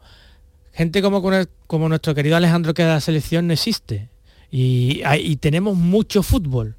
Gente 0.71 1.01
como, 1.01 1.21
el- 1.33 1.49
nuestro 1.89 2.15
querido 2.15 2.37
Alejandro 2.37 2.73
que 2.73 2.83
la 2.83 3.01
selección 3.01 3.45
no 3.47 3.53
existe. 3.53 4.07
Y, 4.49 5.01
y 5.19 5.35
tenemos 5.35 5.75
mucho 5.75 6.23
fútbol. 6.23 6.75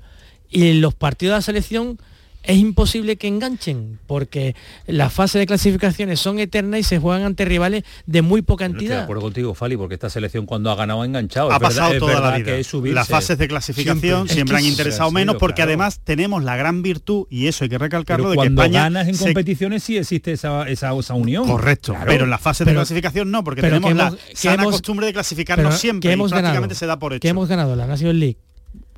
Y 0.49 0.69
en 0.69 0.81
los 0.81 0.95
partidos 0.95 1.33
de 1.35 1.37
la 1.39 1.43
selección 1.43 1.99
es 2.47 2.57
imposible 2.59 3.17
que 3.17 3.27
enganchen, 3.29 3.99
porque 4.07 4.55
las 4.87 5.13
fases 5.13 5.39
de 5.41 5.47
clasificaciones 5.47 6.21
son 6.21 6.39
eternas 6.39 6.81
y 6.81 6.83
se 6.83 6.99
juegan 6.99 7.23
ante 7.25 7.45
rivales 7.45 7.85
de 8.07 8.23
muy 8.23 8.43
poca 8.43 8.69
No 8.69 8.75
estoy 8.75 8.87
de 8.87 8.93
entidad. 8.93 9.05
acuerdo 9.05 9.23
contigo, 9.23 9.55
Fali, 9.55 9.77
porque 9.77 9.95
esta 9.95 10.11
selección 10.11 10.47
cuando 10.47 10.71
ha 10.71 10.75
ganado 10.77 11.03
ha 11.03 11.07
enganchado. 11.07 11.51
ha 11.51 11.55
Es 11.57 11.61
verdad- 11.61 11.69
pasado 11.77 11.93
es 11.95 11.99
toda 12.01 12.21
la 12.21 12.37
vida. 12.37 12.45
que. 12.63 12.93
Las 12.93 13.09
fases 13.09 13.39
de 13.39 13.49
clasificación 13.49 14.01
Siempre. 14.29 14.35
siempre, 14.35 14.57
Es 14.57 14.61
que 14.63 14.67
han 14.67 14.73
es- 14.73 14.79
interesado 14.79 15.09
sido, 15.11 15.15
menos 15.15 15.37
porque 15.37 15.57
claro. 15.57 15.71
además 15.71 16.01
tenemos 16.05 16.45
la 16.45 16.57
gran 16.57 16.83
virtud, 16.83 17.27
y 17.31 17.47
eso 17.47 17.65
hay 17.65 17.71
que 17.71 17.79
recalcarlo, 17.79 18.25
Pero 18.25 18.31
de 18.31 18.35
que 18.35 18.55
cuando 18.55 18.63
España 18.63 18.83
ganas 18.85 19.09
en 19.09 19.15
se- 19.15 19.25
competiciones 19.25 19.83
sí 19.83 19.97
existe 19.97 20.33
esa, 20.33 20.69
esa, 20.69 20.93
esa 20.99 21.15
unión. 21.15 21.47
Correcto, 21.47 21.93
Claro. 21.93 22.07
pero 22.09 22.25
en 22.25 22.31
las 22.31 22.41
fases 22.41 22.61
de 22.67 22.71
Pero- 22.73 22.81
clasificación 22.81 23.31
no, 23.31 23.43
porque 23.43 23.63
tenemos 23.63 23.89
que 23.89 23.95
la 23.95 24.09
hemos- 24.09 24.19
sana 24.35 24.63
hemos- 24.63 24.73
costumbre 24.75 25.07
de 25.07 25.13
clasificarnos 25.15 25.67
Pero 25.67 25.79
siempre 25.79 26.09
que 26.09 26.13
y 26.13 26.15
hemos 26.15 26.31
prácticamente 26.31 26.75
ganado, 26.75 26.79
se 26.79 26.87
da 26.87 26.99
por 26.99 27.13
hecho. 27.15 27.21
que 27.21 27.29
hemos 27.29 27.49
ganado 27.49 27.75
la 27.77 27.87
National 27.87 28.19
League, 28.21 28.37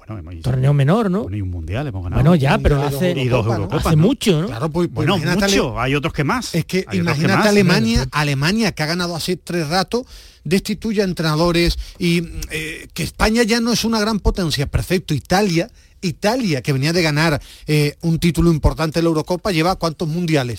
Bueno, 0.06 0.30
hemos- 0.30 0.42
torneo 0.42 0.72
menor, 0.72 1.10
¿no? 1.10 1.22
bueno, 1.24 1.36
y 1.36 1.40
un 1.42 1.50
mundial 1.50 1.86
hemos 1.86 2.04
ganado. 2.04 2.22
Bueno, 2.22 2.36
ya, 2.36 2.58
pero 2.58 2.80
hace, 2.82 3.14
dos 3.14 3.24
y 3.24 3.28
dos 3.28 3.46
Eurocopas, 3.46 3.46
¿no? 3.46 3.54
Eurocopas, 3.64 3.86
hace 3.86 3.96
¿no? 3.96 4.02
mucho, 4.02 4.40
¿no? 4.40 4.46
Claro, 4.46 4.70
pues, 4.70 4.88
pues 4.92 5.08
Bueno, 5.08 5.34
mucho, 5.34 5.80
hay 5.80 5.94
otros 5.94 6.12
que 6.12 6.24
más. 6.24 6.54
Es 6.54 6.64
que 6.64 6.84
Hay 6.86 6.98
imagínate 6.98 7.38
más. 7.38 7.46
Alemania, 7.48 8.06
Alemania 8.12 8.72
que 8.72 8.82
ha 8.82 8.86
ganado 8.86 9.16
hace 9.16 9.36
tres 9.36 9.68
ratos, 9.68 10.06
destituye 10.44 11.00
a 11.00 11.04
entrenadores 11.04 11.76
y 11.98 12.22
eh, 12.50 12.86
que 12.94 13.02
España 13.02 13.42
ya 13.42 13.60
no 13.60 13.72
es 13.72 13.84
una 13.84 13.98
gran 13.98 14.20
potencia, 14.20 14.66
perfecto. 14.68 15.12
Italia, 15.12 15.68
Italia 16.02 16.62
que 16.62 16.72
venía 16.72 16.92
de 16.92 17.02
ganar 17.02 17.40
eh, 17.66 17.96
un 18.02 18.18
título 18.20 18.52
importante 18.52 19.00
en 19.00 19.06
la 19.06 19.08
Eurocopa, 19.08 19.50
lleva 19.50 19.74
cuántos 19.76 20.06
mundiales. 20.08 20.58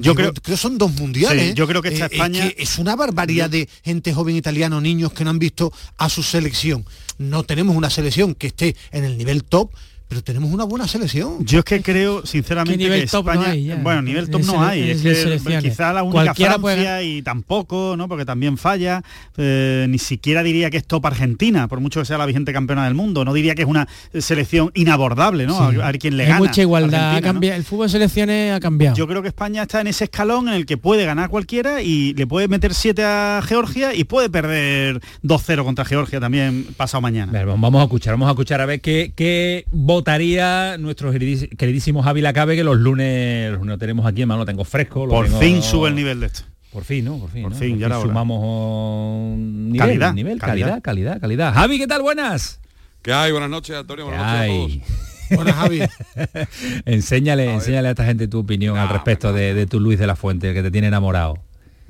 Yo 0.00 0.14
creo- 0.14 0.32
que 0.34 0.56
son 0.56 0.78
dos 0.78 0.92
mundiales. 0.92 1.48
Sí, 1.48 1.54
yo 1.54 1.66
creo 1.66 1.82
que 1.82 1.88
esta 1.88 2.04
Eh, 2.06 2.08
es 2.08 2.12
España- 2.12 2.48
que 2.50 2.62
es 2.62 2.78
una 2.78 2.96
barbaridad 2.96 3.50
de 3.50 3.68
gente 3.84 4.12
joven 4.12 4.36
italiano, 4.36 4.80
niños 4.80 5.12
que 5.12 5.24
no 5.24 5.30
han 5.30 5.38
visto 5.38 5.72
a 5.98 6.08
su 6.08 6.22
selección. 6.22 6.84
No 7.18 7.42
tenemos 7.44 7.76
una 7.76 7.90
selección 7.90 8.34
que 8.34 8.48
esté 8.48 8.76
en 8.92 9.04
el 9.04 9.16
nivel 9.18 9.44
top, 9.44 9.70
pero 10.08 10.22
tenemos 10.22 10.50
una 10.52 10.64
buena 10.64 10.86
selección. 10.86 11.44
Yo 11.44 11.58
es 11.60 11.64
que 11.64 11.82
creo, 11.82 12.24
sinceramente, 12.24 12.78
¿Qué 12.78 12.84
nivel 12.84 13.00
que 13.02 13.06
top 13.08 13.26
no 13.26 13.32
España, 13.32 13.50
hay 13.52 13.64
ya? 13.64 13.76
bueno, 13.76 14.02
nivel 14.02 14.30
top 14.30 14.42
no 14.44 14.64
hay, 14.64 14.90
es 14.90 15.02
que 15.02 15.58
quizá 15.62 15.92
la 15.92 16.02
única 16.02 16.22
Cualquiera 16.24 16.58
puede 16.58 16.76
Francia 16.76 17.02
y 17.02 17.22
tampoco, 17.22 17.94
¿no? 17.96 18.08
Porque 18.08 18.24
también 18.24 18.56
falla, 18.56 19.02
eh, 19.36 19.86
ni 19.88 19.98
siquiera 19.98 20.42
diría 20.42 20.70
que 20.70 20.76
es 20.76 20.86
top 20.86 21.06
Argentina, 21.06 21.66
por 21.68 21.80
mucho 21.80 22.00
que 22.00 22.06
sea 22.06 22.18
la 22.18 22.26
vigente 22.26 22.52
campeona 22.52 22.84
del 22.84 22.94
mundo, 22.94 23.24
no 23.24 23.32
diría 23.32 23.54
que 23.54 23.62
es 23.62 23.68
una 23.68 23.88
selección 24.18 24.70
inabordable, 24.74 25.46
¿no? 25.46 25.70
Sí. 25.72 25.78
A, 25.82 25.92
quién 25.94 26.16
le 26.16 26.24
Hay 26.24 26.28
gana. 26.28 26.38
mucha 26.40 26.60
igualdad, 26.62 27.14
¿no? 27.14 27.22
cambiado- 27.22 27.56
el 27.56 27.64
fútbol 27.64 27.86
de 27.86 27.92
selecciones 27.92 28.52
ha 28.52 28.60
cambiado. 28.60 28.96
Yo 28.96 29.06
creo 29.08 29.22
que 29.22 29.28
España 29.28 29.62
está 29.62 29.80
en 29.80 29.88
ese 29.88 30.04
escalón 30.04 30.48
en 30.48 30.54
el 30.54 30.66
que 30.66 30.76
puede 30.76 31.04
ganar 31.06 31.30
cualquiera 31.30 31.82
y 31.82 32.14
le 32.14 32.26
puede 32.26 32.48
meter 32.48 32.74
7 32.74 33.02
a 33.04 33.40
Georgia 33.44 33.94
y 33.94 34.04
puede 34.04 34.30
perder 34.30 35.00
2-0 35.22 35.64
contra 35.64 35.84
Georgia 35.84 36.20
también 36.20 36.66
pasado 36.76 37.00
mañana. 37.00 37.32
Ver, 37.32 37.46
vamos 37.46 37.74
a 37.80 37.84
escuchar, 37.84 38.14
vamos 38.14 38.28
a 38.28 38.32
escuchar 38.32 38.60
a 38.60 38.66
ver 38.66 38.80
qué, 38.80 39.12
qué 39.16 39.64
votaría 39.96 40.76
nuestro 40.78 41.12
queridís- 41.12 41.48
queridísimo 41.56 42.02
Javi 42.02 42.20
Lacabe, 42.20 42.54
que 42.56 42.62
los 42.64 42.76
lunes, 42.78 43.50
los 43.50 43.58
lunes 43.60 43.74
lo 43.74 43.78
tenemos 43.78 44.06
aquí, 44.06 44.20
hermano, 44.22 44.40
lo 44.40 44.46
tengo 44.46 44.64
fresco. 44.64 45.06
lo 45.06 45.10
Por 45.12 45.26
tengo- 45.26 45.38
fin 45.40 45.62
sube 45.62 45.88
el 45.88 45.94
nivel 45.94 46.20
de 46.20 46.26
esto. 46.26 46.42
Por 46.72 46.84
fin, 46.84 47.04
¿no? 47.06 47.18
Por 47.18 47.30
fin, 47.30 47.42
Por 47.42 47.52
¿no? 47.52 47.58
fin, 47.58 47.78
ya 47.78 47.88
sumamos 48.00 48.38
oh, 48.42 49.34
nivel, 49.38 49.78
Calidad, 49.78 50.12
nivel, 50.12 50.38
calidad. 50.38 50.66
calidad, 50.82 50.82
calidad, 50.82 51.20
calidad. 51.20 51.54
Javi, 51.54 51.78
¿qué 51.78 51.86
tal? 51.86 52.02
Buenas. 52.02 52.60
¿Qué 53.00 53.12
hay? 53.14 53.32
Buenas 53.32 53.48
noches, 53.48 53.74
Antonio. 53.76 54.04
Buenas 54.06 54.26
noches 54.26 54.42
a 54.42 54.46
todos. 54.46 55.36
Buenas, 55.36 55.54
Javi. 55.54 55.82
enséñale, 56.84 57.52
enséñale 57.54 57.88
a 57.88 57.90
esta 57.92 58.04
gente 58.04 58.28
tu 58.28 58.38
opinión 58.40 58.76
al 58.76 58.88
respecto 58.90 59.32
de, 59.32 59.54
de 59.54 59.66
tu 59.66 59.80
Luis 59.80 59.98
de 59.98 60.06
la 60.06 60.16
Fuente, 60.16 60.48
el 60.50 60.54
que 60.54 60.62
te 60.62 60.70
tiene 60.70 60.88
enamorado. 60.88 61.38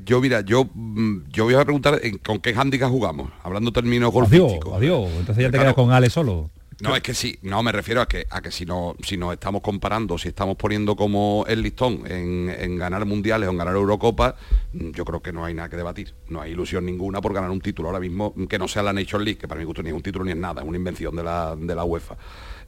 Yo, 0.05 0.21
mira, 0.21 0.43
yo, 0.43 0.69
mm, 0.73 1.25
yo 1.33 1.45
voy 1.45 1.55
a 1.55 1.65
preguntar 1.65 1.99
en- 2.03 2.19
con 2.19 2.39
qué 2.39 2.55
handicap 2.57 2.89
jugamos, 2.91 3.31
hablando 3.43 3.73
términos 3.73 4.11
Adiós, 4.11 4.31
golfísticos. 4.31 4.75
adiós. 4.77 5.09
Entonces 5.19 5.43
ya 5.43 5.49
te 5.49 5.53
Claro. 5.59 5.65
quedas 5.65 5.75
con 5.75 5.91
Ale 5.93 6.11
solo. 6.11 6.49
No, 6.81 6.95
es 6.95 7.03
que 7.03 7.15
sí, 7.15 7.39
no, 7.41 7.63
me 7.63 7.73
refiero 7.73 8.03
a 8.03 8.07
que, 8.07 8.27
a 8.29 8.43
que 8.43 8.51
si, 8.51 8.67
no, 8.67 8.97
si 9.03 9.17
nos 9.17 9.33
estamos 9.33 9.63
comparando, 9.63 10.19
si 10.19 10.29
estamos 10.29 10.57
poniendo 10.57 10.95
como 10.95 11.47
el 11.49 11.63
listón 11.63 12.03
en, 12.07 12.55
en 12.59 12.77
ganar 12.77 13.07
mundiales 13.07 13.49
o 13.49 13.53
en 13.53 13.59
ganar 13.59 13.75
Eurocopa, 13.75 14.37
mm, 14.75 14.91
yo 14.91 15.05
creo 15.07 15.23
que 15.23 15.33
no 15.33 15.45
hay 15.45 15.55
nada 15.55 15.71
que 15.71 15.77
debatir. 15.77 16.15
No 16.29 16.43
hay 16.43 16.53
ilusión 16.53 16.85
ninguna 16.85 17.23
por 17.23 17.33
ganar 17.33 17.51
un 17.51 17.63
título 17.63 17.89
ahora 17.89 18.01
mismo 18.01 18.35
mm, 18.37 18.45
que 18.45 18.59
no 18.59 18.69
sea 18.69 18.83
la 18.83 18.93
Nation 18.93 19.25
League, 19.25 19.39
que 19.39 19.49
para 19.49 19.59
mi 19.59 19.65
gusto 19.65 19.83
ni 19.83 19.89
es 19.89 19.95
un 19.95 20.03
título 20.03 20.25
ni 20.25 20.33
es 20.33 20.37
nada, 20.37 20.61
es 20.61 20.69
una 20.69 20.77
invención 20.77 21.17
de 21.17 21.25
la, 21.25 21.57
de 21.57 21.75
la 21.75 21.85
UEFA. 21.85 22.17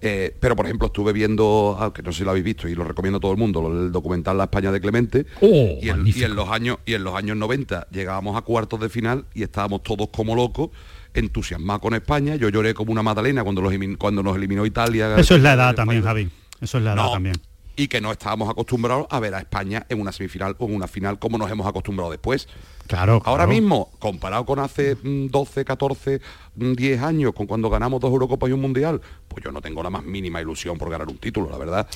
Eh, 0.00 0.34
pero 0.38 0.56
por 0.56 0.64
ejemplo 0.64 0.86
estuve 0.86 1.12
viendo, 1.12 1.76
ah, 1.78 1.92
que 1.92 2.02
no 2.02 2.12
sé 2.12 2.18
si 2.18 2.24
lo 2.24 2.30
habéis 2.30 2.44
visto 2.44 2.66
y 2.68 2.74
lo 2.74 2.84
recomiendo 2.84 3.18
a 3.18 3.20
todo 3.20 3.32
el 3.32 3.38
mundo, 3.38 3.66
el 3.66 3.92
documental 3.92 4.38
La 4.38 4.44
España 4.44 4.72
de 4.72 4.80
Clemente. 4.80 5.26
Oh, 5.42 5.46
y, 5.46 5.88
en, 5.90 6.06
y 6.06 6.22
en 6.22 6.34
los 6.34 6.48
años 6.48 6.78
y 6.86 6.94
en 6.94 7.04
los 7.04 7.14
años 7.14 7.36
90 7.36 7.88
llegábamos 7.90 8.36
a 8.38 8.42
cuartos 8.42 8.80
de 8.80 8.88
final 8.88 9.26
y 9.34 9.42
estábamos 9.42 9.82
todos 9.82 10.08
como 10.08 10.34
locos 10.34 10.70
entusiasmados 11.18 11.82
con 11.82 11.94
España 11.94 12.36
yo 12.36 12.48
lloré 12.48 12.74
como 12.74 12.92
una 12.92 13.02
magdalena 13.02 13.42
cuando 13.44 13.60
los 13.62 13.72
cuando 13.98 14.22
nos 14.22 14.36
eliminó 14.36 14.64
Italia 14.66 15.16
Eso 15.16 15.36
es 15.36 15.42
la 15.42 15.54
edad 15.54 15.74
también, 15.74 16.02
Javi. 16.02 16.28
Eso 16.60 16.78
es 16.78 16.84
la 16.84 16.92
edad 16.94 17.02
No, 17.04 17.12
también. 17.12 17.36
y 17.76 17.88
que 17.88 18.00
no 18.00 18.10
estábamos 18.10 18.48
acostumbrados 18.50 19.06
a 19.10 19.20
ver 19.20 19.34
a 19.34 19.38
España 19.38 19.86
en 19.88 20.00
una 20.00 20.12
semifinal 20.12 20.56
o 20.58 20.66
en 20.66 20.74
una 20.74 20.88
final 20.88 21.18
como 21.18 21.38
nos 21.38 21.50
hemos 21.50 21.66
acostumbrado 21.66 22.10
después 22.10 22.48
Claro, 22.88 23.22
ahora 23.24 23.44
claro. 23.44 23.50
mismo 23.60 23.90
comparado 23.98 24.44
con 24.44 24.58
hace 24.58 24.96
mm, 24.96 25.28
12 25.28 25.64
14 25.64 26.20
mm, 26.56 26.72
10 26.72 27.02
años 27.02 27.32
con 27.34 27.46
cuando 27.46 27.70
ganamos 27.70 28.00
dos 28.00 28.10
Eurocopas 28.10 28.50
y 28.50 28.52
un 28.52 28.60
Mundial 28.60 29.00
pues 29.28 29.38
pues 29.38 29.44
yo 29.44 29.52
no 29.52 29.60
tengo 29.60 29.84
la 29.84 29.90
más 29.90 30.02
mínima 30.02 30.40
ilusión 30.40 30.76
por 30.78 30.90
ganar 30.90 31.06
un 31.06 31.18
título, 31.18 31.48
la 31.48 31.58
verdad. 31.58 31.86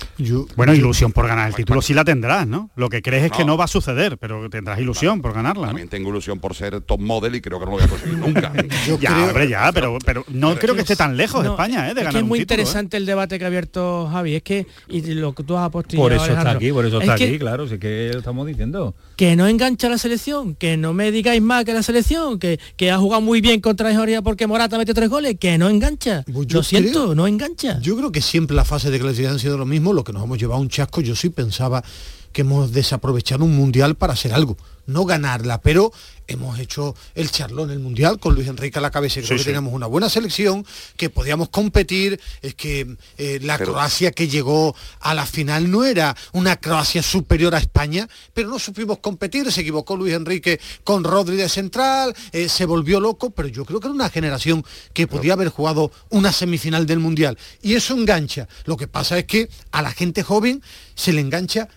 bueno, 0.54 0.74
ilusión 0.74 1.10
por 1.10 1.26
ganar 1.26 1.48
el 1.48 1.54
título 1.54 1.82
sí 1.82 1.92
la 1.92 2.04
tendrás, 2.04 2.46
¿no? 2.46 2.70
Lo 2.76 2.88
que 2.88 3.02
crees 3.02 3.24
es 3.24 3.32
que 3.32 3.44
no 3.44 3.56
va 3.56 3.64
a 3.64 3.68
suceder, 3.68 4.16
pero 4.18 4.48
tendrás 4.48 4.78
ilusión 4.78 5.20
por 5.20 5.32
ganarla. 5.34 5.66
También 5.66 5.88
tengo 5.88 6.10
ilusión 6.10 6.38
por 6.38 6.54
ser 6.54 6.80
top 6.82 7.00
model 7.00 7.34
y 7.34 7.40
creo 7.40 7.58
que 7.58 7.64
no 7.64 7.72
lo 7.72 7.78
voy 7.78 7.86
a 7.86 7.88
conseguir 7.88 8.18
nunca. 8.18 8.52
ya, 9.00 9.24
hombre, 9.24 9.48
ya, 9.48 9.72
pero, 9.72 9.98
pero 10.04 10.24
no 10.28 10.54
creo 10.56 10.74
que 10.74 10.82
esté 10.82 10.94
tan 10.94 11.16
lejos 11.16 11.44
España, 11.44 11.90
¿eh? 11.90 11.94
De 11.94 12.00
es 12.00 12.06
ganar 12.06 12.12
que 12.12 12.18
es 12.18 12.24
muy 12.24 12.38
un 12.38 12.42
título, 12.42 12.58
¿eh? 12.58 12.62
interesante 12.62 12.96
el 12.96 13.06
debate 13.06 13.38
que 13.38 13.44
ha 13.44 13.48
abierto 13.48 14.08
Javi, 14.08 14.36
es 14.36 14.42
que 14.42 14.66
y 14.88 15.00
lo 15.14 15.34
que 15.34 15.42
tú 15.42 15.56
has 15.56 15.64
apostillado, 15.64 16.04
Por 16.04 16.12
eso 16.12 16.26
está 16.26 16.50
aquí, 16.52 16.70
por 16.70 16.86
eso 16.86 16.98
es 16.98 17.02
está 17.02 17.16
que- 17.16 17.24
aquí, 17.24 17.38
claro, 17.38 17.66
sí 17.66 17.78
que 17.78 18.10
lo 18.12 18.18
estamos 18.18 18.46
diciendo. 18.46 18.94
Que 19.22 19.36
no 19.36 19.46
engancha 19.46 19.88
la 19.88 19.98
selección, 19.98 20.56
que 20.56 20.76
no 20.76 20.92
me 20.94 21.12
digáis 21.12 21.40
más 21.40 21.64
que 21.64 21.72
la 21.72 21.84
selección, 21.84 22.40
que, 22.40 22.58
que 22.76 22.90
ha 22.90 22.98
jugado 22.98 23.20
muy 23.22 23.40
bien 23.40 23.60
contra 23.60 23.92
Georgia 23.92 24.20
porque 24.20 24.48
Morata 24.48 24.76
metió 24.76 24.94
tres 24.94 25.08
goles, 25.08 25.36
que 25.38 25.56
no 25.58 25.68
engancha. 25.68 26.24
Pues 26.24 26.48
yo 26.48 26.56
lo 26.58 26.62
siento, 26.64 26.90
creo- 27.04 27.14
no 27.14 27.28
engancha. 27.28 27.78
Yo 27.80 27.96
creo 27.96 28.10
que 28.10 28.20
siempre 28.20 28.56
las 28.56 28.66
fases 28.66 28.90
de 28.90 28.98
clasificación 28.98 29.34
han 29.34 29.38
sido 29.38 29.56
lo 29.58 29.64
mismo, 29.64 29.92
lo 29.92 30.02
que 30.02 30.12
nos 30.12 30.24
hemos 30.24 30.38
llevado 30.38 30.60
un 30.60 30.68
chasco, 30.68 31.02
yo 31.02 31.14
sí 31.14 31.28
pensaba 31.30 31.84
que 32.32 32.40
hemos 32.42 32.72
desaprovechado 32.72 33.44
un 33.44 33.54
mundial 33.56 33.94
para 33.94 34.14
hacer 34.14 34.32
algo, 34.32 34.56
no 34.86 35.04
ganarla, 35.04 35.60
pero 35.60 35.92
hemos 36.28 36.58
hecho 36.58 36.94
el 37.14 37.30
charlón 37.30 37.70
el 37.70 37.78
mundial 37.80 38.18
con 38.18 38.34
Luis 38.34 38.48
Enrique 38.48 38.78
a 38.78 38.82
la 38.82 38.90
cabeza, 38.90 39.16
creo 39.16 39.26
Sí, 39.28 39.34
que 39.34 39.38
sí. 39.40 39.44
teníamos 39.46 39.74
una 39.74 39.86
buena 39.86 40.08
selección, 40.08 40.64
que 40.96 41.10
podíamos 41.10 41.50
competir, 41.50 42.18
es 42.40 42.54
que 42.54 42.96
eh, 43.18 43.38
la 43.42 43.58
Pero- 43.58 43.72
Croacia 43.72 44.12
que 44.12 44.28
llegó 44.28 44.74
a 45.00 45.14
la 45.14 45.26
final 45.26 45.70
no 45.70 45.84
era 45.84 46.16
una 46.32 46.56
Croacia 46.56 47.02
superior 47.02 47.54
a 47.54 47.58
España, 47.58 48.08
pero 48.32 48.48
no 48.48 48.58
supimos 48.58 48.98
competir, 48.98 49.52
se 49.52 49.60
equivocó 49.60 49.96
Luis 49.96 50.14
Enrique 50.14 50.58
con 50.84 51.04
Rodri 51.04 51.36
de 51.36 51.48
central, 51.48 52.14
eh, 52.32 52.48
se 52.48 52.64
volvió 52.64 52.98
loco, 52.98 53.30
pero 53.30 53.48
yo 53.48 53.64
creo 53.64 53.78
que 53.80 53.88
era 53.88 53.94
una 53.94 54.08
generación 54.10 54.64
que 54.94 55.06
podía 55.06 55.34
haber 55.34 55.48
jugado 55.48 55.92
una 56.08 56.32
semifinal 56.32 56.86
del 56.86 56.98
Mundial. 57.00 57.36
Y 57.60 57.74
eso 57.74 57.94
engancha. 57.94 58.48
Lo 58.64 58.76
que 58.76 58.88
pasa 58.88 59.18
es 59.18 59.24
que 59.26 59.50
a 59.70 59.82
la 59.82 59.90
gente 59.92 60.22
joven 60.22 60.62
se 60.94 61.12
le 61.12 61.20
engancha 61.20 61.68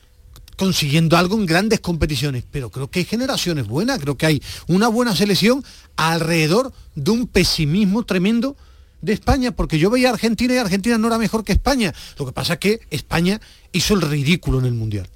consiguiendo 0.56 1.18
algo 1.18 1.36
en 1.36 1.46
grandes 1.46 1.80
competiciones, 1.80 2.44
pero 2.50 2.70
creo 2.70 2.90
que 2.90 3.00
hay 3.00 3.06
generaciones 3.06 3.68
buenas, 3.68 4.00
creo 4.00 4.18
que 4.18 4.26
hay 4.26 4.44
una 4.68 4.88
buena 4.88 5.16
selección 5.16 5.64
alrededor 5.96 6.74
de 6.96 7.12
un 7.12 7.28
pesimismo 7.28 8.04
tremendo 8.04 8.56
de 9.02 9.14
España, 9.14 9.52
porque 9.52 9.78
yo 9.78 9.90
veía 9.90 10.10
a 10.10 10.14
Argentina 10.14 10.54
y 10.54 10.58
Argentina 10.58 10.98
no 10.98 11.08
era 11.08 11.18
mejor 11.18 11.44
que 11.44 11.54
España. 11.54 11.94
Lo 12.18 12.26
que 12.26 12.32
pasa 12.32 12.54
es 12.54 12.60
que 12.60 12.80
España 12.90 13.40
hizo 13.72 13.94
el 13.94 14.02
ridículo 14.02 14.60
en 14.60 14.66
el 14.66 14.74
Mundial. 14.74 15.08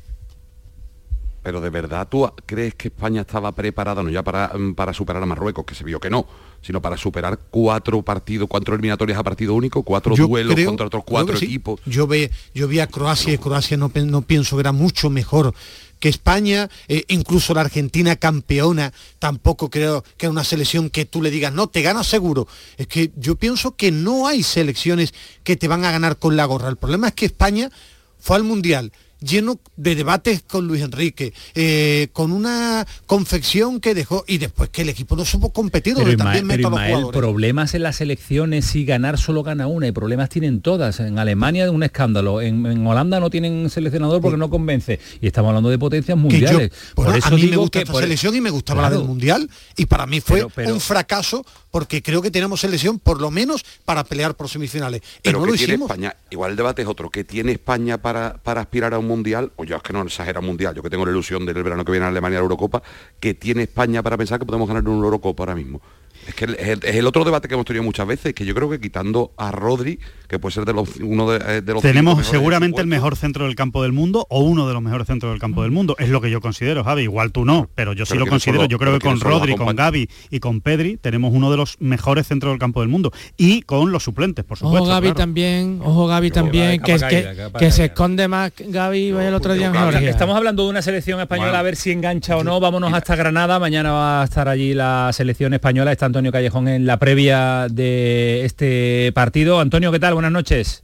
Pero 1.42 1.62
de 1.62 1.70
verdad 1.70 2.08
tú 2.10 2.30
crees 2.46 2.76
que 2.76 2.90
España 2.90 3.22
estaba 3.22 3.52
preparada 3.54 4.04
no 4.04 4.10
ya 4.10 4.24
para, 4.24 4.50
mm, 4.58 4.74
para 4.74 4.94
superar 4.94 5.24
a 5.24 5.26
Marruecos, 5.26 5.66
que 5.66 5.74
se 5.76 5.84
vio 5.84 6.00
que 6.00 6.10
no, 6.10 6.28
sino 6.62 6.82
para 6.82 6.98
superar 6.98 7.40
cuatro 7.50 8.02
partidos, 8.02 8.50
cuatro 8.50 8.74
eliminatorias 8.76 9.18
a 9.18 9.24
partido 9.24 9.54
único, 9.54 9.84
cuatro 9.84 10.16
Yo 10.16 10.28
duelos 10.28 10.56
creo- 10.56 10.68
contra 10.68 10.88
otros 10.88 11.04
cuatro 11.06 11.38
sí. 11.38 11.46
equipos. 11.46 11.80
Yo, 11.86 12.08
ve, 12.08 12.30
yo 12.54 12.68
vi 12.68 12.80
a 12.80 12.88
Croacia 12.88 13.34
y 13.34 13.38
Croacia 13.38 13.78
no, 13.78 13.90
no 13.96 14.22
pienso 14.22 14.56
que 14.58 14.62
era 14.62 14.72
mucho 14.74 15.10
mejor 15.10 15.54
que 16.00 16.08
España, 16.10 16.70
eh, 16.88 17.04
incluso 17.10 17.54
la 17.54 17.62
Argentina 17.62 18.16
campeona, 18.16 18.94
tampoco 19.20 19.70
creo 19.70 20.04
que 20.18 20.28
es 20.28 20.30
una 20.32 20.46
selección 20.46 20.90
que 20.90 21.04
tú 21.06 21.22
le 21.22 21.30
digas, 21.30 21.52
no, 21.54 21.68
te 21.68 21.82
ganas 21.82 22.08
seguro. 22.08 22.48
Es 22.78 22.88
que 22.88 23.12
yo 23.18 23.36
pienso 23.36 23.76
que 23.76 23.92
no 23.92 24.26
hay 24.28 24.44
selecciones 24.44 25.14
que 25.44 25.58
te 25.58 25.68
van 25.68 25.84
a 25.84 25.92
ganar 25.92 26.18
con 26.18 26.38
la 26.38 26.46
gorra. 26.46 26.70
El 26.70 26.78
problema 26.78 27.10
es 27.10 27.14
que 27.16 27.26
España 27.26 27.70
fue 28.18 28.38
al 28.38 28.44
Mundial 28.44 28.94
lleno 29.22 29.60
de 29.76 29.96
debates 29.96 30.42
con 30.44 30.68
Luis 30.68 30.82
Enrique, 30.82 31.34
eh, 31.56 32.08
con 32.14 32.32
una 32.32 32.86
confección 33.06 33.80
que 33.80 33.94
dejó 33.94 34.24
y 34.28 34.38
después 34.38 34.70
que 34.70 34.84
el 34.84 34.90
equipo 34.90 35.16
no 35.16 35.26
supo 35.26 35.52
competir, 35.52 35.96
Pero, 35.96 36.10
Ismael, 36.12 36.40
también 36.40 36.48
pero 36.48 36.70
Ismael, 36.70 37.08
problemas 37.12 37.74
en 37.74 37.84
las 37.84 37.98
selecciones 37.98 38.66
si 38.66 38.86
ganar 38.86 39.18
solo 39.18 39.44
gana 39.44 39.68
una 39.68 39.88
y 39.88 39.92
problemas 39.92 40.30
tienen 40.30 40.62
todas. 40.62 41.00
En 41.00 41.20
Alemania 41.20 41.66
es 41.66 41.72
un 41.72 41.84
escándalo, 41.84 42.42
en, 42.42 42.66
en 42.66 42.86
Holanda 42.88 43.20
no 43.20 43.30
tienen 43.30 43.70
seleccionador 43.70 44.22
porque 44.22 44.38
no 44.38 44.50
convence 44.50 45.00
y 45.22 45.28
estamos 45.28 45.50
hablando 45.50 45.70
de 45.70 45.78
potencias 45.80 46.16
yo- 46.18 46.22
mundiales. 46.22 46.72
bueno, 46.96 47.12
por 47.12 47.18
eso 47.20 47.28
a 47.28 47.32
mí 47.32 47.44
me 47.48 47.58
gusta 47.58 47.80
que 47.80 47.84
esta 47.84 47.92
por- 47.94 48.02
selección 48.04 48.36
y 48.36 48.42
me 48.42 48.50
gustaba 48.50 48.82
la 48.84 48.88
Claro. 48.90 49.02
del 49.02 49.08
mundial 49.10 49.50
y 49.76 49.86
para 49.86 50.06
mí 50.06 50.22
fue 50.22 50.38
Pero- 50.38 50.50
pero- 50.50 50.74
un 50.74 50.80
fracaso 50.80 51.46
porque 51.72 52.02
creo 52.02 52.22
que 52.22 52.32
tenemos 52.32 52.62
selección 52.62 53.00
por 53.00 53.22
lo 53.22 53.32
menos 53.32 53.66
para 53.86 54.04
pelear 54.04 54.36
por 54.36 54.50
semifinales. 54.50 55.02
Y 55.02 55.22
Pero 55.24 55.40
no 55.40 55.46
que 55.46 55.52
lo 55.52 55.58
tiene 55.58 55.74
hicimos. 55.74 55.90
España, 55.90 56.16
igual 56.30 56.52
el 56.52 56.58
debate 56.58 56.82
es 56.82 56.88
otro, 56.88 57.10
¿qué 57.10 57.24
tiene 57.24 57.52
España 57.52 57.98
para, 57.98 58.38
para 58.38 58.62
aspirar 58.62 58.94
a 58.94 59.00
un 59.00 59.08
mundial? 59.08 59.52
O 59.56 59.64
yo 59.64 59.76
es 59.76 59.84
que 59.84 59.94
no 59.94 60.02
exagera 60.02 60.40
un 60.40 60.46
mundial, 60.46 60.76
yo 60.76 60.84
que 60.84 60.90
tengo 60.90 61.06
la 61.06 61.12
ilusión 61.12 61.46
del 61.46 61.64
verano 61.64 61.86
que 61.86 61.92
viene 61.92 62.06
a 62.06 62.10
Alemania 62.10 62.38
a 62.38 62.42
la 62.42 62.44
Eurocopa, 62.44 62.82
¿qué 63.20 63.34
tiene 63.34 63.64
España 63.64 64.02
para 64.04 64.18
pensar 64.18 64.40
que 64.40 64.46
podemos 64.46 64.68
ganar 64.68 64.88
una 64.88 65.06
Eurocopa 65.06 65.44
ahora 65.44 65.56
mismo? 65.56 65.82
Es 66.30 66.36
que 66.36 66.46
es 66.46 66.68
el, 66.68 66.80
es 66.84 66.96
el 66.96 67.08
otro 67.08 67.24
debate 67.26 67.48
que 67.48 67.56
hemos 67.56 67.66
tenido 67.66 67.84
muchas 67.84 68.06
veces, 68.06 68.36
que 68.36 68.46
yo 68.46 68.54
creo 68.54 68.70
que 68.70 68.80
quitando 68.80 69.34
a 69.36 69.52
Rodri, 69.52 70.00
que 70.28 70.38
puede 70.38 70.54
ser 70.54 70.64
de 70.64 70.74
los, 70.74 70.98
uno 70.98 71.32
de, 71.32 71.58
eh, 71.58 71.62
de 71.62 71.74
los 71.74 71.82
Tenemos 71.82 72.24
seguramente 72.28 72.82
el 72.82 72.86
mejor 72.86 73.16
centro 73.16 73.46
del 73.46 73.56
campo 73.56 73.82
del 73.82 73.94
mundo 73.94 74.28
o 74.30 74.42
uno 74.42 74.68
de 74.68 74.76
los 74.76 74.84
mejores 74.84 75.08
centros 75.08 75.32
del 75.32 75.40
campo 75.40 75.64
del 75.64 75.72
mundo. 75.72 75.96
Es 75.98 76.10
lo 76.10 76.22
que 76.22 76.30
yo 76.30 76.40
considero, 76.40 76.84
Javi. 76.84 77.02
Igual 77.02 77.32
tú 77.32 77.46
no, 77.46 77.68
pero 77.74 77.94
yo 77.94 78.06
sí 78.06 78.12
Pero 78.12 78.20
lo 78.20 78.26
¿quiénes 78.26 78.44
considero. 78.44 78.66
Yo 78.66 78.78
creo 78.78 78.94
que 78.94 79.00
con 79.00 79.20
Rodri, 79.20 79.56
con 79.56 79.76
Gaby 79.76 80.08
y 80.30 80.40
con 80.40 80.62
Pedri 80.62 80.98
tenemos 80.98 81.34
uno 81.34 81.50
de 81.50 81.58
los 81.58 81.78
mejores 81.80 82.28
centros 82.28 82.52
del 82.52 82.60
campo 82.60 82.82
del 82.82 82.90
mundo. 82.90 83.12
Y 83.38 83.64
con 83.64 83.92
los 83.92 84.04
suplentes, 84.04 84.46
por 84.46 84.60
supuesto. 84.60 84.84
Ojo 84.84 84.92
Gaby 84.92 85.08
claro. 85.08 85.18
también, 85.18 85.80
ojo 85.84 86.06
Gaby 86.06 86.30
también, 86.30 86.80
que, 86.80 87.00
caída, 87.00 87.52
que, 87.58 87.72
se 87.72 87.86
esconde 87.86 88.28
más 88.28 88.52
Gaby 88.56 89.08
el 89.08 89.34
otro 89.34 89.56
día 89.56 89.72
en. 89.74 90.08
Estamos 90.08 90.38
hablando 90.38 90.64
de 90.66 90.70
una 90.70 90.84
selección 90.84 91.20
española 91.20 91.50
Bueno. 91.50 91.60
a 91.60 91.64
ver 91.64 91.76
si 91.76 91.90
engancha 91.90 92.38
o 92.38 92.44
no. 92.44 92.60
Vámonos 92.60 92.94
hasta 92.94 93.16
Granada. 93.16 93.58
Mañana 93.58 93.92
va 93.94 94.22
a 94.22 94.26
estar 94.26 94.48
allí 94.48 94.76
la 94.76 95.10
selección 95.12 95.56
española. 95.56 95.92
Está 95.92 96.06
Antonio 96.20 96.32
Callejón 96.34 96.68
en 96.68 96.86
la 96.86 96.98
previa 97.00 97.68
de 97.72 98.44
este 98.44 99.10
partido. 99.14 99.62
Antonio, 99.62 99.90
¿qué 99.90 100.00
tal? 100.00 100.16
Buenas 100.16 100.34
noches. 100.34 100.84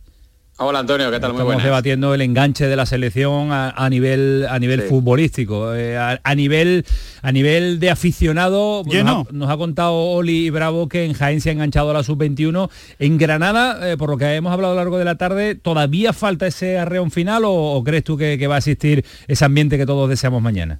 Hola 0.60 0.80
Antonio, 0.80 1.12
¿qué 1.12 1.20
tal? 1.20 1.32
Muy 1.32 1.40
Estamos 1.40 1.45
buenas. 1.48 1.64
debatiendo 1.66 2.14
el 2.14 2.22
enganche 2.22 2.68
de 2.68 2.76
la 2.78 2.86
selección 2.86 3.52
a, 3.52 3.72
a 3.72 3.90
nivel 3.90 4.45
a 4.49 4.57
nivel 4.60 4.84
Sí. 4.84 4.88
futbolístico, 4.88 5.76
Eh, 5.76 5.98
a, 5.98 6.22
a 6.24 6.36
nivel 6.36 6.86
a 7.22 7.34
nivel 7.34 7.82
de 7.82 7.90
aficionado. 7.90 8.86
Lleno. 8.86 9.26
Nos 9.26 9.28
ha, 9.28 9.32
nos 9.34 9.49
ha 9.49 9.57
contado 9.57 9.94
Oli 9.94 10.49
Bravo 10.52 10.88
que 10.88 11.03
en 11.03 11.12
Jaén 11.12 11.41
se 11.41 11.49
ha 11.49 11.52
enganchado 11.52 11.90
a 11.91 11.94
la 11.95 12.03
sub-21. 12.03 12.70
En 12.99 13.18
Granada, 13.18 13.91
eh, 13.91 13.98
por 13.98 14.10
lo 14.12 14.18
que 14.18 14.34
hemos 14.36 14.53
hablado 14.53 14.72
a 14.72 14.76
lo 14.76 14.80
largo 14.82 14.98
de 14.98 15.03
la 15.03 15.16
tarde, 15.16 15.56
¿todavía 15.56 16.14
falta 16.14 16.48
ese 16.48 16.80
arreón 16.80 17.12
final 17.12 17.44
o, 17.44 17.52
o 17.53 17.84
crees 17.84 18.06
tú 18.06 18.16
que, 18.16 18.38
que 18.38 18.48
va 18.48 18.56
a 18.56 18.60
existir 18.60 19.03
ese 19.28 19.44
ambiente 19.44 19.78
que 19.78 19.86
todos 19.86 20.10
deseamos 20.10 20.41
mañana? 20.41 20.80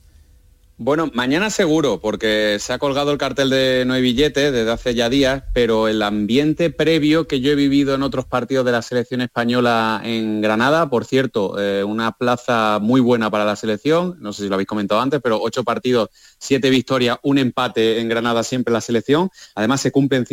Bueno, 0.77 1.10
mañana 1.14 1.49
seguro, 1.52 2.02
porque 2.02 2.57
se 2.60 2.73
ha 2.73 2.80
colgado 2.80 3.10
el 3.14 3.18
cartel 3.18 3.49
de 3.49 3.85
no 3.88 3.93
hay 3.93 4.02
billete 4.02 4.52
desde 4.52 4.69
hace 4.69 4.93
ya 4.93 5.10
días, 5.10 5.43
pero 5.53 5.88
el 5.88 6.02
ambiente 6.02 6.69
previo 6.69 7.27
que 7.27 7.39
yo 7.39 7.53
he 7.53 7.56
vivido 7.56 7.95
en 7.95 8.03
otros 8.03 8.26
partidos 8.26 8.65
de 8.65 8.73
la 8.73 8.81
selección 8.81 9.22
española 9.22 10.02
en 10.03 10.41
Granada, 10.41 10.89
por 10.89 11.06
cierto, 11.06 11.57
eh, 11.61 11.85
una 11.85 12.11
plaza 12.11 12.80
muy 12.81 12.99
buena 12.99 13.31
para 13.31 13.45
la 13.45 13.56
selección, 13.56 14.18
no 14.19 14.34
sé 14.34 14.43
si 14.43 14.49
lo 14.49 14.56
habéis 14.56 14.68
comentado 14.68 14.99
antes, 14.99 15.22
pero 15.23 15.41
ocho 15.41 15.64
partidos, 15.64 16.10
siete 16.39 16.69
victorias, 16.69 17.19
un 17.23 17.38
empate 17.38 18.02
en 18.02 18.10
Granada 18.10 18.43
siempre 18.43 18.73
la 18.73 18.81
selección. 18.81 19.30
Además 19.56 19.80
se 19.80 19.93
cumplen 19.93 20.26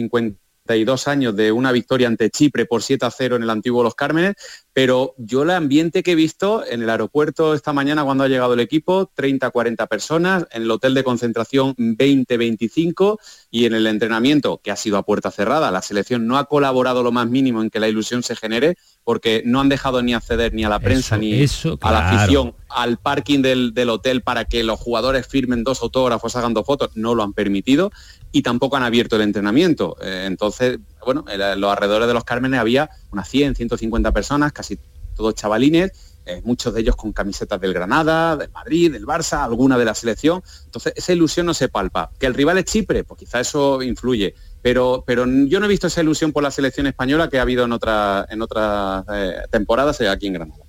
52 0.62 1.08
años 1.08 1.36
de 1.36 1.50
una 1.50 1.72
victoria 1.72 2.06
ante 2.06 2.30
Chipre 2.30 2.66
por 2.66 2.82
7 2.82 3.04
a 3.04 3.10
0 3.10 3.36
en 3.36 3.42
el 3.42 3.50
antiguo 3.50 3.82
Los 3.82 3.94
Cármenes, 3.94 4.34
pero 4.72 5.14
yo 5.18 5.42
el 5.42 5.50
ambiente 5.50 6.02
que 6.02 6.12
he 6.12 6.14
visto 6.14 6.64
en 6.64 6.82
el 6.82 6.90
aeropuerto 6.90 7.54
esta 7.54 7.72
mañana 7.72 8.04
cuando 8.04 8.24
ha 8.24 8.28
llegado 8.28 8.54
el 8.54 8.60
equipo, 8.60 9.10
30, 9.12 9.50
40 9.50 9.86
personas, 9.86 10.46
en 10.52 10.62
el 10.62 10.70
hotel 10.70 10.94
de 10.94 11.04
concentración 11.04 11.74
20, 11.76 12.36
25 12.36 13.18
y 13.50 13.66
en 13.66 13.74
el 13.74 13.86
entrenamiento, 13.86 14.60
que 14.62 14.70
ha 14.70 14.76
sido 14.76 14.98
a 14.98 15.02
puerta 15.02 15.30
cerrada, 15.30 15.70
la 15.70 15.82
selección 15.82 16.26
no 16.26 16.38
ha 16.38 16.44
colaborado 16.44 17.02
lo 17.02 17.10
más 17.10 17.28
mínimo 17.28 17.60
en 17.60 17.70
que 17.70 17.80
la 17.80 17.88
ilusión 17.88 18.22
se 18.22 18.36
genere 18.36 18.76
porque 19.04 19.42
no 19.44 19.60
han 19.60 19.68
dejado 19.68 20.00
ni 20.02 20.14
acceder 20.14 20.54
ni 20.54 20.64
a 20.64 20.68
la 20.68 20.78
prensa 20.78 21.16
Eso, 21.16 21.20
ni 21.20 21.34
eso, 21.34 21.78
a 21.80 21.90
la 21.92 22.08
afición 22.08 22.54
al 22.68 22.98
parking 22.98 23.42
del, 23.42 23.74
del 23.74 23.90
hotel 23.90 24.22
para 24.22 24.44
que 24.44 24.62
los 24.62 24.78
jugadores 24.78 25.26
firmen 25.26 25.64
dos 25.64 25.82
autógrafos, 25.82 26.36
hagan 26.36 26.54
dos 26.54 26.64
fotos, 26.64 26.90
no 26.94 27.14
lo 27.14 27.22
han 27.22 27.32
permitido 27.32 27.90
y 28.32 28.42
tampoco 28.42 28.76
han 28.76 28.82
abierto 28.82 29.16
el 29.16 29.22
entrenamiento. 29.22 29.96
Eh, 30.00 30.24
entonces, 30.26 30.78
bueno, 31.04 31.24
en 31.28 31.60
los 31.60 31.70
alrededores 31.70 32.08
de 32.08 32.14
los 32.14 32.24
Cármenes 32.24 32.58
había 32.58 32.90
unas 33.12 33.28
100, 33.28 33.54
150 33.54 34.10
personas, 34.12 34.52
casi 34.52 34.78
todos 35.14 35.34
chavalines, 35.34 35.92
eh, 36.24 36.40
muchos 36.44 36.72
de 36.72 36.80
ellos 36.80 36.96
con 36.96 37.12
camisetas 37.12 37.60
del 37.60 37.74
Granada, 37.74 38.36
del 38.36 38.50
Madrid, 38.50 38.92
del 38.92 39.04
Barça, 39.04 39.44
alguna 39.44 39.76
de 39.76 39.84
la 39.84 39.94
selección. 39.94 40.42
Entonces, 40.64 40.94
esa 40.96 41.12
ilusión 41.12 41.46
no 41.46 41.54
se 41.54 41.68
palpa. 41.68 42.10
¿Que 42.18 42.26
el 42.26 42.34
rival 42.34 42.58
es 42.58 42.64
Chipre? 42.64 43.04
Pues 43.04 43.18
quizá 43.18 43.40
eso 43.40 43.82
influye. 43.82 44.34
Pero, 44.62 45.02
pero 45.06 45.26
yo 45.26 45.58
no 45.60 45.66
he 45.66 45.68
visto 45.68 45.88
esa 45.88 46.00
ilusión 46.00 46.32
por 46.32 46.42
la 46.42 46.50
selección 46.50 46.86
española 46.86 47.28
que 47.28 47.38
ha 47.38 47.42
habido 47.42 47.64
en, 47.64 47.72
otra, 47.72 48.26
en 48.30 48.40
otras 48.40 49.04
eh, 49.12 49.34
temporadas 49.50 50.00
aquí 50.00 50.28
en 50.28 50.34
Granada. 50.34 50.62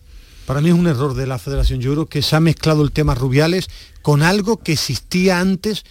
Para 0.48 0.60
mí 0.60 0.70
es 0.70 0.76
un 0.76 0.88
error 0.88 1.14
de 1.14 1.28
la 1.28 1.38
federación. 1.38 1.80
Yo 1.80 1.94
creo 1.94 2.06
que 2.08 2.22
se 2.22 2.36
ha 2.36 2.40
mezclado 2.40 2.84
el 2.84 2.92
tema 2.92 3.16
Rubiales 3.16 3.70
con 4.02 4.24
algo 4.24 4.58
que 4.58 4.74
existía 4.74 5.40
antes 5.40 5.86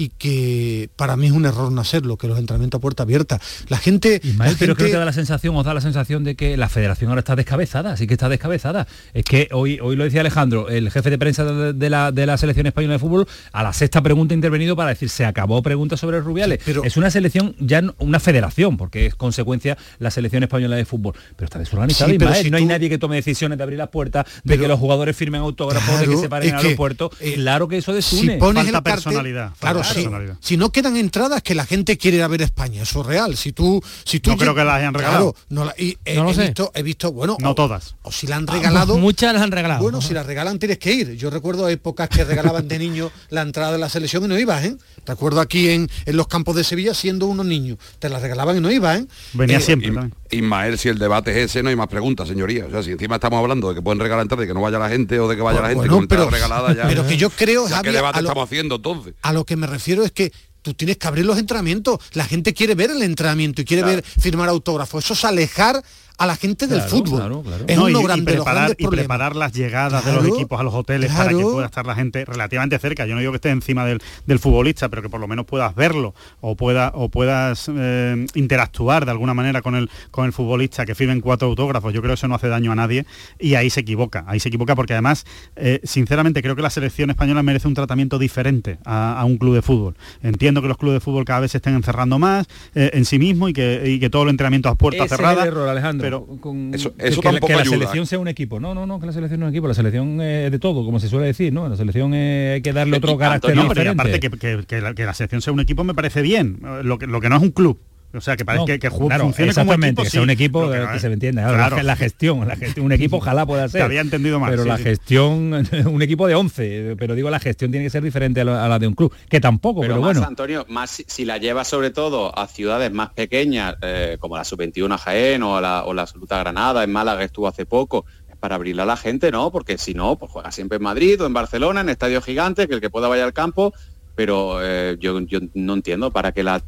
y 0.00 0.08
que 0.08 0.88
para 0.96 1.14
mí 1.16 1.26
es 1.26 1.32
un 1.32 1.44
error 1.44 1.70
no 1.70 1.80
hacerlo, 1.82 2.16
que 2.16 2.26
los 2.26 2.38
entrenamientos 2.38 2.78
a 2.78 2.80
puerta 2.80 3.02
abierta. 3.02 3.38
La 3.68 3.76
gente... 3.76 4.18
Ismael, 4.24 4.52
la 4.52 4.58
pero 4.58 4.74
creo 4.74 4.88
que 4.90 4.96
da 4.96 5.04
la 5.04 5.12
sensación, 5.12 5.54
os 5.56 5.64
da 5.66 5.74
la 5.74 5.82
sensación 5.82 6.24
de 6.24 6.36
que 6.36 6.56
la 6.56 6.70
federación 6.70 7.10
ahora 7.10 7.18
está 7.18 7.36
descabezada, 7.36 7.98
sí 7.98 8.06
que 8.06 8.14
está 8.14 8.30
descabezada. 8.30 8.86
Es 9.12 9.24
que 9.24 9.48
hoy, 9.52 9.78
hoy 9.82 9.96
lo 9.96 10.04
decía 10.04 10.22
Alejandro, 10.22 10.70
el 10.70 10.90
jefe 10.90 11.10
de 11.10 11.18
prensa 11.18 11.44
de, 11.44 11.90
la, 11.90 12.12
de 12.12 12.24
la 12.24 12.38
selección 12.38 12.66
española 12.66 12.94
de 12.94 12.98
fútbol, 12.98 13.26
a 13.52 13.62
la 13.62 13.74
sexta 13.74 14.00
pregunta 14.00 14.32
ha 14.32 14.36
intervenido 14.36 14.74
para 14.74 14.88
decir 14.88 15.10
se 15.10 15.26
acabó 15.26 15.60
pregunta 15.62 15.98
sobre 15.98 16.20
Rubiales. 16.20 16.60
es 16.66 16.96
una 16.96 17.10
selección, 17.10 17.54
ya 17.58 17.82
una 17.98 18.20
federación, 18.20 18.78
porque 18.78 19.04
es 19.04 19.14
consecuencia 19.14 19.76
la 19.98 20.10
selección 20.10 20.42
española 20.44 20.76
de 20.76 20.86
fútbol. 20.86 21.12
Pero 21.36 21.44
está 21.44 21.58
desorganizada, 21.58 22.10
Sí, 22.10 22.18
pero 22.18 22.34
si 22.34 22.50
no 22.50 22.56
hay 22.56 22.64
nadie 22.64 22.88
que 22.88 22.96
tome 22.96 23.16
decisiones 23.16 23.58
de 23.58 23.64
abrir 23.64 23.78
las 23.78 23.88
puertas, 23.90 24.24
de 24.44 24.58
que 24.58 24.66
los 24.66 24.78
jugadores 24.78 25.14
firmen 25.14 25.42
autógrafos, 25.42 26.00
de 26.00 26.06
que 26.06 26.16
se 26.16 26.30
paren 26.30 26.48
en 26.48 26.54
el 26.54 26.64
aeropuerto. 26.64 27.10
claro 27.34 27.68
que 27.68 27.76
eso 27.76 27.92
desune. 27.92 28.34
si 28.34 28.38
pones 28.38 28.66
el 28.66 28.72
cartel- 28.72 29.50
claro, 29.58 29.82
si, 29.92 30.08
si 30.40 30.56
no 30.56 30.70
quedan 30.72 30.96
entradas 30.96 31.42
que 31.42 31.54
la 31.54 31.64
gente 31.66 31.96
quiere 31.98 32.16
ir 32.18 32.22
a 32.22 32.28
ver 32.28 32.42
España, 32.42 32.82
eso 32.82 33.00
es 33.02 33.06
real. 33.06 33.36
Si 33.36 33.52
tú, 33.52 33.82
si 34.04 34.20
tú 34.20 34.30
No 34.30 34.36
creo 34.36 34.54
que 34.54 34.64
las 34.64 34.74
hayan 34.76 34.94
regalado. 34.94 35.32
Claro, 35.34 35.46
no 35.50 35.64
la- 35.64 35.74
y, 35.78 35.96
eh, 36.04 36.16
No 36.16 36.24
lo 36.24 36.30
he 36.30 36.34
sé. 36.34 36.42
visto, 36.46 36.72
he 36.74 36.82
visto, 36.82 37.12
bueno, 37.12 37.36
No 37.40 37.50
o- 37.50 37.54
todas. 37.54 37.94
O 38.02 38.12
si 38.12 38.26
la 38.26 38.36
han 38.36 38.46
Ah, 38.48 38.52
regalado. 38.54 38.96
muchas 38.98 39.32
las 39.32 39.42
han 39.42 39.50
regalado. 39.52 39.82
Bueno, 39.82 40.00
si 40.00 40.14
las 40.14 40.26
regalan 40.26 40.58
tienes 40.58 40.78
que 40.78 40.92
ir. 40.92 41.12
Yo 41.16 41.30
recuerdo 41.30 41.68
épocas 41.68 42.08
que 42.08 42.24
regalaban 42.24 42.68
de 42.68 42.78
niño 42.78 43.10
la 43.30 43.42
entrada 43.42 43.72
de 43.72 43.78
la 43.78 43.88
selección 43.88 44.24
y 44.24 44.28
no 44.28 44.38
ibas, 44.38 44.64
¿eh? 44.64 44.76
Recuerdo 45.06 45.40
aquí 45.40 45.68
en, 45.70 45.88
en 46.06 46.16
los 46.16 46.26
campos 46.28 46.56
de 46.56 46.64
Sevilla 46.64 46.94
siendo 46.94 47.26
unos 47.26 47.46
niños. 47.46 47.78
Te 47.98 48.08
la 48.08 48.18
regalaban 48.18 48.56
y 48.56 48.60
no 48.60 48.70
ibas, 48.70 49.00
¿eh? 49.00 49.06
Venía 49.34 49.58
Eh, 49.58 49.60
siempre. 49.60 49.90
Ismael, 50.30 50.78
si 50.78 50.88
el 50.88 50.98
debate 50.98 51.30
es 51.32 51.50
ese, 51.50 51.62
no 51.62 51.68
hay 51.70 51.76
más 51.76 51.88
preguntas, 51.88 52.28
señoría. 52.28 52.66
O 52.66 52.70
sea, 52.70 52.82
si 52.82 52.92
encima 52.92 53.16
estamos 53.16 53.38
hablando 53.40 53.68
de 53.68 53.74
que 53.74 53.82
pueden 53.82 53.98
regalar 54.00 54.22
entradas, 54.22 54.42
de 54.42 54.46
que 54.48 54.54
no 54.54 54.60
vaya 54.60 54.78
la 54.78 54.88
gente 54.88 55.18
o 55.20 55.28
de 55.28 55.36
que 55.36 55.42
vaya 55.42 55.60
la 55.60 55.68
gente 55.68 55.78
Bueno, 55.80 55.94
con 55.96 56.08
pero- 56.08 56.30
regalada 56.30 56.74
ya. 56.74 56.86
pero 56.88 57.06
que 57.06 57.16
yo 57.16 57.30
creo, 57.30 57.64
ya, 57.68 57.80
¿Qué 57.82 57.88
Javi, 57.88 57.96
debate 57.96 58.22
lo- 58.22 58.28
estamos 58.28 58.46
haciendo 58.48 58.76
entonces? 58.76 59.14
A 59.22 59.32
lo 59.32 59.44
que 59.44 59.56
me 59.56 59.66
refiero 59.66 60.04
es 60.04 60.12
que 60.12 60.32
tú 60.62 60.74
tienes 60.74 60.98
que 60.98 61.06
abrir 61.08 61.24
los 61.24 61.38
entrenamientos. 61.38 61.98
La 62.12 62.24
gente 62.24 62.52
quiere 62.54 62.74
ver 62.74 62.90
el 62.90 63.02
entrenamiento 63.02 63.62
y 63.62 63.64
quiere 63.64 63.82
ver 63.82 64.02
firmar 64.04 64.48
autógrafos. 64.50 65.04
Eso 65.04 65.14
es 65.14 65.24
alejar 65.24 65.82
a 66.20 66.26
la 66.26 66.36
gente 66.36 66.66
del 66.66 66.78
Claro, 66.78 66.90
fútbol. 66.90 67.18
claro, 67.18 67.42
claro. 67.42 67.64
Es 67.66 67.76
No, 67.76 67.84
uno 67.86 68.00
y, 68.00 68.04
grande, 68.04 68.32
preparar, 68.34 68.74
y 68.78 68.86
preparar 68.86 69.36
las 69.36 69.52
llegadas 69.52 70.04
de 70.04 70.12
los 70.12 70.26
equipos 70.26 70.60
a 70.60 70.62
los 70.62 70.74
hoteles 70.74 71.10
para 71.12 71.30
que 71.30 71.42
pueda 71.42 71.66
estar 71.66 71.86
la 71.86 71.94
gente 71.94 72.24
relativamente 72.26 72.78
cerca. 72.78 73.06
Yo 73.06 73.14
no 73.14 73.20
digo 73.20 73.32
que 73.32 73.36
esté 73.36 73.50
encima 73.50 73.84
del, 73.86 74.00
del 74.26 74.38
futbolista, 74.38 74.88
pero 74.90 75.00
que 75.02 75.08
por 75.08 75.18
lo 75.20 75.26
menos 75.26 75.46
puedas 75.46 75.74
verlo 75.74 76.14
o, 76.40 76.56
pueda, 76.56 76.92
o 76.94 77.08
puedas 77.08 77.70
eh, 77.74 78.26
interactuar 78.34 79.04
de 79.06 79.10
alguna 79.12 79.32
manera 79.34 79.62
con 79.62 79.74
el, 79.74 79.88
con 80.10 80.26
el 80.26 80.32
futbolista, 80.32 80.84
que 80.84 80.94
firmen 80.94 81.20
cuatro 81.22 81.48
autógrafos. 81.48 81.92
Yo 81.94 82.00
creo 82.02 82.10
que 82.10 82.14
eso 82.14 82.28
no 82.28 82.34
hace 82.34 82.48
daño 82.48 82.70
a 82.72 82.74
nadie 82.74 83.06
y 83.38 83.54
ahí 83.54 83.70
se 83.70 83.80
equivoca. 83.80 84.24
Ahí 84.26 84.40
se 84.40 84.48
equivoca 84.48 84.74
porque 84.76 84.92
además, 84.92 85.24
eh, 85.56 85.80
sinceramente, 85.84 86.42
creo 86.42 86.54
que 86.54 86.62
la 86.62 86.70
selección 86.70 87.08
española 87.10 87.42
merece 87.42 87.66
un 87.66 87.74
tratamiento 87.74 88.18
diferente 88.18 88.78
a, 88.84 89.18
a 89.18 89.24
un 89.24 89.38
club 89.38 89.54
de 89.54 89.62
fútbol. 89.62 89.96
Entiendo 90.22 90.60
que 90.60 90.68
los 90.68 90.76
clubes 90.76 90.96
de 90.96 91.00
fútbol 91.00 91.24
cada 91.24 91.40
vez 91.40 91.52
se 91.52 91.56
estén 91.58 91.74
encerrando 91.74 92.18
más 92.18 92.46
eh, 92.74 92.90
en 92.92 93.04
sí 93.06 93.18
mismo 93.18 93.48
y 93.48 93.54
que, 93.54 93.82
y 93.86 93.98
que 94.00 94.10
todo 94.10 94.24
el 94.24 94.28
entrenamiento 94.28 94.68
a 94.68 94.74
puertas 94.74 95.06
Ese 95.06 95.14
es 95.14 95.16
cerradas. 95.18 95.42
el 95.44 95.48
error, 95.48 95.68
Alejandro. 95.68 96.09
Pero 96.10 96.40
con- 96.40 96.74
Eso- 96.74 96.94
que- 96.96 97.08
eso 97.08 97.20
que, 97.20 97.28
la- 97.28 97.32
tampoco 97.32 97.46
que 97.48 97.52
la 97.54 97.60
ayuda. 97.60 97.74
selección 97.76 98.06
sea 98.06 98.18
un 98.18 98.28
equipo. 98.28 98.60
No, 98.60 98.74
no, 98.74 98.86
no, 98.86 98.98
que 99.00 99.06
la 99.06 99.12
selección 99.12 99.40
no 99.40 99.46
es 99.46 99.50
un 99.50 99.54
equipo. 99.54 99.68
La 99.68 99.74
selección 99.74 100.20
es 100.20 100.50
de 100.50 100.58
todo, 100.58 100.84
como 100.84 101.00
se 101.00 101.08
suele 101.08 101.26
decir, 101.26 101.52
¿no? 101.52 101.68
La 101.68 101.76
selección 101.76 102.12
eh, 102.14 102.52
hay 102.54 102.62
que 102.62 102.72
darle 102.72 102.96
otro 102.96 103.16
carácter 103.18 103.54
No, 103.56 103.62
diferente. 103.62 103.90
aparte 103.90 104.20
que, 104.20 104.30
que- 104.30 104.64
que 104.66 104.80
la, 104.80 104.94
que 104.94 105.04
la 105.04 105.14
selección 105.14 105.40
sea 105.42 105.52
un 105.52 105.60
equipo 105.60 105.84
me 105.84 105.94
parece 105.94 106.22
bien. 106.22 106.58
Eh, 106.64 106.80
Lo 106.84 106.98
que, 106.98 107.06
lo 107.06 107.20
que 107.20 107.28
no 107.28 107.36
es 107.36 107.42
un 107.42 107.50
club. 107.50 107.78
O 108.12 108.20
sea, 108.20 108.36
que 108.36 108.44
parece 108.44 108.60
No, 108.62 108.66
que, 108.66 108.72
que 108.80 108.88
claro, 108.88 108.98
funcione 108.98 109.30
como 109.32 109.46
exactamente, 109.48 109.86
equipo. 109.88 110.02
que 110.02 110.10
sea 110.10 110.22
un 110.22 110.30
equipo 110.30 110.74
eh, 110.74 110.80
no 110.80 110.88
que, 110.90 110.96
es- 110.96 111.02
se 111.02 111.08
me 111.08 111.14
entienda. 111.14 111.46
Claro. 111.48 111.76
La, 111.76 111.82
la 111.84 111.96
gestión, 111.96 112.46
la 112.48 112.56
gestión, 112.56 112.86
un 112.86 112.92
equipo 112.92 113.18
ojalá 113.18 113.46
pueda 113.46 113.68
ser. 113.68 113.80
Te 113.80 113.84
había 113.84 114.00
entendido 114.00 114.40
mal, 114.40 114.50
Pero 114.50 114.64
sí, 114.64 114.68
la 114.68 114.76
sí. 114.78 114.82
gestión, 114.82 115.52
un 115.86 116.02
equipo 116.02 116.26
de 116.26 116.34
11, 116.34 116.96
pero 116.98 117.14
digo 117.14 117.30
la 117.30 117.38
gestión 117.38 117.70
tiene 117.70 117.86
que 117.86 117.90
ser 117.90 118.02
diferente 118.02 118.40
a 118.40 118.44
la, 118.44 118.64
a 118.64 118.68
la 118.68 118.78
de 118.80 118.88
un 118.88 118.94
club, 118.94 119.12
que 119.28 119.40
tampoco, 119.40 119.80
pero, 119.82 119.94
Pero, 119.94 120.02
más, 120.02 120.14
bueno. 120.16 120.26
Antonio, 120.28 120.66
más 120.68 120.90
si, 120.90 121.04
si 121.06 121.24
la 121.24 121.38
lleva 121.38 121.64
sobre 121.64 121.90
todo 121.90 122.36
a 122.36 122.46
ciudades 122.48 122.90
más 122.92 123.10
pequeñas, 123.10 123.76
eh, 123.82 124.16
como 124.18 124.36
la 124.36 124.44
Sub-21 124.44 124.98
Jaén 124.98 125.42
o 125.42 125.60
la, 125.60 125.84
o 125.84 125.94
la 125.94 126.02
Absoluta 126.02 126.38
Granada, 126.38 126.82
en 126.82 126.90
Málaga 126.92 127.22
estuvo 127.22 127.46
hace 127.46 127.64
poco, 127.66 128.04
es 128.28 128.36
para 128.36 128.56
abrirle 128.56 128.82
a 128.82 128.86
la 128.86 128.96
gente, 128.96 129.30
¿no? 129.30 129.52
Porque 129.52 129.78
si 129.78 129.94
no, 129.94 130.16
pues 130.16 130.32
juega 130.32 130.50
siempre 130.50 130.76
en 130.76 130.82
Madrid 130.82 131.20
o 131.22 131.26
en 131.26 131.32
Barcelona, 131.32 131.80
en 131.82 131.88
estadios 131.90 132.24
gigantes, 132.24 132.66
que 132.66 132.74
el 132.74 132.80
que 132.80 132.90
pueda 132.90 133.06
vaya 133.08 133.24
al 133.24 133.32
campo, 133.32 133.72
pero 134.20 134.58
eh, 134.62 134.98
yo, 135.00 135.18
yo 135.20 135.38
no 135.54 135.72
entiendo 135.72 136.10
para 136.10 136.32
qué 136.32 136.42
la 136.42 136.62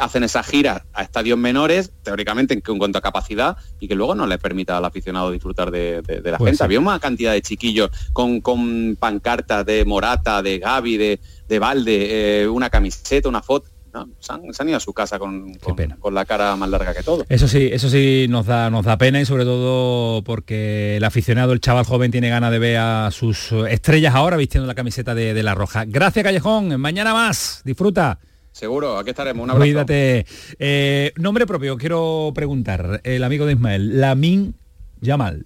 hacen 0.00 0.24
esas 0.24 0.44
giras 0.44 0.82
a 0.92 1.04
estadios 1.04 1.38
menores, 1.38 1.92
teóricamente 2.02 2.52
en, 2.52 2.64
en 2.66 2.78
cuanto 2.78 2.98
a 2.98 3.00
capacidad, 3.00 3.56
y 3.78 3.86
que 3.86 3.94
luego 3.94 4.16
no 4.16 4.26
le 4.26 4.38
permita 4.38 4.76
al 4.76 4.84
aficionado 4.84 5.30
disfrutar 5.30 5.70
de, 5.70 6.02
de- 6.02 6.20
de 6.20 6.30
la 6.32 6.36
Pues 6.38 6.48
gente. 6.48 6.56
sí. 6.58 6.64
Había 6.64 6.80
una 6.80 6.98
cantidad 6.98 7.30
de 7.32 7.42
chiquillos 7.42 7.90
con, 8.12 8.40
con 8.40 8.96
pancartas 8.98 9.64
de 9.64 9.84
Morata, 9.84 10.42
de 10.42 10.58
Gaby, 10.58 10.96
de, 10.96 11.20
de 11.46 11.58
Valde, 11.60 12.42
eh, 12.42 12.48
una 12.48 12.70
camiseta, 12.70 13.28
una 13.28 13.40
foto. 13.40 13.68
No, 13.96 14.08
se, 14.18 14.30
han, 14.32 14.52
se 14.52 14.62
han 14.62 14.68
ido 14.68 14.76
a 14.76 14.80
su 14.80 14.92
casa 14.92 15.18
con, 15.18 15.54
con- 15.54 15.74
con 15.98 16.14
la 16.14 16.26
cara 16.26 16.54
más 16.56 16.68
larga 16.68 16.92
que 16.92 17.02
todo. 17.02 17.24
Eso 17.30 17.48
sí, 17.48 17.70
eso 17.72 17.88
sí 17.88 18.26
nos 18.28 18.44
da, 18.44 18.68
nos 18.68 18.84
da 18.84 18.98
pena 18.98 19.18
y 19.20 19.24
sobre 19.24 19.44
todo 19.44 20.22
porque 20.22 20.98
el 20.98 21.04
aficionado, 21.04 21.54
el 21.54 21.60
chaval 21.60 21.86
joven, 21.86 22.10
tiene 22.10 22.28
ganas 22.28 22.50
de 22.50 22.58
ver 22.58 22.76
a 22.76 23.10
sus 23.10 23.52
estrellas 23.70 24.14
ahora 24.14 24.36
vistiendo 24.36 24.66
la 24.66 24.74
camiseta 24.74 25.14
de, 25.14 25.32
de 25.32 25.42
la 25.42 25.54
roja. 25.54 25.84
Gracias 25.86 26.22
Callejón, 26.22 26.78
mañana 26.78 27.14
más, 27.14 27.62
disfruta. 27.64 28.18
Seguro, 28.52 28.98
aquí 28.98 29.10
estaremos. 29.10 29.44
Un 29.44 29.50
abrazo. 29.50 29.64
Cuídate. 29.64 30.26
Eh, 30.58 31.12
nombre 31.16 31.46
propio, 31.46 31.76
quiero 31.78 32.32
preguntar, 32.34 33.00
el 33.04 33.24
amigo 33.24 33.46
de 33.46 33.52
Ismael, 33.54 34.00
Lamin 34.00 34.54
Yamal. 35.00 35.44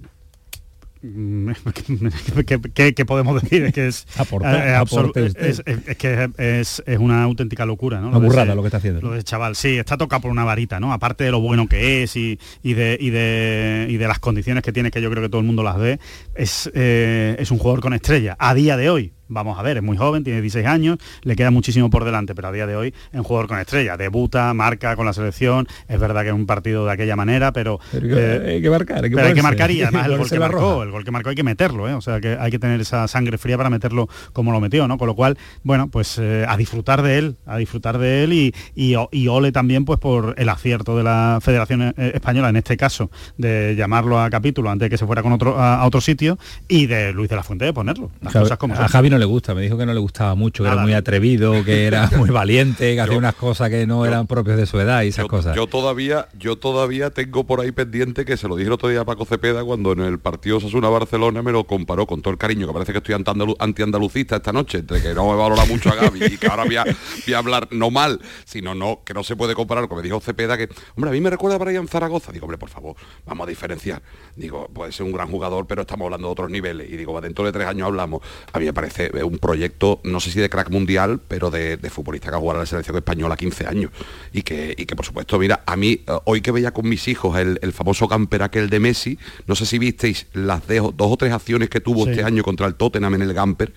¿Qué, 2.46 2.60
qué- 2.74 2.94
qué 2.94 3.04
podemos 3.06 3.40
decir? 3.42 3.64
Es 3.64 3.72
que 3.72 3.86
es, 3.88 4.06
Aporta, 4.16 4.52
eh, 4.68 4.76
absolu- 4.76 5.00
aporte 5.00 5.22
usted. 5.22 5.46
es, 5.46 5.62
es- 5.64 5.78
es 5.88 5.96
que 5.96 6.30
es, 6.38 6.82
es 6.86 6.98
una 6.98 7.22
auténtica 7.22 7.64
locura, 7.66 8.00
¿no? 8.00 8.08
Una 8.08 8.20
de 8.20 8.26
burrada 8.26 8.44
ese- 8.48 8.54
lo 8.54 8.62
que 8.62 8.68
está 8.68 8.78
haciendo. 8.78 9.00
Lo 9.00 9.12
de 9.12 9.22
chaval, 9.22 9.56
sí, 9.56 9.78
está 9.78 9.96
tocado 9.96 10.22
por 10.22 10.30
una 10.30 10.44
varita, 10.44 10.78
¿no? 10.80 10.92
Aparte 10.92 11.24
de 11.24 11.30
lo 11.30 11.40
bueno 11.40 11.66
que 11.68 12.02
es 12.02 12.16
y, 12.16 12.38
y 12.62 12.74
de, 12.74 12.98
y, 13.00 13.10
de, 13.10 13.86
y 13.88 13.96
de 13.96 14.08
las 14.08 14.18
condiciones 14.18 14.62
que 14.62 14.72
tiene, 14.72 14.90
que 14.90 15.00
yo 15.00 15.10
creo 15.10 15.22
que 15.22 15.28
todo 15.28 15.40
el 15.40 15.46
mundo 15.46 15.62
las 15.62 15.78
ve, 15.78 15.98
es, 16.34 16.70
eh, 16.74 17.36
es 17.38 17.50
un 17.50 17.58
jugador 17.58 17.80
con 17.80 17.94
estrella. 17.94 18.36
A 18.38 18.54
día 18.54 18.76
de 18.76 18.90
hoy, 18.90 19.12
vamos 19.30 19.58
a 19.58 19.62
ver, 19.62 19.78
es 19.78 19.82
muy 19.82 19.96
joven, 19.96 20.22
tiene 20.24 20.40
16 20.42 20.66
años, 20.66 20.98
le 21.22 21.36
queda 21.36 21.50
muchísimo 21.50 21.88
por 21.88 22.04
delante, 22.04 22.34
pero 22.34 22.48
a 22.48 22.52
día 22.52 22.66
de 22.66 22.76
hoy 22.76 22.88
es 22.88 23.16
un 23.18 23.22
jugador 23.22 23.48
con 23.48 23.58
estrella. 23.58 23.96
Debuta, 23.96 24.52
marca 24.52 24.96
con 24.96 25.06
la 25.06 25.12
selección, 25.14 25.66
es 25.88 25.98
verdad 25.98 26.22
que 26.22 26.28
es 26.28 26.34
un 26.34 26.46
partido 26.46 26.84
de 26.84 26.92
aquella 26.92 27.16
manera, 27.16 27.52
pero... 27.52 27.80
Pero 27.92 28.08
que- 28.08 28.42
hay 28.50 28.60
que 28.62 28.70
marcar, 28.70 29.04
hay 29.04 29.10
que 29.10 29.16
pero 29.16 29.28
hay 29.28 29.34
que 29.34 29.42
marcar 29.42 29.70
y 29.70 29.82
además 29.82 30.06
el 30.10 30.18
gol 30.18 30.28
que 30.28 30.38
marcó, 30.38 30.58
roja. 30.58 30.84
el 30.84 30.90
gol 30.90 31.04
que 31.04 31.10
marcó 31.10 31.28
hay 31.30 31.36
que 31.36 31.42
meterlo, 31.42 31.88
¿eh? 31.88 31.94
o 31.94 32.00
sea 32.00 32.20
que 32.20 32.36
hay 32.38 32.50
que 32.50 32.58
tener 32.58 32.80
esa 32.80 33.06
sangre 33.08 33.38
fría 33.38 33.56
para 33.56 33.70
meterlo 33.70 34.08
como 34.32 34.52
lo 34.52 34.60
metió, 34.60 34.86
¿no? 34.88 34.98
Con 34.98 35.06
lo 35.06 35.14
cual, 35.14 35.38
bueno, 35.62 35.88
pues 35.88 36.18
eh, 36.18 36.44
a 36.48 36.56
disfrutar 36.56 37.02
de 37.02 37.18
él, 37.18 37.36
a 37.46 37.56
disfrutar 37.56 37.98
de 37.98 38.24
él 38.24 38.32
y, 38.32 38.54
y, 38.74 38.94
y 39.12 39.28
ole 39.28 39.52
también 39.52 39.84
pues 39.84 39.98
por 40.00 40.34
el 40.38 40.48
acierto 40.48 40.96
de 40.96 41.04
la 41.04 41.38
Federación 41.40 41.82
eh, 41.96 42.12
Española, 42.14 42.48
en 42.48 42.56
este 42.56 42.76
caso, 42.76 43.10
de 43.38 43.74
llamarlo 43.76 44.20
a 44.20 44.28
capítulo 44.30 44.70
antes 44.70 44.86
de 44.86 44.90
que 44.90 44.98
se 44.98 45.06
fuera 45.06 45.22
con 45.22 45.32
otro, 45.32 45.58
a, 45.58 45.80
a 45.80 45.86
otro 45.86 46.00
sitio 46.00 46.38
y 46.68 46.86
de 46.86 47.12
Luis 47.12 47.28
de 47.30 47.36
la 47.36 47.42
Fuente 47.42 47.64
de 47.64 47.72
ponerlo. 47.72 48.10
Las 48.20 48.32
Javi- 48.34 48.42
cosas 48.42 48.58
como 48.58 48.74
a 48.74 48.78
son. 48.78 48.88
Javi 48.88 49.10
no 49.10 49.18
le 49.20 49.24
gusta, 49.26 49.54
me 49.54 49.62
dijo 49.62 49.78
que 49.78 49.86
no 49.86 49.94
le 49.94 50.00
gustaba 50.00 50.34
mucho, 50.34 50.64
que 50.64 50.68
era 50.70 50.82
muy 50.82 50.92
atrevido, 50.94 51.64
que 51.64 51.86
era 51.86 52.10
muy 52.16 52.30
valiente, 52.30 52.94
que 52.94 53.00
hacía 53.00 53.16
unas 53.16 53.34
cosas 53.36 53.70
que 53.70 53.86
no 53.86 54.04
eran 54.04 54.26
propias 54.26 54.56
de 54.56 54.66
su 54.66 54.80
edad 54.80 55.02
y 55.02 55.08
esas 55.08 55.26
cosas. 55.26 55.54
Yo 55.54 55.66
todavía, 55.68 56.28
yo 56.38 56.56
todavía 56.56 57.10
tengo 57.10 57.44
por 57.44 57.60
ahí 57.60 57.70
pendiente 57.70 58.24
que 58.24 58.36
se 58.36 58.48
lo 58.48 58.56
dije 58.56 58.66
el 58.66 58.72
otro 58.72 58.88
día 58.88 59.02
a 59.02 59.04
Paco 59.04 59.24
Cepeda 59.24 59.62
cuando 59.64 59.92
en 59.92 60.00
el 60.00 60.18
partido 60.18 60.56
Osasuna 60.56 60.88
Barcelona 60.88 61.42
me 61.42 61.52
lo 61.52 61.64
comparó 61.64 62.06
con 62.06 62.22
todo 62.22 62.32
el 62.32 62.38
cariño, 62.38 62.66
que 62.66 62.72
parece 62.72 62.92
que 62.92 62.98
estoy 62.98 63.14
anti-andalu- 63.14 63.56
antiandalucista 63.58 64.36
esta 64.36 64.52
noche, 64.52 64.78
entre 64.78 65.00
que 65.00 65.14
no 65.14 65.28
me 65.30 65.36
valora 65.36 65.64
mucho 65.66 65.90
a 65.90 65.94
Gaby 65.94 66.24
y 66.24 66.36
que 66.38 66.46
ahora 66.48 66.64
voy 66.64 66.76
a, 66.76 66.84
voy 66.84 67.34
a 67.34 67.38
hablar 67.38 67.68
no 67.70 67.90
mal, 67.90 68.20
sino 68.44 68.74
no, 68.74 69.00
que 69.04 69.14
no 69.14 69.22
se 69.22 69.36
puede 69.36 69.54
comparar, 69.54 69.86
como 69.88 70.00
me 70.00 70.04
dijo 70.04 70.20
Cepeda 70.20 70.56
que, 70.56 70.68
hombre, 70.96 71.10
a 71.10 71.12
mí 71.12 71.20
me 71.20 71.30
recuerda 71.30 71.56
a 71.56 71.58
Brian 71.58 71.86
Zaragoza. 71.86 72.32
Digo, 72.32 72.46
hombre, 72.46 72.58
por 72.58 72.68
favor, 72.70 72.96
vamos 73.26 73.46
a 73.46 73.50
diferenciar. 73.50 74.02
Digo, 74.36 74.68
puede 74.72 74.92
ser 74.92 75.04
un 75.06 75.12
gran 75.12 75.28
jugador, 75.28 75.66
pero 75.66 75.82
estamos 75.82 76.06
hablando 76.06 76.28
de 76.28 76.32
otros 76.32 76.50
niveles. 76.50 76.88
Y 76.90 76.96
digo, 76.96 77.20
dentro 77.20 77.44
de 77.44 77.52
tres 77.52 77.66
años 77.66 77.86
hablamos. 77.86 78.20
A 78.52 78.58
mí 78.58 78.64
me 78.64 78.72
parece 78.72 79.09
eh, 79.14 79.22
un 79.22 79.38
proyecto, 79.38 80.00
no 80.04 80.20
sé 80.20 80.30
si 80.30 80.40
de 80.40 80.48
crack 80.50 80.70
mundial, 80.70 81.20
pero 81.28 81.50
de, 81.50 81.76
de 81.76 81.90
futbolista 81.90 82.30
que 82.30 82.36
ha 82.36 82.38
jugado 82.38 82.58
a 82.60 82.62
la 82.62 82.66
selección 82.66 82.96
española 82.96 83.36
15 83.36 83.66
años. 83.66 83.90
Y 84.32 84.42
que, 84.42 84.74
y 84.76 84.86
que 84.86 84.96
por 84.96 85.04
supuesto, 85.06 85.38
mira, 85.38 85.62
a 85.66 85.76
mí, 85.76 86.02
eh, 86.06 86.12
hoy 86.24 86.40
que 86.40 86.50
veía 86.52 86.72
con 86.72 86.88
mis 86.88 87.06
hijos 87.08 87.38
el, 87.38 87.58
el 87.62 87.72
famoso 87.72 88.08
camper 88.08 88.42
aquel 88.42 88.68
de 88.70 88.80
Messi, 88.80 89.18
no 89.46 89.54
sé 89.54 89.66
si 89.66 89.78
visteis 89.78 90.26
las 90.32 90.66
de- 90.66 90.80
dos 90.80 90.94
o 91.12 91.16
tres 91.16 91.32
acciones 91.32 91.68
que 91.68 91.80
tuvo 91.80 92.04
Sí. 92.04 92.10
este 92.10 92.24
año 92.24 92.42
contra 92.42 92.66
el 92.66 92.74
Tottenham 92.74 93.14
en 93.14 93.22
el 93.22 93.34
camper. 93.34 93.72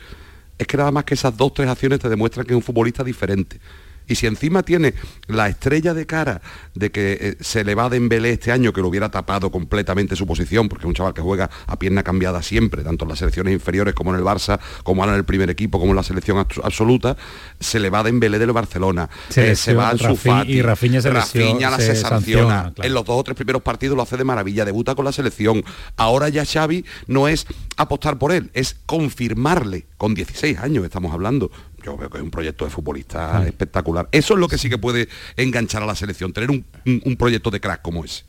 Es 0.57 0.67
que 0.67 0.77
nada 0.77 0.91
más 0.91 1.03
que 1.03 1.15
esas 1.15 1.35
dos 1.35 1.53
tres 1.53 1.67
acciones 1.67 1.99
te 1.99 2.09
demuestran 2.09 2.45
que 2.45 2.53
es 2.53 2.57
un 2.57 2.61
futbolista 2.63 3.03
diferente. 3.03 3.59
Y 4.07 4.15
si 4.15 4.27
encima 4.27 4.63
tiene 4.63 4.93
la 5.27 5.47
estrella 5.47 5.93
de 5.93 6.05
cara 6.05 6.41
de 6.75 6.91
que 6.91 7.17
eh, 7.21 7.37
se 7.39 7.63
le 7.63 7.75
va 7.75 7.85
a 7.85 7.89
Dembélé 7.89 8.31
este 8.31 8.51
año, 8.51 8.73
que 8.73 8.81
lo 8.81 8.87
hubiera 8.87 9.09
tapado 9.09 9.51
completamente 9.51 10.15
su 10.15 10.25
posición, 10.27 10.67
porque 10.69 10.83
es 10.83 10.87
un 10.87 10.93
chaval 10.95 11.13
que 11.13 11.21
juega 11.21 11.49
a 11.67 11.77
pierna 11.79 12.03
cambiada 12.03 12.41
siempre, 12.41 12.83
tanto 12.83 13.05
en 13.05 13.09
las 13.09 13.19
selecciones 13.19 13.53
inferiores 13.53 13.93
como 13.93 14.11
en 14.13 14.17
el 14.19 14.23
Barça, 14.25 14.59
como 14.83 15.03
ahora 15.03 15.13
en 15.13 15.19
el 15.19 15.25
primer 15.25 15.49
equipo, 15.49 15.79
como 15.79 15.91
en 15.91 15.95
la 15.97 16.03
selección 16.03 16.37
abs- 16.37 16.61
absoluta, 16.63 17.15
se 17.59 17.79
le 17.79 17.89
va 17.89 17.99
a 17.99 18.03
Dembélé 18.03 18.39
del 18.39 18.51
Barcelona, 18.51 19.09
Se 19.29 19.51
eh, 19.51 19.55
se 19.55 19.73
va 19.73 19.89
a 19.89 19.93
lesiona 19.93 20.11
Ansu 20.13 20.21
Rafi- 20.29 20.31
Fati, 20.39 20.51
y 20.53 20.61
Rafinha 20.61 21.01
se 21.01 21.09
Rafinha 21.11 21.69
la 21.69 21.77
se 21.77 21.95
se 21.95 21.95
sanciona, 21.95 22.09
sanciona, 22.09 22.73
claro. 22.73 22.87
en 22.87 22.93
los 22.93 23.05
dos 23.05 23.19
o 23.19 23.23
tres 23.23 23.35
primeros 23.35 23.61
partidos 23.61 23.95
lo 23.95 24.03
hace 24.03 24.17
de 24.17 24.23
maravilla, 24.23 24.65
debuta 24.65 24.95
con 24.95 25.05
la 25.05 25.11
selección. 25.11 25.63
Ahora 25.97 26.29
ya 26.29 26.45
Xavi 26.45 26.83
no 27.07 27.27
es 27.27 27.45
apostar 27.77 28.17
por 28.17 28.31
él, 28.31 28.49
es 28.53 28.77
confirmarle, 28.85 29.85
con 29.97 30.13
16 30.15 30.57
años 30.59 30.83
estamos 30.83 31.13
hablando. 31.13 31.51
Yo 31.83 31.97
veo 31.97 32.09
que 32.09 32.17
es 32.17 32.23
un 32.23 32.31
proyecto 32.31 32.65
de 32.65 32.71
futbolista 32.71 33.45
espectacular. 33.45 34.07
Eso 34.11 34.33
es 34.33 34.39
lo 34.39 34.47
que 34.47 34.57
sí 34.57 34.69
que 34.69 34.77
puede 34.77 35.07
enganchar 35.37 35.83
a 35.83 35.85
la 35.85 35.95
selección, 35.95 36.33
tener 36.33 36.49
un, 36.51 36.65
un- 36.85 37.01
un 37.05 37.15
proyecto 37.17 37.49
de 37.51 37.59
crack 37.59 37.81
como 37.81 38.03
ese. 38.03 38.23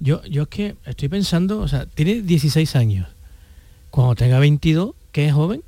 Yo, 0.00 0.22
yo 0.24 0.42
es 0.42 0.48
que 0.48 0.74
estoy 0.86 1.08
pensando, 1.08 1.60
o 1.60 1.68
sea, 1.68 1.86
tiene 1.86 2.20
16 2.22 2.76
años. 2.76 3.08
Cuando 3.90 4.14
tenga 4.16 4.38
22, 4.38 4.90
que 5.12 5.26
es 5.28 5.32
joven, 5.32 5.62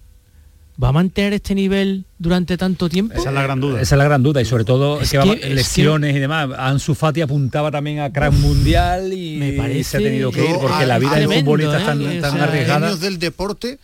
¿va 0.82 0.88
a 0.88 0.92
mantener 0.92 1.32
este 1.32 1.54
nivel 1.54 2.04
durante 2.18 2.56
tanto 2.56 2.88
tiempo? 2.88 3.14
Esa 3.14 3.28
es 3.28 3.34
la 3.34 3.42
gran 3.42 3.60
duda. 3.60 3.80
Esa 3.80 3.94
es 3.94 3.98
la 3.98 4.04
gran 4.04 4.22
duda 4.22 4.42
y 4.42 4.44
sobre 4.44 4.64
todo 4.64 5.00
Es 5.00 5.10
que, 5.10 5.18
va- 5.18 5.24
que- 5.24 5.46
es 5.48 5.54
lesiones 5.54 6.14
y 6.14 6.18
demás. 6.18 6.48
Ansu 6.58 6.94
Fati 6.94 7.20
apuntaba 7.20 7.70
también 7.70 8.00
a 8.00 8.12
crack 8.12 8.32
mundial 8.32 9.12
y 9.12 9.36
Me 9.36 9.52
parece- 9.52 9.84
se 9.84 9.96
ha 9.96 10.00
tenido 10.00 10.32
que 10.32 10.44
ir 10.44 10.56
porque 10.60 10.84
la 10.86 10.98
vida 10.98 11.12
del 11.14 11.26
tremendo, 11.26 11.44
futbolista 11.52 11.78
es 11.78 11.86
tan, 11.86 12.02
¿eh? 12.02 12.20
tan 12.20 12.30
O 12.32 12.36
sea, 12.36 12.44
arriesgada. 12.44 12.96
del 12.96 13.18
deporte 13.18 13.78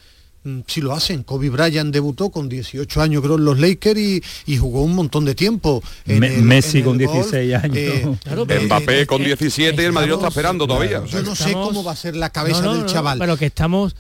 si 0.67 0.81
lo 0.81 0.93
hacen. 0.93 1.23
Kobe 1.23 1.51
Bryant 1.51 1.93
debutó 1.93 2.31
con 2.31 2.49
18 2.49 3.01
años 3.01 3.23
creo 3.23 3.37
en 3.37 3.45
los 3.45 3.59
Lakers 3.61 3.99
y, 4.01 4.23
y 4.47 4.57
jugó 4.59 4.83
un 4.83 4.95
montón 4.95 5.25
de 5.25 5.35
tiempo. 5.35 5.83
en 6.07 6.19
Me- 6.21 6.35
el- 6.35 6.43
Messi 6.43 6.79
en 6.79 6.85
con 6.85 7.01
el 7.01 7.07
golf. 7.07 7.31
16 7.31 7.55
años. 7.55 7.77
Eh, 7.77 8.17
Claro, 8.23 8.47
eh, 8.49 8.61
Mbappé 8.67 9.01
eh, 9.03 9.07
con 9.07 9.23
17 9.23 9.81
y 9.81 9.85
el 9.85 9.93
Madrid 9.93 10.11
lo 10.11 10.17
está 10.17 10.29
esperando 10.29 10.67
todavía. 10.67 11.01
o 11.01 11.07
sea 11.07 11.21
yo 11.21 11.27
no 11.27 11.35
sé 11.37 11.53
cómo 11.53 11.85
va 11.85 11.93
a 11.93 11.97
ser 11.97 12.17
la 12.17 12.31
cabeza 12.31 12.61
No, 12.63 12.67
no, 12.69 12.73
del 12.75 12.83
no, 12.83 12.87
chaval. 12.89 13.19
Pero 13.19 13.37
que 13.37 13.47
estamos 13.47 13.95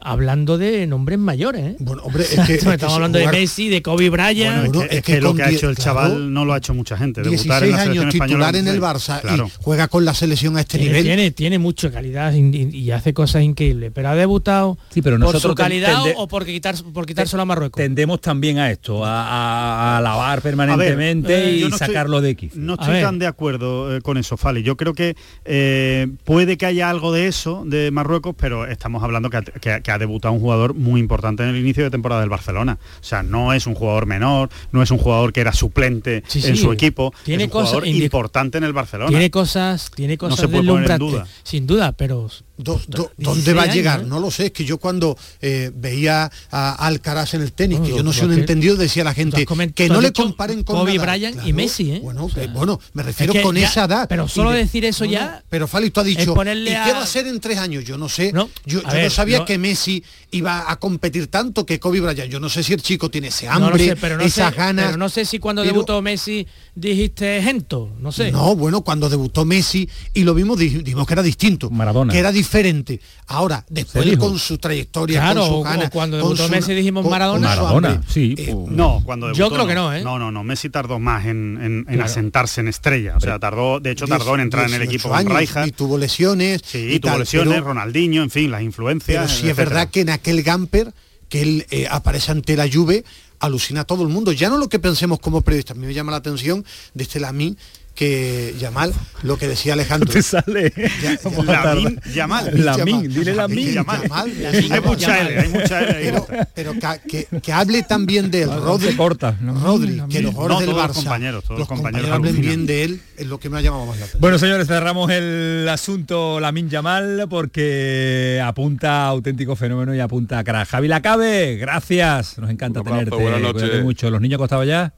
hablando 0.00 0.58
de 0.58 0.86
nombres 0.86 1.18
mayores, 1.18 1.62
¿eh? 1.72 1.76
Bueno, 1.80 2.02
hombre, 2.04 2.22
es 2.24 2.30
que- 2.46 2.54
es 2.54 2.64
que 2.64 2.70
estamos 2.72 2.94
hablando 2.94 3.18
jugar- 3.18 3.34
de 3.34 3.40
Messi, 3.40 3.68
de 3.68 3.82
Kobe 3.82 4.10
Bryant. 4.10 4.66
Bueno, 4.68 4.82
es 4.82 4.88
que, 4.88 4.96
es 4.96 5.02
que 5.02 5.20
lo 5.20 5.34
que 5.34 5.42
ha 5.42 5.50
hecho 5.50 5.68
el 5.70 5.76
chaval 5.76 6.32
no 6.32 6.44
lo 6.44 6.52
ha 6.52 6.58
hecho 6.58 6.74
mucha 6.74 6.96
gente. 6.96 7.22
Debutar 7.22 7.62
16 7.62 7.62
en 7.62 7.70
la 7.76 7.82
años 8.02 8.12
titular 8.12 8.56
en 8.56 8.68
el 8.68 8.80
Barça 8.80 9.20
Claro. 9.20 9.46
y 9.48 9.52
juega 9.62 9.88
con 9.88 10.04
la 10.04 10.14
selección 10.14 10.56
a 10.56 10.60
este 10.60 10.78
tiene, 10.78 10.92
nivel. 10.92 11.04
tiene, 11.04 11.30
tiene 11.30 11.58
mucha 11.58 11.90
calidad 11.90 12.32
y, 12.34 12.90
hace 12.90 13.12
cosas 13.14 13.42
increíbles, 13.42 13.90
pero 13.94 14.08
ha 14.10 14.14
debutado 14.14 14.78
Sí, 14.90 15.02
pero 15.02 15.16
por 15.16 15.20
nosotros 15.20 15.42
su 15.52 15.54
calidad 15.54 16.02
tende- 16.02 16.14
o 16.16 16.28
por 16.28 16.44
quitar 16.46 16.74
por 16.92 17.06
quitárselo 17.06 17.42
a 17.42 17.44
Marruecos. 17.46 17.76
Tendemos 17.82 18.20
también 18.20 18.58
a 18.58 18.70
esto, 18.70 19.04
a, 19.04 19.22
a- 19.22 19.94
a 19.94 19.98
alabar 19.98 20.40
permanentemente 20.42 21.34
A 21.34 21.38
ver, 21.38 21.48
eh, 21.48 21.56
y 21.56 21.62
estoy- 21.64 21.78
sacarlo 21.78 22.20
de 22.20 22.30
X. 22.30 22.56
No 22.56 22.74
A 22.74 22.76
estoy 22.76 22.92
ver. 22.94 23.02
tan 23.04 23.18
de 23.18 23.26
acuerdo 23.26 23.96
eh, 23.96 24.00
con 24.00 24.16
eso, 24.18 24.36
Fali. 24.36 24.62
Yo 24.62 24.76
creo 24.76 24.94
que 24.94 25.16
eh, 25.44 26.08
puede 26.24 26.56
que 26.56 26.66
haya 26.66 26.90
algo 26.90 27.12
de 27.12 27.26
eso 27.26 27.64
de 27.66 27.90
Marruecos, 27.90 28.34
pero 28.38 28.66
estamos 28.66 29.02
hablando 29.02 29.30
que 29.30 29.36
que 29.60 29.90
ha- 29.96 29.98
debutado 29.98 30.32
un 30.34 30.40
jugador 30.40 30.74
muy 30.74 31.00
importante 31.00 31.42
en 31.42 31.48
el 31.50 31.56
inicio 31.56 31.82
de 31.84 31.90
temporada 31.90 32.20
del 32.20 32.30
Barcelona. 32.30 32.78
O 33.00 33.04
sea, 33.04 33.22
no 33.22 33.52
es 33.52 33.66
un 33.66 33.74
jugador 33.74 34.06
menor, 34.06 34.48
no 34.72 34.82
es 34.82 34.90
un 34.90 34.98
jugador 34.98 35.32
que 35.32 35.40
era 35.40 35.52
suplente 35.52 36.22
Sí, 36.28 36.40
en 36.46 36.56
sí. 36.56 36.62
su 36.62 36.72
equipo. 36.72 37.12
Tiene 37.24 37.44
es 37.44 37.48
un 37.48 37.52
cosas 37.52 37.70
jugador 37.70 37.88
importante 37.88 38.58
en 38.58 38.64
el 38.64 38.72
Barcelona. 38.72 39.08
Tiene 39.10 39.30
cosas, 39.30 39.90
tiene 39.94 40.16
cosas 40.18 40.38
se 40.40 40.48
puede 40.48 40.66
poner 40.68 40.90
en 40.90 40.98
duda. 40.98 41.26
sin 41.42 41.66
duda, 41.66 41.92
pero 41.92 42.28
Do- 42.58 42.80
do- 42.88 43.10
16 43.16 43.18
¿Dónde 43.18 43.52
va 43.52 43.60
a 43.60 43.64
años, 43.64 43.76
llegar? 43.76 44.00
¿eh? 44.00 44.04
No 44.06 44.18
lo 44.18 44.30
sé, 44.30 44.46
es 44.46 44.52
que 44.52 44.64
yo 44.64 44.78
cuando 44.78 45.16
eh, 45.42 45.70
veía 45.74 46.30
a 46.50 46.86
Alcaraz 46.86 47.34
en 47.34 47.42
el 47.42 47.52
tenis, 47.52 47.78
No, 47.80 47.84
que 47.84 47.90
yo 47.90 47.96
no 47.98 48.04
lo 48.04 48.12
soy 48.14 48.28
un 48.28 48.34
entendido, 48.38 48.76
decía 48.76 49.04
la 49.04 49.12
gente 49.14 49.44
que 49.74 49.88
no 49.88 50.00
le 50.00 50.12
comparen 50.12 50.62
con 50.64 50.76
Kobe. 50.80 50.98
Bryant 50.98 51.46
y 51.46 51.52
Messi, 51.52 51.92
¿eh? 51.92 52.00
Bueno, 52.02 52.24
O 52.24 52.30
sea, 52.30 52.44
eh, 52.44 52.48
bueno, 52.48 52.80
me 52.94 53.02
refiero 53.02 53.32
que 53.32 53.42
con 53.42 53.56
ya- 53.56 53.66
esa 53.68 53.84
edad. 53.84 54.06
pero 54.08 54.26
solo 54.26 54.52
de- 54.52 54.58
decir 54.58 54.84
eso 54.86 55.04
no, 55.04 55.10
no, 55.10 55.12
ya 55.16 55.44
pero 55.50 55.68
Fali, 55.68 55.90
tú 55.90 56.00
has 56.00 56.06
dicho, 56.06 56.34
ponerle 56.34 56.70
¿y 56.70 56.74
a- 56.74 56.84
qué 56.84 56.92
va 56.92 57.02
a 57.02 57.06
ser 57.06 57.26
en 57.26 57.38
tres 57.40 57.58
años? 57.58 57.84
Yo 57.84 57.98
no 57.98 58.08
sé. 58.08 58.32
No, 58.32 58.48
yo 58.64 58.80
no 58.82 59.10
sabía 59.10 59.40
no- 59.40 59.44
que 59.44 59.58
Messi 59.58 60.02
iba 60.30 60.70
a 60.70 60.76
competir 60.76 61.26
tanto 61.28 61.66
que 61.66 61.78
Kobe 61.78 62.00
Bryant. 62.00 62.30
Yo 62.30 62.40
no 62.40 62.48
sé 62.48 62.62
si 62.62 62.72
el 62.72 62.80
chico 62.82 63.10
tiene 63.10 63.28
ese 63.28 63.48
hambre, 63.48 63.84
sé, 63.88 63.96
pero 63.96 64.16
no 64.16 64.24
esas 64.24 64.50
sé, 64.52 64.56
ganas. 64.58 64.86
pero 64.86 64.96
no 64.96 65.08
sé 65.10 65.24
si 65.26 65.38
cuando 65.38 65.62
pero- 65.62 65.72
debutó 65.74 66.00
Messi 66.02 66.46
dijiste 66.74 67.40
Gento, 67.42 67.90
no 68.00 68.12
sé. 68.12 68.32
No, 68.32 68.54
bueno, 68.56 68.82
cuando 68.82 69.08
debutó 69.08 69.44
Messi 69.44 69.88
y 70.14 70.24
lo 70.24 70.34
vimos, 70.34 70.58
di- 70.58 70.68
dijimos 70.82 71.06
que 71.06 71.14
era 71.14 71.22
distinto. 71.22 71.70
Maradona. 71.70 72.12
Que 72.12 72.18
era 72.18 72.32
diferente. 72.46 73.00
Ahora, 73.26 73.64
después 73.68 74.16
con 74.16 74.38
su 74.38 74.58
trayectoria, 74.58 75.20
Claro, 75.20 75.40
con 75.40 75.48
su 75.48 75.54
o 75.56 75.90
cuando 75.90 76.18
con 76.18 76.28
debutó 76.28 76.46
su- 76.46 76.50
Messi 76.52 76.74
dijimos 76.74 77.02
con- 77.02 77.10
Maradona. 77.10 77.48
con 77.48 77.56
su 77.56 77.62
Maradona, 77.62 77.88
hambre. 77.90 78.08
sí. 78.12 78.34
Eh, 78.38 78.52
pues, 78.54 78.68
No, 78.76 79.02
cuando 79.04 79.32
Yo 79.32 79.50
creo 79.50 79.66
que 79.66 79.74
no, 79.74 79.92
¿eh? 79.94 80.02
No, 80.02 80.18
no, 80.18 80.30
no. 80.30 80.44
Messi 80.44 80.70
tardó 80.70 80.98
más 80.98 81.26
en, 81.26 81.58
en- 81.60 81.62
en 81.78 81.84
Claro. 81.84 82.04
asentarse 82.04 82.60
en 82.60 82.68
estrella. 82.68 83.16
O 83.16 83.20
sea, 83.20 83.38
tardó, 83.38 83.80
de 83.80 83.90
hecho, 83.90 84.06
tardó 84.06 84.34
en 84.34 84.40
entrar 84.42 84.66
en 84.68 84.74
el 84.74 84.80
18 84.82 84.94
equipo 84.96 85.08
con 85.10 85.18
años, 85.18 85.38
Rijkaard. 85.40 85.68
Y 85.68 85.72
tuvo 85.72 85.98
lesiones. 85.98 86.62
Sí, 86.64 86.78
y 86.92 87.00
tuvo 87.00 87.12
tal, 87.12 87.20
lesiones, 87.20 87.54
pero- 87.54 87.66
Ronaldinho, 87.66 88.22
en 88.22 88.30
fin, 88.30 88.50
las 88.50 88.62
influencias. 88.62 89.16
Pero 89.16 89.28
sí 89.28 89.34
es 89.34 89.42
etcétera. 89.52 89.68
verdad 89.70 89.90
que 89.90 90.00
en 90.00 90.10
aquel 90.10 90.42
Gamper 90.42 90.92
que 91.28 91.42
él 91.42 91.66
eh, 91.70 91.88
aparece 91.90 92.30
ante 92.30 92.54
la 92.56 92.68
Juve, 92.72 93.04
alucina 93.40 93.80
a 93.80 93.84
todo 93.84 94.02
el 94.04 94.08
mundo. 94.08 94.30
Ya 94.32 94.48
no 94.48 94.56
lo 94.58 94.68
que 94.68 94.78
pensemos 94.78 95.18
como 95.18 95.40
periodistas. 95.42 95.76
A 95.76 95.80
mí 95.80 95.86
me 95.86 95.92
llama 95.92 96.12
la 96.12 96.18
atención 96.18 96.64
de 96.94 97.02
este 97.02 97.18
Lamín 97.20 97.58
que 97.96 98.54
Yamal, 98.60 98.92
lo 99.22 99.36
que 99.38 99.48
decía 99.48 99.72
Alejandro. 99.72 100.12
te 100.12 100.22
sale. 100.22 100.72
Ya- 101.02 101.18
Lamin. 101.64 102.00
Yamal. 102.14 102.64
Lamin, 102.64 103.08
dile 103.12 103.34
Lamin. 103.34 103.72
Yamal. 103.72 104.02
Yamal, 104.02 104.32
Hay 104.72 104.80
mucha 104.80 105.20
L, 105.22 105.40
hay 105.40 105.48
mucha 105.48 105.80
L. 105.82 105.94
Pero, 106.04 106.26
pero 106.54 106.72
que, 106.74 107.26
que- 107.26 107.40
que 107.40 107.52
hable 107.52 107.82
también 107.82 108.30
de 108.30 108.42
él, 108.42 108.48
No 108.50 108.60
Rodri, 108.60 108.90
se 108.90 108.96
corta, 108.96 109.36
no. 109.40 109.58
Rodri, 109.58 110.00
que 110.08 110.20
los 110.20 110.34
jugadores 110.34 110.54
No, 110.54 110.60
del 110.60 110.70
todos 110.70 110.82
Barça, 110.84 110.86
los 110.88 110.96
compañeros, 111.04 111.44
todos 111.44 111.58
los 111.58 111.68
compañeros 111.68 112.10
hablen 112.10 112.40
bien 112.40 112.66
de 112.66 112.84
él, 112.84 113.00
es 113.16 113.26
lo 113.26 113.40
que 113.40 113.48
me 113.50 113.58
ha 113.58 113.60
llamado 113.62 113.86
más 113.86 113.96
la 113.98 114.04
atención. 114.04 114.20
Bueno, 114.20 114.38
señores, 114.38 114.66
cerramos 114.68 115.10
el 115.10 115.66
asunto 115.68 116.38
Lamin 116.38 116.68
Yamal 116.68 117.26
porque 117.30 118.40
apunta 118.44 119.04
a 119.04 119.08
auténtico 119.08 119.56
fenómeno 119.56 119.94
y 119.94 120.00
apunta 120.00 120.38
a 120.38 120.44
crack. 120.44 120.68
Javi 120.68 120.88
Lacabe, 120.88 121.56
gracias. 121.56 122.36
Nos 122.38 122.50
encanta 122.50 122.80
Un 122.82 122.88
abrazo, 122.88 123.04
tenerte. 123.04 123.22
buenas 123.22 123.40
noches. 123.40 123.62
Cuídate 123.62 123.82
mucho. 123.82 124.10
¿Los 124.10 124.20
niños 124.20 124.36
acostados 124.38 124.66
ya? 124.66 124.92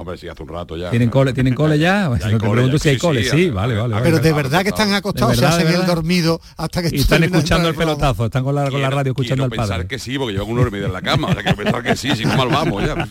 Hombre, 0.00 0.16
sí, 0.16 0.28
hace 0.28 0.42
un 0.42 0.48
rato 0.48 0.76
ya. 0.76 0.90
¿Tienen 0.90 1.10
cole, 1.10 1.32
¿tienen 1.32 1.54
cole 1.54 1.78
ya? 1.78 2.10
Ya 2.20 2.26
hay 2.26 2.32
te 2.34 2.38
cole, 2.38 2.52
pregunto 2.52 2.76
ya, 2.78 2.82
si 2.82 2.88
hay 2.88 2.94
sí, 2.96 3.00
cole. 3.00 3.22
sí, 3.24 3.30
Sí, 3.30 3.46
ya. 3.48 3.52
vale, 3.52 3.74
vale. 3.76 3.96
Pero 4.02 4.16
vale. 4.16 4.20
de 4.28 4.32
verdad 4.32 4.62
que 4.62 4.68
están 4.70 4.92
acostados, 4.94 5.32
De 5.32 5.36
se 5.36 5.40
verdad, 5.42 5.56
hacen 5.56 5.66
de 5.68 5.74
el 5.74 5.80
verdad. 5.80 5.94
dormido 5.94 6.40
hasta 6.56 6.82
que 6.82 6.96
Y 6.96 7.00
están 7.00 7.22
escuchando 7.24 7.68
el 7.68 7.74
pelotazo, 7.74 8.24
están 8.26 8.44
con 8.44 8.54
la, 8.54 8.62
con 8.64 8.72
la 8.74 8.78
Quiero- 8.88 8.96
radio 8.96 9.10
escuchando 9.12 9.44
al 9.44 9.50
pensar 9.50 9.68
padre. 9.68 9.86
que 9.88 9.98
sí, 9.98 10.18
porque 10.18 10.32
llevan 10.32 10.48
una 10.50 10.60
hora 10.62 10.68
y 10.68 10.72
media 10.72 10.86
en 10.86 10.92
la 10.92 11.02
cama. 11.02 11.28
O 11.28 11.32
sea, 11.32 11.42
quiero 11.42 11.56
pensar 11.58 11.82
que 11.82 11.96
sí, 11.96 12.16
si 12.16 12.24
no 12.24 12.36
mal 12.36 12.48
vamos 12.48 12.82
ya. 12.84 13.08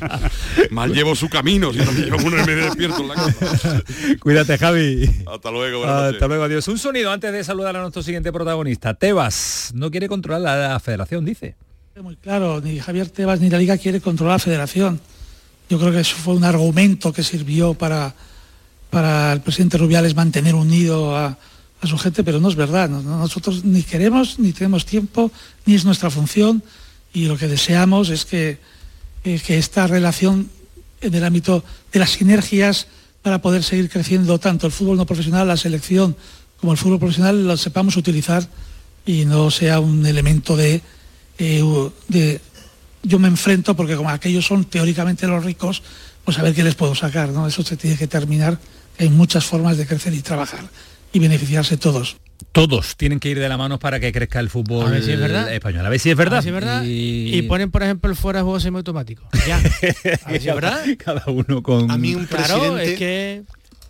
Mal 0.71 0.91
llevo 0.93 1.15
su 1.15 1.29
camino, 1.29 1.71
si 1.71 1.79
no 1.79 1.91
llevo 1.91 2.17
una 2.17 2.35
hora 2.41 2.43
y 2.43 2.47
media 2.47 2.65
despierto 2.65 3.01
en 3.01 3.07
la 3.09 3.15
cama. 3.15 3.33
Cuídate, 4.19 4.57
Javi. 4.57 5.09
Hasta 5.31 5.51
luego, 5.51 5.79
buenas 5.79 5.95
noches. 5.97 6.13
Hasta 6.15 6.27
luego, 6.27 6.43
adiós. 6.43 6.67
Un 6.67 6.77
sonido 6.77 7.11
antes 7.11 7.31
de 7.31 7.43
saludar 7.43 7.75
a 7.77 7.81
nuestro 7.81 8.01
siguiente 8.03 8.31
protagonista. 8.31 8.93
Tebas 8.95 9.71
no 9.75 9.91
quiere 9.91 10.07
controlar 10.07 10.41
la, 10.41 10.69
la 10.69 10.79
federación, 10.79 11.23
dice. 11.25 11.55
Muy 12.01 12.15
claro, 12.15 12.61
ni 12.61 12.79
Javier 12.79 13.09
Tebas 13.09 13.41
ni 13.41 13.49
la 13.49 13.57
Liga 13.57 13.77
quiere 13.77 13.99
controlar 13.99 14.35
la 14.35 14.39
federación. 14.39 15.01
Yo 15.69 15.77
creo 15.79 15.91
que 15.91 15.99
eso 15.99 16.15
fue 16.15 16.33
un 16.35 16.43
argumento 16.43 17.13
que 17.13 17.23
sirvió 17.23 17.73
para, 17.75 18.13
para 18.89 19.33
el 19.33 19.41
presidente 19.41 19.77
Rubiales 19.77 20.15
mantener 20.15 20.55
unido 20.55 21.15
a, 21.15 21.37
su 21.83 21.97
gente, 21.97 22.23
pero 22.23 22.39
no 22.39 22.49
es 22.49 22.55
verdad. 22.55 22.89
No- 22.89 23.01
no- 23.01 23.19
Nosotros 23.19 23.63
ni 23.63 23.83
queremos, 23.83 24.39
ni 24.39 24.51
tenemos 24.51 24.85
tiempo, 24.85 25.31
ni 25.65 25.75
es 25.75 25.85
nuestra 25.85 26.09
función, 26.09 26.63
y 27.13 27.25
lo 27.25 27.37
que 27.37 27.47
deseamos 27.47 28.09
es 28.09 28.25
que, 28.25 28.57
eh, 29.23 29.39
que 29.45 29.57
esta 29.57 29.87
relación 29.87 30.49
en 31.01 31.13
el 31.13 31.23
ámbito 31.23 31.63
de 31.93 31.99
las 31.99 32.11
sinergias 32.11 32.87
para 33.21 33.41
poder 33.41 33.63
seguir 33.63 33.89
creciendo 33.89 34.39
tanto 34.39 34.65
el 34.67 34.73
fútbol 34.73 34.97
no 34.97 35.05
profesional, 35.05 35.47
la 35.47 35.55
selección, 35.57 36.15
como 36.59 36.71
el 36.73 36.77
fútbol 36.77 36.99
profesional, 36.99 37.47
lo 37.47 37.55
sepamos 37.57 37.95
utilizar 37.95 38.47
y 39.05 39.25
no 39.25 39.49
sea 39.51 39.79
un 39.79 40.05
elemento 40.05 40.57
de, 40.57 40.81
eh, 41.37 41.63
de 42.09 42.41
yo 43.03 43.19
me 43.19 43.27
enfrento 43.27 43.75
porque 43.75 43.95
como 43.95 44.09
aquellos 44.09 44.45
son 44.45 44.65
teóricamente 44.65 45.27
los 45.27 45.43
ricos, 45.43 45.81
pues 46.23 46.37
a 46.39 46.43
ver 46.43 46.53
qué 46.53 46.63
les 46.63 46.75
puedo 46.75 46.95
sacar, 46.95 47.29
¿no? 47.29 47.47
Eso 47.47 47.63
se 47.63 47.77
tiene 47.77 47.97
que 47.97 48.07
terminar. 48.07 48.57
Hay 48.97 49.09
muchas 49.09 49.45
formas 49.45 49.77
de 49.77 49.85
crecer 49.87 50.13
y 50.13 50.21
trabajar 50.21 50.61
y 51.13 51.19
beneficiarse 51.19 51.77
todos. 51.77 52.17
Todos 52.51 52.95
tienen 52.95 53.19
que 53.19 53.29
ir 53.29 53.39
de 53.39 53.49
la 53.49 53.57
mano 53.57 53.79
para 53.79 53.99
que 53.99 54.11
crezca 54.13 54.39
el 54.39 54.49
fútbol 54.49 54.87
A 54.87 54.89
ver 54.91 55.03
si 55.03 55.11
es 55.11 55.19
verdad. 55.19 55.53
español. 55.53 55.85
A 55.85 55.89
ver 55.89 55.99
si 55.99 56.09
es 56.09 56.15
verdad. 56.15 56.39
A 56.39 56.41
ver 56.41 56.43
si 56.43 56.49
es 56.49 56.53
verdad. 56.55 56.83
Y, 56.83 57.35
Y, 57.37 57.41
ponen, 57.43 57.69
por 57.69 57.83
ejemplo, 57.83 58.09
el 58.09 58.15
fuera 58.15 58.39
de 58.39 58.43
juego 58.43 58.59
semiautomático. 58.59 59.27
Ya. 59.45 59.57
A 60.25 60.31
ver 60.31 60.41
si 60.41 60.49
es 60.49 60.55
verdad. 60.55 60.85
Cada 60.97 61.23
uno 61.27 61.61
con... 61.61 61.91
A 61.91 61.97
mí 61.97 62.15
un 62.15 62.25
Claro, 62.25 62.77
es 62.77 62.97
que 62.97 63.43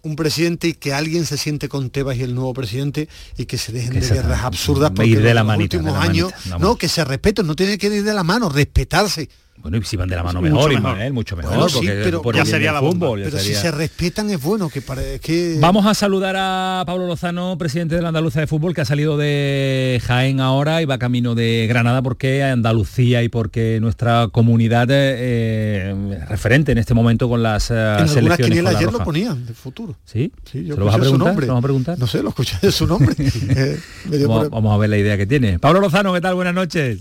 un 0.04 0.16
presidente 0.16 0.68
y 0.70 0.74
que 0.74 0.94
alguien 0.94 1.26
se 1.26 1.38
siente 1.38 1.68
con 1.70 1.90
Tebas 1.90 2.18
y 2.18 2.24
el 2.24 2.34
nuevo 2.36 2.54
presidente 2.54 3.10
y 3.38 3.46
que 3.46 3.58
se 3.58 3.72
dejen 3.72 3.92
Que 3.92 4.02
de 4.02 4.08
se- 4.08 4.14
guerras 4.16 4.44
absurdas 4.44 4.92
ir 4.92 4.96
porque 4.96 5.16
de 5.18 5.22
la 5.22 5.30
en 5.30 5.36
los 5.36 5.46
manita, 5.48 5.78
de 5.78 5.84
últimos 5.84 6.00
la 6.00 6.10
años 6.10 6.32
manita, 6.32 6.50
vamos. 6.52 6.62
no 6.62 6.76
que 6.78 6.88
se 6.90 7.04
respeten, 7.06 7.46
no 7.48 7.56
tiene 7.56 7.78
que 7.78 7.88
ir 7.88 8.04
de 8.04 8.14
la 8.14 8.24
mano, 8.24 8.50
respetarse. 8.50 9.30
Bueno, 9.62 9.76
y 9.78 9.84
si 9.84 9.98
van 9.98 10.08
de 10.08 10.16
la 10.16 10.24
mano 10.24 10.42
Mucho 10.42 10.54
mejor, 10.56 10.74
mejor. 10.82 11.12
Mucho 11.14 11.36
mejor. 11.36 11.70
Sí, 11.70 11.78
porque 11.80 12.02
pero 12.04 12.22
por 12.22 12.36
ya 12.36 12.46
sería 12.46 12.72
la 12.72 12.80
bomba. 12.80 13.08
fútbol, 13.08 13.22
Pero 13.26 13.40
si 13.40 13.54
se 13.54 13.72
respetan 13.72 14.30
es 14.30 14.42
bueno, 14.42 14.70
que 14.70 14.82
parece 14.82 15.20
que 15.20 15.58
Vamos 15.60 15.86
a 15.86 15.94
saludar 15.94 16.36
a 16.38 16.84
Pablo 16.86 17.08
Lozano, 17.08 17.58
presidente 17.58 17.96
de 17.96 18.02
la 18.02 18.08
Andaluza 18.08 18.40
de 18.40 18.48
Fútbol, 18.48 18.74
que 18.74 18.82
ha 18.82 18.86
salido 18.86 19.18
de 19.18 20.02
Jaén 20.06 20.40
ahora 20.40 20.82
y 20.82 20.86
va 20.86 20.98
camino 20.98 21.36
de 21.36 21.66
Granada 21.68 22.02
porque 22.02 22.42
Andalucía 22.44 23.22
y 23.22 23.30
porque 23.30 23.80
nuestra 23.82 24.30
comunidad 24.32 24.88
eh, 24.92 25.94
referente 26.30 26.72
en 26.72 26.78
este 26.78 26.94
momento 26.94 27.28
con 27.28 27.44
las 27.44 27.70
eh, 27.72 27.96
en 28.00 28.08
selecciones. 28.08 28.56
con 28.58 28.64
la 28.64 28.70
ayer 28.72 28.84
lo 28.86 28.92
roja. 28.94 29.04
ponían 29.06 29.46
de 29.46 29.54
futuro. 29.54 29.96
¿Sí? 30.06 30.32
Sí, 30.50 30.64
yo 30.66 30.76
¿Se 30.76 30.80
lo 30.80 30.86
vas 30.86 30.96
a 30.96 31.00
preguntar? 31.00 31.28
nombre. 31.28 31.46
¿Se 31.46 31.48
lo 31.48 31.54
vas 31.56 31.60
a 31.60 31.64
preguntar? 31.64 32.00
No 32.00 32.08
sé, 32.08 32.24
lo 32.24 32.30
escuché 32.30 32.58
de 32.62 32.72
su 32.72 32.88
nombre. 32.88 33.14
Eh, 33.60 33.78
Vamos, 34.26 34.44
por- 34.44 34.50
vamos 34.52 34.74
a 34.74 34.78
ver 34.78 34.90
la 34.90 34.98
idea 34.98 35.18
que 35.18 35.26
tiene. 35.28 35.60
Pablo 35.60 35.80
Lozano, 35.82 36.14
¿qué 36.14 36.22
tal? 36.22 36.36
Buenas 36.36 36.54
noches. 36.54 37.00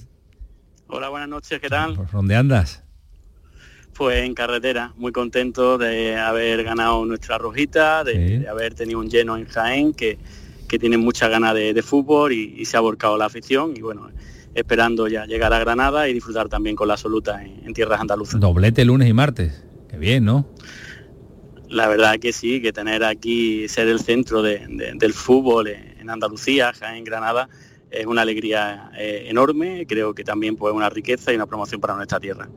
Hola, 0.91 1.11
buenas 1.11 1.29
noches, 1.29 1.61
¿qué 1.61 1.69
tal? 1.69 1.95
¿Por 1.97 2.11
dónde 2.11 2.35
andas? 2.35 2.83
Pues 3.95 4.25
en 4.25 4.35
carretera, 4.35 4.95
muy 4.97 5.13
contento 5.13 5.77
de 5.77 6.17
haber 6.17 6.65
ganado 6.65 7.05
nuestra 7.05 7.37
rojita, 7.37 8.05
de, 8.05 8.13
Sí. 8.15 8.39
de 8.39 8.49
haber 8.49 8.75
tenido 8.75 8.99
un 8.99 9.11
lleno 9.11 9.37
en 9.37 9.47
Jaén 9.47 9.93
que, 9.93 10.19
que 10.67 10.79
tienen 10.79 11.01
muchas 11.01 11.29
ganas 11.29 11.55
de, 11.55 11.75
de 11.75 11.83
fútbol 11.83 12.33
y, 12.33 12.55
y 12.57 12.65
se 12.65 12.77
ha 12.79 12.81
volcado 12.81 13.19
la 13.19 13.27
afición 13.27 13.75
y 13.77 13.83
bueno, 13.83 14.09
esperando 14.55 15.09
ya 15.09 15.27
llegar 15.27 15.53
a 15.53 15.59
Granada 15.59 16.09
y 16.09 16.15
disfrutar 16.15 16.49
también 16.49 16.75
con 16.75 16.89
la 16.89 16.95
absoluta 16.95 17.45
en, 17.45 17.75
tierras 17.75 18.01
andaluzas. 18.01 18.41
Doblete 18.41 18.85
lunes 18.85 19.09
y 19.09 19.13
martes. 19.13 19.63
Qué 19.91 19.99
bien, 19.99 20.25
¿no? 20.25 20.49
La 21.69 21.87
verdad 21.87 22.19
que 22.19 22.33
sí, 22.33 22.63
que 22.63 22.73
tener 22.73 23.05
aquí, 23.05 23.69
ser 23.69 23.89
el 23.89 24.01
centro 24.01 24.41
del 24.43 25.13
fútbol 25.13 25.69
en 25.69 26.09
Andalucía, 26.09 26.73
en 26.95 27.05
Granada, 27.05 27.51
es 27.91 28.07
una 28.07 28.23
alegría 28.23 28.91
eh, 28.99 29.27
enorme, 29.29 29.87
creo 29.87 30.15
que 30.15 30.25
también 30.25 30.57
pues 30.57 30.75
una 30.75 30.91
riqueza 30.91 31.33
y 31.33 31.37
una 31.37 31.47
promoción 31.47 31.81
para 31.81 31.95
nuestra 31.95 32.21
tierra. 32.21 32.49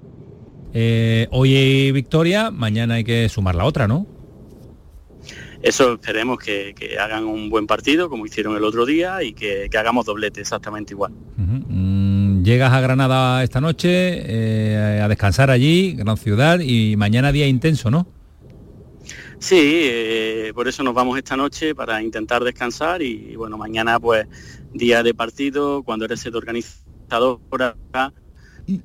Eh, 0.73 1.27
hoy 1.31 1.55
hay 1.55 1.91
victoria, 1.91 2.51
mañana 2.51 2.95
hay 2.95 3.03
que 3.03 3.27
sumar 3.29 3.55
la 3.55 3.65
otra, 3.65 3.87
¿no? 3.87 4.07
Eso 5.61 5.93
esperemos 5.93 6.39
que, 6.39 6.73
hagan 6.99 7.25
un 7.25 7.49
buen 7.49 7.67
partido, 7.67 8.09
como 8.09 8.25
hicieron 8.25 8.55
el 8.55 8.63
otro 8.63 8.85
día, 8.85 9.21
y 9.21 9.33
que, 9.33 9.69
hagamos 9.77 10.05
doblete 10.05 10.41
exactamente 10.41 10.93
igual. 10.93 11.13
Mm, 11.37 12.43
llegas 12.43 12.73
a 12.73 12.81
Granada 12.81 13.43
esta 13.43 13.61
noche 13.61 13.89
eh, 13.89 15.01
a 15.01 15.07
descansar 15.07 15.51
allí, 15.51 15.93
gran 15.93 16.17
ciudad, 16.17 16.59
y 16.61 16.95
mañana 16.97 17.31
día 17.31 17.47
intenso, 17.47 17.91
¿no? 17.91 18.07
Sí, 19.37 19.57
eh, 19.59 20.51
por 20.53 20.67
eso 20.67 20.83
nos 20.83 20.93
vamos 20.93 21.17
esta 21.17 21.35
noche 21.35 21.75
para 21.75 22.01
intentar 22.01 22.43
descansar 22.43 23.01
y, 23.01 23.35
bueno, 23.35 23.57
mañana 23.57 23.99
pues 23.99 24.27
día 24.73 25.03
de 25.03 25.13
partido, 25.13 25.83
cuando 25.83 26.05
eres 26.05 26.25
el 26.25 26.35
organizador 26.35 27.41
por 27.49 27.63
acá, 27.63 28.13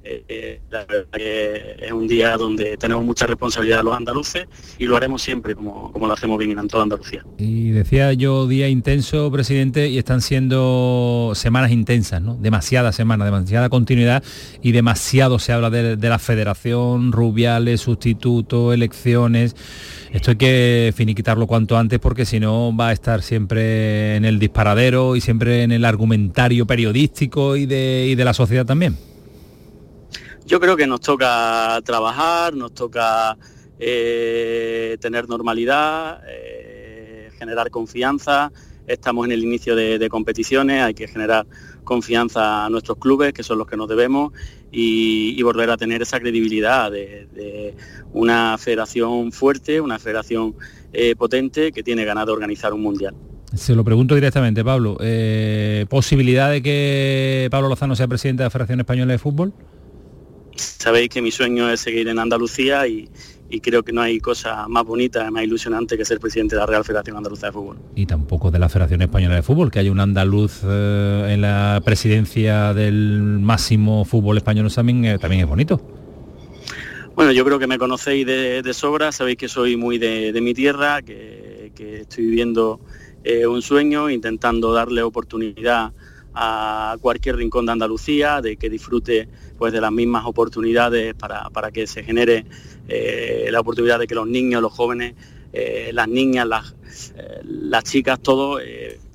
eh, 0.04 0.60
la 0.70 0.84
verdad 0.84 1.06
que 1.12 1.76
es 1.80 1.92
un 1.92 2.06
día 2.08 2.36
donde 2.36 2.76
tenemos 2.76 3.04
mucha 3.04 3.26
responsabilidad 3.26 3.82
los 3.82 3.96
andaluces 3.96 4.46
y 4.78 4.86
lo 4.86 4.96
haremos 4.96 5.22
siempre 5.22 5.54
como, 5.54 5.92
como 5.92 6.06
lo 6.06 6.12
hacemos 6.12 6.38
bien 6.38 6.58
en 6.58 6.68
toda 6.68 6.82
Andalucía. 6.84 7.24
Y 7.38 7.70
decía 7.70 8.12
yo 8.12 8.46
día 8.46 8.68
intenso, 8.68 9.30
presidente, 9.30 9.88
y 9.88 9.98
están 9.98 10.20
siendo 10.20 11.32
semanas 11.34 11.70
intensas, 11.70 12.20
¿no? 12.20 12.36
Demasiadas 12.36 12.96
semanas, 12.96 13.26
demasiada 13.26 13.68
continuidad 13.68 14.22
y 14.62 14.72
demasiado 14.72 15.38
se 15.38 15.52
habla 15.52 15.70
de, 15.70 15.96
la 15.96 16.18
federación, 16.18 17.12
rubiales, 17.12 17.80
sustituto, 17.80 18.72
elecciones. 18.72 19.56
Esto 20.12 20.32
hay 20.32 20.36
que 20.36 20.94
finiquitarlo 20.96 21.46
cuanto 21.46 21.76
antes 21.76 21.98
porque 21.98 22.24
si 22.24 22.40
no 22.40 22.74
va 22.76 22.88
a 22.88 22.92
estar 22.92 23.22
siempre 23.22 24.16
en 24.16 24.24
el 24.24 24.38
disparadero 24.38 25.16
y 25.16 25.20
siempre 25.20 25.62
en 25.62 25.72
el 25.72 25.84
argumentario 25.84 26.66
periodístico 26.66 27.56
y 27.56 27.66
de, 27.66 28.06
y 28.08 28.14
de 28.14 28.24
la 28.24 28.34
sociedad 28.34 28.64
también. 28.64 28.96
Yo 30.46 30.60
creo 30.60 30.76
que 30.76 30.86
nos 30.86 31.00
toca 31.00 31.80
trabajar, 31.84 32.54
nos 32.54 32.72
toca 32.72 33.36
eh, 33.80 34.96
tener 35.00 35.28
normalidad, 35.28 36.22
eh, 36.28 37.30
generar 37.36 37.68
confianza. 37.70 38.52
Estamos 38.86 39.26
en 39.26 39.32
el 39.32 39.42
inicio 39.42 39.74
de, 39.74 40.08
competiciones, 40.08 40.82
hay 40.82 40.94
que 40.94 41.08
generar 41.08 41.48
confianza 41.82 42.64
a 42.64 42.70
nuestros 42.70 42.98
clubes, 42.98 43.32
que 43.32 43.42
son 43.42 43.58
los 43.58 43.66
que 43.66 43.76
nos 43.76 43.88
debemos, 43.88 44.32
y, 44.70 45.42
volver 45.42 45.68
a 45.70 45.76
tener 45.76 46.02
esa 46.02 46.20
credibilidad 46.20 46.92
de, 46.92 47.74
una 48.12 48.56
federación 48.56 49.32
fuerte, 49.32 49.80
una 49.80 49.98
federación 49.98 50.54
eh, 50.92 51.16
potente 51.16 51.72
que 51.72 51.82
tiene 51.82 52.04
ganado 52.04 52.32
organizar 52.32 52.72
un 52.72 52.82
mundial. 52.82 53.16
Se 53.52 53.74
lo 53.74 53.82
pregunto 53.82 54.14
directamente, 54.14 54.64
Pablo. 54.64 54.96
¿Posibilidad 55.88 56.52
de 56.52 56.62
que 56.62 57.48
Pablo 57.50 57.68
Lozano 57.68 57.96
sea 57.96 58.06
presidente 58.06 58.44
de 58.44 58.46
la 58.46 58.50
Federación 58.50 58.78
Española 58.78 59.10
de 59.10 59.18
Fútbol? 59.18 59.52
Sabéis 60.56 61.08
que 61.08 61.22
mi 61.22 61.30
sueño 61.30 61.70
es 61.70 61.80
seguir 61.80 62.08
en 62.08 62.18
Andalucía 62.18 62.86
y, 62.86 63.08
creo 63.62 63.82
que 63.82 63.92
no 63.92 64.02
hay 64.02 64.20
cosa 64.20 64.68
más 64.68 64.84
bonita, 64.84 65.30
más 65.30 65.44
ilusionante 65.44 65.96
que 65.96 66.04
ser 66.04 66.20
presidente 66.20 66.56
de 66.56 66.60
la 66.60 66.66
Real 66.66 66.84
Federación 66.84 67.16
Andaluza 67.16 67.46
de 67.46 67.52
Fútbol. 67.52 67.78
Y 67.94 68.04
tampoco 68.04 68.50
de 68.50 68.58
la 68.58 68.68
Federación 68.68 69.02
Española 69.02 69.36
de 69.36 69.42
Fútbol, 69.42 69.70
que 69.70 69.78
haya 69.78 69.90
un 69.90 70.00
andaluz 70.00 70.60
eh, 70.64 71.28
en 71.30 71.40
la 71.40 71.80
presidencia 71.84 72.74
del 72.74 73.38
máximo 73.40 74.04
fútbol 74.04 74.36
español 74.36 74.70
también, 74.72 75.04
eh, 75.04 75.18
también 75.18 75.42
es 75.42 75.48
bonito. 75.48 75.80
Bueno, 77.14 77.32
yo 77.32 77.46
creo 77.46 77.58
que 77.58 77.66
me 77.66 77.78
conocéis 77.78 78.26
de, 78.26 78.74
sobra, 78.74 79.10
sabéis 79.10 79.38
que 79.38 79.48
soy 79.48 79.76
muy 79.76 79.96
de, 79.96 80.38
mi 80.42 80.52
tierra, 80.52 81.00
que, 81.00 81.72
estoy 81.76 82.24
viviendo 82.26 82.78
eh, 83.24 83.46
un 83.46 83.62
sueño, 83.62 84.10
intentando 84.10 84.72
darle 84.74 85.02
oportunidad 85.02 85.92
a 86.38 86.98
cualquier 87.00 87.36
rincón 87.36 87.64
de 87.64 87.72
Andalucía, 87.72 88.42
de 88.42 88.58
que 88.58 88.68
disfrute 88.68 89.26
pues, 89.56 89.72
de 89.72 89.80
las 89.80 89.90
mismas 89.90 90.26
oportunidades 90.26 91.14
para, 91.14 91.70
que 91.72 91.86
se 91.86 92.04
genere 92.04 92.44
eh, 92.88 93.48
la 93.50 93.60
oportunidad 93.60 93.98
de 93.98 94.06
que 94.06 94.14
los 94.14 94.28
niños, 94.28 94.60
los 94.60 94.72
jóvenes, 94.72 95.14
eh, 95.54 95.90
las 95.94 96.06
niñas, 96.08 96.46
las, 96.46 96.76
eh, 97.16 97.40
las 97.42 97.84
chicas, 97.84 98.20
todos 98.20 98.60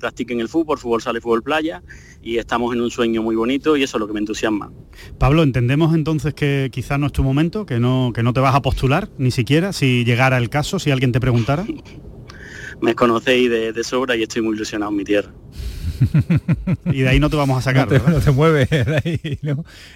practiquen 0.00 0.40
el 0.40 0.48
fútbol, 0.48 0.78
fútbol 0.78 1.00
sale, 1.00 1.20
fútbol 1.20 1.44
playa 1.44 1.80
y 2.24 2.38
estamos 2.38 2.74
en 2.74 2.80
un 2.80 2.90
sueño 2.90 3.22
muy 3.22 3.36
bonito 3.36 3.76
y 3.76 3.84
eso 3.84 3.98
es 3.98 4.00
lo 4.00 4.08
que 4.08 4.14
me 4.14 4.20
entusiasma. 4.20 4.72
Pablo, 5.18 5.44
entendemos 5.44 5.94
entonces 5.94 6.34
que 6.34 6.70
quizás 6.72 6.98
no 6.98 7.06
es 7.06 7.12
tu 7.12 7.22
momento, 7.22 7.66
que 7.66 7.78
no, 7.78 8.10
que 8.12 8.24
no 8.24 8.32
te 8.32 8.40
vas 8.40 8.56
a 8.56 8.62
postular 8.62 9.10
ni 9.16 9.30
siquiera 9.30 9.72
si 9.72 10.04
llegara 10.04 10.38
el 10.38 10.50
caso, 10.50 10.80
si 10.80 10.90
alguien 10.90 11.12
te 11.12 11.20
preguntara. 11.20 11.64
me 12.80 12.96
conocéis 12.96 13.48
de, 13.48 13.72
de 13.72 13.84
sobra 13.84 14.16
y 14.16 14.24
estoy 14.24 14.42
muy 14.42 14.56
ilusionado 14.56 14.90
en 14.90 14.96
mi 14.96 15.04
tierra 15.04 15.30
y 16.86 17.02
de 17.02 17.08
ahí 17.08 17.20
no 17.20 17.30
te 17.30 17.36
vamos 17.36 17.58
a 17.58 17.62
sacar. 17.62 17.88
No 18.12 18.20
te, 18.20 18.30
mueve, 18.30 18.68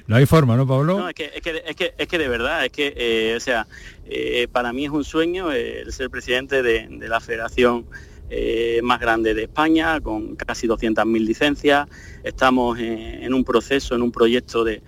no, 0.06 0.16
hay 0.16 0.27
forma, 0.27 0.56
¿no, 0.56 0.66
Pablo? 0.66 0.98
No, 0.98 1.09
es 1.09 1.14
que, 1.14 1.31
es 1.35 1.43
que, 1.43 1.62
es 1.66 1.77
que, 1.77 1.94
es 1.97 2.09
que 2.09 2.18
de 2.18 2.28
verdad, 2.28 2.64
es 2.64 2.73
que, 2.73 2.94
eh, 2.97 3.35
o 3.36 3.40
sea, 3.40 3.66
eh, 4.06 4.48
para 4.51 4.73
mí 4.73 4.85
es 4.85 4.90
un 4.90 5.05
sueño 5.05 5.52
el 5.52 5.93
ser 5.93 6.10
presidente 6.10 6.62
de, 6.62 6.89
la 7.09 7.20
federación 7.20 7.86
eh, 8.31 8.81
más 8.82 9.01
grande 9.01 9.35
de 9.35 9.44
España, 9.44 10.01
con 10.01 10.36
casi 10.36 10.66
200.000 10.66 11.20
licencias. 11.24 11.89
Estamos 12.24 12.78
en, 12.78 13.32
un 13.35 13.44
proceso, 13.44 13.94
en 13.94 14.02
un 14.02 14.12
proyecto 14.12 14.64
de, 14.64 14.82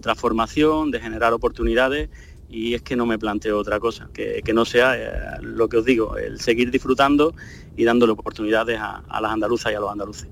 transformación, 0.00 0.90
de 0.90 1.00
generar 1.00 1.32
oportunidades 1.32 2.08
y 2.48 2.74
es 2.74 2.82
que 2.82 2.96
no 2.96 3.06
me 3.06 3.18
planteo 3.18 3.58
otra 3.58 3.78
cosa, 3.78 4.08
que, 4.12 4.42
no 4.52 4.64
sea 4.64 5.38
lo 5.40 5.68
que 5.68 5.78
os 5.78 5.84
digo, 5.84 6.16
el 6.16 6.40
seguir 6.40 6.70
disfrutando 6.70 7.34
y 7.76 7.84
dándole 7.84 8.12
oportunidades 8.12 8.78
a, 8.80 9.02
a 9.08 9.20
las 9.20 9.32
andaluzas 9.32 9.72
y 9.72 9.74
a 9.76 9.80
los 9.80 9.90
andaluces. 9.90 10.28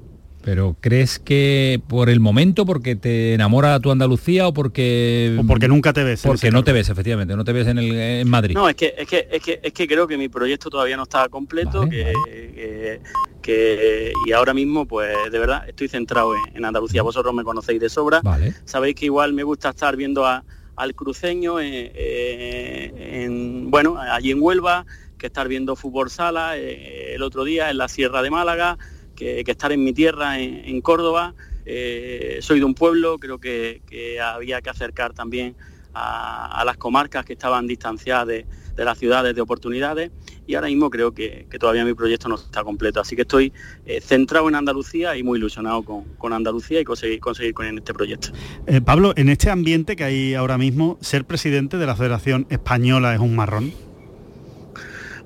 Pero 0.49 0.77
¿crees 0.81 1.19
que 1.19 1.79
por 1.89 2.09
el 2.09 2.21
momento, 2.21 2.65
porque 2.65 2.97
te 2.97 3.35
enamora 3.35 3.79
tu 3.81 3.91
Andalucía 3.91 4.49
o 4.49 4.55
porque... 4.55 5.37
O 5.39 5.47
porque 5.47 5.69
nunca 5.69 5.93
te 5.93 6.03
ves. 6.03 6.23
Porque 6.23 6.51
no 6.51 6.65
te 6.65 6.73
ves, 6.73 6.89
efectivamente, 6.89 7.37
no 7.37 7.45
te 7.45 7.53
ves 7.53 7.67
en, 7.67 7.77
el, 7.77 7.95
en 7.95 8.31
Madrid. 8.31 8.55
No, 8.55 8.67
es 8.67 8.75
que, 8.75 8.95
es, 8.97 9.07
que, 9.07 9.29
es, 9.31 9.43
que, 9.43 9.61
es 9.63 9.73
que 9.75 9.87
creo 9.87 10.07
que 10.07 10.17
mi 10.17 10.31
proyecto 10.31 10.71
todavía 10.71 10.97
no 10.97 11.03
está 11.03 11.29
completo, 11.29 11.87
que, 11.87 12.99
que, 13.43 14.13
y 14.27 14.33
ahora 14.33 14.55
mismo, 14.55 14.87
pues 14.87 15.31
de 15.31 15.39
verdad, 15.39 15.69
estoy 15.69 15.87
centrado 15.89 16.33
en, 16.55 16.65
Andalucía. 16.65 17.03
Vosotros 17.03 17.35
me 17.35 17.45
conocéis 17.45 17.83
de 17.83 17.91
sobra. 17.91 18.23
Sabéis 18.65 18.95
que 18.95 19.05
igual 19.05 19.35
me 19.35 19.43
gusta 19.43 19.69
estar 19.69 19.97
viendo 19.97 20.25
al 20.25 20.95
cruceño, 20.95 21.61
eh, 21.61 21.93
eh, 21.95 23.23
en, 23.23 23.71
bueno, 23.71 23.99
allí 23.99 24.31
en 24.31 24.41
Huelva, 24.41 24.87
que 25.19 25.27
estar 25.27 25.47
viendo 25.47 25.77
fútbol 25.77 26.09
sala 26.09 26.57
eh, 26.57 27.15
el 27.15 27.23
otro 27.23 27.45
día 27.45 27.69
en 27.69 27.77
la 27.77 27.89
Sierra 27.89 28.23
de 28.23 28.31
Málaga 28.31 28.79
que, 29.19 29.45
estar 29.47 29.73
en 29.73 29.85
mi 29.85 29.93
tierra, 29.93 30.39
en, 30.39 30.81
Córdoba. 30.81 31.35
Eh, 31.67 32.39
soy 32.41 32.61
de 32.61 32.65
un 32.65 32.75
pueblo, 32.75 33.19
creo 33.19 33.39
que, 33.39 33.83
había 34.23 34.63
que 34.63 34.71
acercar 34.71 35.13
también 35.13 35.57
a, 35.93 36.63
las 36.65 36.77
comarcas 36.77 37.25
que 37.25 37.33
estaban 37.33 37.67
distanciadas 37.67 38.27
de, 38.29 38.47
las 38.77 38.97
ciudades 38.97 39.35
de 39.35 39.41
oportunidades 39.41 40.13
y 40.47 40.55
ahora 40.55 40.69
mismo 40.69 40.89
creo 40.89 41.13
que, 41.13 41.49
todavía 41.59 41.85
mi 41.85 41.95
proyecto 41.95 42.29
no 42.29 42.37
está 42.37 42.63
completo. 42.63 43.01
Así 43.01 43.17
que 43.17 43.23
estoy 43.23 43.53
eh, 43.85 44.01
centrado 44.01 44.49
en 44.49 44.55
Andalucía 44.55 45.17
y 45.17 45.25
muy 45.25 45.39
ilusionado 45.39 45.83
con, 45.83 46.33
Andalucía 46.33 46.81
y 46.81 46.85
conseguir, 46.85 47.19
conseguir 47.19 47.55
con 47.55 47.67
este 47.77 47.93
proyecto. 47.93 48.29
Eh, 48.67 48.81
Pablo, 48.81 49.13
en 49.17 49.29
este 49.29 49.51
ambiente 49.51 49.97
que 49.97 50.05
hay 50.05 50.35
ahora 50.35 50.57
mismo, 50.57 50.97
ser 51.01 51.25
presidente 51.25 51.77
de 51.77 51.87
la 51.87 51.97
Federación 51.97 52.47
Española 52.51 53.15
es 53.15 53.21
un 53.21 53.35
marrón. 53.35 53.88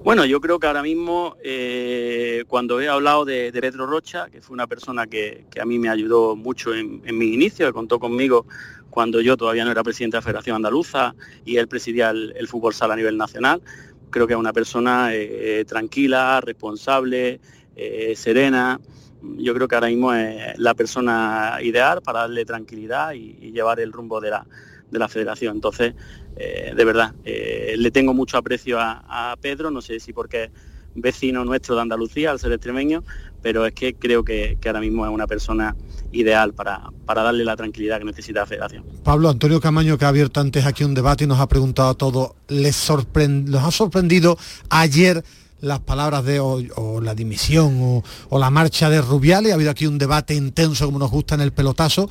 Bueno, 0.05 0.25
yo 0.25 0.41
creo 0.41 0.59
que 0.59 0.67
ahora 0.67 0.83
mismo, 0.83 1.37
eh, 1.45 2.43
cuando 2.49 2.81
he 2.81 2.89
hablado 2.89 3.25
de, 3.25 3.53
Pedro 3.53 3.87
Rocha, 3.87 4.29
que 4.31 4.41
fue 4.41 4.53
una 4.53 4.67
persona 4.67 5.07
que, 5.07 5.47
a 5.61 5.65
mí 5.65 5.79
me 5.79 5.89
ayudó 5.89 6.35
mucho 6.35 6.75
en, 6.75 7.01
mi 7.17 7.33
inicio, 7.33 7.67
que 7.67 7.73
contó 7.73 8.01
conmigo 8.01 8.45
cuando 8.91 9.21
yo 9.21 9.37
todavía 9.37 9.65
no 9.65 9.71
era 9.71 9.85
presidente 9.85 10.17
de 10.17 10.19
la 10.19 10.23
Federación 10.23 10.57
Andaluza 10.57 11.15
y 11.45 11.57
él 11.59 11.69
presidía 11.69 12.11
el, 12.11 12.49
fútbol 12.49 12.75
sala 12.75 12.95
a 12.95 12.97
nivel 12.97 13.17
nacional, 13.17 13.63
creo 14.11 14.27
que 14.27 14.33
es 14.33 14.39
una 14.41 14.53
persona 14.53 15.11
eh, 15.15 15.65
tranquila, 15.69 16.41
responsable, 16.41 17.41
eh, 17.77 18.15
serena. 18.17 18.81
Yo 19.23 19.55
creo 19.55 19.69
que 19.69 19.77
ahora 19.77 19.87
mismo 19.87 20.13
es 20.13 20.59
la 20.59 20.75
persona 20.75 21.59
ideal 21.63 22.03
para 22.03 22.23
darle 22.23 22.45
tranquilidad 22.45 23.13
y, 23.13 23.53
llevar 23.53 23.79
el 23.79 23.93
rumbo 23.93 24.21
de 24.21 24.31
la, 24.31 24.47
de 24.93 24.99
la 24.99 25.09
federación. 25.09 25.57
Entonces, 25.57 25.95
eh, 26.37 26.73
de 26.77 26.85
verdad, 26.85 27.15
eh, 27.25 27.75
le 27.77 27.91
tengo 27.91 28.15
mucho 28.15 28.37
aprecio 28.37 28.79
a, 28.79 29.37
Pedro, 29.41 29.71
no 29.71 29.81
sé 29.81 29.99
si 29.99 30.13
porque 30.13 30.45
es 30.45 30.51
vecino 30.95 31.45
nuestro 31.45 31.75
de 31.75 31.81
Andalucía, 31.81 32.31
al 32.31 32.39
ser 32.39 32.53
extremeño, 32.53 33.03
pero 33.41 33.67
es 33.67 33.73
que 33.73 33.95
creo 33.95 34.23
que, 34.23 34.59
ahora 34.67 34.81
mismo 34.81 35.05
es 35.07 35.11
una 35.11 35.27
persona 35.27 35.75
ideal 36.13 36.53
para, 36.53 36.91
para, 37.07 37.23
darle 37.23 37.45
la 37.45 37.57
tranquilidad 37.57 37.99
que 37.99 38.05
necesita 38.05 38.41
la 38.41 38.47
federación. 38.47 38.85
Pablo 39.03 39.31
Antonio 39.31 39.61
Camaño, 39.61 39.97
que 39.97 40.05
ha 40.05 40.09
abierto 40.09 40.41
antes 40.41 40.67
aquí 40.67 40.85
un 40.85 40.95
debate 40.95 41.25
y 41.25 41.27
nos 41.27 41.41
ha 41.41 41.49
preguntado 41.49 41.89
a 41.89 41.95
todos, 41.95 42.33
¿les 42.49 42.77
sorprend 42.77 43.55
ha 43.57 43.71
sorprendido 43.71 44.37
ayer 44.69 45.25
las 45.61 45.81
palabras 45.81 46.25
de 46.25 46.41
o, 46.41 47.01
la 47.01 47.15
dimisión 47.15 47.79
o, 47.81 48.05
o, 48.29 48.39
la 48.39 48.51
marcha 48.51 48.91
de 48.91 49.01
Rubiales? 49.01 49.53
Ha 49.53 49.55
habido 49.55 49.71
aquí 49.71 49.87
un 49.87 49.97
debate 49.97 50.35
intenso 50.35 50.85
como 50.85 50.99
nos 50.99 51.11
gusta 51.11 51.35
en 51.35 51.41
el 51.41 51.53
pelotazo 51.53 52.09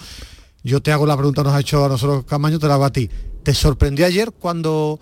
yo 0.63 0.81
te 0.81 0.91
hago 0.91 1.05
la 1.05 1.17
pregunta, 1.17 1.43
nos 1.43 1.53
ha 1.53 1.59
hecho 1.59 1.83
a 1.85 1.89
nosotros 1.89 2.25
Camaño, 2.25 2.59
te 2.59 2.67
la 2.67 2.75
hago 2.75 2.85
a 2.85 2.91
ti. 2.91 3.09
¿Te 3.43 3.53
sorprendió 3.53 4.05
ayer 4.05 4.31
cuando 4.31 4.99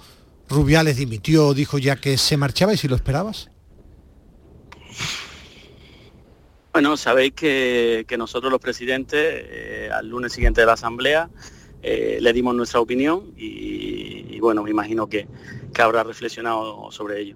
Rubiales 0.48 0.98
dimitió, 0.98 1.54
dijo 1.54 1.78
ya 1.78 1.98
que 1.98 2.18
se 2.18 2.38
marchaba 2.38 2.74
y 2.74 2.78
si 2.78 2.88
lo 2.88 2.96
esperabas? 2.96 3.50
Bueno, 6.72 6.96
sabéis 6.98 7.34
que, 7.34 8.06
nosotros 8.18 8.52
los 8.52 8.62
presidentes, 8.62 9.20
eh, 9.22 9.90
al 9.94 10.08
lunes 10.08 10.32
siguiente 10.32 10.62
de 10.62 10.68
la 10.68 10.74
Asamblea, 10.74 11.30
eh, 11.82 12.20
le 12.22 12.34
dimos 12.34 12.56
nuestra 12.56 12.80
opinión 12.80 13.34
y, 13.36 14.40
bueno, 14.40 14.64
me 14.64 14.70
imagino 14.70 15.08
que, 15.08 15.28
habrá 15.78 16.04
reflexionado 16.04 16.92
sobre 16.92 17.22
ello. 17.22 17.36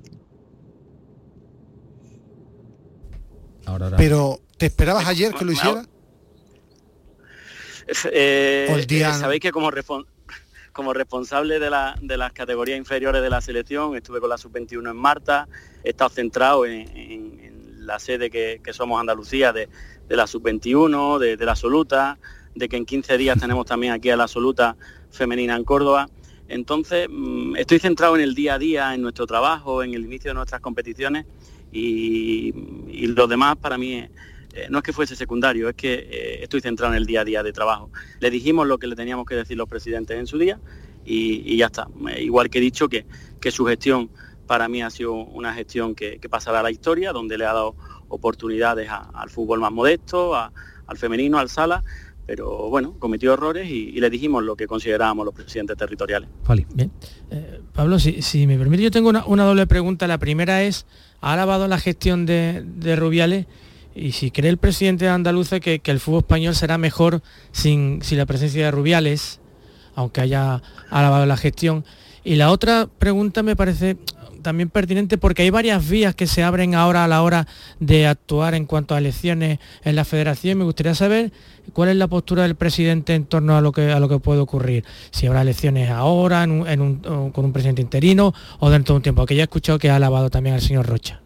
Pero, 3.95 4.41
¿te 4.57 4.65
esperabas 4.65 5.07
ayer 5.07 5.33
que 5.33 5.45
lo 5.45 5.53
hiciera? 5.53 5.85
Eh, 7.87 8.85
sabéis 9.13 9.41
que 9.41 9.51
como, 9.51 9.71
como 10.71 10.93
responsable 10.93 11.59
de, 11.59 11.69
las 11.69 12.33
categorías 12.33 12.77
inferiores 12.77 13.21
de 13.21 13.29
la 13.29 13.41
selección, 13.41 13.95
estuve 13.95 14.19
con 14.19 14.29
la 14.29 14.37
sub-21 14.37 14.89
en 14.89 14.97
Marta, 14.97 15.47
he 15.83 15.89
estado 15.89 16.09
centrado 16.09 16.65
en, 16.65 17.53
la 17.79 17.99
sede 17.99 18.29
que, 18.29 18.61
somos 18.71 18.99
Andalucía 18.99 19.53
de, 19.53 19.69
la 20.09 20.27
sub-21, 20.27 21.19
de, 21.19 21.45
la 21.45 21.51
absoluta, 21.51 22.17
de 22.55 22.69
que 22.69 22.77
en 22.77 22.85
15 22.85 23.17
días 23.17 23.39
tenemos 23.39 23.65
también 23.65 23.93
aquí 23.93 24.09
a 24.09 24.17
la 24.17 24.23
absoluta 24.23 24.75
femenina 25.11 25.55
en 25.55 25.63
Córdoba. 25.63 26.09
Entonces, 26.47 27.07
mm, 27.09 27.55
estoy 27.55 27.79
centrado 27.79 28.15
en 28.15 28.21
el 28.21 28.35
día 28.35 28.55
a 28.55 28.59
día, 28.59 28.93
en 28.93 29.01
nuestro 29.01 29.25
trabajo, 29.25 29.83
en 29.83 29.93
el 29.93 30.03
inicio 30.05 30.31
de 30.31 30.35
nuestras 30.35 30.61
competiciones 30.61 31.25
y, 31.71 32.53
y 32.89 33.07
lo 33.07 33.27
demás 33.27 33.55
para 33.57 33.77
mí 33.77 33.95
es, 33.95 34.09
eh, 34.53 34.67
no 34.69 34.79
es 34.79 34.83
que 34.83 34.93
fuese 34.93 35.15
secundario, 35.15 35.67
es 35.67 35.75
que 35.75 35.93
eh, 35.93 36.43
estoy 36.43 36.61
centrado 36.61 36.93
en 36.93 36.97
el 36.97 37.07
día 37.07 37.21
a 37.21 37.25
día 37.25 37.41
de 37.41 37.51
trabajo. 37.51 37.89
Le 38.19 38.29
dijimos 38.29 38.67
lo 38.67 38.77
que 38.77 38.85
le 38.85 38.95
teníamos 38.95 39.25
que 39.25 39.35
decir 39.35 39.57
los 39.57 39.67
presidentes 39.67 40.17
en 40.17 40.27
su 40.27 40.37
día 40.37 40.59
y, 41.03 41.57
ya 41.57 41.67
está. 41.67 41.87
Eh, 42.11 42.23
igual 42.23 42.51
que 42.51 42.59
he 42.59 42.61
dicho 42.61 42.87
que, 42.87 43.05
su 43.49 43.65
gestión 43.65 44.11
para 44.45 44.69
mí 44.69 44.83
ha 44.83 44.91
sido 44.91 45.13
una 45.13 45.53
gestión 45.53 45.95
que, 45.95 46.19
pasará 46.29 46.59
a 46.59 46.63
la 46.63 46.71
historia, 46.71 47.11
donde 47.13 47.37
le 47.37 47.45
ha 47.45 47.53
dado 47.53 47.75
oportunidades 48.09 48.89
al 48.91 49.29
fútbol 49.31 49.59
más 49.59 49.71
modesto, 49.71 50.35
al 50.35 50.97
femenino, 50.97 51.39
al 51.39 51.49
sala, 51.49 51.83
pero 52.27 52.69
bueno, 52.69 52.95
cometió 52.99 53.33
errores 53.33 53.67
y, 53.67 53.99
le 53.99 54.09
dijimos 54.11 54.43
lo 54.43 54.55
que 54.55 54.67
considerábamos 54.67 55.25
los 55.25 55.33
presidentes 55.33 55.75
territoriales. 55.77 56.29
Bien. 56.75 56.91
Pablo, 57.73 57.97
si, 57.97 58.45
me 58.45 58.57
permite, 58.59 58.83
yo 58.83 58.91
tengo 58.91 59.09
una, 59.09 59.43
doble 59.45 59.65
pregunta. 59.65 60.07
La 60.07 60.19
primera 60.19 60.61
es, 60.61 60.85
¿ha 61.21 61.33
alabado 61.33 61.67
la 61.67 61.79
gestión 61.79 62.27
de 62.27 62.95
Rubiales? 62.95 63.47
Y 63.95 64.13
si 64.13 64.31
cree 64.31 64.49
el 64.49 64.57
presidente 64.57 65.05
de 65.05 65.11
Andalucía 65.11 65.59
que, 65.59 65.81
el 65.83 65.99
fútbol 65.99 66.21
español 66.21 66.55
será 66.55 66.77
mejor 66.77 67.21
sin, 67.51 68.01
la 68.11 68.25
presencia 68.25 68.65
de 68.65 68.71
Rubiales, 68.71 69.39
aunque 69.95 70.21
haya 70.21 70.61
alabado 70.89 71.25
la 71.25 71.37
gestión. 71.37 71.85
Y 72.23 72.35
la 72.35 72.51
otra 72.51 72.87
pregunta 72.97 73.43
me 73.43 73.55
parece 73.55 73.97
también 74.41 74.69
pertinente 74.69 75.17
porque 75.17 75.43
hay 75.43 75.49
varias 75.51 75.87
vías 75.87 76.15
que 76.15 76.27
se 76.27 76.43
abren 76.43 76.75
ahora 76.75 77.05
a 77.05 77.07
la 77.07 77.21
hora 77.21 77.47
de 77.79 78.07
actuar 78.07 78.55
en 78.55 78.65
cuanto 78.65 78.93
a 78.93 78.97
elecciones 78.97 79.59
en 79.83 79.95
la 79.95 80.05
federación. 80.05 80.57
Me 80.57 80.65
gustaría 80.65 80.95
saber 80.95 81.31
cuál 81.71 81.89
es 81.89 81.95
la 81.95 82.07
postura 82.07 82.43
del 82.43 82.55
presidente 82.55 83.15
en 83.15 83.25
torno 83.25 83.55
a 83.55 83.61
lo 83.61 83.71
que, 83.71 83.91
a 83.91 83.99
lo 83.99 84.09
que 84.09 84.19
puede 84.19 84.41
ocurrir. 84.41 84.83
Si 85.11 85.27
habrá 85.27 85.41
elecciones 85.41 85.89
ahora, 85.89 86.45
con 86.45 87.45
un 87.45 87.53
presidente 87.53 87.81
interino 87.81 88.33
o 88.59 88.69
dentro 88.69 88.93
de 88.93 88.97
un 88.97 89.03
tiempo. 89.03 89.25
Que 89.25 89.35
ya 89.35 89.43
he 89.43 89.45
escuchado 89.45 89.79
que 89.79 89.89
ha 89.89 89.95
alabado 89.95 90.29
también 90.29 90.55
al 90.55 90.61
señor 90.61 90.87
Rocha. 90.87 91.22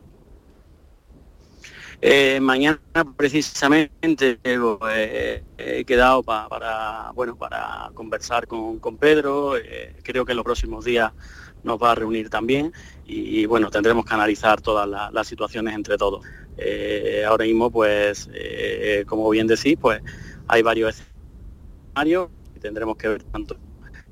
Eh, 1.99 2.39
mañana 2.39 2.79
precisamente 3.15 4.37
eh, 4.43 5.43
he 5.57 5.83
quedado 5.83 6.21
para, 6.21 7.11
bueno, 7.15 7.35
para 7.35 7.89
conversar 7.95 8.45
con, 8.47 8.79
Pedro. 8.99 9.57
Eh, 9.57 9.95
creo 10.03 10.23
que 10.23 10.33
en 10.33 10.37
los 10.37 10.45
próximos 10.45 10.85
días 10.85 11.11
nos 11.63 11.81
va 11.81 11.93
a 11.93 11.95
reunir 11.95 12.29
también 12.29 12.71
y, 13.05 13.45
bueno, 13.47 13.71
tendremos 13.71 14.05
que 14.05 14.13
analizar 14.13 14.61
todas 14.61 14.87
las 14.87 15.27
situaciones 15.27 15.73
entre 15.73 15.97
todos. 15.97 16.23
ahora 17.25 17.45
mismo, 17.45 17.71
pues, 17.71 18.29
como 19.07 19.29
bien 19.29 19.47
decís, 19.47 19.75
pues 19.81 20.01
hay 20.47 20.61
varios 20.61 21.01
escenarios 21.95 22.29
y 22.55 22.59
tendremos 22.59 22.95
que 22.97 23.07
ver 23.07 23.23
tanto 23.23 23.57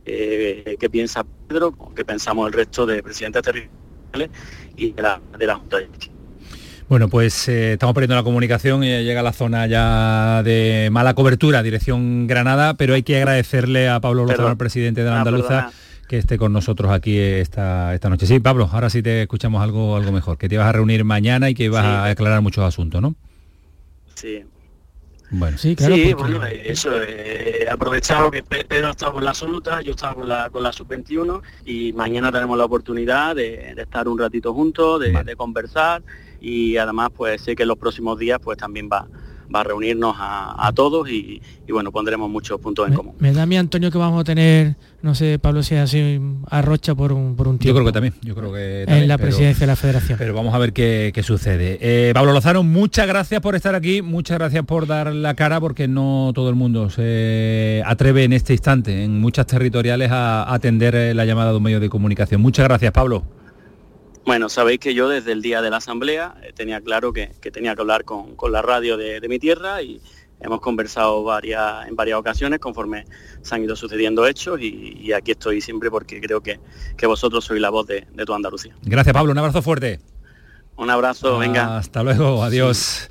qué 0.04 0.90
piensa 0.92 1.26
Pedro, 1.48 1.72
como 1.72 1.94
qué 1.94 2.04
pensamos 2.04 2.48
el 2.48 2.54
resto 2.54 2.86
de 2.86 3.02
presidentes 3.04 3.44
territoriales 3.44 4.30
y 4.76 4.92
de 4.92 5.02
la, 5.02 5.22
de 5.38 5.46
la 5.46 5.56
Junta 5.56 5.78
de 5.78 6.15
bueno, 6.88 7.10
pues 7.10 7.48
eh, 7.48 7.74
estamos 7.74 7.96
perdiendo 7.96 8.16
la 8.16 8.24
comunicación 8.24 8.84
y 8.84 8.88
llega 8.88 9.22
a 9.22 9.24
la 9.24 9.34
zona 9.34 9.66
ya 9.66 10.44
de 10.44 10.90
mala 10.92 11.16
cobertura, 11.16 11.64
dirección 11.64 12.28
Granada, 12.28 12.76
pero 12.76 12.94
hay 12.94 13.02
que 13.02 13.18
agradecerle 13.18 13.90
a 13.90 14.00
Pablo 14.00 14.26
Lozano, 14.26 14.50
el 14.50 14.58
presidente 14.58 15.04
de 15.04 15.10
la 15.10 15.16
ah, 15.16 15.20
Andaluza, 15.20 15.72
que 16.08 16.20
esté 16.20 16.38
con 16.38 16.54
nosotros 16.54 16.92
aquí 16.92 17.18
esta, 17.18 17.96
esta 17.96 18.10
noche. 18.10 18.28
Sí, 18.28 18.40
Pablo, 18.40 18.70
ahora 18.72 18.92
sí 18.92 19.02
te 19.02 19.24
escuchamos 19.24 19.64
algo, 19.64 19.96
algo 19.96 20.12
mejor, 20.12 20.38
que 20.38 20.48
te 20.48 20.56
ibas 20.56 20.68
a 20.68 20.74
reunir 20.74 21.04
mañana 21.04 21.50
y 21.50 21.56
que 21.56 21.64
ibas 21.64 21.84
a 21.84 22.06
aclarar 22.06 22.42
muchos 22.42 22.64
asuntos, 22.64 23.02
¿no? 23.02 23.16
Sí. 24.14 24.44
Bueno, 25.32 25.58
sí, 25.58 25.76
claro. 25.76 25.96
Sí, 25.96 26.14
bueno, 26.14 26.46
eso, 26.46 27.02
he 27.02 27.64
eh, 27.64 27.70
aprovechado 27.70 28.30
que 28.30 28.44
Pedro 28.44 28.92
estaba 28.92 29.14
con 29.14 29.24
la 29.24 29.32
absoluta, 29.32 29.82
yo 29.82 29.92
estaba 29.92 30.14
con 30.14 30.30
la, 30.30 30.52
con 30.52 30.62
la 30.62 30.72
sub-21 30.72 31.42
y 31.66 31.94
mañana 31.94 32.32
tenemos 32.32 32.56
la 32.60 32.66
oportunidad 32.66 33.36
de, 33.36 33.74
estar 33.76 34.08
un 34.08 34.20
ratito 34.20 34.54
juntos, 34.54 35.02
de 35.02 35.36
conversar 35.36 36.04
y 36.46 36.78
además 36.78 37.10
pues 37.16 37.42
sé 37.42 37.56
que 37.56 37.64
en 37.64 37.70
los 37.70 37.78
próximos 37.78 38.20
días 38.20 38.40
pues 38.40 38.56
también 38.58 38.88
va, 38.92 39.08
va 39.54 39.62
a 39.62 39.64
reunirnos 39.64 40.16
a, 40.20 40.72
todos 40.76 41.10
y, 41.10 41.42
bueno, 41.70 41.92
pondremos 41.92 42.30
muchos 42.30 42.60
puntos 42.60 42.88
en 42.88 42.94
común. 42.94 43.16
Me 43.20 43.32
da 43.32 43.44
a 43.44 43.46
mí, 43.46 43.58
Antonio, 43.58 43.90
que 43.90 43.98
vamos 43.98 44.22
a 44.22 44.24
tener, 44.24 44.76
no 45.02 45.16
sé, 45.16 45.40
Pablo, 45.40 45.64
si 45.64 45.76
así 45.76 46.20
arrocha 46.50 46.94
por 46.94 47.14
un, 47.14 47.36
por 47.36 47.48
un 47.48 47.58
tiempo. 47.58 47.80
Yo 47.80 47.84
creo 47.84 47.86
que 47.86 47.94
también, 47.94 48.14
yo 48.22 48.36
creo 48.36 48.54
que 48.54 48.84
En 48.84 49.08
la 49.08 49.18
presidencia 49.18 49.62
de 49.62 49.68
la 49.68 49.76
federación. 49.76 50.20
Pero 50.20 50.34
vamos 50.34 50.54
a 50.54 50.58
ver 50.58 50.74
qué, 50.74 51.14
sucede. 51.24 51.78
Eh, 51.82 52.12
Pablo 52.14 52.34
Lozano, 52.34 52.62
muchas 52.62 53.08
gracias 53.08 53.42
por 53.42 53.56
estar 53.56 53.74
aquí, 53.74 54.02
muchas 54.02 54.38
gracias 54.38 54.66
por 54.66 54.86
dar 54.86 55.14
la 55.14 55.34
cara, 55.34 55.60
porque 55.60 55.88
no 55.88 56.32
todo 56.36 56.50
el 56.50 56.56
mundo 56.56 56.90
se 56.90 57.82
atreve 57.86 58.24
en 58.24 58.34
este 58.34 58.54
instante, 58.54 59.04
en 59.04 59.20
muchas 59.20 59.48
territoriales, 59.48 60.12
a 60.12 60.54
atender 60.54 60.94
eh, 60.96 61.14
la 61.14 61.26
llamada 61.26 61.52
de 61.52 61.58
un 61.58 61.64
medio 61.64 61.80
de 61.80 61.90
comunicación. 61.90 62.42
Muchas 62.42 62.66
gracias, 62.66 62.92
Pablo. 62.92 63.24
Bueno, 64.26 64.50
sabéis 64.50 64.80
que 64.80 64.96
yo 64.96 65.08
desde 65.08 65.32
el 65.32 65.44
día 65.44 65.62
de 65.62 65.70
la 65.70 65.78
asamblea 65.78 66.36
eh, 66.42 66.52
tenía 66.52 66.82
claro 66.82 67.14
que, 67.14 67.28
tenía 67.54 67.76
que 67.76 67.82
hablar 67.82 68.06
con, 68.06 68.36
la 68.52 68.62
radio 68.64 68.98
de, 68.98 69.22
mi 69.30 69.38
tierra 69.38 69.84
y 69.84 70.02
hemos 70.40 70.62
conversado 70.62 71.24
varias, 71.24 71.88
en 71.88 71.96
varias 71.96 72.18
ocasiones 72.18 72.60
conforme 72.60 73.06
se 73.44 73.54
han 73.54 73.64
ido 73.64 73.76
sucediendo 73.76 74.26
hechos 74.26 74.60
y, 74.60 75.14
aquí 75.14 75.32
estoy 75.32 75.62
siempre 75.62 75.92
porque 75.92 76.20
creo 76.20 76.42
que, 76.42 76.60
vosotros 77.06 77.46
sois 77.46 77.62
la 77.62 77.70
voz 77.70 77.86
de, 77.86 78.08
de 78.12 78.26
tu 78.26 78.34
Andalucía. 78.34 78.76
Gracias 78.82 79.14
Pablo, 79.14 79.32
un 79.32 79.38
abrazo 79.38 79.62
fuerte. 79.62 80.00
Un 80.78 80.90
abrazo, 80.90 81.38
venga. 81.38 81.78
Hasta 81.78 82.04
luego, 82.04 82.44
adiós. 82.44 83.08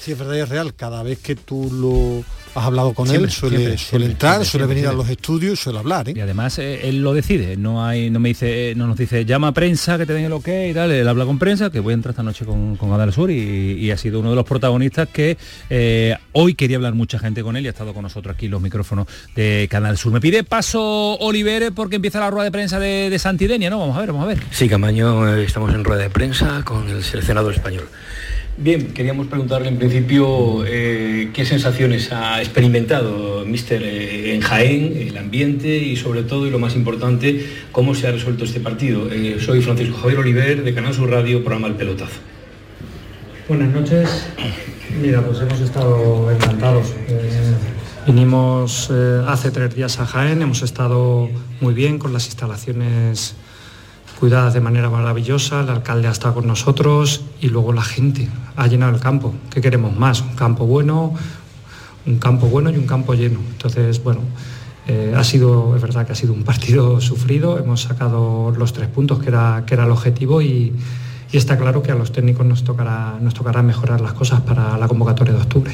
Sí, 0.00 0.12
es 0.12 0.18
verdad 0.18 0.34
y 0.34 0.40
es 0.40 0.48
real. 0.48 0.74
Cada 0.74 1.02
vez 1.02 1.18
que 1.20 1.36
tú 1.36 1.70
lo 1.72 2.22
has 2.54 2.64
hablado 2.64 2.92
con 2.92 3.10
él, 3.10 3.30
suele, 3.30 3.76
suele 3.78 4.06
entrar, 4.06 4.44
suele 4.44 4.66
venir 4.66 4.86
a 4.86 4.92
los 4.92 5.08
estudios, 5.08 5.60
suele 5.60 5.78
hablar. 5.78 6.08
¿eh? 6.08 6.14
Y 6.16 6.20
además 6.20 6.58
eh, 6.58 6.88
él 6.88 7.02
lo 7.02 7.14
decide, 7.14 7.56
no 7.56 7.84
hay, 7.84 8.10
no 8.10 8.20
me 8.20 8.30
dice, 8.30 8.74
no 8.76 8.86
nos 8.86 8.96
dice 8.96 9.24
llama 9.24 9.48
a 9.48 9.52
prensa 9.52 9.98
que 9.98 10.06
te 10.06 10.12
den 10.12 10.24
el 10.24 10.32
ok 10.32 10.48
y 10.70 10.74
tal, 10.74 10.90
él 10.90 11.06
habla 11.06 11.24
con 11.24 11.38
prensa, 11.38 11.70
que 11.70 11.80
voy 11.80 11.92
a 11.92 11.94
entrar 11.94 12.12
esta 12.12 12.22
noche 12.22 12.44
con, 12.44 12.76
con 12.76 12.92
Adal 12.92 13.12
Sur 13.12 13.30
y, 13.30 13.88
ha 13.88 13.96
sido 13.96 14.20
uno 14.20 14.30
de 14.30 14.36
los 14.36 14.44
protagonistas 14.44 15.08
que 15.08 15.38
eh, 15.70 16.14
hoy 16.32 16.54
quería 16.54 16.76
hablar 16.76 16.94
mucha 16.94 17.18
gente 17.18 17.42
con 17.42 17.56
él 17.56 17.64
y 17.64 17.68
ha 17.68 17.70
estado 17.70 17.94
con 17.94 18.02
nosotros 18.02 18.34
aquí 18.34 18.46
los 18.46 18.60
micrófonos 18.60 19.06
de 19.34 19.66
Canal 19.70 19.96
Sur. 19.96 20.12
Me 20.12 20.20
pide 20.20 20.44
paso 20.44 21.16
Oliver 21.18 21.72
porque 21.72 21.96
empieza 21.96 22.20
la 22.20 22.30
rueda 22.30 22.44
de 22.44 22.50
prensa 22.50 22.78
de, 22.78 23.08
de 23.08 23.18
Santidenia, 23.18 23.70
¿no? 23.70 23.78
Vamos 23.78 23.96
a 23.96 24.00
ver, 24.00 24.12
vamos 24.12 24.24
a 24.24 24.28
ver. 24.28 24.42
Sí, 24.50 24.68
Camaño, 24.68 25.36
estamos 25.36 25.72
en 25.74 25.84
rueda 25.84 26.02
de 26.02 26.10
prensa 26.10 26.62
con 26.64 26.86
el 26.90 27.02
seleccionador 27.02 27.54
español. 27.54 27.88
Bien, 28.60 28.88
queríamos 28.88 29.28
preguntarle 29.28 29.68
en 29.68 29.78
principio 29.78 30.64
eh, 30.66 31.30
qué 31.32 31.44
sensaciones 31.44 32.10
ha 32.10 32.40
experimentado 32.40 33.44
Mister 33.46 33.80
eh, 33.84 34.34
en 34.34 34.40
Jaén, 34.40 34.96
el 34.96 35.16
ambiente 35.16 35.78
y 35.78 35.94
sobre 35.94 36.24
todo 36.24 36.44
y 36.44 36.50
lo 36.50 36.58
más 36.58 36.74
importante, 36.74 37.46
cómo 37.70 37.94
se 37.94 38.08
ha 38.08 38.10
resuelto 38.10 38.44
este 38.44 38.58
partido. 38.58 39.12
Eh, 39.12 39.36
soy 39.38 39.62
Francisco 39.62 39.96
Javier 39.98 40.18
Oliver 40.18 40.64
de 40.64 40.74
Canal 40.74 40.92
Sur 40.92 41.08
Radio, 41.08 41.44
programa 41.44 41.68
El 41.68 41.74
Pelotazo. 41.74 42.18
Buenas 43.48 43.72
noches. 43.72 44.26
Mira, 45.00 45.22
pues 45.24 45.40
hemos 45.40 45.60
estado 45.60 46.28
encantados. 46.28 46.94
vinimos 48.08 48.90
hace 49.28 49.52
tres 49.52 49.72
días 49.72 50.00
a 50.00 50.06
Jaén, 50.06 50.42
hemos 50.42 50.62
estado 50.62 51.30
muy 51.60 51.74
bien 51.74 52.00
con 52.00 52.12
las 52.12 52.26
instalaciones 52.26 53.36
cuidadas 54.18 54.52
de 54.52 54.60
manera 54.60 54.90
maravillosa, 54.90 55.60
el 55.60 55.68
alcalde 55.68 56.08
ha 56.08 56.10
estado 56.10 56.34
con 56.34 56.46
nosotros 56.46 57.22
y 57.40 57.48
luego 57.48 57.72
la 57.72 57.82
gente 57.82 58.28
ha 58.56 58.66
llenado 58.66 58.92
el 58.92 59.00
campo. 59.00 59.32
¿Qué 59.50 59.60
queremos 59.60 59.96
más? 59.96 60.22
Un 60.22 60.34
campo 60.34 60.66
bueno, 60.66 61.14
un 62.04 62.18
campo 62.18 62.48
bueno 62.48 62.70
y 62.70 62.76
un 62.76 62.86
campo 62.86 63.14
lleno. 63.14 63.38
Entonces, 63.52 64.02
bueno, 64.02 64.20
eh, 64.88 65.14
ha 65.16 65.22
sido, 65.22 65.76
es 65.76 65.82
verdad 65.82 66.04
que 66.04 66.12
ha 66.12 66.16
sido 66.16 66.32
un 66.32 66.42
partido 66.42 67.00
sufrido, 67.02 67.58
hemos 67.58 67.82
sacado 67.82 68.52
los 68.56 68.72
tres 68.72 68.88
puntos 68.88 69.20
que 69.20 69.28
era, 69.28 69.62
que 69.66 69.74
era 69.74 69.84
el 69.84 69.90
objetivo 69.92 70.42
y, 70.42 70.72
está 71.30 71.58
claro 71.58 71.82
que 71.82 71.92
a 71.92 71.94
los 71.94 72.10
técnicos 72.10 72.46
nos 72.46 72.64
tocará, 72.64 73.18
nos 73.20 73.34
tocará 73.34 73.62
mejorar 73.62 74.00
las 74.00 74.14
cosas 74.14 74.40
para 74.40 74.78
la 74.78 74.88
convocatoria 74.88 75.34
de 75.34 75.40
octubre. 75.42 75.72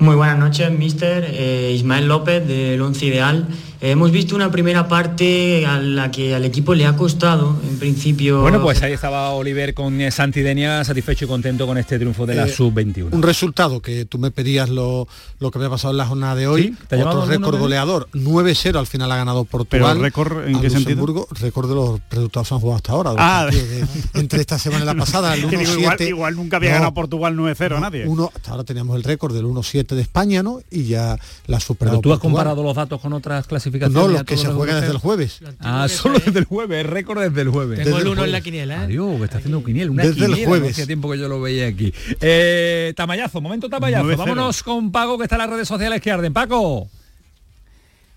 Muy 0.00 0.16
buenas 0.16 0.38
noches, 0.38 0.70
mister. 0.76 1.24
Eh, 1.30 1.72
Ismael 1.72 2.08
López 2.08 2.46
del 2.46 2.82
Once 2.82 3.06
Ideal. 3.06 3.46
Eh, 3.80 3.90
hemos 3.90 4.10
visto 4.10 4.34
una 4.34 4.50
primera 4.50 4.88
parte 4.88 5.66
a 5.66 5.78
la 5.78 6.10
que 6.10 6.34
al 6.34 6.44
equipo 6.44 6.74
le 6.74 6.86
ha 6.86 6.96
costado, 6.96 7.56
en 7.68 7.78
principio. 7.78 8.40
Bueno, 8.40 8.62
pues 8.62 8.82
ahí 8.82 8.92
estaba 8.92 9.30
Oliver 9.30 9.74
con 9.74 10.00
eh, 10.00 10.10
Santidenia 10.10 10.82
satisfecho 10.84 11.24
y 11.26 11.28
contento 11.28 11.66
con 11.66 11.76
este 11.78 11.98
triunfo 11.98 12.24
de 12.26 12.34
la 12.34 12.46
Eh, 12.46 12.50
sub-21. 12.52 13.08
Un 13.12 13.22
resultado 13.22 13.80
que 13.82 14.04
tú 14.06 14.18
me 14.18 14.30
pedías 14.30 14.68
lo, 14.70 15.06
lo 15.38 15.50
que 15.50 15.58
había 15.58 15.70
pasado 15.70 15.92
en 15.92 15.98
la 15.98 16.06
jornada 16.06 16.34
de 16.34 16.46
hoy. 16.46 16.74
¿Te 16.88 16.94
ha 16.94 16.98
llamado 16.98 17.20
Otro 17.22 17.30
récord 17.30 17.58
goleador. 17.58 18.08
9-0 18.14 18.78
al 18.78 18.86
final 18.86 19.10
ha 19.12 19.16
ganado 19.16 19.44
Portugal. 19.44 19.92
¿Pero 19.92 20.02
récord 20.02 20.46
en 20.48 20.60
qué 20.60 20.70
sentido? 20.70 21.04
Luxemburgo. 21.04 21.28
Récord 21.40 21.68
de 21.68 21.74
los 21.74 22.00
resultados 22.10 22.48
que 22.48 22.54
han 22.54 22.60
jugado 22.60 22.76
hasta 22.76 22.92
ahora. 22.92 23.10
Ah. 23.18 23.46
de- 23.50 23.84
entre 24.14 24.40
esta 24.40 24.58
semana 24.58 24.84
y 24.84 24.86
la 24.86 24.94
pasada. 24.94 25.34
El 25.34 25.48
Que 25.50 25.58
digo, 25.58 25.72
igual, 25.78 25.98
1-7. 25.98 26.08
igual 26.08 26.36
nunca 26.36 26.56
había 26.56 26.70
No, 26.70 26.74
ganado 26.76 26.94
Portugal 26.94 27.36
9-0 27.36 27.70
no, 27.70 27.80
nadie. 27.80 28.06
Uno, 28.06 28.30
hasta 28.34 28.52
ahora 28.52 28.64
teníamos 28.64 28.96
el 28.96 29.02
récord 29.04 29.34
del 29.34 29.44
1-7 29.44 29.94
de 29.94 30.00
España, 30.02 30.42
¿no? 30.42 30.60
Y 30.70 30.84
ya 30.84 31.18
la 31.46 31.60
superado 31.60 31.98
Pero 31.98 32.02
tú 32.02 32.12
has 32.12 32.18
Portugal. 32.18 32.20
comparado 32.20 32.62
los 32.62 32.74
datos 32.74 33.00
con 33.00 33.12
otras 33.12 33.46
clasificaciones. 33.46 33.73
No, 33.90 34.08
los 34.08 34.24
que 34.24 34.36
se 34.36 34.48
juegan 34.48 34.80
desde 34.80 34.92
el 34.92 34.98
jueves. 34.98 35.40
Ah, 35.60 35.86
solo 35.88 36.18
desde 36.18 36.38
el 36.38 36.44
jueves, 36.44 36.84
el 36.84 36.90
récord 36.90 37.20
desde 37.20 37.40
el 37.42 37.48
jueves. 37.48 37.82
Tengo 37.82 37.98
el 37.98 38.08
uno 38.08 38.24
en 38.24 38.32
la 38.32 38.40
quiniela, 38.40 38.74
¿eh? 38.82 38.84
Adiós, 38.84 39.18
que 39.18 39.24
está 39.24 39.38
haciendo 39.38 39.58
un 39.58 39.64
quiniel, 39.64 39.90
una 39.90 40.02
Desde 40.04 40.24
el 40.24 40.30
quiniela, 40.32 40.48
jueves. 40.48 40.70
hacía 40.72 40.86
tiempo 40.86 41.10
que 41.10 41.18
yo 41.18 41.28
lo 41.28 41.40
veía 41.40 41.66
aquí. 41.66 41.92
Eh, 42.20 42.92
tamayazo, 42.96 43.40
momento 43.40 43.68
tamayazo. 43.68 44.04
9-0. 44.04 44.16
Vámonos 44.16 44.62
con 44.62 44.92
Paco, 44.92 45.18
que 45.18 45.24
está 45.24 45.36
en 45.36 45.40
las 45.42 45.50
redes 45.50 45.68
sociales 45.68 46.00
que 46.00 46.10
arden. 46.10 46.32
Paco. 46.32 46.88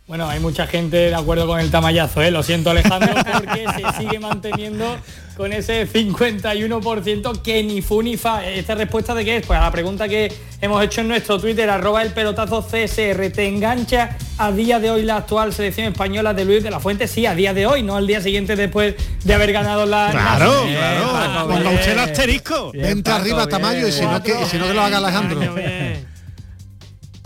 Bueno, 0.08 0.30
hay 0.30 0.40
mucha 0.40 0.66
gente 0.68 0.96
de 0.96 1.16
acuerdo 1.16 1.46
con 1.48 1.60
el 1.60 1.70
tamallazo, 1.70 2.22
¿eh? 2.22 2.32
lo 2.32 2.42
siento 2.42 2.70
Alejandro, 2.70 3.14
porque 3.34 3.66
se 3.76 3.98
sigue 3.98 4.20
manteniendo 4.20 4.96
con 5.36 5.52
ese 5.52 5.86
51% 5.86 7.42
que 7.42 7.62
ni 7.62 7.82
fu 7.82 8.02
ni 8.02 8.16
fa. 8.16 8.46
¿Esta 8.48 8.76
respuesta 8.76 9.14
de 9.14 9.26
qué 9.26 9.36
es? 9.38 9.46
Pues 9.46 9.60
a 9.60 9.64
la 9.64 9.72
pregunta 9.72 10.08
que 10.08 10.32
hemos 10.62 10.82
hecho 10.82 11.02
en 11.02 11.10
nuestro 11.10 11.42
Twitter, 11.42 11.70
arroba 11.70 12.04
el 12.04 12.14
pelotazo 12.14 12.66
CSR, 12.66 13.32
¿te 13.34 13.48
engancha 13.50 14.16
a 14.38 14.54
día 14.54 14.80
de 14.80 14.92
hoy 14.92 15.04
la 15.04 15.18
actual 15.18 15.52
selección 15.52 15.88
española 15.88 16.34
de 16.34 16.46
Luis 16.46 16.64
de 16.64 16.72
la 16.72 16.80
Fuente? 16.80 17.06
Sí, 17.10 17.26
a 17.26 17.36
día 17.36 17.54
de 17.54 17.68
hoy, 17.68 17.84
no 17.84 17.98
al 17.98 18.08
día 18.08 18.22
siguiente 18.22 18.56
después 18.56 18.96
de 19.26 19.34
haber 19.34 19.52
ganado 19.52 19.86
la... 19.86 20.08
Claro, 20.12 20.64
Bien, 20.64 20.78
claro. 20.78 21.12
Paco, 21.12 21.48
Ponga 21.50 21.70
usted 21.72 21.92
el 21.92 22.00
asterisco. 22.00 22.72
Bien, 22.72 22.86
Vente 22.86 23.12
Paco, 23.12 23.22
arriba, 23.24 23.38
bien. 23.40 23.50
Tamayo, 23.50 23.88
y 23.90 23.92
si 23.92 24.06
no, 24.06 24.24
que, 24.24 24.42
y 24.42 24.46
si 24.46 24.58
no 24.58 24.68
que 24.68 24.74
lo 24.74 24.82
haga 24.84 25.00
Alejandro. 25.00 25.42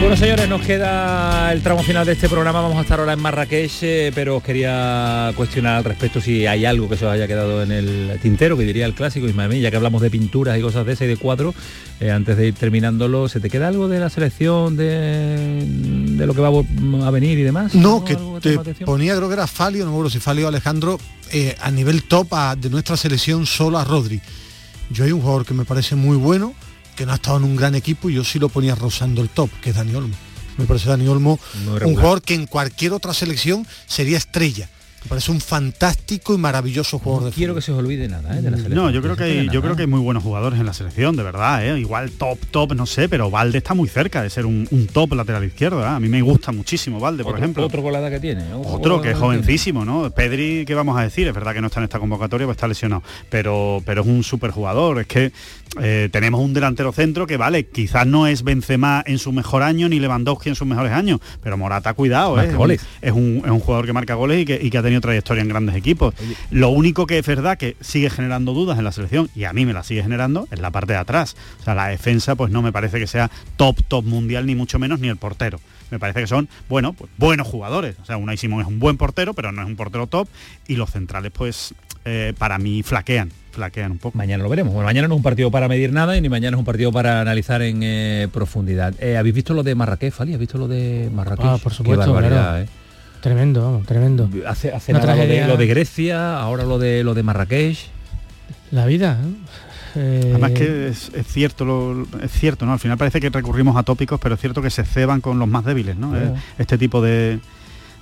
Bueno, 0.00 0.16
señores, 0.16 0.48
nos 0.48 0.60
queda 0.60 1.52
el 1.52 1.62
tramo 1.62 1.82
final 1.82 2.06
de 2.06 2.12
este 2.12 2.28
programa. 2.28 2.60
Vamos 2.60 2.76
a 2.78 2.82
estar 2.82 3.00
ahora 3.00 3.14
en 3.14 3.20
Marrakech, 3.20 3.72
eh, 3.82 4.12
pero 4.14 4.36
os 4.36 4.42
quería 4.42 5.32
cuestionar 5.34 5.76
al 5.78 5.84
respecto 5.84 6.20
si 6.20 6.46
hay 6.46 6.64
algo 6.64 6.88
que 6.88 6.96
se 6.96 7.06
os 7.06 7.12
haya 7.12 7.26
quedado 7.26 7.62
en 7.62 7.72
el 7.72 8.18
tintero, 8.22 8.56
que 8.56 8.64
diría 8.64 8.86
el 8.86 8.94
clásico 8.94 9.26
Ismael, 9.26 9.60
ya 9.60 9.70
que 9.70 9.76
hablamos 9.76 10.02
de 10.02 10.10
pinturas 10.10 10.56
y 10.58 10.60
cosas 10.62 10.86
de 10.86 10.92
ese 10.92 11.06
y 11.06 11.08
de 11.08 11.16
cuadros. 11.16 11.54
eh, 11.98 12.10
antes 12.12 12.36
de 12.36 12.48
ir 12.48 12.54
terminándolo, 12.54 13.28
¿se 13.28 13.40
te 13.40 13.48
queda 13.50 13.68
algo 13.68 13.88
de 13.88 13.98
la 13.98 14.08
selección, 14.10 14.76
de, 14.76 15.64
de 15.66 16.26
lo 16.26 16.34
que 16.34 16.40
va 16.42 16.50
a 17.06 17.10
venir 17.10 17.38
y 17.38 17.42
demás? 17.42 17.74
No, 17.74 18.04
que 18.04 18.12
¿Algo 18.14 18.38
te 18.40 18.58
ponía, 18.84 19.16
creo 19.16 19.28
que 19.28 19.34
era 19.34 19.46
Falio, 19.46 19.84
no 19.84 19.90
me 19.90 19.96
acuerdo 19.96 20.10
si 20.10 20.20
Falio 20.20 20.46
Alejandro, 20.46 20.98
eh, 21.32 21.56
a 21.60 21.70
nivel 21.70 22.04
top 22.04 22.32
a- 22.34 22.54
de 22.54 22.70
nuestra 22.70 22.96
selección 22.96 23.44
solo 23.46 23.78
a 23.78 23.84
Rodri. 23.84 24.20
Yo 24.90 25.04
hay 25.04 25.10
un 25.12 25.20
jugador 25.20 25.44
que 25.44 25.54
me 25.54 25.64
parece 25.64 25.96
muy 25.96 26.16
bueno, 26.16 26.54
que 26.96 27.06
no 27.06 27.12
ha 27.12 27.16
estado 27.16 27.36
en 27.36 27.44
un 27.44 27.54
gran 27.54 27.74
equipo 27.74 28.10
y 28.10 28.14
yo 28.14 28.24
sí 28.24 28.38
lo 28.38 28.48
ponía 28.48 28.74
rozando 28.74 29.22
el 29.22 29.28
top, 29.28 29.50
que 29.60 29.70
es 29.70 29.76
Dani 29.76 29.94
Olmo. 29.94 30.16
Me 30.56 30.64
parece 30.64 30.88
Dani 30.88 31.06
Olmo 31.06 31.38
un 31.82 31.94
jugador 31.94 32.22
que 32.22 32.34
en 32.34 32.46
cualquier 32.46 32.92
otra 32.92 33.12
selección 33.14 33.66
sería 33.86 34.16
estrella. 34.16 34.68
Parece 35.06 35.30
un 35.30 35.40
fantástico 35.40 36.34
y 36.34 36.38
maravilloso 36.38 36.98
jugador 36.98 37.22
no 37.22 37.30
de 37.30 37.34
quiero 37.34 37.54
que 37.54 37.62
se 37.62 37.72
os 37.72 37.78
olvide 37.78 38.08
nada 38.08 38.38
¿eh? 38.38 38.42
de 38.42 38.50
la 38.50 38.56
selección. 38.56 38.84
No, 38.84 38.90
yo 38.90 39.02
creo 39.02 39.16
que 39.16 39.24
hay, 39.24 39.48
yo 39.50 39.62
creo 39.62 39.76
que 39.76 39.82
hay 39.82 39.88
muy 39.88 40.00
buenos 40.00 40.22
jugadores 40.22 40.60
en 40.60 40.66
la 40.66 40.72
selección, 40.72 41.16
de 41.16 41.22
verdad, 41.22 41.66
¿eh? 41.66 41.78
igual 41.78 42.10
top, 42.12 42.38
top, 42.50 42.74
no 42.74 42.86
sé, 42.86 43.08
pero 43.08 43.30
Valde 43.30 43.58
está 43.58 43.74
muy 43.74 43.88
cerca 43.88 44.22
de 44.22 44.30
ser 44.30 44.46
un, 44.46 44.66
un 44.70 44.86
top 44.86 45.14
lateral 45.14 45.44
izquierdo. 45.44 45.82
¿eh? 45.82 45.86
A 45.86 46.00
mí 46.00 46.08
me 46.08 46.22
gusta 46.22 46.52
muchísimo 46.52 47.00
Valde, 47.00 47.22
por 47.22 47.32
otro, 47.32 47.44
ejemplo. 47.44 47.66
Otro 47.66 47.82
colada 47.82 48.10
que 48.10 48.20
tiene. 48.20 48.52
Otro, 48.52 48.72
otro 48.72 49.02
que 49.02 49.12
es 49.12 49.18
jovencísimo, 49.18 49.84
¿no? 49.84 50.10
Pedri, 50.10 50.64
¿qué 50.66 50.74
vamos 50.74 50.98
a 50.98 51.02
decir? 51.02 51.26
Es 51.28 51.34
verdad 51.34 51.54
que 51.54 51.60
no 51.60 51.68
está 51.68 51.80
en 51.80 51.84
esta 51.84 51.98
convocatoria, 51.98 52.46
pues 52.46 52.56
está 52.56 52.68
lesionado, 52.68 53.02
pero, 53.30 53.82
pero 53.84 54.02
es 54.02 54.08
un 54.08 54.22
súper 54.22 54.50
jugador. 54.50 55.00
Es 55.00 55.06
que 55.06 55.32
eh, 55.80 56.08
tenemos 56.10 56.40
un 56.40 56.54
delantero 56.54 56.92
centro 56.92 57.26
que, 57.26 57.36
vale, 57.36 57.66
quizás 57.66 58.06
no 58.06 58.26
es 58.26 58.42
Benzema 58.42 59.02
en 59.06 59.18
su 59.18 59.32
mejor 59.32 59.62
año 59.62 59.88
ni 59.88 60.00
Lewandowski 60.00 60.48
en 60.48 60.54
sus 60.54 60.66
mejores 60.66 60.92
años, 60.92 61.20
pero 61.42 61.56
Morata, 61.56 61.94
cuidado, 61.94 62.40
¿eh? 62.40 62.48
Es, 63.02 63.12
un, 63.12 63.42
es 63.44 63.50
un 63.50 63.60
jugador 63.60 63.86
que 63.86 63.92
marca 63.92 64.14
goles 64.14 64.40
y 64.40 64.44
que, 64.44 64.58
y 64.62 64.70
que 64.70 64.78
ha 64.78 64.82
tenido 64.82 64.95
trayectoria 65.00 65.42
en 65.42 65.48
grandes 65.48 65.76
equipos. 65.76 66.14
Lo 66.50 66.70
único 66.70 67.06
que 67.06 67.18
es 67.18 67.26
verdad 67.26 67.58
que 67.58 67.76
sigue 67.80 68.10
generando 68.10 68.52
dudas 68.52 68.78
en 68.78 68.84
la 68.84 68.92
selección, 68.92 69.28
y 69.34 69.44
a 69.44 69.52
mí 69.52 69.66
me 69.66 69.72
la 69.72 69.82
sigue 69.82 70.02
generando, 70.02 70.48
es 70.50 70.60
la 70.60 70.70
parte 70.70 70.92
de 70.92 70.98
atrás. 70.98 71.36
O 71.60 71.64
sea, 71.64 71.74
la 71.74 71.88
defensa 71.88 72.34
pues 72.34 72.50
no 72.50 72.62
me 72.62 72.72
parece 72.72 72.98
que 72.98 73.06
sea 73.06 73.30
top, 73.56 73.82
top 73.88 74.04
mundial, 74.04 74.46
ni 74.46 74.54
mucho 74.54 74.78
menos, 74.78 75.00
ni 75.00 75.08
el 75.08 75.16
portero. 75.16 75.60
Me 75.90 75.98
parece 75.98 76.20
que 76.20 76.26
son, 76.26 76.48
bueno, 76.68 76.92
pues 76.92 77.10
buenos 77.16 77.46
jugadores. 77.46 77.96
O 78.02 78.04
sea, 78.04 78.16
Unai 78.16 78.36
Simón 78.36 78.60
es 78.60 78.66
un 78.66 78.80
buen 78.80 78.96
portero, 78.96 79.34
pero 79.34 79.52
no 79.52 79.62
es 79.62 79.68
un 79.68 79.76
portero 79.76 80.06
top, 80.06 80.28
y 80.66 80.76
los 80.76 80.90
centrales 80.90 81.32
pues 81.32 81.74
eh, 82.04 82.32
para 82.38 82.58
mí 82.58 82.82
flaquean 82.82 83.30
flaquean 83.56 83.92
un 83.92 83.98
poco. 83.98 84.16
Mañana 84.16 84.44
lo 84.44 84.50
veremos. 84.50 84.72
Bueno, 84.72 84.86
mañana 84.86 85.08
no 85.08 85.14
es 85.14 85.16
un 85.16 85.22
partido 85.22 85.50
para 85.50 85.66
medir 85.66 85.92
nada 85.92 86.16
y 86.16 86.20
ni 86.20 86.28
mañana 86.28 86.56
es 86.56 86.58
un 86.58 86.64
partido 86.64 86.92
para 86.92 87.20
analizar 87.22 87.62
en 87.62 87.80
eh, 87.82 88.28
profundidad. 88.32 88.94
Eh, 89.00 89.16
¿Habéis 89.16 89.34
visto 89.34 89.54
lo 89.54 89.62
de 89.62 89.74
Marrakech, 89.74 90.12
Fali? 90.12 90.34
¿Has 90.34 90.38
visto 90.38 90.58
lo 90.58 90.68
de 90.68 91.10
Marrakech? 91.12 91.46
Ah, 91.46 91.58
por 91.60 91.72
supuesto. 91.72 92.04
Qué 92.04 92.10
barbaridad, 92.10 92.64
claro. 92.64 92.85
Tremendo, 93.26 93.60
vamos, 93.60 93.86
tremendo. 93.86 94.30
Hace, 94.46 94.68
nada 94.70 94.78
lo 94.86 94.94
de, 94.94 95.00
tragedia. 95.00 95.48
lo 95.48 95.56
de 95.56 95.66
Grecia, 95.66 96.38
ahora 96.38 96.62
lo 96.62 96.78
de 96.78 97.02
lo 97.02 97.12
de 97.12 97.24
Marrakech. 97.24 97.76
La 98.70 98.86
vida. 98.86 99.18
¿eh? 99.20 99.34
Eh, 99.96 100.28
Además 100.30 100.52
que 100.52 100.86
es, 100.86 101.10
es 101.12 101.26
cierto, 101.26 101.64
lo, 101.64 102.06
es 102.22 102.30
cierto, 102.30 102.66
¿no? 102.66 102.74
Al 102.74 102.78
final 102.78 102.96
parece 102.96 103.20
que 103.20 103.28
recurrimos 103.28 103.76
a 103.76 103.82
tópicos, 103.82 104.20
pero 104.20 104.36
es 104.36 104.40
cierto 104.40 104.62
que 104.62 104.70
se 104.70 104.84
ceban 104.84 105.20
con 105.20 105.40
los 105.40 105.48
más 105.48 105.64
débiles, 105.64 105.96
¿no? 105.96 106.10
Claro. 106.10 106.26
Eh, 106.36 106.40
Este 106.58 106.78
tipo 106.78 107.02
de, 107.02 107.40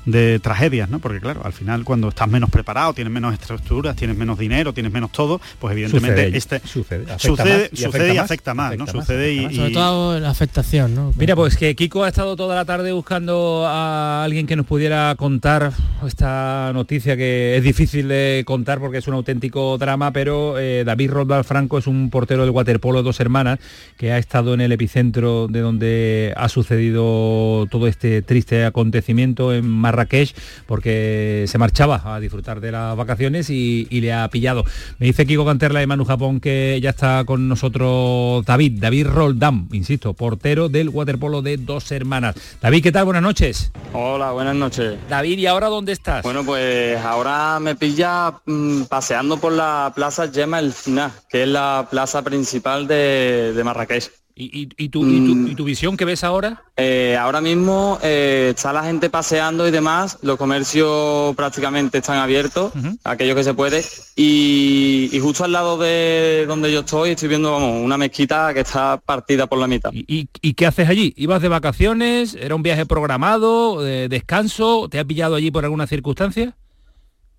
de 0.04 0.38
tragedias, 0.38 0.88
¿no? 0.88 0.98
Porque 0.98 1.20
claro, 1.20 1.42
al 1.44 1.52
final 1.52 1.84
cuando 1.84 2.08
estás 2.08 2.28
menos 2.28 2.50
preparado, 2.50 2.92
tienes 2.94 3.12
menos 3.12 3.34
estructuras, 3.34 3.96
tienes 3.96 4.16
menos 4.16 4.38
dinero, 4.38 4.72
tienes 4.72 4.92
menos 4.92 5.12
todo, 5.12 5.40
pues 5.58 5.72
evidentemente 5.72 6.24
Sucede, 6.24 6.36
este 6.36 6.60
sucede, 6.66 7.04
afecta 7.04 7.18
sucede, 7.18 7.58
más 7.62 7.72
y 7.72 7.76
sucede 7.76 8.14
y 8.14 8.18
afecta 8.18 8.22
afecta 8.22 8.54
más, 8.54 8.76
¿no? 8.76 8.84
más, 8.84 8.92
Sucede 8.92 9.32
y, 9.32 9.40
más. 9.46 9.54
Sobre 9.54 9.70
todo 9.70 10.20
la 10.20 10.30
afectación, 10.30 10.94
¿no? 10.94 11.12
Mira, 11.16 11.36
pues 11.36 11.56
que 11.56 11.74
Kiko 11.74 12.04
ha 12.04 12.08
estado 12.08 12.36
toda 12.36 12.54
la 12.54 12.64
tarde 12.64 12.92
buscando 12.92 13.64
a 13.66 14.24
alguien 14.24 14.46
que 14.46 14.56
nos 14.56 14.66
pudiera 14.66 15.14
contar 15.16 15.72
esta 16.06 16.70
noticia 16.74 17.16
que 17.16 17.56
es 17.56 17.62
difícil 17.62 18.08
de 18.08 18.42
contar 18.46 18.80
porque 18.80 18.98
es 18.98 19.08
un 19.08 19.14
auténtico 19.14 19.78
drama, 19.78 20.12
pero 20.12 20.58
eh, 20.58 20.84
David 20.84 21.10
Rodal 21.10 21.44
Franco 21.44 21.78
es 21.78 21.86
un 21.86 22.10
portero 22.10 22.42
del 22.42 22.50
waterpolo 22.50 22.98
de 22.98 23.04
dos 23.04 23.20
hermanas 23.20 23.58
que 23.96 24.12
ha 24.12 24.18
estado 24.18 24.54
en 24.54 24.60
el 24.60 24.72
epicentro 24.72 25.48
de 25.48 25.60
donde 25.60 26.34
ha 26.36 26.48
sucedido 26.48 27.66
todo 27.70 27.86
este 27.86 28.22
triste 28.22 28.64
acontecimiento 28.64 29.54
en 29.54 29.66
Marrakech 29.94 30.34
porque 30.66 31.44
se 31.46 31.58
marchaba 31.58 32.02
a 32.04 32.20
disfrutar 32.20 32.60
de 32.60 32.72
las 32.72 32.96
vacaciones 32.96 33.50
y, 33.50 33.86
y 33.90 34.00
le 34.00 34.12
ha 34.12 34.28
pillado. 34.28 34.64
Me 34.98 35.06
dice 35.06 35.26
Kiko 35.26 35.44
Canterla 35.44 35.80
de 35.80 35.86
Manu 35.86 36.04
Japón 36.04 36.40
que 36.40 36.78
ya 36.82 36.90
está 36.90 37.24
con 37.24 37.48
nosotros 37.48 38.44
David, 38.44 38.80
David 38.80 39.06
Roldán, 39.06 39.68
insisto, 39.72 40.14
portero 40.14 40.68
del 40.68 40.88
waterpolo 40.88 41.42
de 41.42 41.56
dos 41.56 41.90
hermanas. 41.92 42.34
David, 42.60 42.82
¿qué 42.82 42.92
tal? 42.92 43.04
Buenas 43.04 43.22
noches. 43.22 43.70
Hola, 43.92 44.32
buenas 44.32 44.56
noches. 44.56 44.96
David, 45.08 45.38
¿y 45.38 45.46
ahora 45.46 45.68
dónde 45.68 45.92
estás? 45.92 46.22
Bueno, 46.22 46.44
pues 46.44 46.98
ahora 46.98 47.58
me 47.60 47.76
pilla 47.76 48.34
mm, 48.46 48.82
paseando 48.84 49.38
por 49.38 49.52
la 49.52 49.92
plaza 49.94 50.30
Gemma 50.32 50.58
El 50.58 50.72
Fina, 50.72 51.12
que 51.28 51.42
es 51.42 51.48
la 51.48 51.86
plaza 51.90 52.22
principal 52.22 52.86
de, 52.86 53.52
de 53.54 53.64
Marrakech. 53.64 54.10
¿Y, 54.36 54.62
y- 54.62 54.68
y 54.76 54.88
tu, 54.88 55.06
y 55.08 55.24
tu- 55.24 55.48
y 55.52 55.54
tu 55.54 55.62
visión 55.64 55.96
que 55.96 56.04
ves 56.04 56.24
ahora? 56.24 56.64
Eh, 56.76 57.16
ahora 57.16 57.40
mismo 57.40 58.00
eh, 58.02 58.52
está 58.56 58.72
la 58.72 58.82
gente 58.82 59.08
paseando 59.08 59.68
y 59.68 59.70
demás, 59.70 60.18
los 60.22 60.36
comercios 60.36 61.36
prácticamente 61.36 61.98
están 61.98 62.16
abiertos, 62.18 62.72
aquello 63.04 63.36
que 63.36 63.44
se 63.44 63.54
puede, 63.54 63.84
y, 64.16 65.16
justo 65.22 65.44
al 65.44 65.52
lado 65.52 65.78
de 65.78 66.46
donde 66.48 66.72
yo 66.72 66.80
estoy 66.80 67.10
estoy 67.10 67.28
viendo 67.28 67.52
vamos, 67.52 67.80
una 67.84 67.96
mezquita 67.96 68.52
que 68.52 68.60
está 68.60 68.96
partida 68.96 69.46
por 69.46 69.58
la 69.60 69.68
mitad. 69.68 69.92
¿Y, 69.92 70.28
y 70.42 70.54
qué 70.54 70.66
haces 70.66 70.88
allí? 70.88 71.14
¿Ibas 71.16 71.40
de 71.40 71.48
vacaciones? 71.48 72.34
¿Era 72.34 72.56
un 72.56 72.62
viaje 72.64 72.86
programado? 72.86 73.80
¿De 73.82 74.08
descanso? 74.08 74.88
¿Te 74.90 74.98
ha 74.98 75.04
pillado 75.04 75.36
allí 75.36 75.52
por 75.52 75.62
alguna 75.64 75.86
circunstancia? 75.86 76.56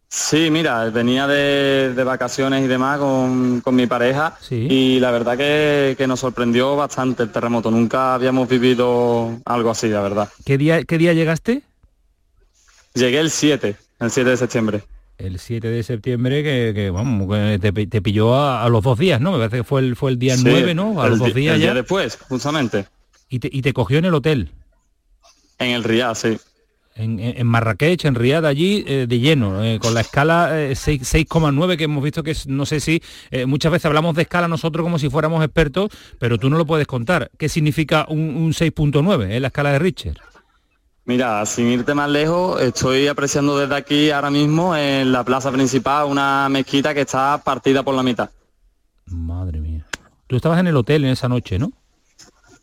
Sí, 0.07 0.49
mira, 0.49 0.90
venía 0.91 1.27
de, 1.27 1.94
de 1.94 2.03
vacaciones 2.03 2.64
y 2.64 2.68
demás 2.68 2.99
con, 2.99 3.60
con 3.61 3.76
mi 3.76 3.86
pareja 3.86 4.38
y 4.49 4.99
la 4.99 5.11
verdad 5.11 5.38
que, 5.38 5.95
que 5.98 6.07
nos 6.07 6.22
sorprendió 6.22 6.76
bastante 6.76 7.23
el 7.23 7.32
terremoto. 7.32 7.69
Nunca 7.69 8.14
habíamos 8.14 8.48
vivido 8.48 9.38
algo 9.45 9.72
así, 9.72 9.90
la 9.90 10.02
verdad. 10.02 10.30
¿Qué 10.45 10.57
día, 10.57 10.84
qué 10.84 10.98
día 10.98 11.11
llegaste? 11.14 11.64
Llegué 12.94 13.19
el 13.19 13.30
7, 13.30 13.76
el 13.99 14.11
7 14.11 14.30
de 14.30 14.38
septiembre. 14.38 14.84
El 15.18 15.40
7 15.40 15.68
de 15.69 15.84
septiembre, 15.84 16.44
que, 16.44 16.72
que, 16.73 16.90
vamos, 16.91 17.30
que 17.30 17.60
te, 17.60 17.88
te 17.88 18.02
pilló 18.02 18.36
a, 18.36 18.64
a 18.64 18.69
los 18.69 18.84
dos 18.84 18.98
días, 18.99 19.19
¿no? 19.19 19.32
Me 19.34 19.38
parece 19.40 19.57
que 19.57 19.64
fue 19.64 19.82
el, 19.82 19.95
fue 19.95 20.11
el 20.11 20.19
día 20.19 20.38
Sí, 20.38 20.44
9, 20.45 20.76
¿no? 20.76 21.02
A 21.02 21.10
los 21.10 21.19
dos 21.19 21.34
días 21.34 21.56
el 21.56 21.61
ya. 21.61 21.68
día 21.68 21.73
después, 21.73 22.18
justamente. 22.30 22.86
Y 23.27 23.40
te, 23.40 23.49
y 23.52 23.61
te 23.61 23.73
cogió 23.73 23.98
en 23.98 24.06
el 24.06 24.14
hotel. 24.14 24.52
En 25.57 25.72
el 25.72 25.84
Riyadh, 25.84 26.15
sí. 26.15 26.38
En, 26.97 27.45
Marrakech, 27.45 28.05
en 28.05 28.15
Riyadh, 28.15 28.45
allí 28.45 28.85
eh, 28.88 29.05
de 29.07 29.19
lleno, 29.19 29.61
eh, 29.61 29.80
con 29.81 29.93
la 29.93 29.99
escala 29.99 30.57
eh, 30.61 30.76
seis- 30.77 31.01
6,9 31.03 31.76
que 31.76 31.84
hemos 31.84 32.01
visto 32.01 32.23
que 32.23 32.31
es, 32.31 32.47
no 32.47 32.65
sé 32.65 32.80
si, 32.80 33.01
eh, 33.31 33.45
muchas 33.45 33.69
veces 33.73 33.85
hablamos 33.88 34.15
de 34.15 34.22
escala 34.22 34.47
nosotros 34.47 34.81
como 34.84 34.97
si 34.97 35.09
fuéramos 35.09 35.43
expertos, 35.43 35.89
pero 36.19 36.38
tú 36.38 36.49
no 36.49 36.57
lo 36.57 36.65
puedes 36.65 36.88
contar. 36.88 37.30
¿Qué 37.38 37.49
significa 37.49 38.05
un, 38.07 38.19
un 38.38 38.53
6.9 38.53 39.30
en 39.30 39.41
la 39.41 39.47
escala 39.49 39.73
de 39.73 39.80
Richter? 39.80 40.17
Mira, 41.03 41.45
sin 41.45 41.67
irte 41.67 41.93
más 41.93 42.09
lejos, 42.09 42.61
estoy 42.61 43.07
apreciando 43.07 43.57
desde 43.59 43.76
aquí 43.76 44.09
ahora 44.11 44.31
mismo 44.31 44.73
en 44.76 45.11
la 45.11 45.26
plaza 45.26 45.51
principal 45.51 46.07
una 46.07 46.47
mezquita 46.49 46.93
que 46.93 47.01
está 47.01 47.41
partida 47.43 47.84
por 47.84 47.93
la 47.93 48.03
mitad. 48.03 48.30
Madre 49.07 49.59
mía. 49.59 49.85
Tú 50.27 50.38
estabas 50.38 50.59
en 50.61 50.67
el 50.67 50.76
hotel 50.77 51.03
en 51.03 51.11
esa 51.11 51.27
noche, 51.27 51.59
¿no? 51.59 51.72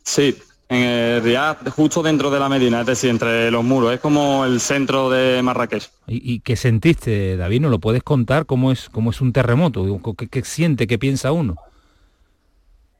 Sí, 0.03 0.35
en 0.73 0.81
el 0.83 1.23
Riyadh, 1.23 1.69
justo 1.69 2.01
dentro 2.01 2.29
de 2.31 2.39
la 2.39 2.49
Medina, 2.49 2.81
es 2.81 2.87
decir, 2.87 3.09
entre 3.09 3.51
los 3.51 3.63
muros. 3.63 3.93
Es 3.93 3.99
como 3.99 4.43
el 4.45 4.59
centro 4.59 5.09
de 5.09 5.41
Marrakech. 5.41 5.89
¿Y, 6.07 6.33
y 6.33 6.39
qué 6.39 6.55
sentiste, 6.55 7.37
David? 7.37 7.61
¿No 7.61 7.69
lo 7.69 7.79
puedes 7.79 8.03
contar? 8.03 8.45
¿Cómo 8.45 8.71
es, 8.71 8.89
cómo 8.89 9.11
es 9.11 9.21
un 9.21 9.31
terremoto? 9.33 9.85
¿Qué, 10.17 10.27
qué 10.27 10.43
siente? 10.43 10.87
¿Qué 10.87 10.97
piensa 10.97 11.31
uno? 11.31 11.55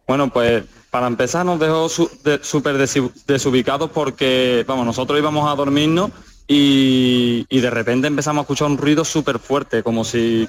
Bueno, 0.07 0.29
pues 0.31 0.63
para 0.91 1.07
empezar 1.07 1.45
nos 1.45 1.59
dejó 1.59 1.87
de- 2.23 2.39
súper 2.43 2.77
desubicados 3.25 3.89
porque, 3.89 4.65
vamos, 4.67 4.85
nosotros 4.85 5.17
íbamos 5.17 5.49
a 5.49 5.55
dormirnos 5.55 6.11
y, 6.47 7.45
y 7.49 7.59
de 7.61 7.69
repente 7.69 8.07
empezamos 8.07 8.41
a 8.41 8.43
escuchar 8.43 8.67
un 8.67 8.77
ruido 8.77 9.05
súper 9.05 9.39
fuerte, 9.39 9.81
como 9.81 10.03
si 10.03 10.47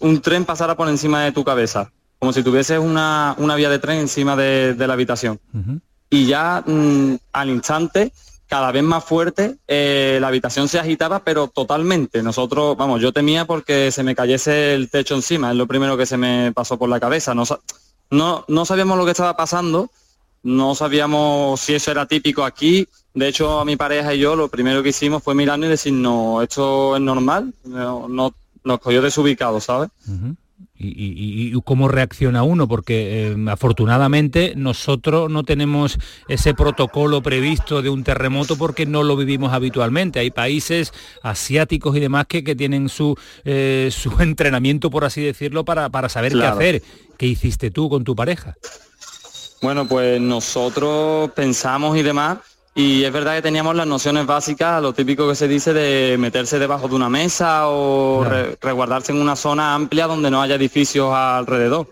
un 0.00 0.20
tren 0.20 0.44
pasara 0.44 0.76
por 0.76 0.88
encima 0.88 1.24
de 1.24 1.32
tu 1.32 1.42
cabeza, 1.44 1.90
como 2.18 2.32
si 2.34 2.42
tuvieses 2.42 2.78
una, 2.78 3.34
una 3.38 3.56
vía 3.56 3.70
de 3.70 3.78
tren 3.78 4.00
encima 4.00 4.36
de, 4.36 4.74
de 4.74 4.86
la 4.86 4.92
habitación. 4.92 5.40
Y 6.14 6.26
ya 6.26 6.62
mm, 6.66 7.16
al 7.32 7.50
instante, 7.50 8.12
cada 8.46 8.70
vez 8.70 8.82
más 8.82 9.02
fuerte, 9.04 9.56
eh, 9.66 10.18
la 10.20 10.28
habitación 10.28 10.68
se 10.68 10.78
agitaba, 10.78 11.20
pero 11.24 11.48
totalmente. 11.48 12.22
Nosotros, 12.22 12.76
vamos, 12.76 13.00
yo 13.00 13.12
temía 13.12 13.46
porque 13.46 13.90
se 13.90 14.02
me 14.02 14.14
cayese 14.14 14.74
el 14.74 14.90
techo 14.90 15.14
encima, 15.14 15.50
es 15.50 15.56
lo 15.56 15.66
primero 15.66 15.96
que 15.96 16.06
se 16.06 16.16
me 16.16 16.52
pasó 16.52 16.78
por 16.78 16.88
la 16.88 17.00
cabeza. 17.00 17.34
No, 17.34 17.44
no, 18.10 18.44
no 18.46 18.64
sabíamos 18.64 18.96
lo 18.98 19.04
que 19.04 19.10
estaba 19.10 19.36
pasando, 19.36 19.90
no 20.42 20.74
sabíamos 20.74 21.60
si 21.60 21.74
eso 21.74 21.90
era 21.90 22.06
típico 22.06 22.44
aquí. 22.44 22.86
De 23.14 23.28
hecho, 23.28 23.60
a 23.60 23.64
mi 23.64 23.76
pareja 23.76 24.14
y 24.14 24.18
yo 24.20 24.36
lo 24.36 24.48
primero 24.48 24.82
que 24.82 24.90
hicimos 24.90 25.22
fue 25.22 25.34
mirarnos 25.34 25.66
y 25.66 25.70
decir, 25.70 25.92
no, 25.92 26.42
esto 26.42 26.96
es 26.96 27.02
normal, 27.02 27.52
no, 27.64 28.08
no- 28.08 28.34
nos 28.62 28.78
cogió 28.80 29.02
desubicados, 29.02 29.64
¿sabes? 29.64 29.90
¿Y, 30.06 30.36
y- 30.76 30.88
y- 30.88 31.56
y 31.56 31.60
cómo 31.62 31.88
reacciona 31.88 32.42
uno? 32.42 32.66
Porque 32.66 33.28
eh, 33.28 33.36
afortunadamente 33.48 34.54
nosotros 34.56 35.30
no 35.30 35.44
tenemos 35.44 35.98
ese 36.28 36.52
protocolo 36.54 37.22
previsto 37.22 37.80
de 37.82 37.90
un 37.90 38.02
terremoto 38.04 38.56
porque 38.56 38.84
no 38.86 39.02
lo 39.02 39.16
vivimos 39.16 39.52
habitualmente. 39.52 40.18
Hay 40.18 40.30
países 40.30 40.92
asiáticos 41.22 41.96
y 41.96 42.00
demás 42.00 42.26
que, 42.28 42.42
que 42.42 42.56
tienen 42.56 42.88
su, 42.88 43.16
eh, 43.44 43.88
su 43.92 44.10
entrenamiento, 44.20 44.90
por 44.90 45.04
así 45.04 45.22
decirlo, 45.22 45.64
para, 45.64 45.90
para 45.90 46.08
saber 46.08 46.32
Claro. 46.32 46.58
qué 46.58 46.64
hacer. 46.68 46.82
¿Qué 47.16 47.26
hiciste 47.26 47.70
tú 47.70 47.88
con 47.88 48.02
tu 48.02 48.16
pareja? 48.16 48.56
Bueno, 49.62 49.86
pues 49.86 50.20
nosotros 50.20 51.30
pensamos 51.30 51.96
y 51.96 52.02
demás, 52.02 52.38
y 52.74 53.04
es 53.04 53.12
verdad 53.12 53.36
que 53.36 53.42
teníamos 53.42 53.76
las 53.76 53.86
nociones 53.86 54.26
básicas, 54.26 54.82
lo 54.82 54.92
típico 54.92 55.28
que 55.28 55.34
se 55.36 55.46
dice 55.46 55.72
de 55.72 56.16
meterse 56.18 56.58
debajo 56.58 56.88
de 56.88 56.94
una 56.96 57.08
mesa 57.08 57.68
o 57.68 58.24
re- 58.24 58.56
resguardarse 58.60 59.12
en 59.12 59.20
una 59.20 59.36
zona 59.36 59.74
amplia 59.74 60.06
donde 60.08 60.30
no 60.30 60.42
haya 60.42 60.56
edificios 60.56 61.12
alrededor. 61.14 61.88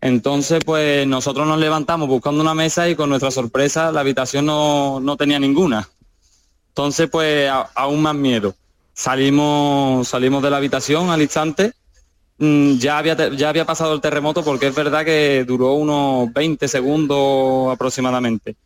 Entonces, 0.00 0.62
pues 0.64 1.06
nosotros 1.06 1.46
nos 1.46 1.58
levantamos 1.58 2.08
buscando 2.08 2.40
una 2.40 2.54
mesa 2.54 2.88
y 2.88 2.94
con 2.94 3.08
nuestra 3.10 3.30
sorpresa 3.30 3.90
la 3.92 4.00
habitación 4.00 4.46
no, 4.46 5.00
no 5.00 5.16
tenía 5.16 5.38
ninguna. 5.38 5.88
Entonces, 6.68 7.08
pues 7.10 7.48
a- 7.50 7.68
aún 7.74 8.00
más 8.02 8.14
miedo. 8.14 8.54
salimos, 8.94 10.08
salimos 10.08 10.42
de 10.42 10.50
la 10.50 10.56
habitación 10.56 11.10
al 11.10 11.20
instante. 11.22 11.72
Mm, 12.38 12.76
ya 12.78 12.98
había, 12.98 13.14
ya 13.34 13.48
había 13.50 13.64
pasado 13.66 13.92
el 13.94 14.00
terremoto 14.00 14.42
porque 14.44 14.68
es 14.68 14.74
verdad 14.74 15.04
que 15.04 15.44
duró 15.46 15.72
unos 15.74 16.32
20 16.32 16.66
segundos 16.68 17.72
aproximadamente. 17.72 18.56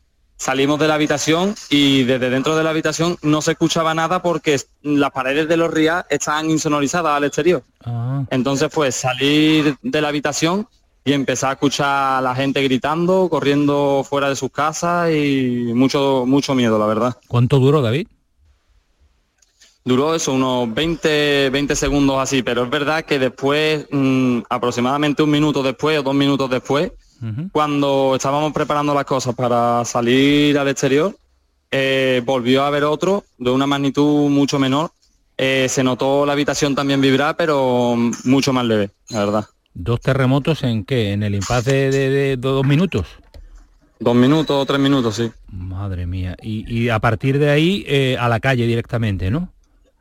Salimos 0.41 0.81
de 0.81 0.89
la 0.89 0.95
habitación 0.95 1.55
y 1.69 2.05
desde 2.05 2.31
dentro 2.31 2.57
de 2.57 2.65
la 2.65 2.71
habitación 2.71 3.19
no 3.21 3.43
se 3.43 3.53
escuchaba 3.53 3.93
nada 3.93 4.23
porque 4.23 4.59
las 4.81 5.11
paredes 5.11 5.47
de 5.49 5.59
los 5.59 5.71
rías 5.71 6.07
estaban 6.09 6.49
insonorizadas 6.49 7.15
al 7.15 7.25
exterior. 7.25 7.63
Ah. 7.85 8.25
Entonces 8.31 8.73
fue 8.73 8.91
salir 8.91 9.77
de 9.83 10.01
la 10.01 10.09
habitación 10.09 10.67
y 11.05 11.13
empezar 11.13 11.51
a 11.51 11.53
escuchar 11.53 12.19
a 12.19 12.21
la 12.23 12.35
gente 12.35 12.63
gritando, 12.63 13.29
corriendo 13.29 14.03
fuera 14.09 14.31
de 14.31 14.37
sus 14.37 14.51
casas 14.51 15.11
y 15.13 15.73
mucho, 15.75 16.25
mucho 16.27 16.55
miedo, 16.55 16.79
la 16.79 16.87
verdad. 16.87 17.19
¿Cuánto 17.29 17.59
duró, 17.59 17.83
David? 17.83 18.09
Duró 19.85 20.15
eso, 20.15 20.33
unos 20.33 20.73
20, 20.73 21.51
20 21.51 21.77
segundos 21.77 22.17
así, 22.19 22.43
pero 22.43 22.65
es 22.65 22.71
verdad 22.71 23.05
que 23.05 23.19
después, 23.19 23.87
mm, 23.91 24.39
aproximadamente 24.49 25.23
un 25.23 25.31
minuto 25.33 25.63
después 25.63 25.99
o 25.99 26.03
dos 26.03 26.15
minutos 26.15 26.49
después, 26.49 26.93
cuando 27.53 28.15
estábamos 28.17 28.53
preparando 28.53 28.95
las 28.95 29.05
cosas 29.05 29.35
para 29.35 29.85
salir 29.85 30.59
al 30.59 30.69
exterior, 30.69 31.15
eh, 31.71 32.23
volvió 32.25 32.65
a 32.65 32.67
haber 32.67 32.85
otro 32.85 33.25
de 33.39 33.51
una 33.51 33.67
magnitud 33.67 34.29
mucho 34.29 34.59
menor. 34.59 34.91
Eh, 35.37 35.69
se 35.69 35.83
notó 35.83 36.27
la 36.27 36.33
habitación 36.33 36.75
también 36.75 37.01
vibrar, 37.01 37.37
pero 37.37 37.97
mucho 38.25 38.53
más 38.53 38.65
leve, 38.65 38.91
la 39.09 39.25
verdad. 39.25 39.47
¿Dos 39.73 40.01
terremotos 40.01 40.63
en 40.65 40.85
qué? 40.85 41.13
¿En 41.13 41.23
el 41.23 41.35
impasse 41.35 41.91
de, 41.91 42.37
dos 42.37 42.67
minutos? 42.67 43.07
Dos 43.99 44.15
minutos 44.15 44.57
o 44.63 44.67
tres 44.67 44.81
minutos, 44.81 45.17
sí. 45.17 45.31
Madre 45.49 46.07
mía. 46.07 46.37
Y, 46.43 46.89
a 46.89 46.99
partir 46.99 47.39
de 47.39 47.51
ahí 47.51 47.85
eh, 47.87 48.17
a 48.19 48.29
la 48.29 48.41
calle 48.41 48.67
directamente, 48.67 49.31
¿no? 49.31 49.51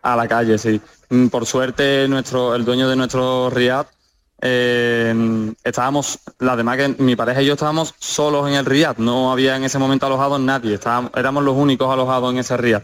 A 0.02 0.16
la 0.16 0.28
calle, 0.28 0.58
sí. 0.58 0.82
Mm, 1.10 1.28
por 1.28 1.46
suerte 1.46 2.08
nuestro, 2.08 2.56
el 2.56 2.66
dueño 2.66 2.90
de 2.90 2.96
nuestro 2.96 3.50
Riad 3.50 3.86
eh, 4.42 5.54
estábamos, 5.64 6.20
la 6.40 6.56
demás 6.56 6.78
que 6.78 6.96
mi 7.00 7.16
pareja 7.16 7.42
y 7.42 7.46
yo 7.46 7.54
estábamos 7.54 7.94
solos 8.00 8.48
en 8.48 8.56
el 8.56 8.66
Riad, 8.66 8.98
no 8.98 9.32
había 9.32 9.58
en 9.58 9.66
ese 9.66 9.80
momento 9.80 10.06
alojado 10.06 10.40
nadie, 10.40 10.76
estábamos, 10.76 11.12
éramos 11.16 11.44
los 11.44 11.56
únicos 11.56 11.92
alojados 11.92 12.32
en 12.32 12.40
ese 12.40 12.56
Riad. 12.56 12.84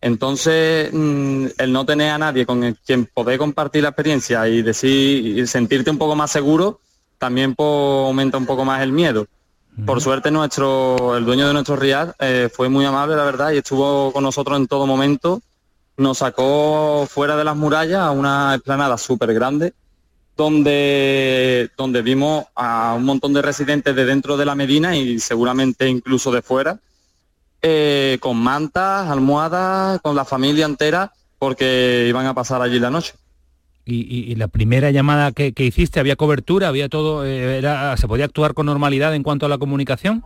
Entonces, 0.00 0.90
mm, 0.92 1.46
el 1.58 1.72
no 1.72 1.84
tener 1.84 2.10
a 2.10 2.18
nadie 2.18 2.46
con 2.46 2.76
quien 2.86 3.04
poder 3.04 3.38
compartir 3.38 3.82
la 3.82 3.90
experiencia 3.90 4.48
y 4.48 4.62
decir 4.62 5.38
y 5.38 5.46
sentirte 5.46 5.90
un 5.90 5.98
poco 5.98 6.16
más 6.16 6.30
seguro, 6.30 6.80
también 7.18 7.54
pues, 7.54 7.68
aumenta 7.68 8.38
un 8.38 8.46
poco 8.46 8.64
más 8.64 8.82
el 8.82 8.92
miedo. 8.92 9.26
Por 9.86 10.00
suerte 10.00 10.30
nuestro, 10.30 11.16
el 11.16 11.24
dueño 11.24 11.46
de 11.46 11.52
nuestro 11.52 11.76
Riad 11.76 12.14
eh, 12.18 12.50
fue 12.52 12.68
muy 12.68 12.84
amable, 12.84 13.16
la 13.16 13.24
verdad, 13.24 13.52
y 13.52 13.58
estuvo 13.58 14.12
con 14.12 14.24
nosotros 14.24 14.58
en 14.58 14.66
todo 14.66 14.86
momento. 14.86 15.40
Nos 15.96 16.18
sacó 16.18 17.06
fuera 17.08 17.36
de 17.36 17.44
las 17.44 17.56
murallas 17.56 18.00
a 18.00 18.10
una 18.10 18.54
explanada 18.54 18.98
súper 18.98 19.32
grande 19.32 19.74
donde, 20.40 21.68
donde 21.76 22.00
vimos 22.00 22.46
a 22.54 22.94
un 22.96 23.04
montón 23.04 23.34
de 23.34 23.42
residentes 23.42 23.94
de 23.94 24.06
dentro 24.06 24.38
de 24.38 24.46
la 24.46 24.54
Medina 24.54 24.96
y 24.96 25.18
seguramente 25.18 25.86
incluso 25.86 26.32
de 26.32 26.40
fuera, 26.40 26.78
eh, 27.60 28.16
con 28.20 28.38
mantas, 28.38 29.10
almohadas, 29.10 30.00
con 30.00 30.16
la 30.16 30.24
familia 30.24 30.64
entera, 30.64 31.12
porque 31.38 32.06
iban 32.08 32.24
a 32.24 32.32
pasar 32.32 32.62
allí 32.62 32.78
la 32.78 32.88
noche. 32.88 33.12
Y, 33.84 34.34
la 34.36 34.48
primera 34.48 34.90
llamada 34.90 35.32
que, 35.32 35.52
hiciste, 35.58 36.00
¿había 36.00 36.16
cobertura? 36.16 36.68
¿Había 36.68 36.88
todo? 36.88 37.26
Eh, 37.26 37.58
era, 37.58 37.94
¿Se 37.98 38.08
podía 38.08 38.24
actuar 38.24 38.54
con 38.54 38.64
normalidad 38.64 39.14
en 39.14 39.22
cuanto 39.22 39.44
a 39.44 39.48
la 39.50 39.58
comunicación? 39.58 40.24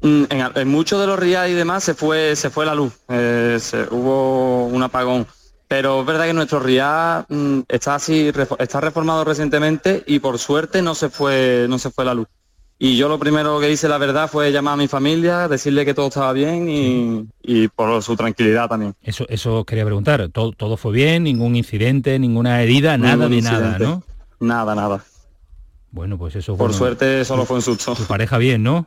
Mm, 0.00 0.24
en, 0.30 0.68
muchos 0.68 0.98
de 0.98 1.06
los 1.06 1.18
ríos 1.18 1.46
y 1.48 1.52
demás 1.52 1.84
se 1.84 1.92
fue, 1.92 2.36
se 2.36 2.48
fue 2.48 2.64
la 2.64 2.74
luz, 2.74 2.94
eh, 3.08 3.58
hubo 3.90 4.64
un 4.66 4.82
apagón 4.82 5.26
pero 5.68 6.00
es 6.00 6.06
verdad 6.06 6.26
que 6.26 6.32
nuestro 6.34 6.60
RIA 6.60 7.26
mm, 7.28 7.60
está 7.68 7.96
así, 7.96 8.30
está 8.58 8.80
reformado 8.80 9.24
recientemente 9.24 10.02
y 10.06 10.18
por 10.18 10.38
suerte 10.38 10.82
no 10.82 10.94
se 10.94 11.08
fue, 11.08 11.66
no 11.68 11.78
se 11.78 11.90
fue 11.90 12.04
la 12.04 12.14
luz. 12.14 12.28
Y 12.78 12.96
yo 12.96 13.08
lo 13.08 13.18
primero 13.18 13.60
que 13.60 13.70
hice, 13.70 13.88
la 13.88 13.98
verdad, 13.98 14.28
fue 14.28 14.50
llamar 14.50 14.74
a 14.74 14.76
mi 14.76 14.88
familia, 14.88 15.46
decirle 15.48 15.84
que 15.84 15.94
todo 15.94 16.08
estaba 16.08 16.32
bien 16.32 17.28
y, 17.42 17.68
por 17.68 18.02
su 18.02 18.16
tranquilidad 18.16 18.68
también. 18.68 18.94
Eso, 19.00 19.26
eso 19.28 19.64
quería 19.64 19.84
preguntar. 19.84 20.28
Todo, 20.30 20.52
todo 20.52 20.76
fue 20.76 20.92
bien, 20.92 21.22
ningún 21.22 21.54
incidente, 21.54 22.18
ninguna 22.18 22.60
herida, 22.62 22.98
nada 22.98 23.28
de 23.28 23.42
nada, 23.42 23.78
¿no? 23.78 24.02
Nada, 24.40 24.74
nada. 24.74 25.04
Bueno, 25.92 26.18
pues 26.18 26.34
eso. 26.34 26.56
Por 26.56 26.74
suerte 26.74 27.24
solo 27.24 27.46
fue 27.46 27.56
un 27.56 27.62
susto. 27.62 27.94
Tu 27.94 28.04
pareja 28.04 28.38
bien, 28.38 28.64
¿no? 28.64 28.86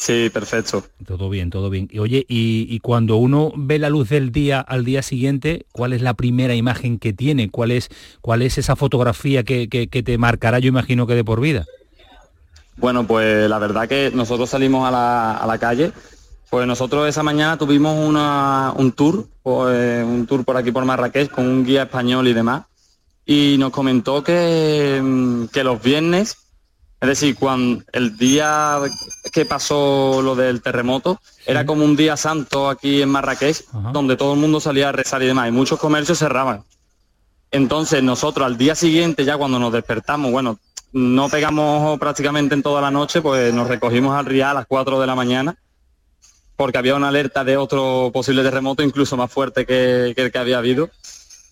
Sí, 0.00 0.30
perfecto. 0.30 0.82
Todo 1.04 1.28
bien, 1.28 1.50
todo 1.50 1.68
bien. 1.68 1.86
Y 1.92 1.98
oye, 1.98 2.24
y, 2.26 2.80
cuando 2.80 3.16
uno 3.16 3.52
ve 3.54 3.78
la 3.78 3.90
luz 3.90 4.08
del 4.08 4.32
día 4.32 4.58
al 4.58 4.82
día 4.82 5.02
siguiente, 5.02 5.66
¿cuál 5.72 5.92
es 5.92 6.00
la 6.00 6.14
primera 6.14 6.54
imagen 6.54 6.98
que 6.98 7.12
tiene? 7.12 7.50
¿Cuál 7.50 7.70
es, 7.70 7.90
cuál 8.22 8.40
es 8.40 8.56
esa 8.56 8.76
fotografía 8.76 9.42
que, 9.42 9.68
te 9.68 10.16
marcará, 10.16 10.58
yo 10.58 10.68
imagino 10.68 11.06
que 11.06 11.14
de 11.14 11.22
por 11.22 11.42
vida? 11.42 11.66
Bueno, 12.78 13.06
pues 13.06 13.46
la 13.50 13.58
verdad 13.58 13.86
que 13.86 14.10
nosotros 14.14 14.48
salimos 14.48 14.88
a 14.88 14.90
la, 14.90 15.36
a 15.36 15.46
la 15.46 15.58
calle, 15.58 15.92
pues 16.48 16.66
nosotros 16.66 17.06
esa 17.06 17.22
mañana 17.22 17.58
tuvimos 17.58 17.94
una, 17.94 18.72
un 18.74 18.92
tour, 18.92 19.26
pues, 19.42 20.02
un 20.02 20.24
tour 20.26 20.46
por 20.46 20.56
aquí 20.56 20.72
por 20.72 20.86
Marrakech 20.86 21.30
con 21.30 21.46
un 21.46 21.62
guía 21.62 21.82
español 21.82 22.26
y 22.26 22.32
demás, 22.32 22.62
y 23.26 23.56
nos 23.58 23.70
comentó 23.70 24.24
que, 24.24 25.46
que 25.52 25.62
los 25.62 25.82
viernes 25.82 26.38
es 27.00 27.08
decir, 27.08 27.34
cuando 27.36 27.82
el 27.92 28.18
día 28.18 28.78
que 29.32 29.46
pasó 29.46 30.20
lo 30.22 30.34
del 30.34 30.60
terremoto, 30.60 31.18
era 31.46 31.64
como 31.64 31.84
un 31.84 31.96
día 31.96 32.16
santo 32.16 32.68
aquí 32.68 33.00
en 33.00 33.08
Marrakech, 33.08 33.64
donde 33.92 34.16
todo 34.16 34.34
el 34.34 34.40
mundo 34.40 34.60
salía 34.60 34.90
a 34.90 34.92
rezar 34.92 35.22
y 35.22 35.26
demás, 35.26 35.48
y 35.48 35.52
muchos 35.52 35.78
comercios 35.78 36.18
cerraban. 36.18 36.62
Entonces 37.50 38.02
nosotros 38.02 38.44
al 38.44 38.58
día 38.58 38.74
siguiente, 38.74 39.24
ya 39.24 39.38
cuando 39.38 39.58
nos 39.58 39.72
despertamos, 39.72 40.30
bueno, 40.30 40.58
no 40.92 41.30
pegamos 41.30 41.98
prácticamente 41.98 42.54
en 42.54 42.62
toda 42.62 42.82
la 42.82 42.90
noche, 42.90 43.22
pues 43.22 43.54
nos 43.54 43.68
recogimos 43.68 44.14
al 44.14 44.26
río 44.26 44.48
a 44.48 44.54
las 44.54 44.66
4 44.66 45.00
de 45.00 45.06
la 45.06 45.14
mañana, 45.14 45.56
porque 46.56 46.76
había 46.76 46.96
una 46.96 47.08
alerta 47.08 47.44
de 47.44 47.56
otro 47.56 48.10
posible 48.12 48.42
terremoto, 48.42 48.82
incluso 48.82 49.16
más 49.16 49.32
fuerte 49.32 49.64
que, 49.64 50.12
que 50.14 50.22
el 50.22 50.32
que 50.32 50.38
había 50.38 50.58
habido. 50.58 50.90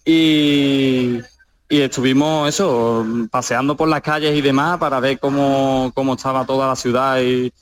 Y, 0.05 1.21
y 1.69 1.81
estuvimos 1.81 2.49
eso, 2.49 3.07
paseando 3.31 3.77
por 3.77 3.89
las 3.89 4.01
calles 4.01 4.37
y 4.37 4.41
demás 4.41 4.79
para 4.79 5.01
ver 5.01 5.19
cómo, 5.19 5.93
cómo 5.95 6.15
estaba 6.15 6.47
toda 6.47 6.67
la 6.67 6.77
ciudad 6.77 7.21
y, 7.21 7.53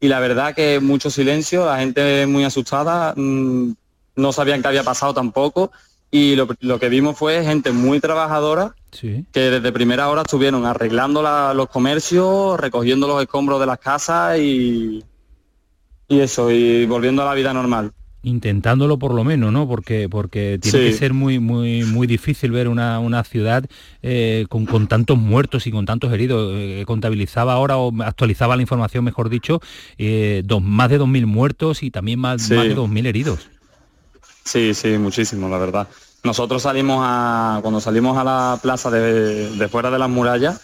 y, 0.00 0.08
la 0.08 0.18
verdad 0.18 0.54
que 0.54 0.80
mucho 0.80 1.10
silencio, 1.10 1.64
la 1.64 1.78
gente 1.78 2.26
muy 2.26 2.44
asustada, 2.44 3.14
mm, 3.16 3.72
no 4.16 4.32
sabían 4.32 4.62
qué 4.62 4.68
había 4.68 4.82
pasado 4.82 5.14
tampoco. 5.14 5.70
Y 6.10 6.36
lo, 6.36 6.48
lo 6.60 6.78
que 6.78 6.88
vimos 6.88 7.18
fue 7.18 7.44
gente 7.44 7.72
muy 7.72 8.00
trabajadora 8.00 8.74
que 9.32 9.40
desde 9.40 9.72
primera 9.72 10.08
hora 10.08 10.22
estuvieron 10.22 10.64
arreglando 10.64 11.20
los 11.52 11.68
comercios, 11.68 12.58
recogiendo 12.58 13.06
los 13.06 13.20
escombros 13.20 13.60
de 13.60 13.66
las 13.66 13.78
casas 13.78 14.38
y, 14.38 15.04
y 16.08 16.20
eso, 16.20 16.50
y 16.50 16.86
volviendo 16.86 17.22
a 17.22 17.26
la 17.26 17.34
vida 17.34 17.52
normal 17.52 17.92
intentándolo 18.26 18.98
por 18.98 19.14
lo 19.14 19.22
menos, 19.22 19.52
¿no? 19.52 19.68
Porque, 19.68 20.08
porque 20.08 20.58
tiene 20.60 20.80
que 20.80 20.92
ser 20.92 21.12
muy, 21.12 21.38
muy, 21.38 21.84
muy 21.84 22.08
difícil 22.08 22.50
ver 22.50 22.66
una, 22.66 22.98
una 22.98 23.22
ciudad 23.22 23.64
eh, 24.02 24.46
con, 24.48 24.66
con, 24.66 24.88
tantos 24.88 25.16
muertos 25.16 25.68
y 25.68 25.70
con 25.70 25.86
tantos 25.86 26.12
heridos. 26.12 26.52
Eh, 26.56 26.82
contabilizaba 26.86 27.52
ahora 27.52 27.76
o 27.76 27.92
actualizaba 28.02 28.56
la 28.56 28.62
información, 28.62 29.04
mejor 29.04 29.28
dicho, 29.28 29.60
eh, 29.96 30.42
dos, 30.44 30.60
más 30.60 30.90
de 30.90 30.98
2.000 30.98 31.26
muertos 31.26 31.84
y 31.84 31.92
también 31.92 32.18
más, 32.18 32.50
más 32.50 32.64
de 32.64 32.76
2.000 32.76 33.06
heridos. 33.06 33.48
Sí, 34.44 34.74
sí, 34.74 34.98
muchísimo, 34.98 35.48
la 35.48 35.58
verdad. 35.58 35.86
Nosotros 36.24 36.62
salimos 36.62 36.98
a, 37.02 37.60
cuando 37.62 37.80
salimos 37.80 38.18
a 38.18 38.24
la 38.24 38.58
plaza 38.60 38.90
de, 38.90 39.50
de 39.50 39.68
fuera 39.68 39.92
de 39.92 40.00
las 40.00 40.10
murallas, 40.10 40.60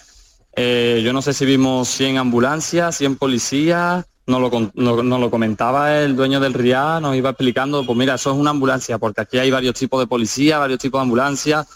yo 0.56 1.12
no 1.12 1.22
sé 1.22 1.32
si 1.32 1.46
vimos 1.46 1.88
100 1.88 2.18
ambulancias, 2.18 2.96
100 2.96 3.16
policías, 3.16 4.04
nos 4.26 4.40
lo, 4.74 5.02
lo 5.02 5.30
comentaba 5.30 6.00
el 6.00 6.14
dueño 6.16 6.40
del 6.40 6.54
RIA, 6.54 7.00
nos 7.00 7.16
iba 7.16 7.30
explicando, 7.30 7.84
pues 7.84 7.98
mira, 7.98 8.14
eso 8.14 8.32
es 8.32 8.36
una 8.36 8.50
ambulancia, 8.50 8.98
porque 8.98 9.22
aquí 9.22 9.38
hay 9.38 9.50
varios 9.50 9.74
tipos 9.74 10.00
de 10.00 10.06
policía, 10.06 10.58
varios 10.58 10.78
tipos 10.78 11.00
de 11.00 11.02
ambulancia. 11.02 11.66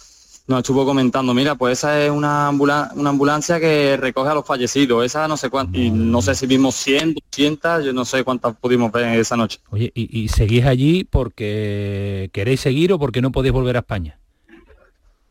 Nos 0.49 0.61
estuvo 0.61 0.85
comentando, 0.85 1.35
mira, 1.35 1.57
pues 1.57 1.79
esa 1.79 2.01
es 2.05 2.09
una, 2.09 2.51
una 2.51 3.11
ambulancia 3.11 3.59
que 3.59 3.97
recoge 3.97 4.31
a 4.31 4.35
los 4.35 4.47
fallecidos, 4.47 5.05
esa 5.05 5.27
no 5.27 5.37
sé 5.37 5.51
cuántas, 5.51 5.81
y 5.81 5.91
no 5.91 6.23
sé 6.23 6.37
si 6.37 6.47
vimos 6.47 6.77
100, 6.77 7.15
200, 7.15 7.85
yo 7.85 7.93
no 7.93 8.05
sé 8.05 8.23
cuántas 8.23 8.55
pudimos 8.57 8.93
ver 8.93 9.19
esa 9.19 9.37
noche. 9.37 9.59
Oye, 9.71 9.91
¿y, 9.93 10.21
y 10.21 10.29
seguís 10.29 10.65
allí 10.65 11.03
porque 11.03 12.31
queréis 12.33 12.61
seguir 12.61 12.93
o 12.93 12.99
porque 13.01 13.21
no 13.21 13.33
podéis 13.33 13.55
volver 13.55 13.75
a 13.75 13.81
España? 13.81 14.21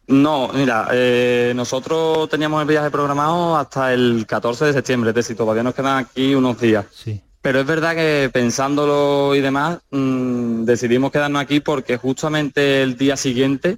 No, 0.07 0.49
mira, 0.53 0.88
eh, 0.91 1.53
nosotros 1.56 2.30
teníamos 2.30 2.61
el 2.61 2.68
viaje 2.68 2.91
programado 2.91 3.57
hasta 3.57 3.94
el 3.94 4.26
14 4.27 4.65
de 4.65 4.73
septiembre, 4.73 5.10
es 5.10 5.15
decir, 5.15 5.36
todavía 5.36 5.64
nos 5.64 5.73
quedan 5.73 5.98
aquí 5.98 6.36
unos 6.36 6.60
días. 6.60 6.86
Sí. 6.91 7.19
Pero 7.41 7.60
es 7.60 7.65
verdad 7.65 7.95
que 7.95 8.30
pensándolo 8.32 9.36
y 9.36 9.41
demás, 9.41 9.80
mm, 9.91 10.64
decidimos 10.64 11.11
quedarnos 11.11 11.41
aquí 11.41 11.60
porque 11.60 11.98
justamente 11.98 12.82
el 12.82 12.98
día 12.98 13.18
siguiente 13.18 13.77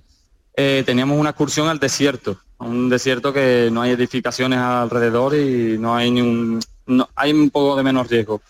eh, 0.55 0.83
teníamos 0.85 1.19
una 1.19 1.29
excursión 1.29 1.67
al 1.67 1.79
desierto, 1.79 2.39
un 2.59 2.89
desierto 2.89 3.31
que 3.31 3.69
no 3.71 3.81
hay 3.81 3.91
edificaciones 3.91 4.59
alrededor 4.59 5.35
y 5.35 5.77
no 5.77 5.95
hay 5.95 6.11
ni 6.11 6.21
un, 6.21 6.59
no, 6.87 7.09
hay 7.15 7.31
un 7.31 7.49
poco 7.49 7.75
de 7.75 7.83
menos 7.83 8.09
riesgo. 8.09 8.41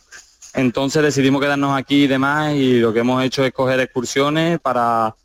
Entonces 0.54 1.04
decidimos 1.04 1.42
quedarnos 1.42 1.78
aquí 1.78 2.04
y 2.04 2.08
demás 2.08 2.54
y 2.54 2.80
lo 2.80 2.94
que 2.94 3.00
hemos 3.00 3.24
hecho 3.24 3.44
es 3.44 3.52
coger 3.54 3.80
excursiones 3.80 4.60
para 4.60 5.16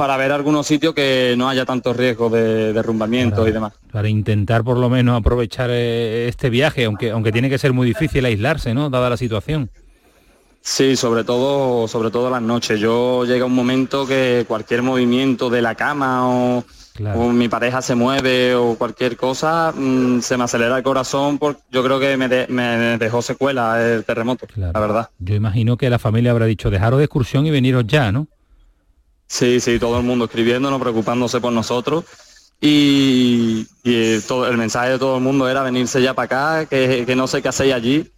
para 0.00 0.16
ver 0.16 0.32
algunos 0.32 0.66
sitios 0.66 0.94
que 0.94 1.34
no 1.36 1.46
haya 1.50 1.66
tanto 1.66 1.92
riesgo 1.92 2.30
de 2.30 2.72
derrumbamiento 2.72 3.46
y 3.46 3.52
demás. 3.52 3.74
Para 3.92 4.08
intentar 4.08 4.64
por 4.64 4.78
lo 4.78 4.88
menos 4.88 5.20
aprovechar 5.20 5.68
eh, 5.70 6.26
este 6.26 6.48
viaje, 6.48 6.86
aunque, 6.86 7.10
aunque 7.10 7.32
tiene 7.32 7.50
que 7.50 7.58
ser 7.58 7.74
muy 7.74 7.86
difícil 7.86 8.24
aislarse, 8.24 8.72
¿no? 8.72 8.88
Dada 8.88 9.10
la 9.10 9.18
situación. 9.18 9.68
Sí, 10.62 10.96
sobre 10.96 11.22
todo, 11.22 11.86
sobre 11.86 12.10
todo 12.10 12.30
las 12.30 12.40
noches. 12.40 12.80
Yo 12.80 13.26
llega 13.26 13.44
un 13.44 13.54
momento 13.54 14.06
que 14.06 14.46
cualquier 14.48 14.80
movimiento 14.80 15.50
de 15.50 15.60
la 15.60 15.74
cama 15.74 16.26
o, 16.30 16.64
mi 17.34 17.48
pareja 17.50 17.82
se 17.82 17.94
mueve 17.94 18.54
o 18.54 18.76
cualquier 18.76 19.18
cosa, 19.18 19.70
mm, 19.76 20.20
se 20.20 20.38
me 20.38 20.44
acelera 20.44 20.78
el 20.78 20.82
corazón 20.82 21.38
porque 21.38 21.60
yo 21.70 21.84
creo 21.84 22.00
que 22.00 22.16
me, 22.16 22.96
dejó 22.96 23.20
secuela 23.20 23.86
el 23.86 24.04
terremoto, 24.04 24.46
la 24.56 24.72
verdad. 24.80 25.10
Yo 25.18 25.34
imagino 25.34 25.76
que 25.76 25.90
la 25.90 25.98
familia 25.98 26.30
habrá 26.30 26.46
dicho, 26.46 26.70
dejaros 26.70 27.00
de 27.00 27.04
excursión 27.04 27.44
y 27.44 27.50
veniros 27.50 27.86
ya, 27.86 28.10
¿no? 28.12 28.28
Sí, 29.30 29.60
sí, 29.60 29.78
todo 29.78 29.96
el 29.96 30.04
mundo 30.04 30.24
escribiéndonos, 30.24 30.80
preocupándose 30.80 31.40
por 31.40 31.52
nosotros. 31.52 32.04
Y, 32.60 33.64
eh, 33.84 34.20
todo, 34.26 34.48
el 34.48 34.58
mensaje 34.58 34.90
de 34.90 34.98
todo 34.98 35.18
el 35.18 35.22
mundo 35.22 35.48
era 35.48 35.62
venirse 35.62 36.02
ya 36.02 36.14
para 36.14 36.24
acá, 36.58 36.66
que, 36.66 37.04
que 37.06 37.14
no 37.14 37.28
sé 37.28 37.40
qué 37.40 37.48
hacéis 37.48 37.72
allí. 37.72 38.10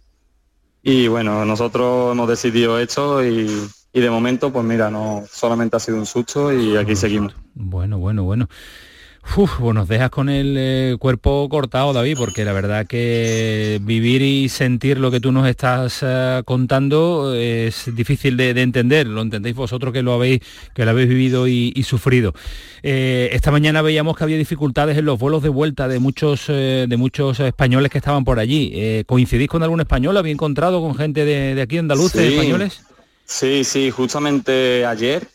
Y 0.81 1.07
bueno, 1.07 1.45
nosotros 1.45 2.13
hemos 2.13 2.27
decidido 2.27 2.79
esto 2.79 3.23
y, 3.23 3.47
y 3.93 4.01
de 4.01 4.09
momento, 4.09 4.51
pues 4.51 4.65
mira, 4.65 4.89
no 4.89 5.23
solamente 5.31 5.77
ha 5.77 5.79
sido 5.79 5.97
un 5.97 6.07
susto 6.07 6.51
y 6.51 6.75
aquí 6.75 6.95
seguimos. 6.95 7.35
Bueno, 7.53 7.99
bueno, 7.99 8.23
bueno. 8.23 8.49
Uf, 9.35 9.53
pues 9.59 9.73
nos 9.73 9.87
dejas 9.87 10.11
con 10.11 10.29
el 10.29 10.55
eh, 10.59 10.95
cuerpo 10.99 11.47
cortado, 11.49 11.91
David, 11.91 12.17
porque 12.17 12.45
la 12.45 12.53
verdad 12.53 12.85
que 12.85 13.79
vivir 13.81 14.21
y 14.21 14.47
sentir 14.47 14.99
lo 14.99 15.09
que 15.09 15.19
tú 15.19 15.31
nos 15.31 15.47
estás 15.47 15.99
eh, 16.03 16.43
contando 16.45 17.33
es 17.33 17.89
difícil 17.95 18.37
de, 18.37 18.49
entender. 18.51 19.07
Lo 19.07 19.21
entendéis 19.23 19.55
vosotros 19.55 19.91
que 19.91 20.03
lo 20.03 20.13
habéis, 20.13 20.41
que 20.75 20.85
lo 20.85 20.91
habéis 20.91 21.09
vivido 21.09 21.47
y, 21.47 21.83
sufrido. 21.83 22.33
Eh, 22.83 23.29
esta 23.31 23.49
mañana 23.49 23.81
veíamos 23.81 24.15
que 24.15 24.23
había 24.23 24.37
dificultades 24.37 24.97
en 24.99 25.05
los 25.05 25.17
vuelos 25.17 25.41
de 25.41 25.49
vuelta 25.49 25.87
de 25.87 25.97
muchos, 25.97 26.47
de 26.47 26.95
muchos 26.95 27.39
españoles 27.39 27.91
que 27.91 27.97
estaban 27.97 28.25
por 28.25 28.37
allí. 28.37 29.03
¿Coincidís 29.07 29.47
con 29.47 29.63
algún 29.63 29.79
español? 29.79 30.15
¿Habéis 30.15 30.33
encontrado 30.33 30.79
con 30.79 30.93
gente 30.93 31.25
de, 31.25 31.59
aquí 31.59 31.79
andaluces, 31.79 32.21
españoles? 32.21 32.83
Sí, 33.25 33.63
sí, 33.63 33.89
justamente 33.89 34.85
ayer 34.85 35.27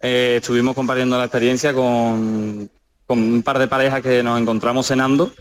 estuvimos 0.00 0.74
compartiendo 0.74 1.16
la 1.16 1.24
experiencia 1.24 1.72
con 1.72 2.68
con 3.06 3.18
un 3.18 3.42
par 3.42 3.58
de 3.58 3.68
parejas 3.68 4.02
que 4.02 4.22
nos 4.22 4.40
encontramos 4.40 4.86
cenando. 4.86 5.32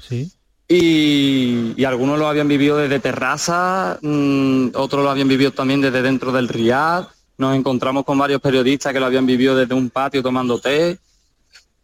Y, 0.68 1.84
algunos 1.86 2.18
lo 2.18 2.28
habían 2.28 2.48
vivido 2.48 2.78
desde 2.78 3.00
terraza, 3.00 4.00
mm, 4.02 4.70
otros 4.76 5.04
lo 5.04 5.10
habían 5.10 5.28
vivido 5.28 5.52
también 5.52 5.82
desde 5.82 6.02
dentro 6.02 6.32
del 6.32 6.48
Riad. 6.48 7.06
Nos 7.38 7.56
encontramos 7.56 8.06
con 8.06 8.18
varios 8.18 8.42
periodistas 8.42 8.94
que 8.94 9.00
lo 9.00 9.06
habían 9.06 9.26
vivido 9.26 9.56
desde 9.56 9.74
un 9.74 9.90
patio 9.90 10.24
tomando 10.24 10.60
té. 10.60 10.98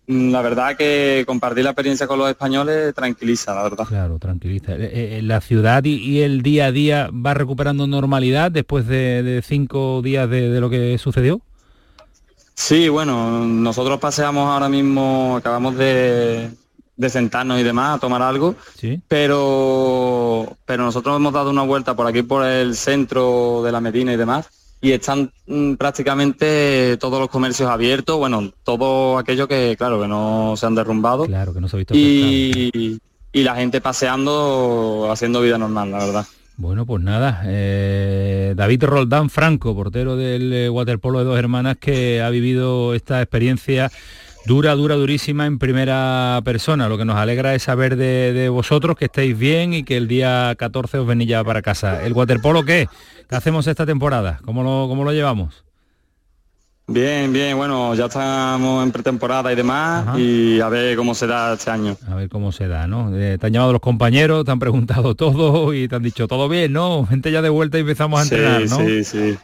Mm, 0.07 0.31
la 0.31 0.41
verdad 0.41 0.75
que 0.75 1.23
compartir 1.27 1.63
la 1.63 1.71
experiencia 1.71 2.07
con 2.07 2.17
los 2.17 2.29
españoles 2.29 2.93
tranquiliza, 2.95 3.53
la 3.53 3.63
verdad. 3.63 3.85
Claro, 3.87 4.17
tranquiliza. 4.17 4.73
Eh, 4.75 5.17
eh, 5.17 5.21
¿La 5.21 5.41
ciudad 5.41 5.83
y, 5.83 6.21
el 6.21 6.41
día 6.41 6.67
a 6.67 6.71
día 6.71 7.09
va 7.13 7.33
recuperando 7.33 7.85
normalidad 7.85 8.51
después 8.51 8.87
de, 8.87 9.43
cinco 9.45 10.01
días 10.01 10.29
de 10.29 10.59
lo 10.59 10.69
que 10.69 10.97
sucedió? 10.97 11.41
Sí, 12.61 12.89
bueno, 12.89 13.43
nosotros 13.43 13.99
paseamos 13.99 14.47
ahora 14.47 14.69
mismo, 14.69 15.35
acabamos 15.35 15.75
de, 15.75 16.51
sentarnos 17.09 17.59
y 17.59 17.63
demás 17.63 17.95
a 17.95 17.99
tomar 17.99 18.21
algo, 18.21 18.55
pero, 19.07 20.55
pero 20.63 20.83
nosotros 20.83 21.15
hemos 21.15 21.33
dado 21.33 21.49
una 21.49 21.63
vuelta 21.63 21.95
por 21.95 22.05
aquí, 22.05 22.21
por 22.21 22.45
el 22.45 22.75
centro 22.75 23.63
de 23.63 23.71
la 23.71 23.81
Medina 23.81 24.13
y 24.13 24.15
demás, 24.15 24.47
y 24.79 24.91
están 24.91 25.33
mm, 25.47 25.73
prácticamente 25.73 26.97
todos 26.97 27.19
los 27.19 27.29
comercios 27.29 27.67
abiertos, 27.67 28.17
bueno, 28.17 28.53
todo 28.63 29.17
aquello 29.17 29.47
que, 29.47 29.75
claro, 29.75 29.99
que 29.99 30.07
no 30.07 30.53
se 30.55 30.67
han 30.67 30.75
derrumbado. 30.75 31.25
Claro, 31.25 31.55
que 31.55 31.61
no 31.61 31.67
se 31.67 31.75
ha 31.75 31.79
visto. 31.79 31.95
Y, 31.95 33.01
y 33.33 33.43
la 33.43 33.55
gente 33.55 33.81
paseando, 33.81 35.09
haciendo 35.11 35.41
vida 35.41 35.57
normal, 35.57 35.91
la 35.91 35.97
verdad. 35.97 36.27
Bueno, 36.61 36.85
pues 36.85 37.01
nada, 37.01 37.41
eh, 37.45 38.53
David 38.55 38.83
Roldán 38.83 39.31
Franco, 39.31 39.73
portero 39.73 40.15
del 40.15 40.53
eh, 40.53 40.69
waterpolo 40.69 41.17
de 41.17 41.25
dos 41.25 41.39
hermanas, 41.39 41.77
que 41.77 42.21
ha 42.21 42.29
vivido 42.29 42.93
esta 42.93 43.19
experiencia 43.19 43.91
dura, 44.45 44.75
dura, 44.75 44.93
durísima 44.93 45.47
en 45.47 45.57
primera 45.57 46.39
persona. 46.45 46.87
Lo 46.87 46.99
que 46.99 47.05
nos 47.05 47.15
alegra 47.15 47.55
es 47.55 47.63
saber 47.63 47.95
de, 47.95 48.47
vosotros 48.49 48.95
que 48.95 49.05
estéis 49.05 49.35
bien 49.35 49.73
y 49.73 49.83
que 49.83 49.97
el 49.97 50.07
día 50.07 50.53
14 50.55 50.99
os 50.99 51.07
venís 51.07 51.29
ya 51.29 51.43
para 51.43 51.63
casa. 51.63 52.05
¿El 52.05 52.13
waterpolo 52.13 52.63
qué? 52.63 52.87
¿Qué 53.27 53.35
hacemos 53.35 53.65
esta 53.65 53.87
temporada? 53.87 54.39
¿Cómo 54.45 54.61
lo, 54.61 54.87
cómo 54.87 55.03
lo 55.03 55.13
llevamos? 55.13 55.63
Bien, 56.87 57.31
bien, 57.31 57.55
bueno, 57.55 57.95
ya 57.95 58.05
estamos 58.05 58.83
en 58.83 58.91
pretemporada 58.91 59.51
y 59.53 59.55
demás 59.55 60.17
y 60.19 60.59
a 60.59 60.67
ver 60.67 60.97
cómo 60.97 61.15
se 61.15 61.25
da 61.27 61.53
este 61.53 61.71
año. 61.71 61.95
A 62.09 62.15
ver 62.15 62.27
cómo 62.27 62.51
se 62.51 62.67
da, 62.67 62.85
¿no? 62.87 63.15
Eh, 63.15 63.37
te 63.37 63.47
han 63.47 63.53
llamado 63.53 63.71
los 63.71 63.81
compañeros, 63.81 64.43
te 64.43 64.51
han 64.51 64.59
preguntado 64.59 65.15
todo 65.15 65.73
y 65.73 65.87
te 65.87 65.95
han 65.95 66.03
dicho 66.03 66.27
todo 66.27 66.49
bien, 66.49 66.73
¿no? 66.73 67.05
Gente 67.05 67.31
ya 67.31 67.41
de 67.41 67.49
vuelta 67.49 67.77
y 67.77 67.81
empezamos 67.81 68.19
a 68.19 68.23
entrenar, 68.23 68.61
¿no? 68.67 68.77
Sí, 68.77 69.03
sí. 69.03 69.37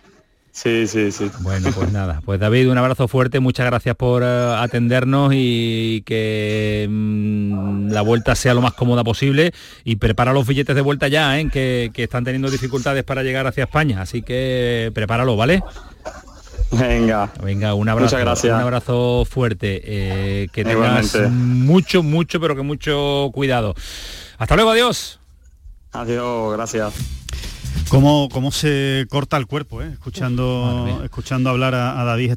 Sí, 0.57 0.87
sí, 0.87 1.11
sí. 1.11 1.29
Bueno, 1.41 1.69
pues 1.71 1.91
nada. 1.93 2.19
Pues 2.25 2.39
David, 2.39 2.71
un 2.71 2.79
abrazo 2.79 3.07
fuerte, 3.07 3.39
muchas 3.39 3.67
gracias 3.67 3.95
por 3.95 4.23
eh, 4.23 4.55
atendernos 4.57 5.31
y 5.35 6.01
que 6.01 6.87
mm, 6.89 7.91
la 7.91 8.01
vuelta 8.01 8.33
sea 8.33 8.55
lo 8.55 8.61
más 8.61 8.73
cómoda 8.73 9.03
posible 9.03 9.53
y 9.83 9.97
prepara 9.97 10.33
los 10.33 10.47
billetes 10.47 10.75
de 10.75 10.81
vuelta 10.81 11.09
ya, 11.09 11.39
¿eh? 11.39 11.47
que, 11.53 11.91
que 11.93 12.03
están 12.03 12.23
teniendo 12.23 12.49
dificultades 12.49 13.03
para 13.03 13.21
llegar 13.21 13.45
hacia 13.45 13.65
España. 13.65 14.01
Así 14.01 14.23
que 14.23 14.91
prepáralo, 14.95 15.37
¿vale? 15.37 15.61
Venga. 16.71 17.31
Venga, 17.41 17.73
un 17.73 17.89
abrazo. 17.89 18.15
Muchas 18.15 18.21
gracias. 18.21 18.55
Un 18.55 18.61
abrazo 18.61 19.25
fuerte. 19.25 19.81
Eh, 19.83 20.47
que 20.51 20.63
tengas 20.63 21.15
mucho, 21.29 22.03
mucho, 22.03 22.39
pero 22.39 22.55
que 22.55 22.61
mucho 22.61 23.29
cuidado. 23.33 23.75
Hasta 24.37 24.55
luego, 24.55 24.71
adiós. 24.71 25.19
Adiós, 25.91 26.53
gracias. 26.53 26.93
¿Cómo, 27.89 28.29
cómo 28.31 28.51
se 28.51 29.05
corta 29.09 29.37
el 29.37 29.47
cuerpo, 29.47 29.81
eh? 29.81 29.89
escuchando, 29.93 31.01
escuchando 31.03 31.49
hablar 31.49 31.75
a, 31.75 32.03
David, 32.03 32.33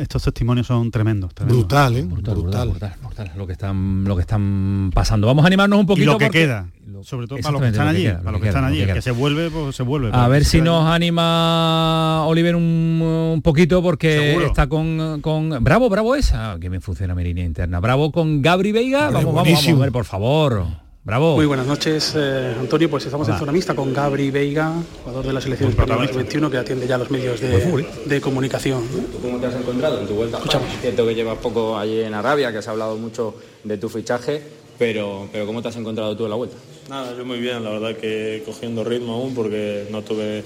estos 0.00 0.22
testimonios 0.22 0.66
son 0.66 0.90
tremendos. 0.90 1.32
Brutal, 1.46 1.96
¿eh? 1.96 2.02
Brutal 2.02 2.36
brutal, 2.36 2.68
brutal, 3.02 3.32
lo 3.36 3.46
que 3.46 3.52
están, 3.52 4.04
lo 4.04 4.16
que 4.16 4.22
están 4.22 4.90
pasando. 4.94 5.26
Vamos 5.26 5.44
a 5.44 5.46
animarnos 5.46 5.78
un 5.78 5.86
poquito. 5.86 6.02
Y 6.02 6.06
lo 6.06 6.18
que 6.18 6.30
queda, 6.30 6.68
sobre 7.02 7.26
todo 7.26 7.38
para 7.40 7.52
los 7.52 7.62
que 7.62 7.68
están 7.68 7.88
allí, 7.88 8.08
para 8.08 8.32
los 8.32 8.40
que, 8.40 8.48
están 8.48 8.64
allí, 8.64 8.84
que, 8.86 9.02
se 9.02 9.10
vuelve, 9.10 9.50
pues 9.50 9.76
se 9.76 9.82
vuelve. 9.82 10.10
A 10.12 10.28
ver 10.28 10.44
si 10.44 10.60
nos 10.60 10.86
anima 10.86 12.24
Oliver 12.26 12.56
un, 12.56 13.40
poquito 13.42 13.82
porque 13.82 14.42
está 14.44 14.68
con, 14.68 15.20
con, 15.20 15.62
Bravo, 15.62 15.88
bravo 15.88 16.14
esa, 16.14 16.56
que 16.60 16.70
me 16.70 16.80
funciona 16.80 17.14
mi 17.14 17.24
línea 17.24 17.44
interna. 17.44 17.80
Bravo 17.80 18.12
con 18.12 18.42
Gabri 18.42 18.72
Veiga. 18.72 19.10
Vamos, 19.10 19.34
vamos, 19.34 19.52
vamos 19.52 19.68
a 19.68 19.74
ver, 19.74 19.92
por 19.92 20.04
favor. 20.04 20.87
Bravo. 21.08 21.36
Muy 21.36 21.46
buenas 21.46 21.66
noches, 21.66 22.12
eh, 22.18 22.54
Antonio. 22.60 22.90
Pues 22.90 23.06
estamos 23.06 23.26
en 23.30 23.38
zona 23.38 23.50
mixta 23.50 23.74
con 23.74 23.94
Gabri 23.94 24.30
Veiga, 24.30 24.74
jugador 25.02 25.26
de 25.26 25.32
la 25.32 25.40
selección 25.40 25.70
española 25.70 26.06
21 26.06 26.50
que 26.50 26.58
atiende 26.58 26.86
ya 26.86 26.98
los 26.98 27.10
medios 27.10 27.40
de, 27.40 28.20
comunicación. 28.20 28.86
cómo 29.22 29.38
te 29.38 29.46
has 29.46 29.54
encontrado 29.54 30.02
en 30.02 30.06
tu 30.06 30.12
vuelta? 30.12 30.36
Escuchamos. 30.36 30.68
Es 30.68 30.82
cierto 30.82 31.06
que 31.06 31.14
llevas 31.14 31.38
poco 31.38 31.78
allí 31.78 32.02
en 32.02 32.12
Arabia, 32.12 32.52
que 32.52 32.58
has 32.58 32.68
hablado 32.68 32.98
mucho 32.98 33.36
de 33.64 33.78
tu 33.78 33.88
fichaje, 33.88 34.42
pero, 34.78 35.30
pero 35.32 35.46
¿cómo 35.46 35.62
te 35.62 35.68
has 35.68 35.76
encontrado 35.76 36.14
tú 36.14 36.24
en 36.24 36.30
la 36.30 36.36
vuelta? 36.36 36.56
Nada, 36.90 37.16
yo 37.16 37.24
muy 37.24 37.38
bien, 37.38 37.64
la 37.64 37.70
verdad 37.70 37.96
que 37.96 38.42
cogiendo 38.44 38.84
ritmo 38.84 39.14
aún 39.14 39.34
porque 39.34 39.86
no 39.90 40.02
tuve 40.02 40.44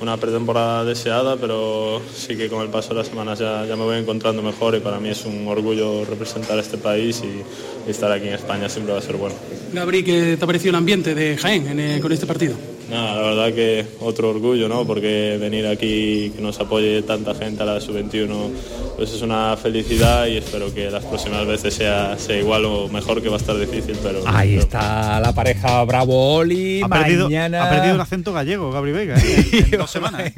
una 0.00 0.16
pretemporada 0.16 0.84
deseada, 0.84 1.36
pero 1.36 2.00
sí 2.14 2.36
que 2.36 2.48
con 2.48 2.62
el 2.62 2.68
paso 2.68 2.90
de 2.90 2.96
las 2.96 3.08
semanas 3.08 3.38
ya, 3.38 3.64
ya 3.66 3.76
me 3.76 3.84
voy 3.84 3.98
encontrando 3.98 4.42
mejor 4.42 4.74
y 4.74 4.80
para 4.80 4.98
mí 4.98 5.10
es 5.10 5.24
un 5.24 5.46
orgullo 5.46 6.04
representar 6.04 6.58
este 6.58 6.78
país 6.78 7.22
y, 7.24 7.42
estar 7.88 8.12
aquí 8.12 8.28
en 8.28 8.34
España 8.34 8.68
siempre 8.68 8.92
va 8.92 9.00
a 9.00 9.02
ser 9.02 9.16
bueno. 9.16 9.34
Gabri, 9.72 10.04
¿qué 10.04 10.36
te 10.36 10.44
ha 10.44 10.46
parecido 10.46 10.70
el 10.70 10.76
ambiente 10.76 11.16
de 11.16 11.36
Jaén 11.36 11.80
eh, 11.80 11.98
con 12.00 12.12
este 12.12 12.26
partido? 12.26 12.54
Nada, 12.92 13.14
la 13.14 13.22
verdad 13.22 13.54
que 13.54 13.86
otro 14.00 14.28
orgullo, 14.28 14.68
¿no? 14.68 14.86
Porque 14.86 15.38
venir 15.40 15.66
aquí, 15.66 16.30
que 16.36 16.42
nos 16.42 16.60
apoye 16.60 17.00
tanta 17.00 17.34
gente 17.34 17.62
a 17.62 17.64
la 17.64 17.80
sub-21, 17.80 18.50
pues 18.98 19.14
es 19.14 19.22
una 19.22 19.56
felicidad 19.56 20.26
y 20.26 20.36
espero 20.36 20.74
que 20.74 20.90
las 20.90 21.02
próximas 21.02 21.46
veces 21.46 21.72
sea, 21.72 22.18
sea 22.18 22.38
igual 22.38 22.66
o 22.66 22.88
mejor, 22.88 23.22
que 23.22 23.30
va 23.30 23.36
a 23.36 23.38
estar 23.38 23.58
difícil, 23.58 23.96
pero... 24.02 24.20
Ahí 24.26 24.56
está 24.56 25.20
la 25.20 25.34
pareja 25.34 25.82
Bravo 25.84 26.34
Oli, 26.34 26.82
ha 26.82 26.88
perdido, 26.88 27.28
ha 27.28 27.70
perdido 27.70 27.94
el 27.94 28.00
acento 28.00 28.34
gallego, 28.34 28.70
Gabri 28.70 28.92
Vega, 28.92 29.16
¿eh? 29.16 29.68
en, 29.72 29.78
dos 29.78 29.90
semanas. 29.90 30.30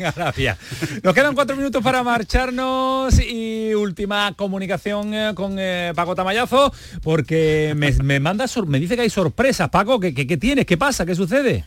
Nos 1.02 1.12
quedan 1.12 1.34
cuatro 1.34 1.56
minutos 1.56 1.82
para 1.82 2.04
marcharnos 2.04 3.18
y 3.18 3.74
última 3.74 4.32
comunicación 4.36 5.12
eh, 5.12 5.32
con 5.34 5.56
eh, 5.58 5.90
Paco 5.96 6.14
Tamayazo, 6.14 6.72
porque 7.02 7.74
me, 7.74 8.20
manda, 8.20 8.44
me 8.68 8.78
dice 8.78 8.94
que 8.94 9.02
hay 9.02 9.10
sorpresas. 9.10 9.68
Paco, 9.70 9.98
¿qué, 9.98 10.14
qué, 10.14 10.24
qué 10.24 10.36
tienes? 10.36 10.66
¿Qué 10.66 10.76
pasa? 10.76 11.04
¿Qué 11.04 11.16
sucede? 11.16 11.64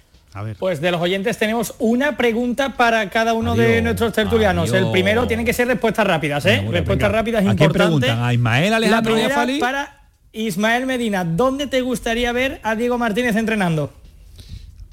Pues 0.59 0.81
de 0.81 0.91
los 0.91 1.01
oyentes 1.01 1.37
tenemos 1.37 1.73
una 1.79 2.15
pregunta 2.15 2.77
para 2.77 3.09
cada 3.09 3.33
uno 3.33 3.55
de 3.55 3.81
nuestros 3.81 4.13
tertulianos. 4.13 4.71
El 4.71 4.91
primero 4.91 5.27
tiene 5.27 5.43
que 5.43 5.53
ser 5.53 5.67
respuestas 5.67 6.05
rápidas, 6.05 6.45
¿eh? 6.45 6.65
respuestas 6.69 7.11
rápidas 7.11 7.45
¿A 7.45 7.51
importante. 7.51 8.09
¿A 8.09 8.33
Ismael 8.33 8.73
Alejandro 8.73 9.15
La 9.15 9.59
para 9.59 10.09
Ismael 10.33 10.85
Medina, 10.85 11.23
¿dónde 11.25 11.65
te 11.67 11.81
gustaría 11.81 12.31
ver 12.31 12.59
a 12.61 12.75
Diego 12.75 12.97
Martínez 12.97 13.35
entrenando? 13.35 13.91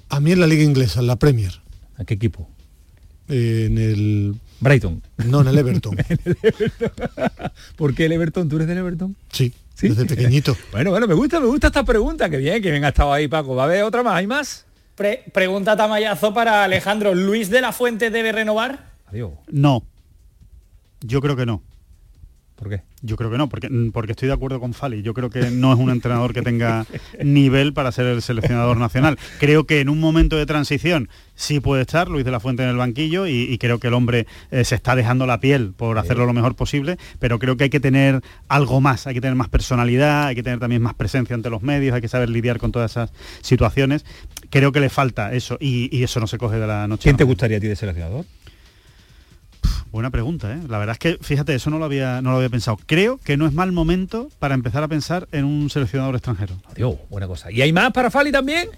A 0.09 0.21
mí 0.21 0.33
en 0.33 0.41
la 0.41 0.47
liga 0.47 0.63
inglesa, 0.63 1.01
en 1.01 1.09
la 1.09 1.17
Premier. 1.17 1.53
¿A 1.99 2.05
qué 2.05 2.15
equipo? 2.15 2.49
en 3.29 3.79
el 3.79 4.35
Brighton. 4.61 5.03
No, 5.27 5.41
en 5.43 5.49
el 5.49 5.59
Everton. 5.59 5.97
¿Por 7.77 7.95
qué 7.95 8.07
el 8.07 8.13
Everton? 8.13 8.49
¿Tú 8.49 8.57
eres 8.57 8.69
del 8.69 8.79
Everton? 8.79 9.17
Sí, 9.33 9.53
desde 9.81 10.07
pequeñito. 10.07 10.57
bueno, 10.73 10.91
bueno, 10.91 11.07
me 11.07 11.15
gusta, 11.15 11.41
me 11.41 11.47
gusta 11.47 11.69
esta 11.69 11.85
pregunta. 11.85 12.29
Que 12.29 12.39
bien, 12.39 12.63
que 12.63 12.71
bien 12.71 12.85
ha 12.85 12.89
estado 12.89 13.13
ahí, 13.13 13.29
Paco. 13.29 13.55
¿Va 13.55 13.63
a 13.63 13.67
haber 13.67 13.83
otra 13.83 14.03
más? 14.03 14.17
¿Hay 14.17 14.27
más? 14.27 14.67
Pregunta 14.95 15.77
tamayazo 15.77 16.33
para 16.35 16.65
Alejandro. 16.65 17.15
¿Luis 17.15 17.51
de 17.51 17.61
la 17.61 17.73
Fuente 17.73 18.11
debe 18.11 18.33
renovar? 18.33 18.93
Adiós. 19.07 19.33
No. 19.49 19.85
Yo 21.01 21.21
creo 21.21 21.37
que 21.37 21.47
no. 21.47 21.63
¿Por 22.57 22.71
qué? 22.71 22.83
Yo 23.03 23.17
creo 23.17 23.31
que 23.31 23.37
no, 23.37 23.49
porque, 23.49 23.69
mm, 23.69 23.91
porque 23.91 24.13
estoy 24.13 24.29
de 24.29 24.35
acuerdo 24.35 24.61
con 24.61 24.73
Fali. 24.73 25.03
Yo 25.03 25.13
creo 25.13 25.29
que 25.29 25.51
no 25.51 25.73
es 25.73 25.79
un 25.79 25.91
entrenador 25.91 26.33
que 26.33 26.41
tenga 26.41 26.87
nivel 27.23 27.75
para 27.75 27.91
ser 27.93 28.07
el 28.07 28.23
seleccionador 28.23 28.77
nacional. 28.77 29.19
Creo 29.41 29.65
que 29.65 29.81
en 29.81 29.89
un 29.89 29.99
momento 30.01 30.37
de 30.37 30.47
transición 30.47 31.09
sí 31.35 31.59
puede 31.59 31.83
estar 31.83 32.09
Luis 32.09 32.25
de 32.25 32.31
la 32.31 32.41
Fuente 32.41 32.63
en 32.63 32.69
el 32.69 32.77
banquillo 32.77 33.27
y, 33.27 33.59
creo 33.59 33.79
que 33.79 33.89
el 33.89 33.95
hombre 33.95 34.27
eh, 34.51 34.65
se 34.65 34.75
está 34.77 34.95
dejando 34.95 35.27
la 35.27 35.41
piel 35.41 35.73
por 35.77 35.99
hacerlo 35.99 36.27
lo 36.27 36.33
mejor 36.33 36.55
posible, 36.55 36.97
pero 37.19 37.39
creo 37.39 37.57
que 37.57 37.65
hay 37.65 37.71
que 37.71 37.81
tener 37.81 38.23
algo 38.49 38.81
más, 38.81 39.07
hay 39.07 39.15
que 39.15 39.21
tener 39.21 39.35
más 39.35 39.49
personalidad, 39.49 40.29
hay 40.29 40.35
que 40.35 40.43
tener 40.43 40.59
también 40.59 40.81
más 40.81 40.95
presencia 40.95 41.35
ante 41.35 41.51
los 41.51 41.63
medios, 41.63 41.95
hay 41.95 42.01
que 42.01 42.09
saber 42.09 42.31
lidiar 42.31 42.59
con 42.59 42.73
todas 42.73 42.93
esas 42.93 43.13
situaciones. 43.43 44.05
Creo 44.51 44.73
que 44.73 44.81
le 44.81 44.89
falta 44.89 45.33
eso 45.33 45.57
y, 45.61 45.95
y 45.97 46.03
eso 46.03 46.21
no 46.21 46.27
se 46.27 46.39
coge 46.39 46.57
de 46.57 46.67
la 46.67 46.87
noche. 46.87 47.05
¿Quién 47.05 47.17
te 47.17 47.25
gustaría 47.25 47.59
a 47.59 47.61
ti 47.61 47.67
de 47.67 47.77
seleccionador? 47.77 48.25
Buena 49.95 50.11
pregunta, 50.11 50.53
¿eh? 50.53 50.59
La 50.69 50.79
verdad 50.79 50.95
es 50.95 50.99
que, 50.99 51.19
fíjate, 51.23 51.55
eso 51.55 51.71
no 51.71 51.79
lo, 51.79 51.85
había, 51.85 52.21
no 52.21 52.31
lo 52.31 52.39
había 52.39 52.49
pensado. 52.49 52.77
Creo 52.85 53.19
que 53.19 53.37
no 53.37 53.47
es 53.47 53.53
mal 53.53 53.71
momento 53.71 54.29
para 54.41 54.55
empezar 54.55 54.83
a 54.83 54.89
pensar 54.89 55.29
en 55.31 55.45
un 55.45 55.71
seleccionador 55.71 56.17
extranjero. 56.17 56.55
Adiós, 56.73 56.97
buena 57.11 57.29
cosa. 57.29 57.53
¿Y 57.53 57.63
hay 57.63 57.73
más 57.73 57.93
para 57.93 58.11
Fali 58.11 58.33
también? 58.33 58.71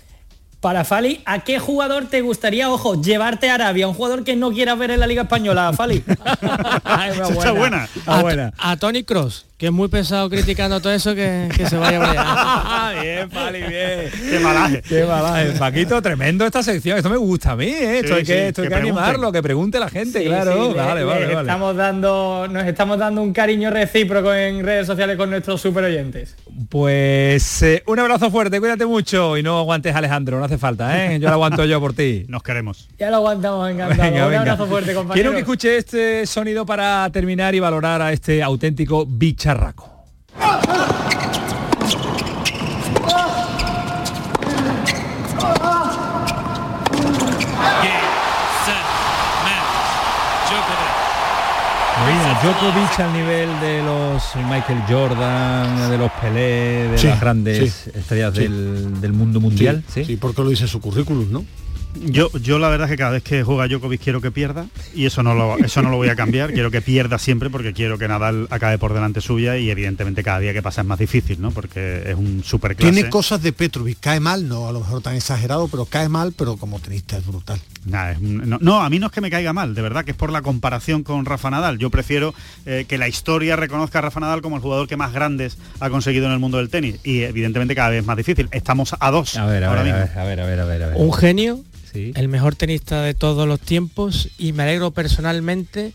Para 0.60 0.84
Fali, 0.84 1.22
¿a 1.24 1.40
qué 1.40 1.59
jugador 1.59 2.06
te 2.10 2.20
gustaría, 2.20 2.70
ojo, 2.70 3.01
llevarte 3.01 3.48
a 3.48 3.55
Arabia? 3.55 3.88
Un 3.88 3.94
jugador 3.94 4.24
que 4.24 4.36
no 4.36 4.51
quieras 4.51 4.78
ver 4.78 4.90
en 4.90 5.01
la 5.01 5.06
Liga 5.06 5.22
Española, 5.22 5.72
Fali. 5.72 6.05
Está 6.06 7.52
buena. 7.52 8.52
A, 8.59 8.72
a 8.72 8.76
Tony 8.76 9.02
Cross 9.02 9.47
que 9.59 9.66
es 9.66 9.73
muy 9.73 9.89
pesado 9.89 10.28
criticando 10.28 10.81
todo 10.81 10.93
eso, 10.93 11.15
que, 11.15 11.49
se 11.66 11.77
vaya 11.78 11.99
a 12.03 12.93
bien, 13.03 13.31
Pali, 13.31 13.61
bien. 13.61 14.11
Qué 14.28 14.39
malaje. 14.39 14.83
Qué 14.83 15.05
malaje. 15.05 15.53
Paquito, 15.53 16.03
tremendo 16.03 16.45
esta 16.45 16.62
sección. 16.62 16.99
Esto 16.99 17.09
me 17.09 17.16
gusta 17.16 17.53
a 17.53 17.57
mí, 17.57 17.65
¿eh? 17.65 18.01
esto 18.01 18.16
hay 18.16 18.24
que, 18.24 18.49
esto 18.49 18.62
hay 18.62 18.69
que, 18.69 18.74
animarlo, 18.74 19.33
que 19.33 19.43
pregunte 19.43 19.81
la 19.81 19.89
gente, 19.89 20.24
claro. 20.24 20.74
vale, 20.74 21.05
vale, 21.05 21.27
vale. 21.27 21.41
Estamos 21.41 21.74
dando, 21.74 22.47
nos 22.51 22.65
estamos 22.66 22.99
dando 22.99 23.23
un 23.23 23.33
cariño 23.33 23.70
recíproco 23.70 24.35
en 24.35 24.62
redes 24.62 24.87
sociales 24.87 25.16
con 25.16 25.31
nuestros 25.31 25.59
super 25.59 25.85
oyentes. 25.85 26.37
Pues 26.69 27.62
eh, 27.62 27.83
un 27.87 27.99
abrazo 27.99 28.31
fuerte, 28.31 28.61
cuídate 28.61 28.85
mucho 28.85 29.39
y 29.39 29.43
no 29.43 29.59
aguantes 29.59 29.95
Alejandro, 29.95 30.39
no 30.39 30.45
hace 30.45 30.59
falta, 30.59 31.07
¿eh? 31.07 31.19
Yo 31.20 31.28
lo 31.28 31.35
aguanto 31.35 31.65
yo 31.65 31.81
por 31.81 31.95
ti. 31.95 32.27
Nos 32.28 32.43
queremos. 32.43 32.89
Ya 32.99 33.09
lo 33.11 33.16
aguantamos, 33.16 33.70
encantado. 33.70 34.28
un 34.28 34.35
abrazo 34.35 34.66
fuerte, 34.66 34.93
compañero. 34.93 35.15
Quiero 35.15 35.33
que 35.33 35.39
escuche 35.39 35.78
este 35.78 36.27
sonido 36.27 36.66
para 36.66 37.09
terminar 37.11 37.55
y 37.55 37.61
valorar 37.61 38.03
a 38.03 38.12
este 38.12 38.43
auténtico 38.43 39.07
bicho 39.07 39.45
charraco. 39.47 39.89
Mira, 52.06 52.40
Djokovic 52.43 52.98
al 52.98 53.12
nivel 53.12 53.60
de 53.60 53.82
los 53.85 54.35
Michael 54.51 54.82
Jordan, 54.89 55.90
de 55.90 55.98
los 55.98 56.10
Pelé, 56.10 56.89
de 56.89 57.02
las 57.05 57.20
grandes 57.20 57.86
estrellas 57.86 58.35
del, 58.35 59.01
del, 59.01 59.12
mundo 59.12 59.39
mundial. 59.39 59.85
Sí, 59.86 60.05
sí, 60.05 60.16
porque 60.16 60.43
lo 60.43 60.48
dice 60.48 60.66
su 60.66 60.81
currículum, 60.81 61.31
¿no? 61.31 61.44
Yo, 62.05 62.31
yo 62.40 62.59
la 62.59 62.68
verdad 62.68 62.86
es 62.86 62.90
que 62.93 62.97
cada 62.98 63.10
vez 63.12 63.23
que 63.23 63.43
juega 63.43 63.66
Djokovic 63.66 64.01
quiero 64.02 64.20
que 64.20 64.31
pierda 64.31 64.66
y 64.94 65.06
eso 65.06 65.23
no 65.23 65.35
lo, 65.35 65.59
eso 65.59 65.82
no 65.82 65.90
lo 65.90 65.97
voy 65.97 66.09
a 66.09 66.16
cambiar. 66.16 66.52
quiero 66.52 66.70
que 66.70 66.82
pierda 66.82 67.18
siempre 67.18 67.51
porque 67.51 67.73
quiero 67.73 67.98
que 67.98 68.09
Nadal 68.09 68.47
acabe 68.51 68.78
por 68.78 68.93
delante 68.93 69.20
suya 69.20 69.56
y 69.56 69.70
evidentemente 69.70 70.23
cada 70.23 70.40
día 70.40 70.52
que 70.52 70.62
pasa 70.62 70.82
es 70.82 70.86
más 70.86 70.98
difícil, 70.98 71.40
¿no? 71.40 71.51
Porque 71.51 72.02
es 72.06 72.14
un 72.14 72.43
super. 72.44 72.74
Tiene 72.74 73.09
cosas 73.09 73.43
de 73.43 73.52
Petrovic, 73.52 73.98
cae 74.01 74.20
mal, 74.20 74.48
no 74.48 74.68
a 74.68 74.73
lo 74.73 74.81
mejor 74.81 75.02
tan 75.02 75.14
exagerado, 75.14 75.68
pero 75.68 75.85
cae 75.85 76.09
mal, 76.09 76.32
pero 76.36 76.56
como 76.56 76.78
tenista 76.81 77.16
es 77.16 77.27
brutal. 77.27 77.60
no, 78.20 78.81
a 78.82 78.90
mí 78.90 78.98
no 78.98 79.06
es 79.06 79.12
que 79.12 79.20
me 79.20 79.31
caiga 79.31 79.52
mal, 79.52 79.74
de 79.74 79.82
verdad 79.82 80.05
que 80.05 80.10
es 80.12 80.16
por 80.16 80.31
la 80.31 80.43
comparación 80.43 81.02
con 81.02 81.24
Rafa 81.24 81.51
Nadal. 81.51 81.78
Yo 81.78 81.90
prefiero 81.90 82.35
eh, 82.64 82.85
que 82.89 82.98
la 82.98 83.09
historia 83.09 83.56
reconozca 83.56 83.98
a 83.98 84.02
Rafa 84.02 84.20
Nadal 84.20 84.43
como 84.43 84.56
el 84.56 84.62
jugador 84.62 84.89
que 84.89 84.97
más 84.97 85.12
grandes 85.12 85.59
ha 85.81 85.90
conseguido 85.90 86.27
en 86.27 86.32
el 86.32 86.39
mundo 86.39 86.59
del 86.59 86.68
tenis 86.68 87.01
y 87.05 87.23
evidentemente 87.23 87.74
cada 87.74 87.90
vez 87.90 88.05
más 88.05 88.16
difícil. 88.16 88.48
Estamos 88.51 88.94
a 88.98 89.10
dos. 89.10 89.36
A 89.36 89.47
ver, 89.47 89.64
a 89.64 89.70
ver, 89.70 89.78
a 89.78 90.24
ver, 90.24 90.40
a 90.40 90.47
ver, 90.47 90.60
a 90.60 90.64
ver. 90.64 90.93
Un 90.97 91.12
genio 91.12 91.64
el 92.14 92.28
mejor 92.28 92.55
tenista 92.55 93.02
de 93.02 93.14
todos 93.14 93.47
los 93.47 93.60
tiempos 93.60 94.28
y 94.39 94.52
me 94.52 94.64
alegro 94.64 94.90
personalmente 94.90 95.93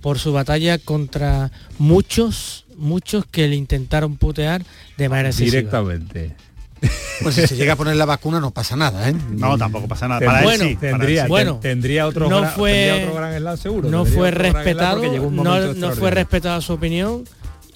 por 0.00 0.18
su 0.18 0.32
batalla 0.32 0.78
contra 0.78 1.50
muchos, 1.78 2.66
muchos 2.76 3.24
que 3.26 3.48
le 3.48 3.56
intentaron 3.56 4.16
putear 4.16 4.62
de 4.96 5.08
manera 5.08 5.30
Directamente. 5.30 6.36
Pues 7.22 7.36
si 7.36 7.46
se 7.46 7.56
llega 7.56 7.72
a 7.72 7.76
poner 7.76 7.96
la 7.96 8.04
vacuna 8.04 8.40
no 8.40 8.50
pasa 8.50 8.76
nada, 8.76 9.08
¿eh? 9.08 9.14
No, 9.30 9.56
tampoco 9.56 9.88
pasa 9.88 10.06
nada. 10.06 10.20
Para 10.24 10.42
bueno, 10.42 10.78
tendría, 10.78 11.26
bueno, 11.26 11.58
tendría 11.62 12.06
otro, 12.06 12.28
no 12.28 12.44
fue, 12.50 13.10
gran 13.14 13.56
seguro. 13.56 13.88
No 13.88 14.04
fue 14.04 14.30
respetado, 14.30 15.02
no, 15.30 15.74
no 15.74 15.92
fue 15.92 16.10
respetada 16.10 16.60
su 16.60 16.74
opinión 16.74 17.24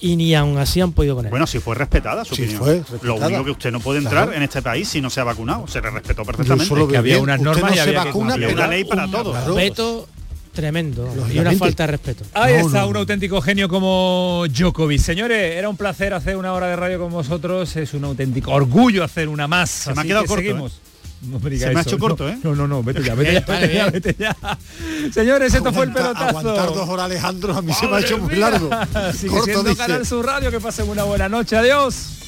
y 0.00 0.16
ni 0.16 0.34
aún 0.34 0.58
así 0.58 0.80
han 0.80 0.92
podido 0.92 1.16
poner. 1.16 1.30
Bueno, 1.30 1.46
si 1.46 1.58
fue 1.58 1.74
respetada 1.74 2.24
su 2.24 2.34
opinión. 2.34 2.58
Fue 2.58 2.82
Lo 3.02 3.16
único 3.16 3.44
que 3.44 3.50
usted 3.50 3.72
no 3.72 3.80
puede 3.80 3.98
entrar 3.98 4.32
en 4.32 4.42
este 4.42 4.62
país 4.62 4.88
si 4.88 5.00
no 5.00 5.10
se 5.10 5.20
ha 5.20 5.24
vacunado. 5.24 5.66
Se 5.66 5.80
le 5.80 5.90
respetó 5.90 6.24
perfectamente. 6.24 6.88
que 6.88 6.96
había 6.96 7.20
unas 7.20 7.40
normas 7.40 7.74
y 7.74 7.78
había, 7.78 8.04
vacuna, 8.04 8.34
una 8.34 8.66
ley 8.66 8.84
para 8.84 9.10
todos. 9.10 9.36
Respeto 9.46 10.08
tremendo 10.52 11.14
y 11.32 11.38
una 11.38 11.52
falta 11.52 11.84
de 11.84 11.92
respeto. 11.92 12.24
Ahí 12.34 12.54
está 12.54 12.84
un 12.86 12.96
auténtico 12.96 13.40
genio 13.40 13.68
como 13.68 14.44
Djokovic. 14.48 15.00
Señores, 15.00 15.56
era 15.56 15.68
un 15.68 15.76
placer 15.76 16.12
hacer 16.12 16.36
una 16.36 16.52
hora 16.52 16.66
de 16.66 16.74
radio 16.74 16.98
con 16.98 17.12
vosotros. 17.12 17.76
Es 17.76 17.94
un 17.94 18.04
auténtico 18.04 18.50
orgullo 18.50 19.04
hacer 19.04 19.28
una 19.28 19.46
más. 19.46 19.70
Se 19.70 19.94
me 19.94 20.00
ha 20.00 20.04
quedado 20.04 20.26
corto. 20.26 20.42
Seguimos. 20.42 20.72
¿eh? 20.72 20.88
No 21.22 21.40
me 21.40 21.58
Se 21.58 21.70
me 21.70 21.80
ha 21.80 21.82
hecho 21.82 21.98
corto, 21.98 22.28
¿eh? 22.28 22.38
No, 22.44 22.54
no, 22.54 22.68
no, 22.68 22.82
vete 22.82 23.02
ya, 23.02 23.14
vete 23.16 23.34
ya, 23.34 23.40
vete 23.40 23.74
ya, 23.74 23.90
vete 23.90 24.16
ya. 24.18 24.36
Señores, 25.12 25.52
esto 25.52 25.72
fue 25.72 25.86
el 25.86 25.92
pelotazo. 25.92 26.38
Aguantar 26.38 26.66
dos 26.68 26.88
horas 26.88 27.06
Alejandro 27.06 27.54
a 27.56 27.62
mí 27.62 27.72
se 27.74 27.86
me 27.88 27.96
ha 27.96 28.00
hecho 28.00 28.18
muy 28.18 28.36
largo. 28.36 28.70
Sigue 29.12 29.30
corto, 29.30 29.44
siendo 29.44 29.76
Canal 29.76 30.06
Sur 30.06 30.24
Radio, 30.24 30.50
que 30.50 30.60
pasen 30.60 30.88
una 30.88 31.04
buena 31.04 31.28
noche. 31.28 31.56
Adiós. 31.56 32.18